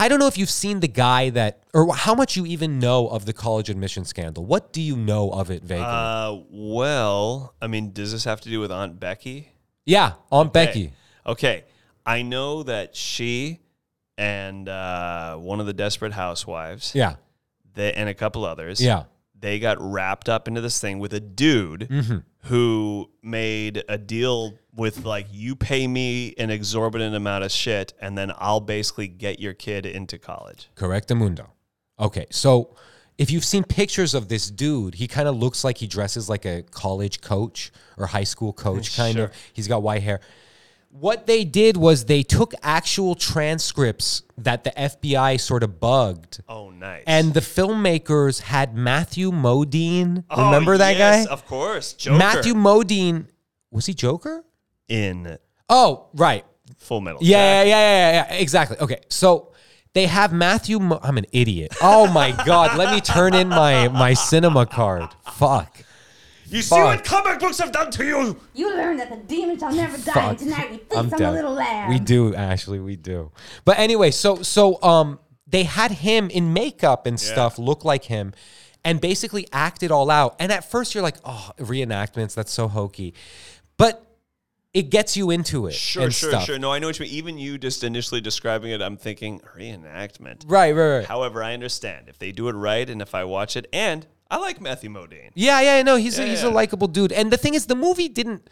I 0.00 0.08
don't 0.08 0.18
know 0.18 0.26
if 0.28 0.38
you've 0.38 0.48
seen 0.50 0.80
the 0.80 0.88
guy 0.88 1.28
that, 1.30 1.62
or 1.74 1.94
how 1.94 2.14
much 2.14 2.34
you 2.34 2.46
even 2.46 2.78
know 2.78 3.08
of 3.08 3.26
the 3.26 3.34
college 3.34 3.68
admission 3.68 4.06
scandal. 4.06 4.46
What 4.46 4.72
do 4.72 4.80
you 4.80 4.96
know 4.96 5.30
of 5.30 5.50
it 5.50 5.62
vaguely? 5.62 5.84
Uh, 5.86 6.38
well, 6.50 7.54
I 7.60 7.66
mean, 7.66 7.92
does 7.92 8.12
this 8.12 8.24
have 8.24 8.40
to 8.40 8.48
do 8.48 8.60
with 8.60 8.72
Aunt 8.72 8.98
Becky? 8.98 9.52
yeah, 9.84 10.14
Aunt 10.32 10.54
Becky. 10.54 10.92
Okay. 11.26 11.64
I 12.06 12.22
know 12.22 12.62
that 12.62 12.96
she 12.96 13.60
and 14.16 14.68
uh, 14.68 15.36
one 15.36 15.60
of 15.60 15.66
the 15.66 15.74
Desperate 15.74 16.12
Housewives, 16.12 16.94
Yeah, 16.94 17.16
they, 17.74 17.92
and 17.92 18.08
a 18.08 18.14
couple 18.14 18.44
others, 18.44 18.82
yeah, 18.82 19.04
they 19.40 19.58
got 19.58 19.76
wrapped 19.80 20.28
up 20.28 20.46
into 20.48 20.60
this 20.60 20.80
thing 20.80 20.98
with 20.98 21.12
a 21.14 21.20
dude 21.20 21.88
Mm-hmm. 21.90 22.18
who 22.48 23.10
made 23.22 23.82
a 23.88 23.98
deal 23.98 24.54
with 24.74 25.04
like 25.04 25.26
you 25.32 25.56
pay 25.56 25.86
me 25.86 26.34
an 26.38 26.50
exorbitant 26.50 27.14
amount 27.14 27.44
of 27.44 27.50
shit 27.50 27.92
and 28.00 28.16
then 28.16 28.32
I'll 28.38 28.60
basically 28.60 29.08
get 29.08 29.40
your 29.40 29.52
kid 29.54 29.84
into 29.86 30.18
college. 30.18 30.68
correct, 30.74 31.12
mundo. 31.14 31.50
Okay, 31.98 32.26
so 32.30 32.74
if 33.18 33.30
you've 33.30 33.44
seen 33.44 33.64
pictures 33.64 34.14
of 34.14 34.28
this 34.28 34.50
dude, 34.50 34.94
he 34.94 35.06
kind 35.06 35.28
of 35.28 35.36
looks 35.36 35.64
like 35.64 35.76
he 35.78 35.86
dresses 35.86 36.28
like 36.30 36.46
a 36.46 36.62
college 36.70 37.20
coach 37.20 37.70
or 37.98 38.06
high 38.06 38.24
school 38.24 38.52
coach, 38.54 38.96
kind 39.02 39.18
of. 39.18 39.32
He's 39.52 39.68
got 39.68 39.82
white 39.82 40.02
hair. 40.02 40.20
What 40.90 41.26
they 41.26 41.44
did 41.44 41.76
was 41.76 42.06
they 42.06 42.22
took 42.22 42.52
actual 42.62 43.14
transcripts 43.14 44.22
that 44.38 44.64
the 44.64 44.70
FBI 44.70 45.40
sort 45.40 45.62
of 45.62 45.78
bugged. 45.80 46.42
Oh, 46.48 46.70
nice. 46.70 47.04
And 47.06 47.32
the 47.32 47.40
filmmakers 47.40 48.40
had 48.40 48.74
Matthew 48.74 49.30
Modine. 49.30 50.24
Oh, 50.28 50.46
Remember 50.46 50.76
that 50.76 50.96
yes, 50.96 51.26
guy? 51.26 51.32
Of 51.32 51.46
course. 51.46 51.92
Joker. 51.92 52.18
Matthew 52.18 52.54
Modine. 52.54 53.26
Was 53.70 53.86
he 53.86 53.94
Joker? 53.94 54.44
in 54.88 55.38
Oh, 55.68 56.08
right. 56.14 56.44
Full 56.78 57.00
Metal. 57.00 57.20
Yeah, 57.22 57.62
yeah, 57.62 57.68
yeah, 57.68 57.72
yeah, 57.78 58.12
yeah. 58.30 58.34
Exactly. 58.40 58.76
Okay. 58.78 59.00
So 59.08 59.52
they 59.94 60.06
have 60.06 60.32
Matthew. 60.32 60.78
Mo- 60.80 60.98
I'm 61.02 61.16
an 61.16 61.26
idiot. 61.32 61.74
Oh 61.80 62.08
my 62.12 62.32
God. 62.44 62.76
Let 62.76 62.92
me 62.92 63.00
turn 63.00 63.34
in 63.34 63.48
my 63.48 63.88
my 63.88 64.14
cinema 64.14 64.66
card. 64.66 65.08
Fuck. 65.32 65.84
You 66.50 66.62
see 66.62 66.70
Fuck. 66.74 66.84
what 66.84 67.04
comic 67.04 67.38
books 67.38 67.58
have 67.58 67.70
done 67.70 67.92
to 67.92 68.04
you? 68.04 68.40
You 68.54 68.74
learn 68.74 68.96
that 68.96 69.08
the 69.08 69.16
demons 69.16 69.60
shall 69.60 69.72
never 69.72 69.96
die. 69.96 70.12
Fuck. 70.12 70.38
Tonight 70.38 70.70
we 70.70 70.76
feast 70.78 70.92
I'm 70.92 70.98
on 70.98 71.08
the 71.10 71.16
dead. 71.16 71.30
little 71.32 71.52
lamb. 71.52 71.90
We 71.90 72.00
do, 72.00 72.34
Ashley. 72.34 72.80
We 72.80 72.96
do. 72.96 73.30
But 73.64 73.78
anyway, 73.78 74.10
so 74.10 74.42
so 74.42 74.82
um, 74.82 75.20
they 75.46 75.62
had 75.62 75.92
him 75.92 76.28
in 76.28 76.52
makeup 76.52 77.06
and 77.06 77.20
stuff, 77.20 77.58
look 77.58 77.84
like 77.84 78.04
him, 78.04 78.32
and 78.84 79.00
basically 79.00 79.46
act 79.52 79.84
it 79.84 79.92
all 79.92 80.10
out. 80.10 80.34
And 80.40 80.50
at 80.50 80.68
first, 80.68 80.92
you're 80.94 81.04
like, 81.04 81.16
oh, 81.24 81.52
reenactments. 81.58 82.34
That's 82.34 82.52
so 82.52 82.66
hokey, 82.66 83.14
but 83.76 84.04
it 84.74 84.90
gets 84.90 85.16
you 85.16 85.30
into 85.30 85.66
it. 85.66 85.74
Sure, 85.74 86.02
and 86.02 86.14
sure, 86.14 86.30
stuff. 86.30 86.44
sure. 86.44 86.58
No, 86.58 86.72
I 86.72 86.80
know 86.80 86.88
what 86.88 86.98
you 86.98 87.04
mean. 87.04 87.14
Even 87.14 87.38
you 87.38 87.58
just 87.58 87.84
initially 87.84 88.20
describing 88.20 88.72
it, 88.72 88.82
I'm 88.82 88.96
thinking 88.96 89.40
reenactment. 89.56 90.44
Right, 90.46 90.74
right, 90.74 90.98
right. 90.98 91.06
However, 91.06 91.42
I 91.44 91.54
understand 91.54 92.08
if 92.08 92.18
they 92.18 92.32
do 92.32 92.48
it 92.48 92.52
right 92.54 92.88
and 92.88 93.00
if 93.00 93.14
I 93.14 93.24
watch 93.24 93.56
it, 93.56 93.68
and 93.72 94.06
I 94.30 94.36
like 94.38 94.60
Matthew 94.60 94.90
Modine. 94.90 95.30
Yeah, 95.34 95.60
yeah, 95.60 95.82
no, 95.82 95.96
he's 95.96 96.18
a, 96.18 96.26
he's 96.26 96.42
a 96.42 96.46
Yeah. 96.46 96.52
likable 96.52 96.86
dude. 96.86 97.12
And 97.12 97.32
the 97.32 97.36
thing 97.36 97.54
is, 97.54 97.66
the 97.66 97.74
movie 97.74 98.08
didn't 98.08 98.48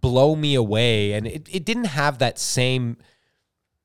blow 0.00 0.34
me 0.34 0.54
away, 0.54 1.12
and 1.12 1.26
it, 1.26 1.48
it 1.50 1.64
didn't 1.64 1.84
have 1.84 2.18
that 2.18 2.38
same. 2.38 2.96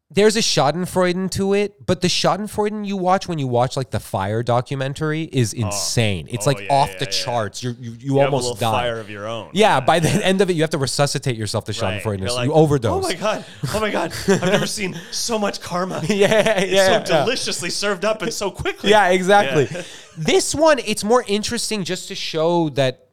There's 0.09 0.37
a 0.37 0.39
Schadenfreude 0.39 1.31
to 1.31 1.53
it, 1.53 1.85
but 1.85 1.99
the 1.99 2.07
Schadenfreude 2.07 2.87
you 2.87 2.95
watch 2.95 3.27
when 3.27 3.39
you 3.39 3.47
watch 3.47 3.75
like 3.75 3.91
the 3.91 3.99
Fyre 3.99 4.41
documentary 4.41 5.23
is 5.23 5.53
oh. 5.53 5.65
insane. 5.65 6.27
It's 6.31 6.47
Oh, 6.47 6.51
like 6.51 6.61
yeah, 6.61 6.73
off 6.73 6.91
yeah, 6.91 6.99
the 6.99 7.05
yeah. 7.05 7.11
charts. 7.11 7.61
You're, 7.61 7.73
you 7.73 7.91
you 7.91 7.97
You 7.99 8.17
have 8.19 8.31
a 8.31 8.37
almost 8.37 8.61
die. 8.61 8.71
fire 8.71 8.99
of 9.01 9.09
your 9.09 9.27
own. 9.27 9.49
Yeah, 9.51 9.81
by 9.81 9.99
the 9.99 10.07
end 10.25 10.39
of 10.39 10.49
it, 10.49 10.53
you 10.53 10.61
have 10.63 10.69
to 10.69 10.77
resuscitate 10.77 11.35
yourself 11.35 11.65
to 11.65 11.73
Right. 11.73 12.01
Schadenfreude. 12.01 12.19
You're 12.19 12.45
you 12.45 12.53
overdose. 12.53 13.03
Oh 13.03 13.05
my 13.05 13.15
god! 13.15 13.43
Oh 13.73 13.81
my 13.81 13.91
god! 13.91 14.13
I've 14.29 14.41
never 14.43 14.65
seen 14.65 14.97
so 15.11 15.37
much 15.37 15.59
karma. 15.59 16.01
yeah, 16.07 16.61
yeah, 16.63 16.99
It's 17.01 17.09
so 17.09 17.23
deliciously 17.23 17.69
served 17.69 18.05
up 18.05 18.21
and 18.21 18.33
so 18.33 18.49
quickly. 18.49 18.89
Yeah, 18.97 19.09
exactly. 19.09 19.67
This 20.17 20.55
one, 20.55 20.79
it's 20.79 21.03
more 21.03 21.23
interesting 21.27 21.83
just 21.83 22.07
to 22.07 22.15
show 22.15 22.69
that 22.69 23.06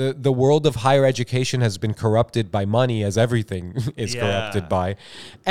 the 0.00 0.08
the 0.28 0.32
world 0.42 0.64
of 0.70 0.74
higher 0.88 1.04
education 1.14 1.60
has 1.60 1.76
been 1.84 1.94
corrupted 2.04 2.50
by 2.58 2.64
money, 2.80 2.98
as 3.08 3.14
everything 3.26 3.64
is 4.04 4.10
Yeah. 4.14 4.20
corrupted 4.22 4.64
by, 4.68 4.86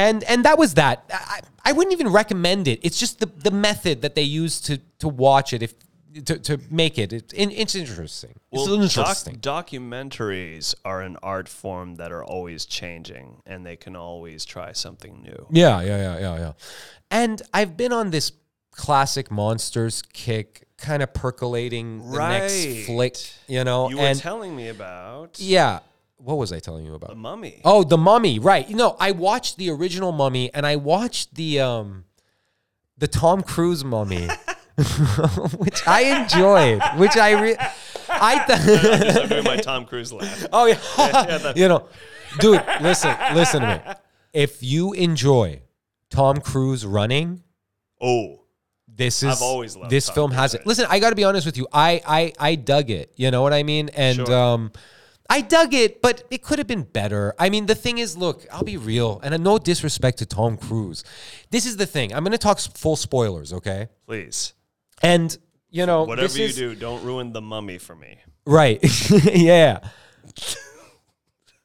and 0.06 0.24
and 0.32 0.40
that 0.48 0.58
was 0.64 0.74
that. 0.82 0.98
I, 1.36 1.40
I 1.70 1.72
wouldn't 1.76 1.94
even 1.98 2.10
recommend 2.22 2.68
it. 2.68 2.80
It's 2.88 3.00
just 3.00 3.20
the 3.20 3.30
the 3.48 3.52
method 3.70 4.02
that 4.04 4.14
they 4.16 4.28
use 4.44 4.56
to 4.68 4.74
to 5.04 5.08
watch 5.26 5.54
it 5.54 5.62
if. 5.62 5.74
To, 6.26 6.36
to 6.50 6.58
make 6.72 6.98
it, 6.98 7.14
it, 7.14 7.32
it's 7.36 7.76
interesting. 7.76 8.34
Well, 8.50 8.64
it's 8.64 8.96
doc- 8.96 9.06
interesting. 9.08 9.36
documentaries 9.38 10.74
are 10.84 11.02
an 11.02 11.18
art 11.22 11.48
form 11.48 11.96
that 11.96 12.12
are 12.12 12.24
always 12.24 12.66
changing, 12.66 13.42
and 13.46 13.64
they 13.66 13.76
can 13.76 13.96
always 13.96 14.44
try 14.46 14.72
something 14.74 15.22
new. 15.22 15.46
Yeah, 15.52 15.82
yeah, 15.82 15.98
yeah, 15.98 16.20
yeah, 16.20 16.38
yeah. 16.40 16.52
And 17.12 17.42
I've 17.54 17.78
been 17.78 17.94
on 17.94 18.10
this 18.10 18.32
classic 18.72 19.30
monsters 19.30 20.02
kick, 20.14 20.67
kind 20.78 21.02
of 21.04 21.14
percolating 21.14 22.12
the 22.12 22.20
next 22.30 22.86
flick, 22.86 23.18
you 23.48 23.64
know. 23.64 23.90
You 23.90 23.98
were 23.98 24.04
and 24.04 24.20
telling 24.20 24.56
me 24.56 24.70
about 24.70 25.40
yeah, 25.40 25.80
what 26.18 26.36
was 26.36 26.52
I 26.52 26.60
telling 26.60 26.86
you 26.86 26.94
about? 26.96 27.10
the 27.12 27.16
Mummy. 27.16 27.62
Oh, 27.64 27.84
the 27.84 27.98
Mummy, 27.98 28.40
right? 28.40 28.68
You 28.68 28.76
know, 28.76 28.96
I 29.00 29.12
watched 29.12 29.58
the 29.58 29.70
original 29.70 30.12
Mummy, 30.12 30.54
and 30.54 30.66
I 30.66 30.76
watched 30.76 31.36
the 31.36 31.60
um, 31.60 32.06
the 32.98 33.08
Tom 33.08 33.42
Cruise 33.44 33.84
Mummy, 33.84 34.28
which 35.58 35.88
I 35.88 36.22
enjoyed. 36.22 36.82
Which 36.98 37.18
I 37.18 37.32
re- 37.42 37.58
I 38.10 38.46
th- 38.48 39.18
I'm 39.24 39.30
doing 39.30 39.44
my 39.44 39.58
Tom 39.58 39.86
Cruise 39.86 40.14
laugh. 40.14 40.46
oh 40.54 40.66
yeah, 40.66 41.54
you 41.56 41.68
know, 41.68 41.88
dude, 42.40 42.64
listen, 42.82 43.16
listen 43.34 43.62
to 43.62 43.68
me. 43.86 43.94
If 44.34 44.62
you 44.62 44.94
enjoy 44.94 45.62
Tom 46.10 46.38
Cruise 46.42 46.86
running, 46.86 47.44
Oh, 48.00 48.42
this 48.98 49.24
is 49.24 49.36
I've 49.38 49.42
always 49.42 49.76
loved 49.78 49.90
this 49.92 50.08
Tom 50.08 50.16
film 50.16 50.32
has 50.32 50.54
it. 50.54 50.66
Listen, 50.66 50.86
I 50.90 51.00
got 51.00 51.12
to 51.12 51.16
be 51.16 51.24
honest 51.24 51.46
with 51.46 51.58
you. 51.58 51.68
I 51.72 52.02
I 52.06 52.34
I 52.40 52.56
dug 52.56 52.90
it. 52.90 53.14
You 53.16 53.32
know 53.32 53.42
what 53.44 53.54
I 53.54 53.64
mean? 53.64 53.90
And 53.96 54.16
Sure. 54.18 54.34
um 54.36 54.72
I 55.30 55.42
dug 55.42 55.74
it, 55.74 56.02
but 56.02 56.24
it 56.32 56.42
could 56.42 56.58
have 56.58 56.68
been 56.68 56.84
better. 56.84 57.34
I 57.38 57.50
mean, 57.50 57.66
the 57.66 57.76
thing 57.76 57.98
is, 57.98 58.16
look, 58.16 58.46
I'll 58.50 58.64
be 58.64 58.78
real, 58.78 59.20
and 59.24 59.44
no 59.44 59.58
disrespect 59.58 60.20
to 60.20 60.26
Tom 60.26 60.56
Cruise. 60.56 61.04
This 61.52 61.66
is 61.66 61.76
the 61.76 61.86
thing. 61.86 62.14
I'm 62.14 62.24
going 62.24 62.32
to 62.32 62.38
talk 62.38 62.60
full 62.60 62.96
spoilers, 62.96 63.52
okay? 63.52 63.90
please. 64.06 64.54
And 65.04 65.38
you 65.70 65.86
know, 65.86 66.04
Whatever 66.06 66.38
you 66.38 66.46
is- 66.46 66.56
do, 66.56 66.76
don't 66.76 67.04
ruin 67.04 67.34
the 67.34 67.42
Mummy 67.42 67.78
for 67.78 67.94
me. 67.96 68.20
Right. 68.46 68.80
yeah. 69.36 69.80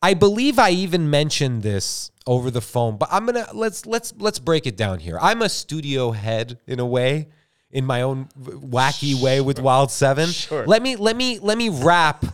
I 0.02 0.14
believe 0.14 0.58
I 0.58 0.70
even 0.70 1.08
mentioned 1.10 1.62
this 1.62 2.10
over 2.26 2.50
the 2.50 2.60
phone, 2.60 2.96
but 2.96 3.08
I'm 3.12 3.26
to 3.26 3.48
let's 3.54 3.86
let's 3.86 4.12
let's 4.18 4.38
break 4.38 4.66
it 4.66 4.76
down 4.76 4.98
here. 4.98 5.18
I'm 5.20 5.42
a 5.42 5.48
studio 5.48 6.10
head 6.10 6.58
in 6.66 6.80
a 6.80 6.86
way, 6.86 7.28
in 7.70 7.84
my 7.84 8.02
own 8.02 8.28
wacky 8.36 9.20
way 9.20 9.40
with 9.40 9.60
Wild 9.60 9.90
7. 9.90 10.28
Sure. 10.30 10.66
Let 10.66 10.82
me 10.82 10.96
let 10.96 11.16
me 11.16 11.38
let 11.38 11.56
me 11.56 11.68
wrap 11.68 12.24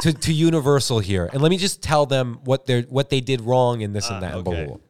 to, 0.00 0.12
to 0.12 0.32
Universal 0.32 1.00
here 1.00 1.28
and 1.32 1.40
let 1.42 1.50
me 1.50 1.58
just 1.58 1.82
tell 1.82 2.06
them 2.06 2.40
what 2.44 2.66
they 2.66 2.82
what 2.82 3.10
they 3.10 3.20
did 3.20 3.40
wrong 3.40 3.82
in 3.82 3.92
this 3.92 4.08
and 4.08 4.16
ah, 4.16 4.20
that 4.20 4.34
and 4.34 4.44
blah, 4.44 4.54
blah, 4.54 4.62
okay. 4.74 4.82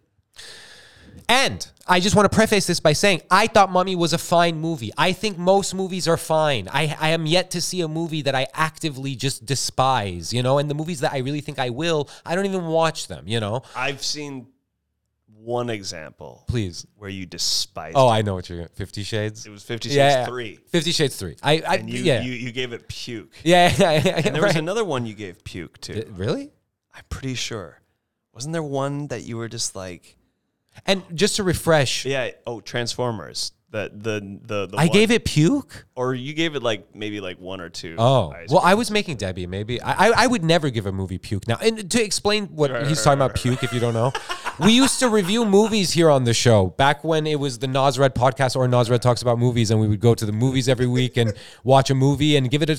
And 1.28 1.66
I 1.86 2.00
just 2.00 2.14
want 2.16 2.30
to 2.30 2.34
preface 2.34 2.66
this 2.66 2.80
by 2.80 2.92
saying 2.92 3.22
I 3.30 3.46
thought 3.46 3.70
Mummy 3.70 3.96
was 3.96 4.12
a 4.12 4.18
fine 4.18 4.58
movie. 4.60 4.92
I 4.98 5.12
think 5.12 5.38
most 5.38 5.74
movies 5.74 6.06
are 6.08 6.16
fine. 6.16 6.68
I, 6.72 6.96
I 7.00 7.08
am 7.10 7.26
yet 7.26 7.50
to 7.52 7.60
see 7.60 7.80
a 7.80 7.88
movie 7.88 8.22
that 8.22 8.34
I 8.34 8.46
actively 8.54 9.14
just 9.16 9.44
despise, 9.46 10.32
you 10.32 10.42
know, 10.42 10.58
and 10.58 10.68
the 10.70 10.74
movies 10.74 11.00
that 11.00 11.12
I 11.12 11.18
really 11.18 11.40
think 11.40 11.58
I 11.58 11.70
will, 11.70 12.08
I 12.26 12.34
don't 12.34 12.46
even 12.46 12.66
watch 12.66 13.08
them, 13.08 13.24
you 13.26 13.40
know. 13.40 13.62
I've 13.74 14.02
seen 14.02 14.46
one 15.26 15.70
example 15.70 16.44
Please. 16.46 16.86
where 16.96 17.10
you 17.10 17.26
despise 17.26 17.94
Oh, 17.96 18.08
it. 18.08 18.12
I 18.12 18.22
know 18.22 18.34
what 18.34 18.48
you're 18.48 18.68
Fifty 18.68 19.02
Shades. 19.02 19.44
It 19.44 19.50
was 19.50 19.64
Fifty 19.64 19.88
Shades 19.88 19.96
yeah, 19.96 20.20
yeah. 20.20 20.26
3. 20.26 20.58
Fifty 20.68 20.92
Shades 20.92 21.16
3. 21.16 21.36
I, 21.42 21.52
I 21.66 21.74
And 21.78 21.90
you, 21.90 22.02
yeah. 22.04 22.22
you, 22.22 22.32
you 22.32 22.52
gave 22.52 22.72
it 22.72 22.86
puke. 22.86 23.32
yeah, 23.42 23.72
yeah, 23.76 23.92
yeah, 24.04 24.22
And 24.24 24.34
there 24.36 24.42
was 24.42 24.54
another 24.56 24.84
one 24.84 25.04
you 25.04 25.14
gave 25.14 25.42
puke 25.42 25.78
to. 25.82 26.06
Really? 26.12 26.52
I'm 26.94 27.02
pretty 27.08 27.34
sure. 27.34 27.80
Wasn't 28.32 28.52
there 28.52 28.62
one 28.62 29.08
that 29.08 29.22
you 29.24 29.36
were 29.36 29.48
just 29.48 29.74
like, 29.74 30.16
And 30.86 31.02
just 31.14 31.36
to 31.36 31.42
refresh, 31.42 32.04
yeah, 32.04 32.30
oh, 32.46 32.60
Transformers. 32.60 33.52
That 33.70 34.02
the 34.04 34.20
the 34.44 34.66
the 34.66 34.76
I 34.76 34.84
one- 34.84 34.92
gave 34.92 35.10
it 35.10 35.24
puke. 35.24 35.86
or 35.96 36.12
you 36.14 36.34
gave 36.34 36.54
it 36.56 36.62
like 36.62 36.94
maybe 36.94 37.22
like 37.22 37.40
one 37.40 37.58
or 37.58 37.70
two. 37.70 37.94
Oh, 37.98 38.30
ice 38.30 38.50
well, 38.50 38.60
cream. 38.60 38.70
I 38.70 38.74
was 38.74 38.90
making 38.90 39.16
Debbie. 39.16 39.46
Maybe 39.46 39.80
I, 39.80 40.08
I, 40.08 40.24
I 40.24 40.26
would 40.26 40.44
never 40.44 40.68
give 40.68 40.84
a 40.84 40.92
movie 40.92 41.16
puke. 41.16 41.48
Now, 41.48 41.56
and 41.56 41.90
to 41.90 42.02
explain 42.02 42.48
what 42.48 42.70
Right, 42.70 42.86
he's 42.86 42.98
right, 42.98 43.04
talking 43.04 43.20
right, 43.20 43.26
about, 43.30 43.36
puke. 43.36 43.64
If 43.64 43.72
you 43.72 43.80
don't 43.80 43.94
know, 43.94 44.12
we 44.62 44.72
used 44.72 44.98
to 45.00 45.08
review 45.08 45.46
movies 45.46 45.92
here 45.92 46.10
on 46.10 46.24
the 46.24 46.34
show 46.34 46.66
back 46.66 47.02
when 47.02 47.26
it 47.26 47.40
was 47.40 47.60
the 47.60 47.66
Nazred 47.66 48.14
podcast 48.14 48.56
or 48.56 48.68
Nazred 48.68 49.00
talks 49.00 49.22
about 49.22 49.38
movies, 49.38 49.70
and 49.70 49.80
we 49.80 49.88
would 49.88 50.00
go 50.00 50.14
to 50.14 50.26
the 50.26 50.32
movies 50.32 50.68
every 50.68 50.86
week 50.86 51.16
and 51.16 51.32
watch 51.64 51.88
a 51.88 51.94
movie 51.94 52.36
and 52.36 52.50
give 52.50 52.60
it 52.60 52.68
a 52.68 52.76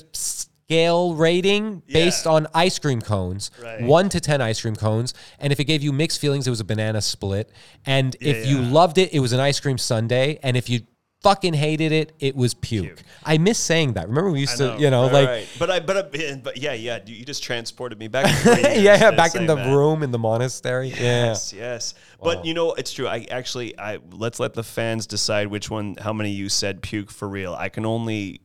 scale 0.68 1.14
rating 1.14 1.82
based 1.92 2.26
Yeah. 2.26 2.32
on 2.32 2.48
ice 2.54 2.80
cream 2.80 3.02
cones, 3.02 3.52
Right. 3.62 3.82
one 3.82 4.10
to 4.10 4.20
ten 4.20 4.42
ice 4.42 4.62
cream 4.62 4.76
cones, 4.76 5.14
and 5.40 5.52
if 5.52 5.60
it 5.60 5.66
gave 5.66 5.84
you 5.84 5.92
mixed 5.92 6.20
feelings, 6.20 6.48
it 6.48 6.50
was 6.50 6.60
a 6.60 6.66
banana 6.66 7.02
split, 7.02 7.52
and 7.86 8.16
if 8.22 8.48
you 8.48 8.62
loved 8.62 8.98
it, 8.98 9.14
it 9.14 9.20
was 9.20 9.34
an 9.34 9.40
ice 9.40 9.60
cream 9.60 9.78
sundae, 9.78 10.40
and 10.42 10.56
if 10.56 10.70
you 10.70 10.82
fucking 11.22 11.54
hated 11.54 11.94
it, 11.94 12.12
it 12.20 12.36
was 12.36 12.54
puke. 12.54 13.02
I 13.24 13.38
miss 13.38 13.58
saying 13.58 13.94
that. 13.94 14.10
Remember 14.10 14.30
we 14.32 14.42
used 14.42 14.62
I 14.62 14.76
to, 14.76 14.82
you 14.82 14.90
know, 14.90 15.04
right, 15.04 15.14
like 15.14 15.28
right. 15.30 15.48
But 15.58 15.72
I, 15.72 15.80
but, 15.80 15.96
uh, 15.98 16.04
I, 16.14 16.36
but 16.44 16.58
yeah, 16.58 16.74
yeah. 16.74 17.00
You 17.06 17.16
you 17.16 17.24
just 17.26 17.42
transported 17.44 17.98
me 17.98 18.10
back. 18.10 18.26
yeah, 18.46 18.74
yeah, 18.74 19.12
back 19.12 19.34
in 19.36 19.46
the 19.46 19.56
that. 19.56 19.74
room 19.74 20.04
in 20.04 20.12
the 20.12 20.20
monastery. 20.20 20.90
Yes, 20.90 21.54
yes. 21.54 21.94
But 22.22 22.44
you 22.46 22.54
know, 22.54 22.74
it's 22.74 22.92
true. 22.92 23.08
I 23.08 23.26
actually, 23.32 23.78
I 23.80 24.00
let's 24.12 24.38
let 24.40 24.54
the 24.54 24.64
fans 24.64 25.08
decide 25.08 25.48
which 25.48 25.70
one, 25.70 25.96
how 26.00 26.12
many 26.14 26.32
you 26.32 26.50
said 26.50 26.82
puke 26.82 27.10
for 27.12 27.28
real. 27.30 27.54
I 27.54 27.70
can 27.70 27.86
only 27.86 28.42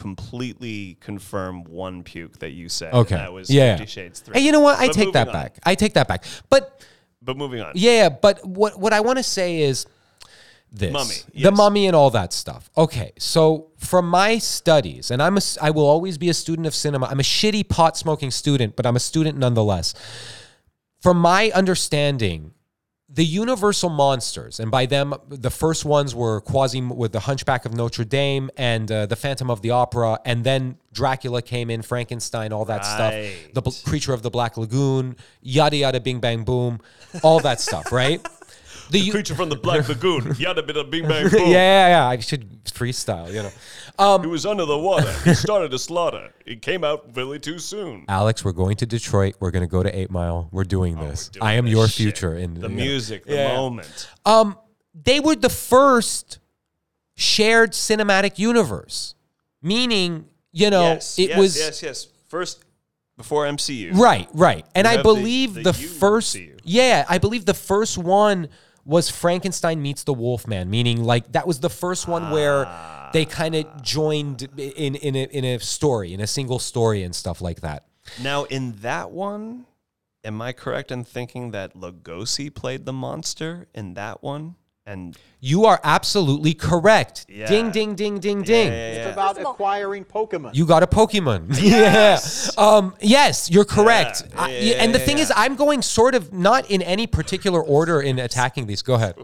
completely 0.00 0.96
confirm 1.00 1.62
one 1.64 2.02
puke 2.02 2.38
that 2.40 2.50
you 2.50 2.68
said. 2.68 2.92
Okay. 2.94 3.14
that 3.14 3.32
was 3.32 3.50
yeah. 3.50 3.76
Fifty 3.76 3.90
Shades 3.90 4.20
Three. 4.20 4.34
Hey, 4.38 4.44
you 4.46 4.52
know 4.52 4.60
what? 4.60 4.78
I 4.78 4.86
But 4.88 4.94
take 4.96 5.12
that 5.12 5.28
on. 5.28 5.32
back. 5.34 5.58
I 5.64 5.74
take 5.74 5.94
that 5.94 6.08
back. 6.08 6.24
But 6.48 6.82
But 7.22 7.36
moving 7.36 7.60
on. 7.60 7.72
yeah, 7.74 8.08
but 8.08 8.44
what 8.44 8.80
what 8.80 8.92
I 8.92 9.00
want 9.00 9.18
to 9.18 9.22
say 9.22 9.60
is 9.60 9.86
this 10.72 10.92
Mummy, 10.92 11.14
the 11.34 11.50
mummy 11.52 11.86
and 11.88 11.96
all 11.96 12.10
that 12.10 12.32
stuff. 12.32 12.70
Okay, 12.76 13.12
so 13.18 13.70
from 13.76 14.08
my 14.08 14.38
studies, 14.38 15.10
and 15.10 15.20
I'm 15.20 15.36
a, 15.36 15.40
I 15.60 15.70
will 15.70 15.86
always 15.86 16.16
be 16.16 16.28
a 16.30 16.34
student 16.34 16.66
of 16.66 16.74
cinema. 16.74 17.06
I'm 17.06 17.20
a 17.20 17.24
shitty 17.24 17.68
pot 17.68 17.96
smoking 17.96 18.30
student, 18.30 18.76
but 18.76 18.86
I'm 18.86 18.96
a 18.96 19.00
student 19.00 19.36
nonetheless. 19.36 19.94
From 21.02 21.16
my 21.18 21.50
understanding, 21.54 22.52
the 23.12 23.24
universal 23.24 23.90
monsters, 23.90 24.60
and 24.60 24.70
by 24.70 24.86
them, 24.86 25.14
the 25.28 25.50
first 25.50 25.84
ones 25.84 26.14
were 26.14 26.40
Quasi 26.42 26.80
with 26.80 27.10
the 27.12 27.20
Hunchback 27.20 27.64
of 27.64 27.74
Notre 27.74 28.04
Dame 28.04 28.50
and 28.56 28.90
uh, 28.90 29.06
the 29.06 29.16
Phantom 29.16 29.50
of 29.50 29.62
the 29.62 29.70
Opera, 29.70 30.20
and 30.24 30.44
then 30.44 30.76
Dracula 30.92 31.42
came 31.42 31.70
in, 31.70 31.82
Frankenstein, 31.82 32.52
all 32.52 32.64
that 32.66 32.84
stuff, 32.84 33.12
the 33.54 33.62
bl- 33.62 33.70
creature 33.84 34.12
of 34.12 34.22
the 34.22 34.30
Black 34.30 34.56
Lagoon, 34.56 35.16
yada 35.42 35.76
yada, 35.76 36.00
bing 36.00 36.20
bang 36.20 36.44
boom, 36.44 36.80
all 37.22 37.40
that 37.40 37.60
stuff, 37.60 37.90
right? 37.90 38.24
The, 38.90 38.98
u- 38.98 39.12
Creature 39.12 39.34
from 39.36 39.48
the 39.48 39.56
Black 39.56 39.88
Lagoon. 39.88 40.34
Yada 40.38 40.62
bit 40.62 40.76
of 40.76 40.90
bing 40.90 41.06
bang 41.08 41.28
boom. 41.30 41.40
yeah, 41.50 41.88
yeah. 41.88 42.06
I 42.08 42.18
should 42.18 42.64
freestyle, 42.64 43.32
you 43.32 43.42
know. 43.42 44.18
He 44.22 44.26
was 44.26 44.46
under 44.46 44.64
the 44.64 44.78
water. 44.78 45.12
He 45.24 45.34
started 45.34 45.72
a 45.74 45.78
slaughter. 45.78 46.32
It 46.46 46.62
came 46.62 46.84
out 46.84 47.14
really 47.14 47.38
too 47.38 47.58
soon. 47.58 48.04
Alex, 48.08 48.44
we're 48.44 48.52
going 48.52 48.76
to 48.76 48.86
Detroit. 48.86 49.34
We're 49.40 49.50
going 49.50 49.62
to 49.64 49.70
go 49.70 49.82
to 49.82 49.96
Eight 49.98 50.10
Mile. 50.10 50.48
We're 50.52 50.64
doing 50.64 50.96
this. 50.98 51.28
doing 51.28 51.42
I 51.42 51.52
am 51.54 51.66
this 51.66 51.72
your 51.72 51.86
shit. 51.88 51.96
future. 51.96 52.36
In 52.36 52.54
The 52.54 52.62
you 52.62 52.68
know. 52.68 52.74
music, 52.74 53.26
the 53.26 53.34
Yeah. 53.34 53.56
moment. 53.56 54.08
Um, 54.24 54.56
they 54.94 55.20
were 55.20 55.36
the 55.36 55.50
first 55.50 56.38
shared 57.16 57.72
cinematic 57.72 58.38
universe, 58.38 59.14
meaning 59.62 60.26
you 60.52 60.70
know 60.70 60.82
yes, 60.82 61.18
it 61.18 61.28
yes, 61.30 61.38
was 61.38 61.56
yes, 61.58 61.82
yes. 61.82 62.06
First, 62.28 62.64
before 63.16 63.44
MCU. 63.46 63.94
right, 63.96 64.28
right, 64.32 64.64
and 64.74 64.86
I 64.86 64.92
have 64.92 64.98
the- 65.00 65.02
believe 65.04 65.54
the 65.54 65.62
the, 65.62 65.72
first, 65.74 66.36
yeah, 66.64 67.04
I 67.08 67.18
believe 67.18 67.44
the 67.44 67.54
first 67.54 67.98
one 67.98 68.48
was 68.84 69.10
Frankenstein 69.10 69.82
meets 69.82 70.04
the 70.04 70.14
Wolfman, 70.14 70.70
meaning 70.70 71.04
like 71.04 71.32
that 71.32 71.46
was 71.46 71.60
the 71.60 71.70
first 71.70 72.08
one 72.08 72.30
where 72.30 72.64
ah. 72.66 73.10
they 73.12 73.24
kind 73.24 73.54
of 73.54 73.82
joined 73.82 74.48
in 74.56 74.94
in 74.94 75.16
a, 75.16 75.24
in 75.24 75.44
a 75.44 75.58
story, 75.60 76.12
in 76.12 76.20
a 76.20 76.26
single 76.26 76.58
story 76.58 77.02
and 77.02 77.14
stuff 77.14 77.40
like 77.40 77.60
that. 77.60 77.86
Now, 78.22 78.44
in 78.44 78.72
that 78.80 79.10
one, 79.10 79.66
am 80.24 80.42
I 80.42 80.52
correct 80.52 80.90
in 80.90 81.04
thinking 81.04 81.50
that 81.52 81.74
Lugosi 81.74 82.52
played 82.52 82.86
the 82.86 82.92
monster 82.92 83.68
in 83.74 83.94
that 83.94 84.22
one? 84.22 84.56
And 84.86 85.16
You 85.40 85.66
are 85.66 85.80
absolutely 85.84 86.54
correct. 86.54 87.26
Yeah. 87.28 87.46
Ding, 87.46 87.70
ding, 87.70 87.94
ding, 87.94 88.18
ding, 88.18 88.42
ding. 88.42 88.68
yeah, 88.68 88.92
yeah, 88.92 88.94
yeah. 88.96 89.08
about 89.10 89.40
acquiring 89.40 90.04
Pokemon. 90.04 90.54
You 90.54 90.66
got 90.66 90.82
a 90.82 90.86
Pokemon. 90.86 91.58
Yes. 91.62 92.52
yeah. 92.56 92.64
Um, 92.64 92.94
yes, 93.00 93.50
you're 93.50 93.64
correct. 93.64 94.22
Yeah, 94.30 94.40
I- 94.40 94.50
yeah, 94.50 94.74
and 94.82 94.94
the 94.94 94.98
yeah, 94.98 95.04
thing 95.04 95.16
yeah. 95.18 95.22
is, 95.24 95.32
I'm 95.36 95.54
going 95.54 95.82
sort 95.82 96.14
of 96.14 96.32
not 96.32 96.70
in 96.70 96.82
any 96.82 97.06
particular 97.06 97.62
order 97.62 98.00
in 98.00 98.18
attacking 98.18 98.66
these. 98.66 98.82
Go 98.82 98.94
ahead. 98.94 99.14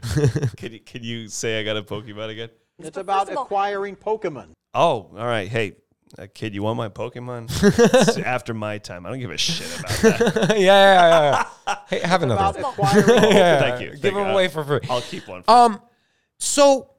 Can 0.56 0.72
you, 0.74 0.78
can 0.78 1.02
you 1.02 1.26
say 1.26 1.58
I 1.58 1.64
got 1.64 1.76
a 1.76 1.82
Pokemon 1.82 2.28
again? 2.30 2.50
It's 2.78 2.96
about 2.96 3.32
acquiring 3.32 3.96
Pokemon. 3.96 4.50
Oh, 4.72 5.10
all 5.16 5.26
right. 5.26 5.48
Hey, 5.48 5.72
uh, 6.16 6.26
kid, 6.32 6.54
you 6.54 6.62
want 6.62 6.76
my 6.76 6.88
Pokemon? 6.88 7.48
it's 8.08 8.16
after 8.18 8.54
my 8.54 8.78
time. 8.78 9.04
I 9.04 9.10
don't 9.10 9.18
give 9.18 9.30
a 9.30 9.36
shit 9.36 9.78
about 9.80 9.90
that. 9.90 10.50
yeah, 10.50 10.56
yeah, 10.58 11.08
yeah, 11.36 11.44
yeah. 11.66 11.74
Hey, 11.88 12.00
have 12.00 12.22
another 12.22 12.60
one. 12.62 12.72
acquiring 12.72 13.32
Yeah, 13.32 13.58
Thank 13.60 13.80
you. 13.82 13.90
Give 13.90 14.00
Thank 14.00 14.14
them 14.14 14.26
you. 14.26 14.32
away 14.32 14.48
for 14.48 14.64
free. 14.64 14.80
I'll 14.88 15.00
keep 15.02 15.26
one. 15.28 15.42
For 15.42 15.50
Um, 15.50 15.80
so 16.38 16.90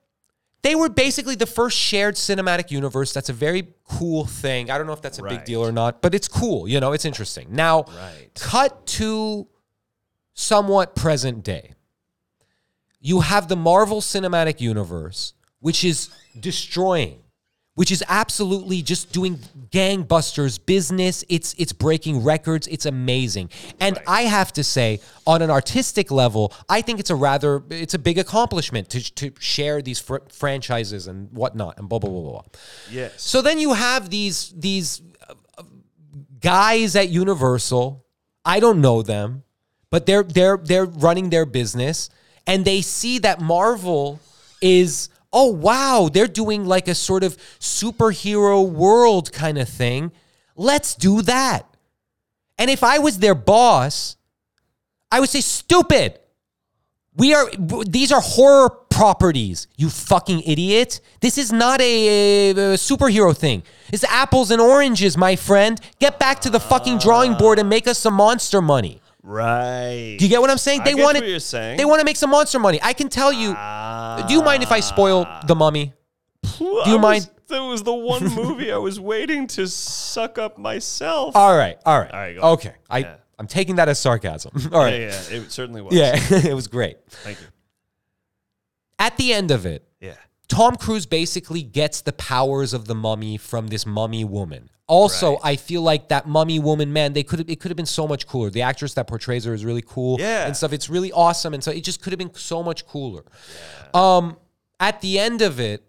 they 0.62 0.76
were 0.76 0.89
basically 0.89 1.36
the 1.36 1.45
first 1.45 1.78
shared 1.78 2.16
cinematic 2.16 2.70
universe. 2.72 3.14
That's 3.14 3.30
a 3.30 3.34
very 3.34 3.70
cool 3.88 4.26
thing. 4.26 4.70
I 4.70 4.78
don't 4.78 4.86
know 4.88 4.93
if 4.93 5.01
that's 5.01 5.20
a 5.20 5.24
big 5.24 5.45
deal 5.45 5.62
or 5.66 5.72
not, 5.72 6.01
but 6.01 6.14
it's 6.14 6.28
cool. 6.28 6.68
You 6.68 6.80
know, 6.80 6.91
it's 6.91 7.05
interesting. 7.05 7.47
Now, 7.51 7.84
Right. 7.88 8.30
cut 8.36 8.86
to 8.88 9.47
somewhat 10.34 10.95
present 10.95 11.43
day. 11.43 11.74
You 13.01 13.22
have 13.22 13.47
the 13.47 13.55
Marvel 13.55 14.01
Cinematic 14.01 14.60
Universe, 14.60 15.34
which 15.62 15.84
is 15.86 16.10
destroying, 16.39 17.20
which 17.80 17.93
is 17.93 18.03
absolutely 18.09 18.82
just 18.82 19.13
doing 19.13 19.39
gangbusters 19.71 20.59
business. 20.65 21.23
It's 21.30 21.55
it's 21.57 21.71
breaking 21.71 22.25
records. 22.25 22.67
It's 22.67 22.86
amazing. 22.86 23.51
And 23.80 23.97
I 24.05 24.23
have 24.23 24.51
to 24.59 24.65
say, 24.65 24.99
on 25.25 25.41
an 25.41 25.49
artistic 25.49 26.11
level, 26.11 26.51
I 26.67 26.82
think 26.82 26.99
it's 26.99 27.09
a 27.09 27.15
rather 27.15 27.63
it's 27.69 27.93
a 27.93 27.97
big 27.99 28.17
accomplishment 28.17 28.89
to 28.89 29.15
to 29.15 29.32
share 29.39 29.82
these 29.82 29.97
fr- 29.97 30.27
franchises 30.27 31.07
and 31.07 31.32
whatnot 31.32 31.80
and 31.80 31.88
blah 31.88 31.99
blah 31.99 32.09
blah 32.09 32.21
blah. 32.21 32.32
blah. 32.32 32.41
yes. 32.91 33.21
So 33.21 33.41
then 33.41 33.59
you 33.59 33.71
have 33.71 34.09
these 34.09 34.53
these 34.57 35.01
uh, 35.30 35.63
guys 36.41 36.97
at 36.97 37.07
Universal. 37.07 38.05
I 38.43 38.59
don't 38.59 38.82
know 38.82 39.01
them, 39.01 39.43
but 39.89 40.05
they're 40.05 40.23
they're 40.23 40.57
they're 40.57 40.86
running 40.86 41.30
their 41.30 41.45
business 41.45 42.09
and 42.45 42.65
they 42.65 42.82
see 42.82 43.19
that 43.19 43.39
Marvel 43.39 44.19
is 44.61 45.07
oh 45.32 45.51
wow, 45.51 46.09
they're 46.11 46.27
doing 46.27 46.65
like 46.65 46.88
a 46.88 46.95
sort 46.95 47.23
of 47.23 47.38
superhero 47.59 48.67
world 48.67 49.32
kind 49.32 49.57
of 49.57 49.69
thing. 49.69 50.11
Let's 50.55 50.95
do 50.95 51.21
that. 51.23 51.65
And 52.57 52.69
if 52.69 52.84
I 52.84 52.99
was 52.99 53.19
their 53.19 53.36
boss, 53.36 54.17
I 55.11 55.19
would 55.19 55.30
say 55.30 55.41
stupid. 55.41 56.19
We 57.15 57.34
are 57.34 57.49
these 57.86 58.11
are 58.11 58.21
horror 58.21 58.69
properties, 58.69 59.67
you 59.77 59.89
fucking 59.89 60.41
idiot. 60.41 60.99
This 61.21 61.38
is 61.38 61.51
not 61.51 61.82
a, 61.82 62.49
a 62.51 62.55
superhero 62.75 63.36
thing. 63.36 63.63
It's 63.91 64.03
apples 64.03 64.51
and 64.51 64.61
oranges, 64.61 65.17
my 65.17 65.36
friend. 65.36 65.80
Get 65.99 66.19
back 66.19 66.41
to 66.41 66.49
the 66.49 66.59
fucking 66.59 66.99
drawing 66.99 67.36
board 67.36 67.59
and 67.59 67.69
make 67.69 67.88
us 67.88 67.97
some 67.97 68.13
monster 68.13 68.61
money. 68.61 69.01
Right. 69.30 70.15
Do 70.17 70.25
you 70.25 70.30
get 70.30 70.41
what 70.41 70.49
I'm 70.49 70.57
saying? 70.57 70.82
They 70.84 70.95
want 70.95 71.17
what 71.19 71.27
you're 71.27 71.39
saying. 71.39 71.77
They 71.77 71.86
want 71.86 71.99
to 71.99 72.05
make 72.05 72.17
some 72.17 72.32
monster 72.32 72.57
money. 72.57 72.80
I 72.82 72.93
can 72.93 73.09
tell 73.09 73.32
you. 73.32 73.49
do 74.27 74.34
you 74.34 74.41
mind 74.41 74.63
if 74.63 74.71
I 74.71 74.80
spoil 74.80 75.25
ah. 75.27 75.43
the 75.45 75.53
mummy? 75.55 75.93
Do 76.57 76.84
you 76.88 76.97
mind- 76.97 77.30
that 77.49 77.60
was 77.60 77.84
the 77.84 77.93
one 77.93 78.23
movie 78.35 78.72
I 78.72 78.77
was 78.77 78.99
waiting 78.99 79.47
to 79.47 79.68
suck 79.68 80.38
up 80.38 80.57
myself. 80.60 81.35
All 81.35 81.56
right, 81.57 81.77
all 81.84 81.99
right, 81.99 82.11
All 82.11 82.19
right, 82.19 82.35
go 82.35 82.41
on. 82.41 82.53
okay. 82.53 82.73
I 82.89 82.99
Yeah. 82.99 83.15
I'm 83.39 83.47
taking 83.47 83.77
that 83.77 83.89
as 83.89 83.97
sarcasm. 83.97 84.51
All 84.72 84.84
right, 84.84 85.01
Yeah, 85.01 85.22
yeah, 85.31 85.38
it 85.38 85.51
certainly 85.51 85.81
was. 85.81 85.93
yeah, 85.93 86.14
it 86.30 86.53
was 86.53 86.68
great. 86.68 86.97
Thank 87.10 87.39
you. 87.39 87.47
At 88.99 89.18
the 89.18 89.34
end 89.34 89.49
of 89.51 89.65
it, 89.65 89.84
Yeah. 89.99 90.14
Tom 90.49 90.76
Cruise 90.76 91.05
basically 91.05 91.61
gets 91.63 92.01
the 92.01 92.11
powers 92.13 92.73
of 92.73 92.85
the 92.85 92.95
mummy 92.95 93.38
from 93.38 93.67
this 93.67 93.85
mummy 93.85 94.26
woman. 94.26 94.69
Also, 94.88 95.34
Right. 95.34 95.39
I 95.43 95.55
feel 95.55 95.84
like 95.84 96.09
that 96.09 96.27
mummy 96.27 96.57
woman, 96.59 96.91
man, 96.91 97.13
they 97.13 97.21
could 97.23 97.38
have 97.39 97.49
it 97.49 97.59
could 97.59 97.69
have 97.69 97.77
been 97.77 97.85
so 97.85 98.07
much 98.07 98.26
cooler. 98.27 98.49
The 98.49 98.63
actress 98.63 98.95
that 98.95 99.05
portrays 99.07 99.45
her 99.45 99.53
is 99.53 99.63
really 99.63 99.84
cool 99.88 100.19
Yeah. 100.19 100.45
and 100.47 100.57
stuff. 100.57 100.73
It's 100.73 100.89
really 100.89 101.11
awesome. 101.11 101.53
And 101.53 101.63
so 101.63 101.69
it 101.71 101.84
just 101.84 102.01
could 102.01 102.11
have 102.11 102.17
been 102.17 102.34
so 102.34 102.63
much 102.63 102.88
cooler. 102.88 103.23
Um, 103.93 104.38
at 104.80 104.99
the 105.01 105.19
end 105.19 105.41
of 105.43 105.59
it, 105.59 105.84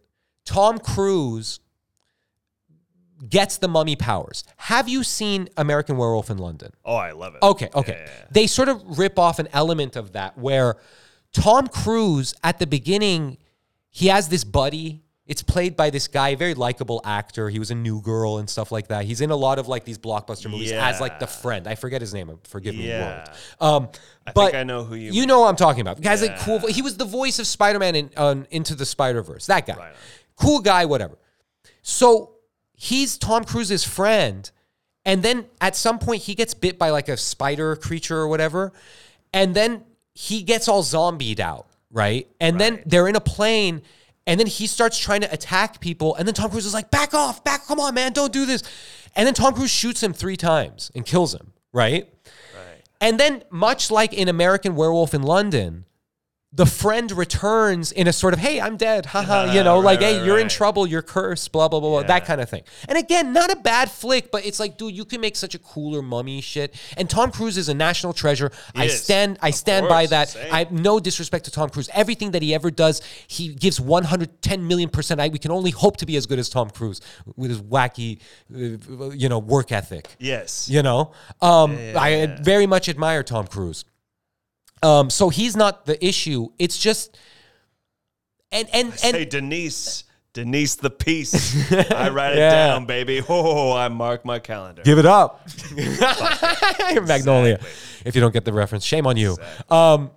Tom 0.44 0.78
Cruise 0.78 1.60
gets 3.28 3.58
the 3.58 3.68
mummy 3.68 3.96
powers. 3.96 4.44
Have 4.56 4.88
you 4.88 5.02
seen 5.04 5.48
American 5.56 5.96
Werewolf 5.96 6.30
in 6.30 6.38
London? 6.38 6.72
Oh, 6.84 6.94
I 6.96 7.12
love 7.12 7.34
it. 7.34 7.42
Okay, 7.42 7.68
okay. 7.74 7.92
Yeah, 7.92 7.98
yeah, 7.98 8.12
yeah. 8.20 8.26
They 8.30 8.46
sort 8.46 8.68
of 8.68 8.98
rip 8.98 9.18
off 9.18 9.38
an 9.38 9.48
element 9.52 9.96
of 9.96 10.12
that 10.12 10.36
where 10.38 10.76
Tom 11.32 11.68
Cruise 11.68 12.34
at 12.42 12.58
the 12.58 12.66
beginning, 12.66 13.36
he 13.90 14.08
has 14.08 14.28
this 14.28 14.44
buddy. 14.44 15.02
It's 15.26 15.42
played 15.44 15.76
by 15.76 15.90
this 15.90 16.08
guy, 16.08 16.34
very 16.34 16.54
likable 16.54 17.00
actor. 17.04 17.48
He 17.50 17.60
was 17.60 17.70
a 17.70 17.74
New 17.76 18.00
Girl 18.02 18.38
and 18.38 18.50
stuff 18.50 18.72
like 18.72 18.88
that. 18.88 19.04
He's 19.04 19.20
in 19.20 19.30
a 19.30 19.36
lot 19.36 19.60
of 19.60 19.68
like 19.68 19.84
these 19.84 19.98
blockbuster 19.98 20.50
movies 20.50 20.72
as 20.72 21.00
like 21.00 21.20
the 21.20 21.26
friend. 21.28 21.68
I 21.68 21.76
forget 21.76 22.00
his 22.00 22.12
name. 22.12 22.36
Forgive 22.42 22.74
me, 22.74 22.88
Yeah. 22.88 23.24
world. 23.60 23.84
Um, 23.84 23.88
I 24.26 24.32
but 24.32 24.46
think 24.46 24.54
I 24.56 24.62
know 24.64 24.82
who 24.82 24.96
you 24.96 25.12
You 25.12 25.20
mean. 25.20 25.28
know 25.28 25.40
what 25.40 25.48
I'm 25.48 25.54
talking 25.56 25.82
about. 25.82 25.98
The 25.98 26.02
guy's 26.02 26.20
like 26.20 26.36
cool. 26.40 26.58
He 26.66 26.82
was 26.82 26.96
the 26.96 27.04
voice 27.04 27.38
of 27.38 27.46
Spider-Man 27.46 27.94
in 27.94 28.10
on 28.16 28.48
Into 28.50 28.74
the 28.74 28.84
Spider-Verse. 28.84 29.46
That 29.46 29.66
guy, 29.66 29.92
cool 30.34 30.58
guy, 30.58 30.84
whatever. 30.86 31.16
So 31.82 32.32
he's 32.74 33.16
Tom 33.16 33.44
Cruise's 33.44 33.84
friend, 33.84 34.50
and 35.04 35.22
then 35.22 35.46
at 35.60 35.76
some 35.76 36.00
point 36.00 36.22
he 36.22 36.34
gets 36.34 36.54
bit 36.54 36.76
by 36.76 36.90
like 36.90 37.08
a 37.08 37.16
spider 37.16 37.76
creature 37.76 38.18
or 38.18 38.26
whatever, 38.26 38.72
and 39.32 39.54
then 39.54 39.84
he 40.12 40.42
gets 40.42 40.66
all 40.66 40.82
zombied 40.82 41.38
out, 41.38 41.68
right? 41.90 42.28
And 42.40 42.60
then 42.60 42.82
they're 42.86 43.08
in 43.08 43.16
a 43.16 43.20
plane, 43.20 43.82
and 44.26 44.38
then 44.38 44.46
he 44.46 44.66
starts 44.66 44.98
trying 44.98 45.22
to 45.22 45.32
attack 45.32 45.80
people, 45.80 46.14
and 46.16 46.26
then 46.26 46.34
Tom 46.34 46.50
Cruise 46.50 46.66
is 46.66 46.74
like, 46.74 46.90
"Back 46.90 47.14
off, 47.14 47.42
back! 47.44 47.66
Come 47.66 47.80
on, 47.80 47.94
man, 47.94 48.12
don't 48.12 48.32
do 48.32 48.46
this!" 48.46 48.62
And 49.16 49.26
then 49.26 49.34
Tom 49.34 49.54
Cruise 49.54 49.70
shoots 49.70 50.02
him 50.02 50.12
three 50.12 50.36
times 50.36 50.90
and 50.94 51.04
kills 51.04 51.34
him, 51.34 51.52
right? 51.72 52.08
Right. 52.54 52.82
And 53.00 53.18
then, 53.18 53.42
much 53.50 53.90
like 53.90 54.12
in 54.12 54.28
American 54.28 54.76
Werewolf 54.76 55.14
in 55.14 55.22
London, 55.22 55.84
the 56.52 56.66
friend 56.66 57.12
returns 57.12 57.92
in 57.92 58.08
a 58.08 58.12
sort 58.12 58.34
of, 58.34 58.40
hey, 58.40 58.60
I'm 58.60 58.76
dead, 58.76 59.06
haha, 59.06 59.52
you 59.52 59.62
know, 59.62 59.76
Right, 59.76 59.84
like, 59.84 60.00
right, 60.00 60.16
hey, 60.16 60.24
you're 60.26 60.38
in 60.38 60.48
trouble, 60.48 60.84
you're 60.84 61.00
cursed, 61.00 61.52
blah, 61.52 61.68
blah, 61.68 61.78
blah, 61.78 61.90
blah, 61.90 62.02
that 62.02 62.24
kind 62.24 62.40
of 62.40 62.50
thing. 62.50 62.64
And 62.88 62.98
again, 62.98 63.32
not 63.32 63.52
a 63.52 63.56
bad 63.56 63.88
flick, 63.88 64.32
but 64.32 64.44
it's 64.44 64.58
like, 64.58 64.76
dude, 64.76 64.96
you 64.96 65.04
can 65.04 65.20
make 65.20 65.36
such 65.36 65.54
a 65.54 65.60
cooler 65.60 66.02
mummy 66.02 66.40
shit. 66.40 66.74
And 66.96 67.08
Tom 67.08 67.30
Cruise 67.30 67.56
is 67.56 67.68
a 67.68 67.74
national 67.74 68.14
treasure. 68.14 68.50
I 68.74 68.86
is. 68.86 69.00
stand, 69.00 69.38
I 69.40 69.52
stand 69.52 69.88
by 69.88 70.06
that. 70.06 70.30
same. 70.30 70.52
I 70.52 70.58
have 70.58 70.72
no 70.72 70.98
disrespect 70.98 71.44
to 71.44 71.52
Tom 71.52 71.70
Cruise. 71.70 71.88
Everything 71.94 72.32
that 72.32 72.42
he 72.42 72.52
ever 72.52 72.72
does, 72.72 73.00
he 73.28 73.54
gives 73.54 73.80
110 73.80 74.66
million 74.66 74.88
percent. 74.88 75.20
I, 75.20 75.28
we 75.28 75.38
can 75.38 75.52
only 75.52 75.70
hope 75.70 75.98
to 75.98 76.06
be 76.06 76.16
as 76.16 76.26
good 76.26 76.40
as 76.40 76.48
Tom 76.48 76.70
Cruise 76.70 77.00
with 77.36 77.50
his 77.50 77.62
wacky, 77.62 78.18
uh, 78.52 79.10
you 79.10 79.28
know, 79.28 79.38
work 79.38 79.70
ethic. 79.70 80.16
Yes. 80.18 80.68
You 80.68 80.82
know, 80.82 81.12
um, 81.40 81.78
I 81.96 82.38
very 82.42 82.66
much 82.66 82.88
admire 82.88 83.22
Tom 83.22 83.46
Cruise. 83.46 83.84
Um, 84.82 85.10
so 85.10 85.28
he's 85.28 85.56
not 85.56 85.84
the 85.86 86.02
issue. 86.04 86.48
It's 86.58 86.78
just, 86.78 87.16
and 88.52 88.68
and 88.72 88.88
and 88.88 88.96
Say 88.98 89.24
Denise, 89.26 90.04
Denise 90.32 90.76
the 90.76 90.90
piece. 90.90 91.70
I 91.72 92.08
write 92.12 92.32
it 92.32 92.38
Yeah. 92.38 92.68
down, 92.68 92.86
baby. 92.86 93.22
Oh, 93.28 93.72
I 93.72 93.88
mark 93.88 94.24
my 94.24 94.38
calendar. 94.38 94.82
give 94.82 94.98
it 94.98 95.06
up, 95.06 95.46
Magnolia. 97.06 97.60
If 98.04 98.14
you 98.14 98.20
don't 98.20 98.32
get 98.32 98.44
the 98.44 98.52
reference, 98.52 98.84
shame 98.84 99.06
on 99.06 99.16
you. 99.16 99.36
Um, 99.68 100.10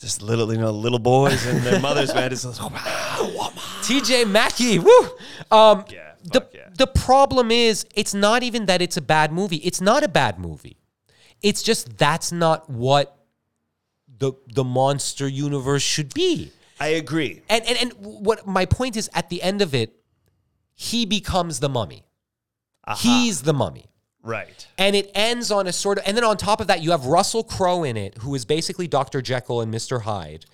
Just 0.00 0.22
little, 0.22 0.52
you 0.52 0.60
know, 0.60 0.70
little 0.70 0.98
boys 0.98 1.44
and 1.46 1.60
their 1.62 1.80
mothers, 1.80 2.14
man. 2.14 2.32
It's 2.32 2.42
just, 2.42 2.60
TJ 2.60 4.28
Mackey, 4.30 4.78
woo. 4.78 5.08
Um, 5.50 5.84
the 6.24 6.46
the 6.76 6.86
problem 6.86 7.50
is, 7.50 7.86
it's 7.94 8.14
not 8.14 8.42
even 8.42 8.66
that 8.66 8.80
it's 8.82 8.96
a 8.96 9.02
bad 9.02 9.32
movie. 9.32 9.56
It's 9.56 9.80
not 9.80 10.02
a 10.02 10.08
bad 10.08 10.38
movie. 10.38 10.76
It's 11.42 11.62
just 11.62 11.98
that's 11.98 12.32
not 12.32 12.68
what 12.70 13.13
the 14.18 14.32
the 14.52 14.64
monster 14.64 15.26
universe 15.28 15.82
should 15.82 16.12
be. 16.14 16.52
I 16.80 16.88
agree. 16.88 17.42
And 17.48 17.64
and 17.66 17.78
and 17.78 17.92
what 18.00 18.46
my 18.46 18.64
point 18.66 18.96
is, 18.96 19.08
at 19.14 19.28
the 19.28 19.42
end 19.42 19.62
of 19.62 19.74
it, 19.74 19.94
he 20.74 21.06
becomes 21.06 21.60
the 21.60 21.68
mummy. 21.68 22.04
He's 22.98 23.42
the 23.42 23.54
mummy. 23.54 23.86
right. 24.22 24.66
And 24.76 24.94
it 24.94 25.10
ends 25.14 25.50
on 25.50 25.66
a 25.66 25.72
sort 25.72 25.98
of, 25.98 26.04
and 26.06 26.16
then 26.16 26.24
on 26.24 26.36
top 26.36 26.60
of 26.60 26.66
that, 26.66 26.82
you 26.82 26.90
have 26.90 27.06
Russell 27.06 27.42
Crowe 27.42 27.82
in 27.82 27.96
it, 27.96 28.18
who 28.18 28.34
is 28.34 28.44
basically 28.44 28.86
Dr. 28.86 29.22
Jekyll 29.22 29.62
and 29.62 29.72
Mr. 29.72 30.02
Hyde. 30.02 30.44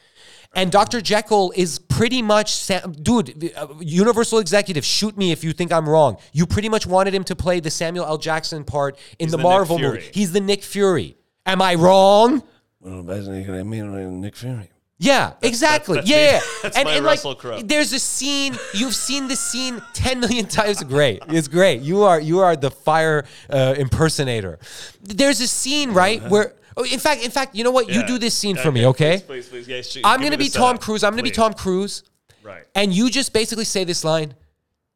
And 0.54 0.70
Dr. 0.70 1.00
Jekyll 1.00 1.52
is 1.56 1.78
pretty 1.78 2.22
much, 2.22 2.52
Sam, 2.54 2.92
dude, 2.92 3.52
uh, 3.56 3.68
Universal 3.80 4.38
executive, 4.40 4.84
shoot 4.84 5.16
me 5.16 5.32
if 5.32 5.42
you 5.42 5.52
think 5.52 5.72
I'm 5.72 5.88
wrong. 5.88 6.18
You 6.32 6.46
pretty 6.46 6.68
much 6.68 6.86
wanted 6.86 7.14
him 7.14 7.24
to 7.24 7.34
play 7.36 7.58
the 7.60 7.70
Samuel 7.70 8.04
L. 8.06 8.18
Jackson 8.18 8.62
part 8.64 8.96
in 9.18 9.30
the, 9.30 9.36
the 9.36 9.42
Marvel 9.42 9.78
movie. 9.78 10.08
He's 10.12 10.30
the 10.32 10.40
Nick 10.40 10.62
Fury. 10.62 11.16
Am 11.46 11.60
I 11.62 11.74
wrong? 11.74 12.42
Well, 12.80 13.02
basically, 13.02 13.58
I 13.58 13.62
mean, 13.62 14.20
Nick 14.20 14.36
Fury. 14.36 14.70
Yeah, 15.02 15.32
exactly. 15.40 15.96
that's 15.96 16.10
yeah, 16.10 16.38
me. 16.38 16.44
That's 16.62 16.76
and 16.76 16.84
my 16.84 16.94
and 16.96 17.04
Russell 17.06 17.30
like, 17.30 17.38
Crowe. 17.38 17.62
there's 17.62 17.94
a 17.94 17.98
scene. 17.98 18.54
You've 18.74 18.94
seen 18.94 19.28
the 19.28 19.36
scene 19.36 19.80
ten 19.94 20.20
million 20.20 20.46
times. 20.46 20.82
Great. 20.84 21.22
It's 21.28 21.48
great. 21.48 21.80
You 21.80 22.02
are 22.02 22.20
you 22.20 22.40
are 22.40 22.54
the 22.54 22.70
fire 22.70 23.24
uh, 23.48 23.74
impersonator. 23.78 24.58
There's 25.02 25.40
a 25.40 25.48
scene 25.48 25.92
right 25.92 26.22
where. 26.24 26.54
Oh, 26.76 26.84
in 26.84 26.98
fact, 26.98 27.24
in 27.24 27.30
fact, 27.30 27.54
you 27.54 27.64
know 27.64 27.70
what? 27.70 27.88
You 27.88 28.06
do 28.06 28.18
this 28.18 28.34
scene 28.34 28.56
for 28.56 28.70
me, 28.70 28.86
Okay, 28.86 29.14
okay? 29.14 29.24
Please, 29.24 29.48
please, 29.48 29.66
please. 29.66 29.68
Yeah, 29.68 29.82
shoot, 29.82 30.02
I'm 30.04 30.22
gonna 30.22 30.36
be 30.38 30.48
Tom 30.50 30.76
setup, 30.76 30.80
Cruise. 30.82 31.02
I'm 31.02 31.12
gonna 31.12 31.22
be. 31.22 31.30
Tom 31.30 31.54
Cruise. 31.54 32.04
Right. 32.42 32.64
And 32.74 32.92
you 32.92 33.10
just 33.10 33.32
basically 33.32 33.64
say 33.64 33.84
this 33.84 34.04
line: 34.04 34.34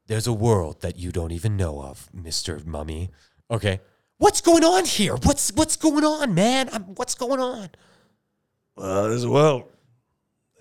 "There's 0.06 0.26
a 0.26 0.32
world 0.34 0.82
that 0.82 0.98
you 0.98 1.12
don't 1.12 1.32
even 1.32 1.56
know 1.56 1.82
of, 1.82 2.10
Mister 2.12 2.60
Mummy." 2.64 3.10
Okay. 3.50 3.80
What's 4.24 4.40
going 4.40 4.64
on 4.64 4.86
here? 4.86 5.16
What's 5.16 5.52
what's 5.52 5.76
going 5.76 6.02
on, 6.02 6.32
man? 6.32 6.70
I'm, 6.72 6.84
what's 6.94 7.14
going 7.14 7.40
on? 7.40 7.68
Well, 8.74 9.02
there's 9.02 9.16
as 9.16 9.26
well, 9.26 9.68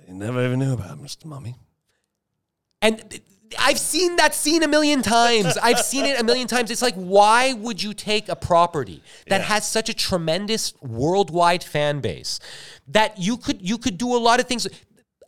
you 0.06 0.16
never 0.16 0.46
even 0.46 0.60
knew 0.60 0.74
about 0.74 1.02
Mr. 1.02 1.24
Mummy. 1.24 1.56
And 2.82 3.22
I've 3.58 3.80
seen 3.80 4.18
that 4.18 4.36
scene 4.36 4.64
a 4.64 4.68
million 4.68 5.02
times. 5.02 5.56
I've 5.56 5.80
seen 5.80 6.04
it 6.04 6.20
a 6.20 6.26
million 6.26 6.46
times. 6.50 6.72
It's 6.72 6.82
like, 6.82 6.96
why 6.96 7.54
would 7.54 7.82
you 7.82 7.94
take 7.94 8.28
a 8.28 8.36
property 8.36 9.02
that 9.28 9.40
has 9.40 9.66
such 9.66 9.88
a 9.88 9.94
tremendous 9.94 10.74
worldwide 10.82 11.64
fan 11.64 12.02
base 12.02 12.42
that 12.90 13.18
you 13.18 13.38
could 13.38 13.62
you 13.62 13.78
could 13.78 13.98
do 13.98 14.14
a 14.14 14.20
lot 14.20 14.42
of 14.42 14.46
things. 14.46 14.68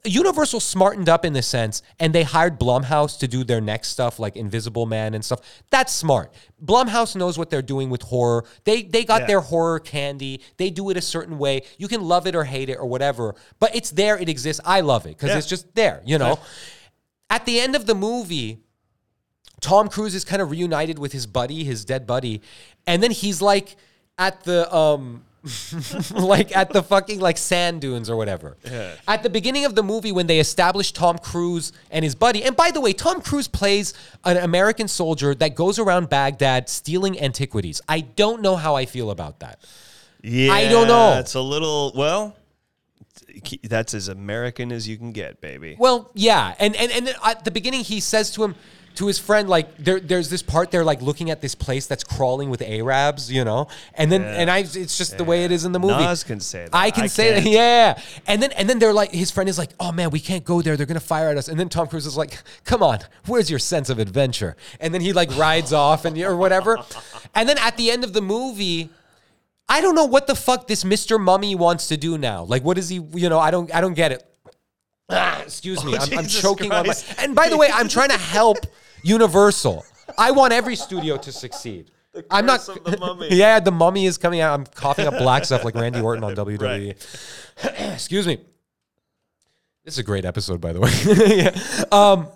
Universal 0.06 0.60
smartened 0.60 1.10
up 1.10 1.26
in 1.26 1.34
the 1.34 1.42
sense, 1.42 1.82
and 2.00 2.14
they 2.14 2.24
hired 2.24 2.60
Blumhouse 2.60 3.18
to 3.20 3.28
do 3.28 3.44
their 3.44 3.62
next 3.62 3.90
stuff, 3.90 4.20
like 4.20 4.36
Invisible 4.36 4.86
Man 4.86 5.14
and 5.14 5.24
stuff. 5.26 5.40
That's 5.70 5.92
smart. 5.94 6.34
Blumhouse 6.64 7.16
knows 7.16 7.38
what 7.38 7.50
they're 7.50 7.62
doing 7.62 7.90
with 7.90 8.02
horror. 8.04 8.46
They 8.64 8.84
they 8.84 9.04
got 9.04 9.22
Yeah. 9.22 9.28
their 9.28 9.42
horror 9.42 9.80
candy. 9.80 10.42
They 10.58 10.70
do 10.70 10.90
it 10.90 10.98
a 10.98 11.02
certain 11.02 11.38
way. 11.38 11.64
You 11.78 11.88
can 11.88 12.02
love 12.02 12.28
it 12.28 12.36
or 12.36 12.44
hate 12.44 12.70
it 12.70 12.76
or 12.76 12.86
whatever, 12.86 13.36
but 13.60 13.76
it's 13.76 13.92
there. 13.92 14.18
It 14.18 14.30
exists. 14.30 14.62
I 14.66 14.82
love 14.82 15.06
it 15.06 15.10
because 15.18 15.30
Yeah. 15.30 15.38
it's 15.38 15.48
just 15.48 15.74
there. 15.76 16.02
You 16.06 16.18
know. 16.18 16.40
At 17.30 17.46
the 17.46 17.60
end 17.60 17.76
of 17.76 17.86
the 17.88 17.96
movie, 17.96 18.60
Tom 19.62 19.88
Cruise 19.90 20.14
is 20.14 20.24
kind 20.24 20.42
of 20.42 20.52
reunited 20.52 21.00
with 21.00 21.12
his 21.12 21.26
buddy, 21.26 21.64
his 21.64 21.86
dead 21.86 22.06
buddy, 22.06 22.42
and 22.86 23.02
then 23.02 23.12
he's 23.12 23.42
like 23.42 23.76
at 24.18 24.44
the 24.44 24.74
um 24.74 25.24
like 26.12 26.56
at 26.56 26.72
the 26.72 26.82
fucking 26.82 27.20
like 27.20 27.38
sand 27.38 27.82
dunes 27.82 28.10
or 28.10 28.16
whatever. 28.16 28.58
At 29.08 29.24
the 29.24 29.30
beginning 29.30 29.66
of 29.66 29.76
the 29.76 29.84
movie 29.84 30.12
when 30.12 30.28
they 30.28 30.40
establish 30.40 30.92
Tom 30.92 31.18
Cruise 31.18 31.72
and 31.92 32.04
his 32.04 32.16
buddy. 32.16 32.44
And 32.44 32.56
by 32.56 32.72
the 32.72 32.82
way, 32.82 32.94
Tom 32.94 33.22
Cruise 33.22 33.48
plays 33.48 33.94
an 34.24 34.38
American 34.38 34.88
soldier 34.88 35.36
that 35.36 35.56
goes 35.56 35.78
around 35.78 36.10
Baghdad 36.10 36.70
stealing 36.70 37.20
antiquities. 37.22 37.82
I 37.88 38.02
don't 38.02 38.42
know 38.42 38.56
how 38.56 38.76
I 38.76 38.86
feel 38.86 39.12
about 39.12 39.40
that. 39.40 39.60
Yeah, 40.24 40.54
I 40.54 40.68
don't 40.70 40.88
know. 40.88 41.20
It's 41.20 41.36
a 41.36 41.42
little 41.42 41.92
well. 41.96 42.36
That's 43.64 43.94
as 43.94 44.08
American 44.08 44.72
as 44.72 44.88
you 44.88 44.98
can 44.98 45.12
get, 45.12 45.40
baby. 45.42 45.76
Well, 45.78 46.10
yeah, 46.16 46.56
and 46.58 46.76
and 46.76 46.92
and 46.92 47.16
at 47.24 47.46
the 47.46 47.52
beginning 47.52 47.82
he 47.82 48.00
says 48.00 48.32
to 48.32 48.44
him, 48.44 48.56
to 48.96 49.08
his 49.08 49.20
friend, 49.20 49.50
like 49.50 49.78
there, 49.78 50.00
there's 50.00 50.30
this 50.30 50.42
part 50.42 50.72
they're 50.72 50.84
like 50.84 51.02
looking 51.02 51.30
at 51.30 51.42
this 51.42 51.56
place 51.56 51.88
that's 51.88 52.04
crawling 52.04 52.50
with 52.50 52.62
Arabs, 52.62 53.32
you 53.32 53.44
know, 53.44 53.68
and 53.94 54.12
then 54.12 54.24
and 54.24 54.50
I, 54.50 54.60
it's 54.60 54.98
just 54.98 55.18
the 55.18 55.24
way 55.24 55.44
it 55.46 55.52
is 55.52 55.66
in 55.66 55.72
the 55.72 55.80
movie. 55.80 55.94
Naz 55.94 56.24
can 56.24 56.40
say 56.40 56.64
that. 56.64 56.70
I 56.74 56.92
can 56.92 57.04
I 57.04 57.08
say 57.08 57.34
that, 57.34 57.44
can't. 57.44 57.54
yeah. 57.54 58.00
And 58.28 58.42
then 58.42 58.52
and 58.54 58.70
then 58.70 58.80
they're 58.80 58.94
like, 58.94 59.12
his 59.12 59.32
friend 59.32 59.50
is 59.50 59.58
like, 59.58 59.72
oh 59.80 59.92
man, 59.92 60.10
we 60.10 60.20
can't 60.20 60.44
go 60.44 60.62
there. 60.62 60.78
They're 60.78 60.86
gonna 60.86 61.00
fire 61.00 61.30
at 61.30 61.38
us. 61.38 61.48
And 61.48 61.60
then 61.60 61.70
Tom 61.70 61.88
Cruise 61.88 62.06
is 62.06 62.18
like, 62.18 62.42
come 62.64 62.82
on, 62.84 63.00
where's 63.28 63.50
your 63.50 63.60
sense 63.60 63.90
of 63.90 64.00
adventure? 64.00 64.56
And 64.80 64.94
then 64.94 65.02
he 65.02 65.14
like 65.14 65.36
rides 65.38 65.74
off 65.86 66.06
and 66.06 66.18
or 66.18 66.36
whatever. 66.36 66.78
And 67.34 67.48
then 67.48 67.58
at 67.60 67.78
the 67.78 67.92
end 67.92 68.04
of 68.04 68.14
the 68.14 68.22
movie. 68.22 68.90
I 69.68 69.82
don't 69.82 69.96
know 69.96 70.06
what 70.06 70.28
the 70.28 70.36
fuck 70.36 70.68
this 70.68 70.84
Mr. 70.84 71.20
Mummy 71.20 71.56
wants 71.56 71.88
to 71.88 71.98
do 71.98 72.20
now. 72.20 72.44
Like, 72.44 72.64
what 72.64 72.78
is 72.78 72.88
he? 72.88 73.02
You 73.16 73.30
know, 73.30 73.40
I 73.40 73.50
don't, 73.50 73.74
I 73.74 73.82
don't 73.82 73.96
get 73.96 74.12
it. 74.12 74.24
Ah, 75.10 75.42
excuse 75.42 75.84
me, 75.84 75.96
Oh, 75.96 76.02
I'm, 76.02 76.20
I'm 76.20 76.28
choking 76.28 76.72
on 76.72 76.88
my. 76.88 76.94
And 77.18 77.36
by 77.36 77.50
the 77.50 77.58
way, 77.58 77.70
I'm 77.74 77.88
trying 77.88 78.10
to 78.10 78.18
help 78.18 78.58
Universal. 79.06 79.86
I 80.18 80.32
want 80.32 80.52
every 80.52 80.76
studio 80.76 81.18
to 81.18 81.32
succeed. 81.32 81.92
I'm 82.32 82.46
not. 82.46 82.62
the 82.66 82.98
mummy. 83.00 83.28
yeah, 83.32 83.60
the 83.60 83.72
mummy 83.72 84.06
is 84.06 84.18
coming 84.18 84.40
out. 84.40 84.58
I'm 84.58 84.66
coughing 84.66 85.06
up 85.06 85.18
black 85.18 85.46
stuff 85.46 85.64
like 85.64 85.76
Randy 85.76 86.02
Orton 86.02 86.24
on 86.24 86.36
WWE. 86.36 86.96
excuse 87.94 88.26
me. 88.26 88.40
This 89.84 89.96
is 89.96 90.00
a 90.00 90.04
great 90.04 90.26
episode, 90.26 90.60
by 90.60 90.74
the 90.74 90.80
way. 90.80 90.92
yeah. 91.36 91.84
Um, 91.92 92.28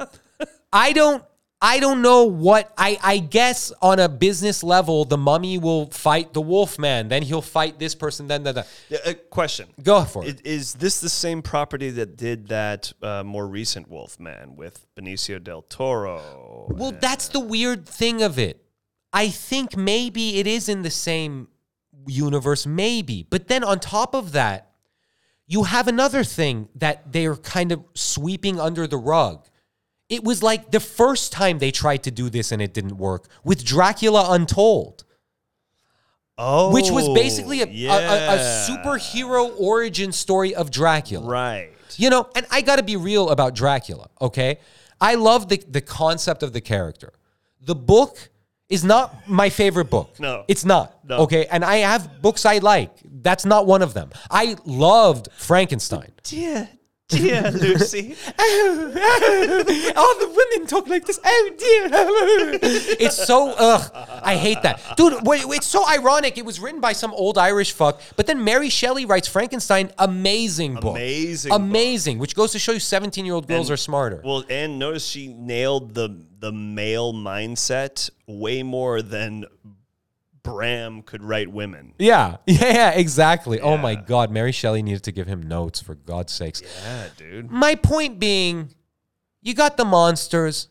I 0.71 0.93
don't. 0.93 1.23
I 1.61 1.81
don't 1.81 2.01
know 2.01 2.23
what 2.23 2.71
I, 2.77 2.97
I 3.03 3.17
guess 3.17 3.73
on 3.81 3.99
a 3.99 4.07
business 4.07 4.63
level, 4.63 5.03
the 5.03 5.17
mummy 5.17 5.57
will 5.57 5.87
fight 5.87 6.33
the 6.33 6.41
wolf 6.41 6.79
man. 6.79 7.09
Then 7.09 7.21
he'll 7.21 7.41
fight 7.41 7.77
this 7.79 7.95
person. 7.95 8.27
Then 8.27 8.43
the, 8.43 8.65
Yeah, 8.87 8.99
uh, 9.05 9.13
question. 9.29 9.67
Go 9.83 10.05
for 10.05 10.25
it 10.25 10.45
is 10.45 10.75
this 10.75 11.01
the 11.01 11.09
same 11.09 11.41
property 11.41 11.89
that 11.89 12.15
did 12.15 12.47
that 12.47 12.93
uh, 13.01 13.23
more 13.23 13.45
recent 13.47 13.89
Wolfman 13.89 14.55
with 14.55 14.85
Benicio 14.95 15.43
del 15.43 15.63
Toro? 15.63 16.67
Well, 16.69 16.93
that's 16.93 17.27
the 17.27 17.41
weird 17.41 17.85
thing 17.87 18.21
of 18.21 18.39
it. 18.39 18.63
I 19.11 19.29
think 19.29 19.75
maybe 19.75 20.37
it 20.39 20.47
is 20.47 20.69
in 20.69 20.83
the 20.83 20.91
same 20.91 21.49
universe, 22.07 22.65
maybe. 22.65 23.25
But 23.29 23.47
then 23.47 23.63
on 23.63 23.79
top 23.79 24.15
of 24.15 24.31
that, 24.31 24.71
you 25.45 25.63
have 25.63 25.87
another 25.87 26.23
thing 26.23 26.69
that 26.75 27.11
they're 27.11 27.35
kind 27.35 27.71
of 27.71 27.83
sweeping 27.95 28.59
under 28.59 28.87
the 28.87 28.97
rug. 28.97 29.48
It 30.09 30.23
was 30.23 30.41
like 30.43 30.71
the 30.71 30.79
first 30.79 31.31
time 31.31 31.59
they 31.59 31.71
tried 31.71 32.03
to 32.03 32.11
do 32.11 32.29
this 32.29 32.51
and 32.51 32.61
it 32.61 32.73
didn't 32.73 32.97
work 32.97 33.27
with 33.43 33.63
Dracula 33.63 34.27
Untold. 34.31 35.05
Oh, 36.41 36.71
which 36.71 36.89
was 36.89 37.09
basically 37.09 37.61
a, 37.61 37.65
a- 37.65 37.87
a, 37.89 38.35
a 38.35 38.35
oh, 38.37 38.67
superhero 38.69 39.53
origin 39.59 40.11
story 40.13 40.55
of 40.55 40.71
Dracula. 40.71 41.27
Right. 41.29 41.71
You 41.97 42.09
know, 42.09 42.29
and 42.33 42.45
I 42.49 42.61
got 42.61 42.77
to 42.77 42.83
be 42.83 42.95
real 42.95 43.29
about 43.29 43.55
Dracula, 43.55 44.09
okay? 44.21 44.59
I 45.01 45.15
love 45.15 45.49
the, 45.49 45.61
the 45.67 45.81
concept 45.81 46.41
of 46.41 46.53
the 46.53 46.61
character. 46.61 47.11
The 47.61 47.75
book 47.75 48.29
is 48.69 48.85
not 48.85 49.27
my 49.27 49.49
favorite 49.49 49.89
book. 49.89 50.17
No. 50.19 50.45
It's 50.47 50.63
not. 50.63 50.97
No. 51.03 51.17
Okay? 51.17 51.45
And 51.47 51.65
I 51.65 51.77
have 51.77 52.21
books 52.21 52.45
I 52.45 52.59
like. 52.59 52.91
That's 53.03 53.45
not 53.45 53.65
one 53.65 53.81
of 53.81 53.93
them. 53.93 54.11
I 54.31 54.55
loved 54.65 55.27
Frankenstein. 55.35 56.11
Dear, 56.23 56.69
dear 57.17 57.49
Lucy. 57.51 58.15
oh 58.39 59.93
All 59.95 60.19
the 60.19 60.27
women 60.27 60.67
talk 60.67 60.87
like 60.87 61.05
this. 61.07 61.19
Oh 61.23 61.49
dear. 61.57 61.89
it's 62.99 63.25
so 63.25 63.53
ugh. 63.57 63.91
I 64.23 64.35
hate 64.35 64.61
that. 64.61 64.79
Dude, 64.95 65.15
it's 65.25 65.65
so 65.65 65.87
ironic. 65.87 66.37
It 66.37 66.45
was 66.45 66.59
written 66.59 66.79
by 66.79 66.93
some 66.93 67.11
old 67.13 67.39
Irish 67.39 67.71
fuck, 67.71 67.99
but 68.15 68.27
then 68.27 68.43
Mary 68.43 68.69
Shelley 68.69 69.05
writes 69.05 69.27
Frankenstein, 69.27 69.91
amazing 69.97 70.75
book. 70.75 70.95
Amazing 70.95 71.49
book. 71.49 71.59
Amazing, 71.59 72.19
which 72.19 72.35
goes 72.35 72.51
to 72.51 72.59
show 72.59 72.73
you 72.73 72.79
17-year-old 72.79 73.47
girls 73.47 73.69
And- 73.69 73.73
are 73.73 73.77
smarter. 73.77 74.21
Well, 74.23 74.43
and 74.47 74.77
notice 74.77 75.05
she 75.05 75.27
nailed 75.27 75.95
the 75.95 76.25
the 76.39 76.51
male 76.53 77.11
mindset 77.13 78.09
way 78.27 78.63
more 78.63 79.01
than 79.01 79.45
Bram 80.53 81.01
could 81.01 81.23
write 81.23 81.49
women. 81.51 81.93
yeah, 81.99 82.37
yeah, 82.45 82.91
exactly. 82.91 83.59
Oh 83.61 83.77
my 83.77 83.95
god, 83.95 84.31
Mary 84.31 84.51
Shelley 84.51 84.81
needed 84.81 85.03
to 85.03 85.11
give 85.11 85.27
him 85.27 85.41
notes 85.43 85.79
for 85.81 85.95
God's 85.95 86.33
sakes. 86.33 86.61
Yeah, 86.83 87.07
dude. 87.17 87.51
My 87.51 87.75
point 87.75 88.19
being, 88.19 88.73
you 89.41 89.53
got 89.53 89.77
the 89.77 89.85
monsters. 89.85 90.67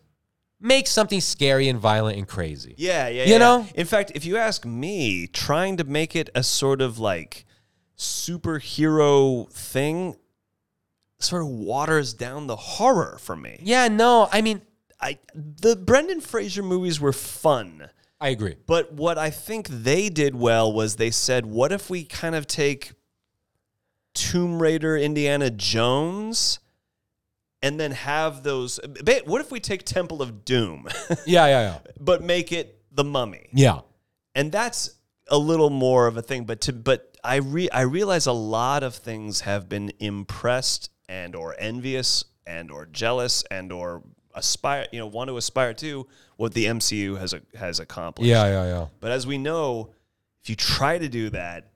Make 0.60 0.88
something 0.88 1.20
scary 1.20 1.68
and 1.68 1.78
violent 1.78 2.18
and 2.18 2.26
crazy. 2.26 2.74
Yeah, 2.78 3.06
yeah, 3.06 3.24
You 3.26 3.32
yeah. 3.34 3.38
know? 3.38 3.66
In 3.76 3.86
fact, 3.86 4.10
if 4.16 4.24
you 4.24 4.36
ask 4.36 4.64
me, 4.66 5.28
trying 5.28 5.76
to 5.76 5.84
make 5.84 6.16
it 6.16 6.30
a 6.34 6.42
sort 6.42 6.80
of 6.82 6.98
like 6.98 7.44
superhero 7.96 9.50
thing 9.52 10.16
sort 11.20 11.42
of 11.42 11.48
waters 11.48 12.14
down 12.14 12.46
the 12.46 12.56
horror 12.56 13.18
for 13.20 13.36
me. 13.36 13.58
Yeah, 13.62 13.88
no, 13.88 14.28
I 14.32 14.40
mean, 14.40 14.62
I 15.00 15.18
the 15.34 15.76
Brendan 15.76 16.20
Fraser 16.20 16.62
movies 16.62 17.00
were 17.00 17.12
fun. 17.12 17.88
I 18.20 18.28
agree. 18.30 18.56
But 18.66 18.92
what 18.92 19.16
I 19.18 19.30
think 19.30 19.68
they 19.68 20.08
did 20.08 20.34
well 20.34 20.72
was 20.72 20.96
they 20.96 21.10
said, 21.10 21.46
what 21.46 21.70
if 21.72 21.88
we 21.88 22.04
kind 22.04 22.34
of 22.34 22.46
take 22.46 22.92
Tomb 24.14 24.60
Raider, 24.60 24.96
Indiana 24.96 25.50
Jones, 25.50 26.58
and 27.62 27.78
then 27.78 27.92
have 27.92 28.42
those. 28.42 28.80
What 29.26 29.40
if 29.40 29.50
we 29.52 29.60
take 29.60 29.84
Temple 29.84 30.22
of 30.22 30.44
Doom, 30.44 30.86
Yeah, 31.26 31.46
yeah, 31.46 31.60
yeah. 31.60 31.78
but 32.00 32.22
make 32.22 32.50
it 32.52 32.80
the 32.92 33.04
Mummy? 33.04 33.48
Yeah. 33.52 33.80
and 34.34 34.50
that's 34.50 34.90
a 35.30 35.38
little 35.38 35.70
more 35.70 36.06
of 36.06 36.16
a 36.16 36.22
thing 36.22 36.44
but 36.44 36.62
to 36.62 36.72
but 36.72 37.14
i 37.22 37.36
re 37.36 37.68
i 37.70 37.82
realize 37.82 38.24
a 38.26 38.32
lot 38.32 38.82
of 38.82 38.94
things 38.94 39.42
have 39.42 39.68
been 39.68 39.92
impressed 39.98 40.88
and 41.06 41.36
or 41.36 41.54
envious 41.58 42.24
and 42.46 42.70
or 42.70 42.86
jealous 42.86 43.44
and 43.50 43.70
or 43.70 44.02
aspire 44.34 44.86
you 44.92 44.98
know 44.98 45.06
want 45.06 45.28
to 45.28 45.36
aspire 45.36 45.74
to 45.74 46.06
what 46.36 46.54
the 46.54 46.66
mcu 46.66 47.18
has 47.18 47.34
has 47.58 47.80
accomplished 47.80 48.28
Yeah, 48.28 48.46
yeah, 48.46 48.64
yeah. 48.66 48.86
but 49.00 49.10
as 49.10 49.26
we 49.26 49.38
know 49.38 49.90
if 50.42 50.48
you 50.50 50.54
try 50.56 50.98
to 50.98 51.08
do 51.08 51.30
that 51.30 51.70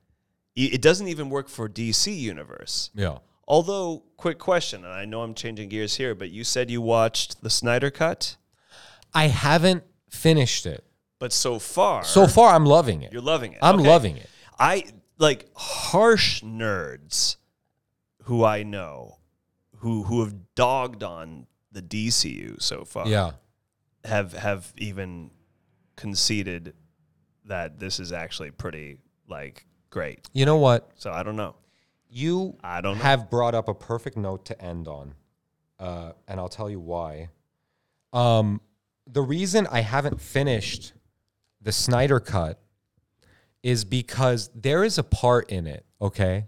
it 0.55 0.83
doesn't 0.83 1.09
even 1.09 1.31
work 1.31 1.49
for 1.49 1.69
dc 1.69 2.15
universe 2.15 2.91
Yeah. 2.95 3.19
although 3.49 4.03
quick 4.16 4.39
question 4.39 4.85
and 4.85 4.93
i 4.93 5.05
know 5.05 5.23
i'm 5.23 5.35
changing 5.35 5.69
gears 5.70 5.97
here 5.97 6.15
but 6.15 6.31
you 6.31 6.45
said 6.45 6.70
you 6.70 6.81
watched 6.83 7.43
the 7.43 7.51
snyder 7.51 7.91
cut 7.91 8.37
I 9.15 9.27
haven't 9.29 9.85
finished 10.11 10.65
it. 10.65 10.85
but 11.19 11.33
so 11.35 11.59
far 11.59 12.03
So 12.05 12.27
far, 12.27 12.55
I'm 12.55 12.65
loving 12.65 13.03
it. 13.03 13.12
You're 13.12 13.20
loving 13.20 13.53
it. 13.53 13.59
I'm 13.61 13.81
Okay. 13.81 13.89
loving 13.89 14.16
it. 14.16 14.29
I 14.59 14.85
like 15.19 15.51
harsh 15.55 16.43
nerds 16.43 17.37
who 18.24 18.43
I 18.43 18.62
know 18.62 19.19
who 19.81 20.05
who 20.05 20.20
have 20.24 20.35
dogged 20.55 21.03
on 21.03 21.47
the 21.73 21.82
DCU 21.82 22.61
so 22.62 22.85
far. 22.85 23.09
Yeah. 23.09 23.32
Have 24.05 24.32
have 24.32 24.73
even 24.77 25.31
conceded 25.97 26.74
that 27.44 27.78
this 27.78 28.01
is 28.01 28.12
actually 28.12 28.51
pretty 28.51 28.99
like 29.28 29.66
great. 29.90 30.28
You 30.32 30.47
know 30.47 30.57
what? 30.57 30.90
So 30.97 31.11
I 31.12 31.23
don't 31.23 31.36
know. 31.36 31.57
You 32.09 32.57
I 32.62 32.81
don't 32.81 32.99
know. 32.99 33.05
have 33.05 33.31
brought 33.31 33.55
up 33.55 33.69
a 33.69 33.74
perfect 33.74 34.16
note 34.16 34.44
to 34.47 34.61
end 34.61 34.89
on, 34.89 35.15
uh, 35.78 36.12
and 36.28 36.39
I'll 36.39 36.49
tell 36.49 36.69
you 36.69 36.81
why. 36.81 37.31
Um, 38.12 38.61
the 39.07 39.23
reason 39.23 39.66
I 39.70 39.81
haven't 39.81 40.20
finished 40.20 40.93
the 41.61 41.73
Snyder 41.73 42.20
cut 42.20 42.61
is 43.62 43.85
because 43.85 44.51
there 44.55 44.85
is 44.85 44.99
a 44.99 45.03
part 45.03 45.49
in 45.51 45.66
it, 45.66 45.86
okay, 46.01 46.47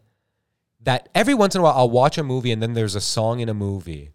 that 0.80 1.08
every 1.14 1.34
once 1.34 1.54
in 1.54 1.60
a 1.60 1.64
while 1.64 1.74
I'll 1.74 1.90
watch 1.90 2.18
a 2.18 2.22
movie 2.22 2.50
and 2.52 2.60
then 2.62 2.74
there's 2.74 2.94
a 2.94 3.00
song 3.00 3.40
in 3.40 3.48
a 3.48 3.54
movie 3.54 4.10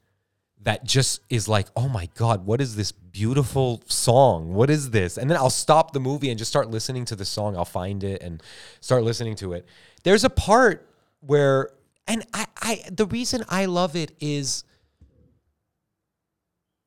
that 0.61 0.83
just 0.83 1.21
is 1.29 1.47
like, 1.47 1.67
oh 1.75 1.87
my 1.87 2.09
God, 2.15 2.45
what 2.45 2.59
is 2.59 2.75
this 2.75 2.91
beautiful 2.91 3.81
song? 3.87 4.53
What 4.53 4.69
is 4.69 4.91
this? 4.91 5.17
And 5.17 5.29
then 5.29 5.37
I'll 5.37 5.49
stop 5.49 5.93
the 5.93 5.99
movie 5.99 6.29
and 6.29 6.37
just 6.37 6.49
start 6.51 6.69
listening 6.69 7.05
to 7.05 7.15
the 7.15 7.25
song. 7.25 7.55
I'll 7.55 7.63
find 7.65 8.03
it 8.03 8.21
and 8.21 8.43
start 8.81 9.03
listening 9.03 9.35
to 9.37 9.53
it. 9.53 9.65
There's 10.03 10.23
a 10.25 10.29
part 10.29 10.89
where, 11.21 11.69
and 12.07 12.25
I, 12.33 12.45
I 12.61 12.81
the 12.91 13.05
reason 13.05 13.45
I 13.47 13.65
love 13.65 13.95
it 13.95 14.11
is, 14.19 14.63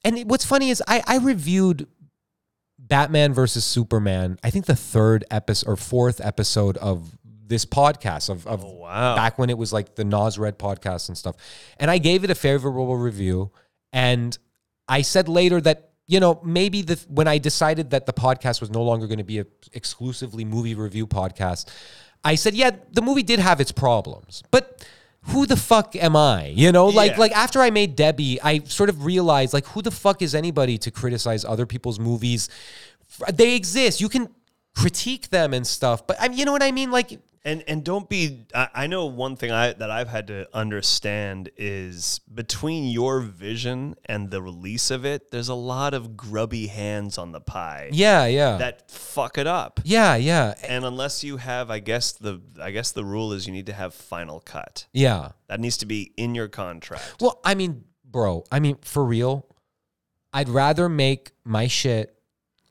and 0.05 0.19
it- 0.19 0.27
what's 0.27 0.44
funny 0.44 0.70
is 0.70 0.82
I, 0.86 1.03
I 1.07 1.16
reviewed 1.19 1.86
Batman 2.78 3.32
versus 3.32 3.65
Superman, 3.65 4.39
I 4.43 4.51
think 4.51 4.66
the 4.66 4.77
third 4.77 5.24
episode 5.31 5.70
or 5.70 5.77
fourth 5.77 6.20
episode 6.20 6.77
of 6.78 7.16
this 7.47 7.64
podcast 7.64 8.28
of, 8.31 8.47
of 8.47 8.64
oh, 8.64 8.73
wow. 8.74 9.16
back 9.16 9.39
when 9.39 9.51
it 9.51 9.59
was 9.59 9.73
like 9.73 9.94
the 9.94 10.05
Naz 10.05 10.39
Red 10.39 10.59
podcast 10.59 11.09
and 11.09 11.19
stuff. 11.19 11.36
And 11.78 11.90
I 11.90 11.98
gave 11.98 12.24
it 12.24 12.31
a 12.31 12.35
favorable 12.35 12.97
review. 12.97 13.51
And 13.93 14.36
I 14.89 15.02
said 15.02 15.28
later 15.28 15.60
that, 15.62 15.90
you 16.06 16.20
know, 16.20 16.40
maybe 16.44 16.82
the 16.82 17.02
when 17.09 17.28
I 17.28 17.39
decided 17.39 17.90
that 17.90 18.06
the 18.06 18.12
podcast 18.12 18.60
was 18.60 18.70
no 18.70 18.82
longer 18.82 19.06
going 19.06 19.19
to 19.19 19.24
be 19.24 19.39
a 19.40 19.47
exclusively 19.73 20.44
movie 20.44 20.74
review 20.74 21.06
podcast, 21.06 21.69
I 22.24 22.35
said, 22.36 22.55
yeah, 22.55 22.70
the 22.93 23.02
movie 23.02 23.23
did 23.23 23.39
have 23.39 23.60
its 23.60 23.73
problems. 23.73 24.43
But 24.51 24.86
who 25.27 25.47
the 25.47 25.56
fuck 25.56 25.94
am 25.97 26.16
I? 26.16 26.47
You 26.48 26.73
know, 26.73 26.86
like 26.86 27.12
Yeah. 27.12 27.19
like 27.20 27.32
after 27.32 27.60
I 27.60 27.70
made 27.70 27.97
Debbie, 27.97 28.40
I 28.43 28.60
sort 28.60 28.89
of 28.89 29.05
realized 29.05 29.52
like 29.52 29.66
who 29.66 29.82
the 29.82 29.90
fuck 29.90 30.23
is 30.23 30.35
anybody 30.35 30.78
to 30.78 30.90
criticize 30.90 31.44
other 31.44 31.66
people's 31.66 31.98
movies? 32.01 32.48
They 33.32 33.55
exist. 33.55 34.01
You 34.01 34.09
can 34.09 34.28
critique 34.74 35.28
them 35.28 35.52
and 35.55 35.66
stuff, 35.66 36.06
but 36.06 36.16
I 36.20 36.28
mean, 36.28 36.39
you 36.39 36.44
know 36.44 36.52
what 36.52 36.62
I 36.62 36.73
mean? 36.73 36.90
Like 36.90 37.20
And 37.44 37.64
and 37.66 37.82
don't 37.82 38.09
be. 38.09 38.47
I, 38.55 38.69
I 38.73 38.86
know 38.86 39.06
one 39.06 39.35
thing 39.35 39.51
I 39.51 39.73
that 39.73 39.90
I've 39.90 40.09
had 40.09 40.28
to 40.28 40.47
understand 40.55 41.51
is 41.56 42.20
between 42.32 42.85
your 42.85 43.20
vision 43.20 43.97
and 44.06 44.31
the 44.31 44.40
release 44.40 44.93
of 44.93 45.05
it, 45.05 45.32
there's 45.32 45.48
a 45.48 45.55
lot 45.55 45.93
of 45.93 46.16
grubby 46.16 46.69
hands 46.69 47.19
on 47.19 47.32
the 47.32 47.40
pie. 47.40 47.90
yeah, 47.93 48.27
yeah. 48.27 48.59
that 48.59 48.89
fuck 48.90 49.39
it 49.39 49.48
up. 49.48 49.81
yeah, 49.82 50.14
yeah. 50.14 50.55
And 50.62 50.85
unless 50.85 51.24
you 51.24 51.39
have, 51.39 51.69
I 51.69 51.81
guess 51.81 52.12
the 52.12 52.40
I 52.60 52.70
guess 52.70 52.93
the 52.93 53.05
rule 53.05 53.32
is 53.32 53.47
you 53.47 53.52
need 53.52 53.66
to 53.66 53.73
have 53.73 53.93
final 53.93 54.39
cut. 54.39 54.86
Yeah. 54.93 55.32
That 55.48 55.59
needs 55.59 55.78
to 55.78 55.86
be 55.86 56.12
in 56.16 56.36
your 56.36 56.48
contract. 56.48 57.16
Well, 57.20 57.40
I 57.44 57.56
mean, 57.56 57.85
bro, 58.05 58.44
I 58.52 58.60
mean, 58.60 58.78
for 58.82 59.05
real, 59.05 59.48
I'd 60.32 60.48
rather 60.48 60.89
make 60.89 61.32
my 61.44 61.66
shit 61.66 62.16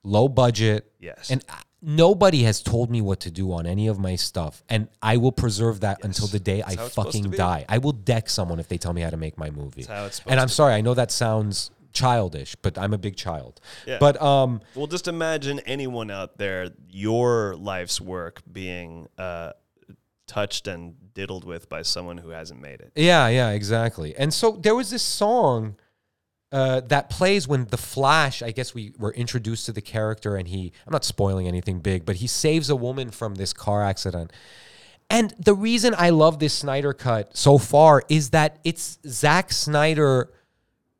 low 0.03 0.29
budget. 0.29 0.91
Yes. 0.99 1.29
And 1.29 1.43
nobody 1.81 2.43
has 2.43 2.61
told 2.61 2.91
me 2.91 3.01
what 3.01 3.19
to 3.21 3.31
do 3.31 3.51
on 3.53 3.65
any 3.65 3.87
of 3.87 3.99
my 3.99 4.15
stuff. 4.15 4.63
And 4.69 4.87
I 5.01 5.17
will 5.17 5.31
preserve 5.31 5.79
that 5.81 6.03
until 6.03 6.27
the 6.27 6.39
day 6.39 6.61
I 6.61 6.71
supposed 6.71 6.93
to 6.93 7.01
fucking 7.03 7.31
die. 7.31 7.65
I 7.67 7.79
will 7.79 7.91
deck 7.91 8.29
someone 8.29 8.59
if 8.59 8.67
they 8.67 8.77
tell 8.77 8.93
me 8.93 9.01
how 9.01 9.09
to 9.09 9.17
make 9.17 9.37
my 9.37 9.49
movie. 9.49 9.83
how 9.83 10.05
it's 10.05 10.21
and 10.27 10.39
I'm 10.39 10.47
sorry, 10.47 10.73
I 10.73 10.81
know 10.81 10.93
that 10.93 11.11
sounds 11.11 11.71
childish, 11.93 12.55
but 12.55 12.77
I'm 12.77 12.93
a 12.93 12.97
big 12.97 13.15
child. 13.15 13.59
Yeah. 13.85 13.97
But 13.99 14.21
um 14.21 14.61
Well, 14.75 14.87
just 14.87 15.07
imagine 15.07 15.59
anyone 15.61 16.11
out 16.11 16.37
there, 16.37 16.69
your 16.89 17.55
life's 17.55 17.99
work 17.99 18.41
being 18.51 19.07
uh, 19.17 19.53
touched 20.27 20.67
and 20.67 20.95
diddled 21.13 21.43
with 21.43 21.67
by 21.67 21.81
someone 21.81 22.17
who 22.17 22.29
hasn't 22.29 22.61
made 22.61 22.79
it. 22.79 22.91
Yeah, 22.95 23.27
yeah, 23.27 23.49
exactly. 23.49 24.15
And 24.15 24.33
so 24.33 24.51
there 24.51 24.75
was 24.75 24.89
this 24.91 25.03
song 25.03 25.75
uh, 26.51 26.81
that 26.81 27.09
plays 27.09 27.47
when 27.47 27.65
the 27.65 27.77
Flash. 27.77 28.41
I 28.41 28.51
guess 28.51 28.73
we 28.73 28.93
were 28.97 29.13
introduced 29.13 29.65
to 29.67 29.71
the 29.71 29.81
character, 29.81 30.35
and 30.35 30.47
he. 30.47 30.73
I'm 30.85 30.91
not 30.91 31.05
spoiling 31.05 31.47
anything 31.47 31.79
big, 31.79 32.05
but 32.05 32.17
he 32.17 32.27
saves 32.27 32.69
a 32.69 32.75
woman 32.75 33.11
from 33.11 33.35
this 33.35 33.53
car 33.53 33.83
accident. 33.83 34.31
And 35.09 35.33
the 35.37 35.53
reason 35.53 35.93
I 35.97 36.09
love 36.09 36.39
this 36.39 36.53
Snyder 36.53 36.93
cut 36.93 37.35
so 37.35 37.57
far 37.57 38.03
is 38.07 38.29
that 38.29 38.59
it's 38.63 38.99
Zack 39.05 39.51
Snyder 39.51 40.31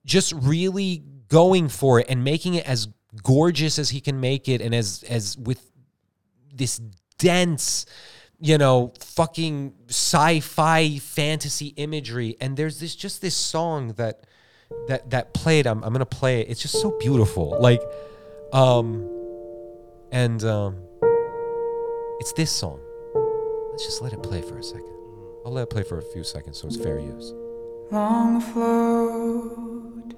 just 0.06 0.34
really 0.34 1.04
going 1.28 1.70
for 1.70 2.00
it 2.00 2.08
and 2.10 2.24
making 2.24 2.56
it 2.56 2.68
as 2.68 2.90
gorgeous 3.24 3.80
as 3.80 3.90
he 3.90 4.02
can 4.02 4.20
make 4.20 4.50
it, 4.50 4.62
and 4.62 4.74
as 4.76 5.04
as 5.04 5.38
with 5.38 5.72
this 6.54 6.82
dense, 7.18 7.86
you 8.40 8.58
know, 8.58 8.94
fucking 9.00 9.74
sci-fi 9.88 10.98
fantasy 10.98 11.68
imagery. 11.78 12.36
And 12.42 12.58
there's 12.58 12.80
this 12.80 12.96
just 12.96 13.22
this 13.22 13.36
song 13.36 13.94
that 13.94 14.26
that 14.88 15.10
that 15.10 15.34
played. 15.34 15.68
I'm 15.68 15.84
I'm 15.84 15.94
gonna 15.94 16.06
play 16.06 16.42
it. 16.42 16.50
It's 16.50 16.62
just 16.62 16.80
so 16.82 16.92
beautiful. 17.00 17.58
Like, 17.60 17.82
um, 18.54 19.08
and 20.12 20.44
um, 20.44 20.78
it's 22.20 22.34
this 22.34 22.52
song. 22.52 22.80
Let's 23.72 23.86
just 23.86 24.02
let 24.02 24.14
it 24.14 24.22
play 24.22 24.42
for 24.42 24.58
a 24.58 24.64
second. 24.64 24.94
I'll 25.46 25.52
let 25.52 25.64
it 25.64 25.70
play 25.70 25.84
for 25.84 25.98
a 25.98 26.04
few 26.04 26.24
seconds 26.24 26.60
so 26.60 26.68
it's 26.68 26.78
fair 26.78 27.00
use. 27.00 27.34
Long 27.90 28.38
afloat 28.38 30.14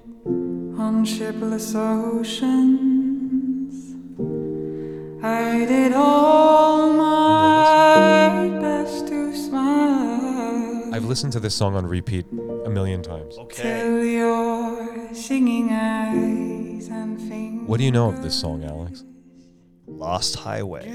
on 0.78 1.04
shipless 1.04 1.74
oceans, 1.74 3.24
I 5.24 5.64
did 5.64 5.92
all 5.92 6.92
my 6.92 7.04
best 7.04 7.72
to 7.74 7.92
smile 7.94 8.23
I've 10.94 11.06
listened 11.06 11.32
to 11.32 11.40
this 11.40 11.56
song 11.56 11.74
on 11.74 11.84
repeat 11.86 12.24
a 12.64 12.70
million 12.70 13.02
times. 13.02 13.36
till 13.50 14.04
your 14.04 15.12
singing 15.12 15.72
eyes 15.72 16.86
and. 16.86 17.66
What 17.66 17.78
do 17.78 17.84
you 17.84 17.90
know 17.90 18.10
of 18.10 18.22
this 18.22 18.38
song, 18.38 18.62
Alex? 18.62 19.02
Lost 19.88 20.36
Highway. 20.36 20.88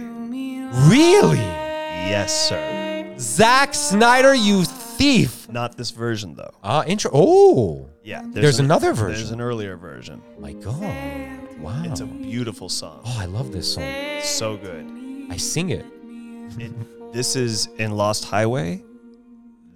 Really? 0.88 1.38
Yes, 1.40 2.48
sir. 2.48 3.14
Zack 3.20 3.74
Snyder, 3.74 4.34
you 4.34 4.64
thief! 4.64 5.50
Not 5.50 5.76
this 5.76 5.92
version 5.92 6.36
though. 6.36 6.54
Ah, 6.64 6.86
intro. 6.86 7.12
Oh, 7.14 7.90
Yeah, 8.02 8.22
There's, 8.26 8.60
an- 8.60 8.66
another 8.66 8.94
version. 8.94 9.16
There's 9.16 9.32
an 9.32 9.42
earlier 9.42 9.76
version. 9.76 10.22
My 10.40 10.54
God! 10.54 11.60
Wow. 11.60 11.84
It's 11.84 12.00
a 12.00 12.06
beautiful 12.06 12.70
song. 12.70 13.02
oh, 13.04 13.18
I 13.20 13.26
love 13.26 13.52
this 13.52 13.74
song. 13.74 13.84
So 14.22 14.56
good. 14.56 14.86
I 15.30 15.36
sing 15.36 15.72
it. 15.72 15.86
It, 16.58 17.12
this 17.12 17.36
is 17.36 17.68
in 17.78 17.92
Lost 17.98 18.24
Highway. 18.24 18.82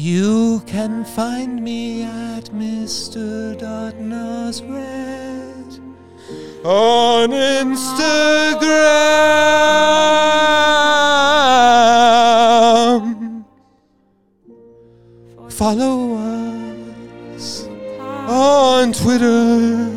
You 0.00 0.62
can 0.64 1.04
find 1.04 1.60
me 1.60 2.04
at 2.04 2.52
Mr. 2.52 3.60
Nazareth 3.98 5.80
on 6.64 7.30
Instagram. 7.30 7.84
Follow 15.50 16.14
us 17.34 17.66
on 18.28 18.92
Twitter 18.92 19.90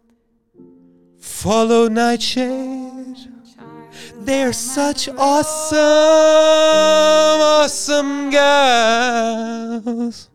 follow 1.19 1.87
Nightshade. 1.87 3.29
They're 4.15 4.53
such 4.53 5.09
awesome, 5.09 5.77
awesome 7.41 8.31
girls. 8.31 10.29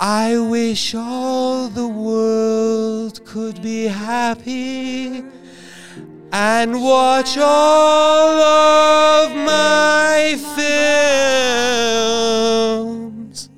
I 0.00 0.38
wish 0.38 0.92
all 0.92 1.68
the 1.68 1.86
world 1.86 3.24
could 3.24 3.62
be 3.62 3.84
happy 3.84 5.22
and 6.32 6.82
watch 6.82 7.38
all 7.38 8.40
of 8.40 9.36
my 9.36 10.36
films. 12.76 13.48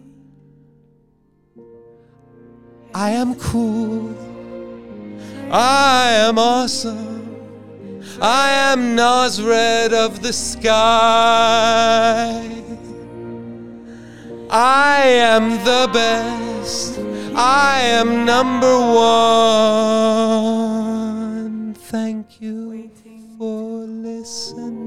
I 2.95 3.13
am 3.13 3.35
cool. 3.37 4.15
I 5.51 6.11
am 6.11 6.39
awesome. 6.39 7.17
I 8.21 8.51
am 8.73 8.95
Nazred 8.95 9.95
of 9.95 10.21
the 10.23 10.35
sky. 10.35 11.87
I 14.49 15.03
am 15.03 15.51
the 15.65 15.91
best. 15.93 16.99
I 17.35 17.81
am 17.81 18.25
number 18.25 18.79
one. 21.47 21.75
Thank 21.75 22.41
you 22.41 22.91
for 23.39 23.85
listening. 23.87 24.87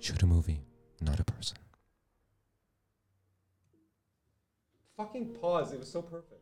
Shoot 0.00 0.22
a 0.22 0.26
movie, 0.26 0.60
not 1.00 1.20
a 1.20 1.24
person. 1.24 1.58
Fucking 4.96 5.34
pause. 5.40 5.72
It 5.72 5.78
was 5.80 5.90
so 5.90 6.02
perfect. 6.02 6.33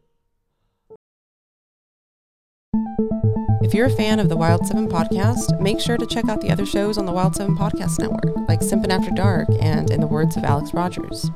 If 3.62 3.74
you're 3.74 3.86
a 3.86 3.90
fan 3.90 4.18
of 4.18 4.28
the 4.28 4.36
Wild 4.36 4.66
7 4.66 4.88
podcast, 4.88 5.60
make 5.60 5.80
sure 5.80 5.96
to 5.96 6.06
check 6.06 6.28
out 6.28 6.40
the 6.40 6.50
other 6.50 6.66
shows 6.66 6.98
on 6.98 7.06
the 7.06 7.12
Wild 7.12 7.36
7 7.36 7.56
podcast 7.56 7.98
network, 7.98 8.24
like 8.48 8.60
Simpin' 8.60 8.90
After 8.90 9.10
Dark 9.10 9.48
and 9.60 9.90
In 9.90 10.00
the 10.00 10.06
Words 10.06 10.36
of 10.36 10.44
Alex 10.44 10.74
Rogers. 10.74 11.30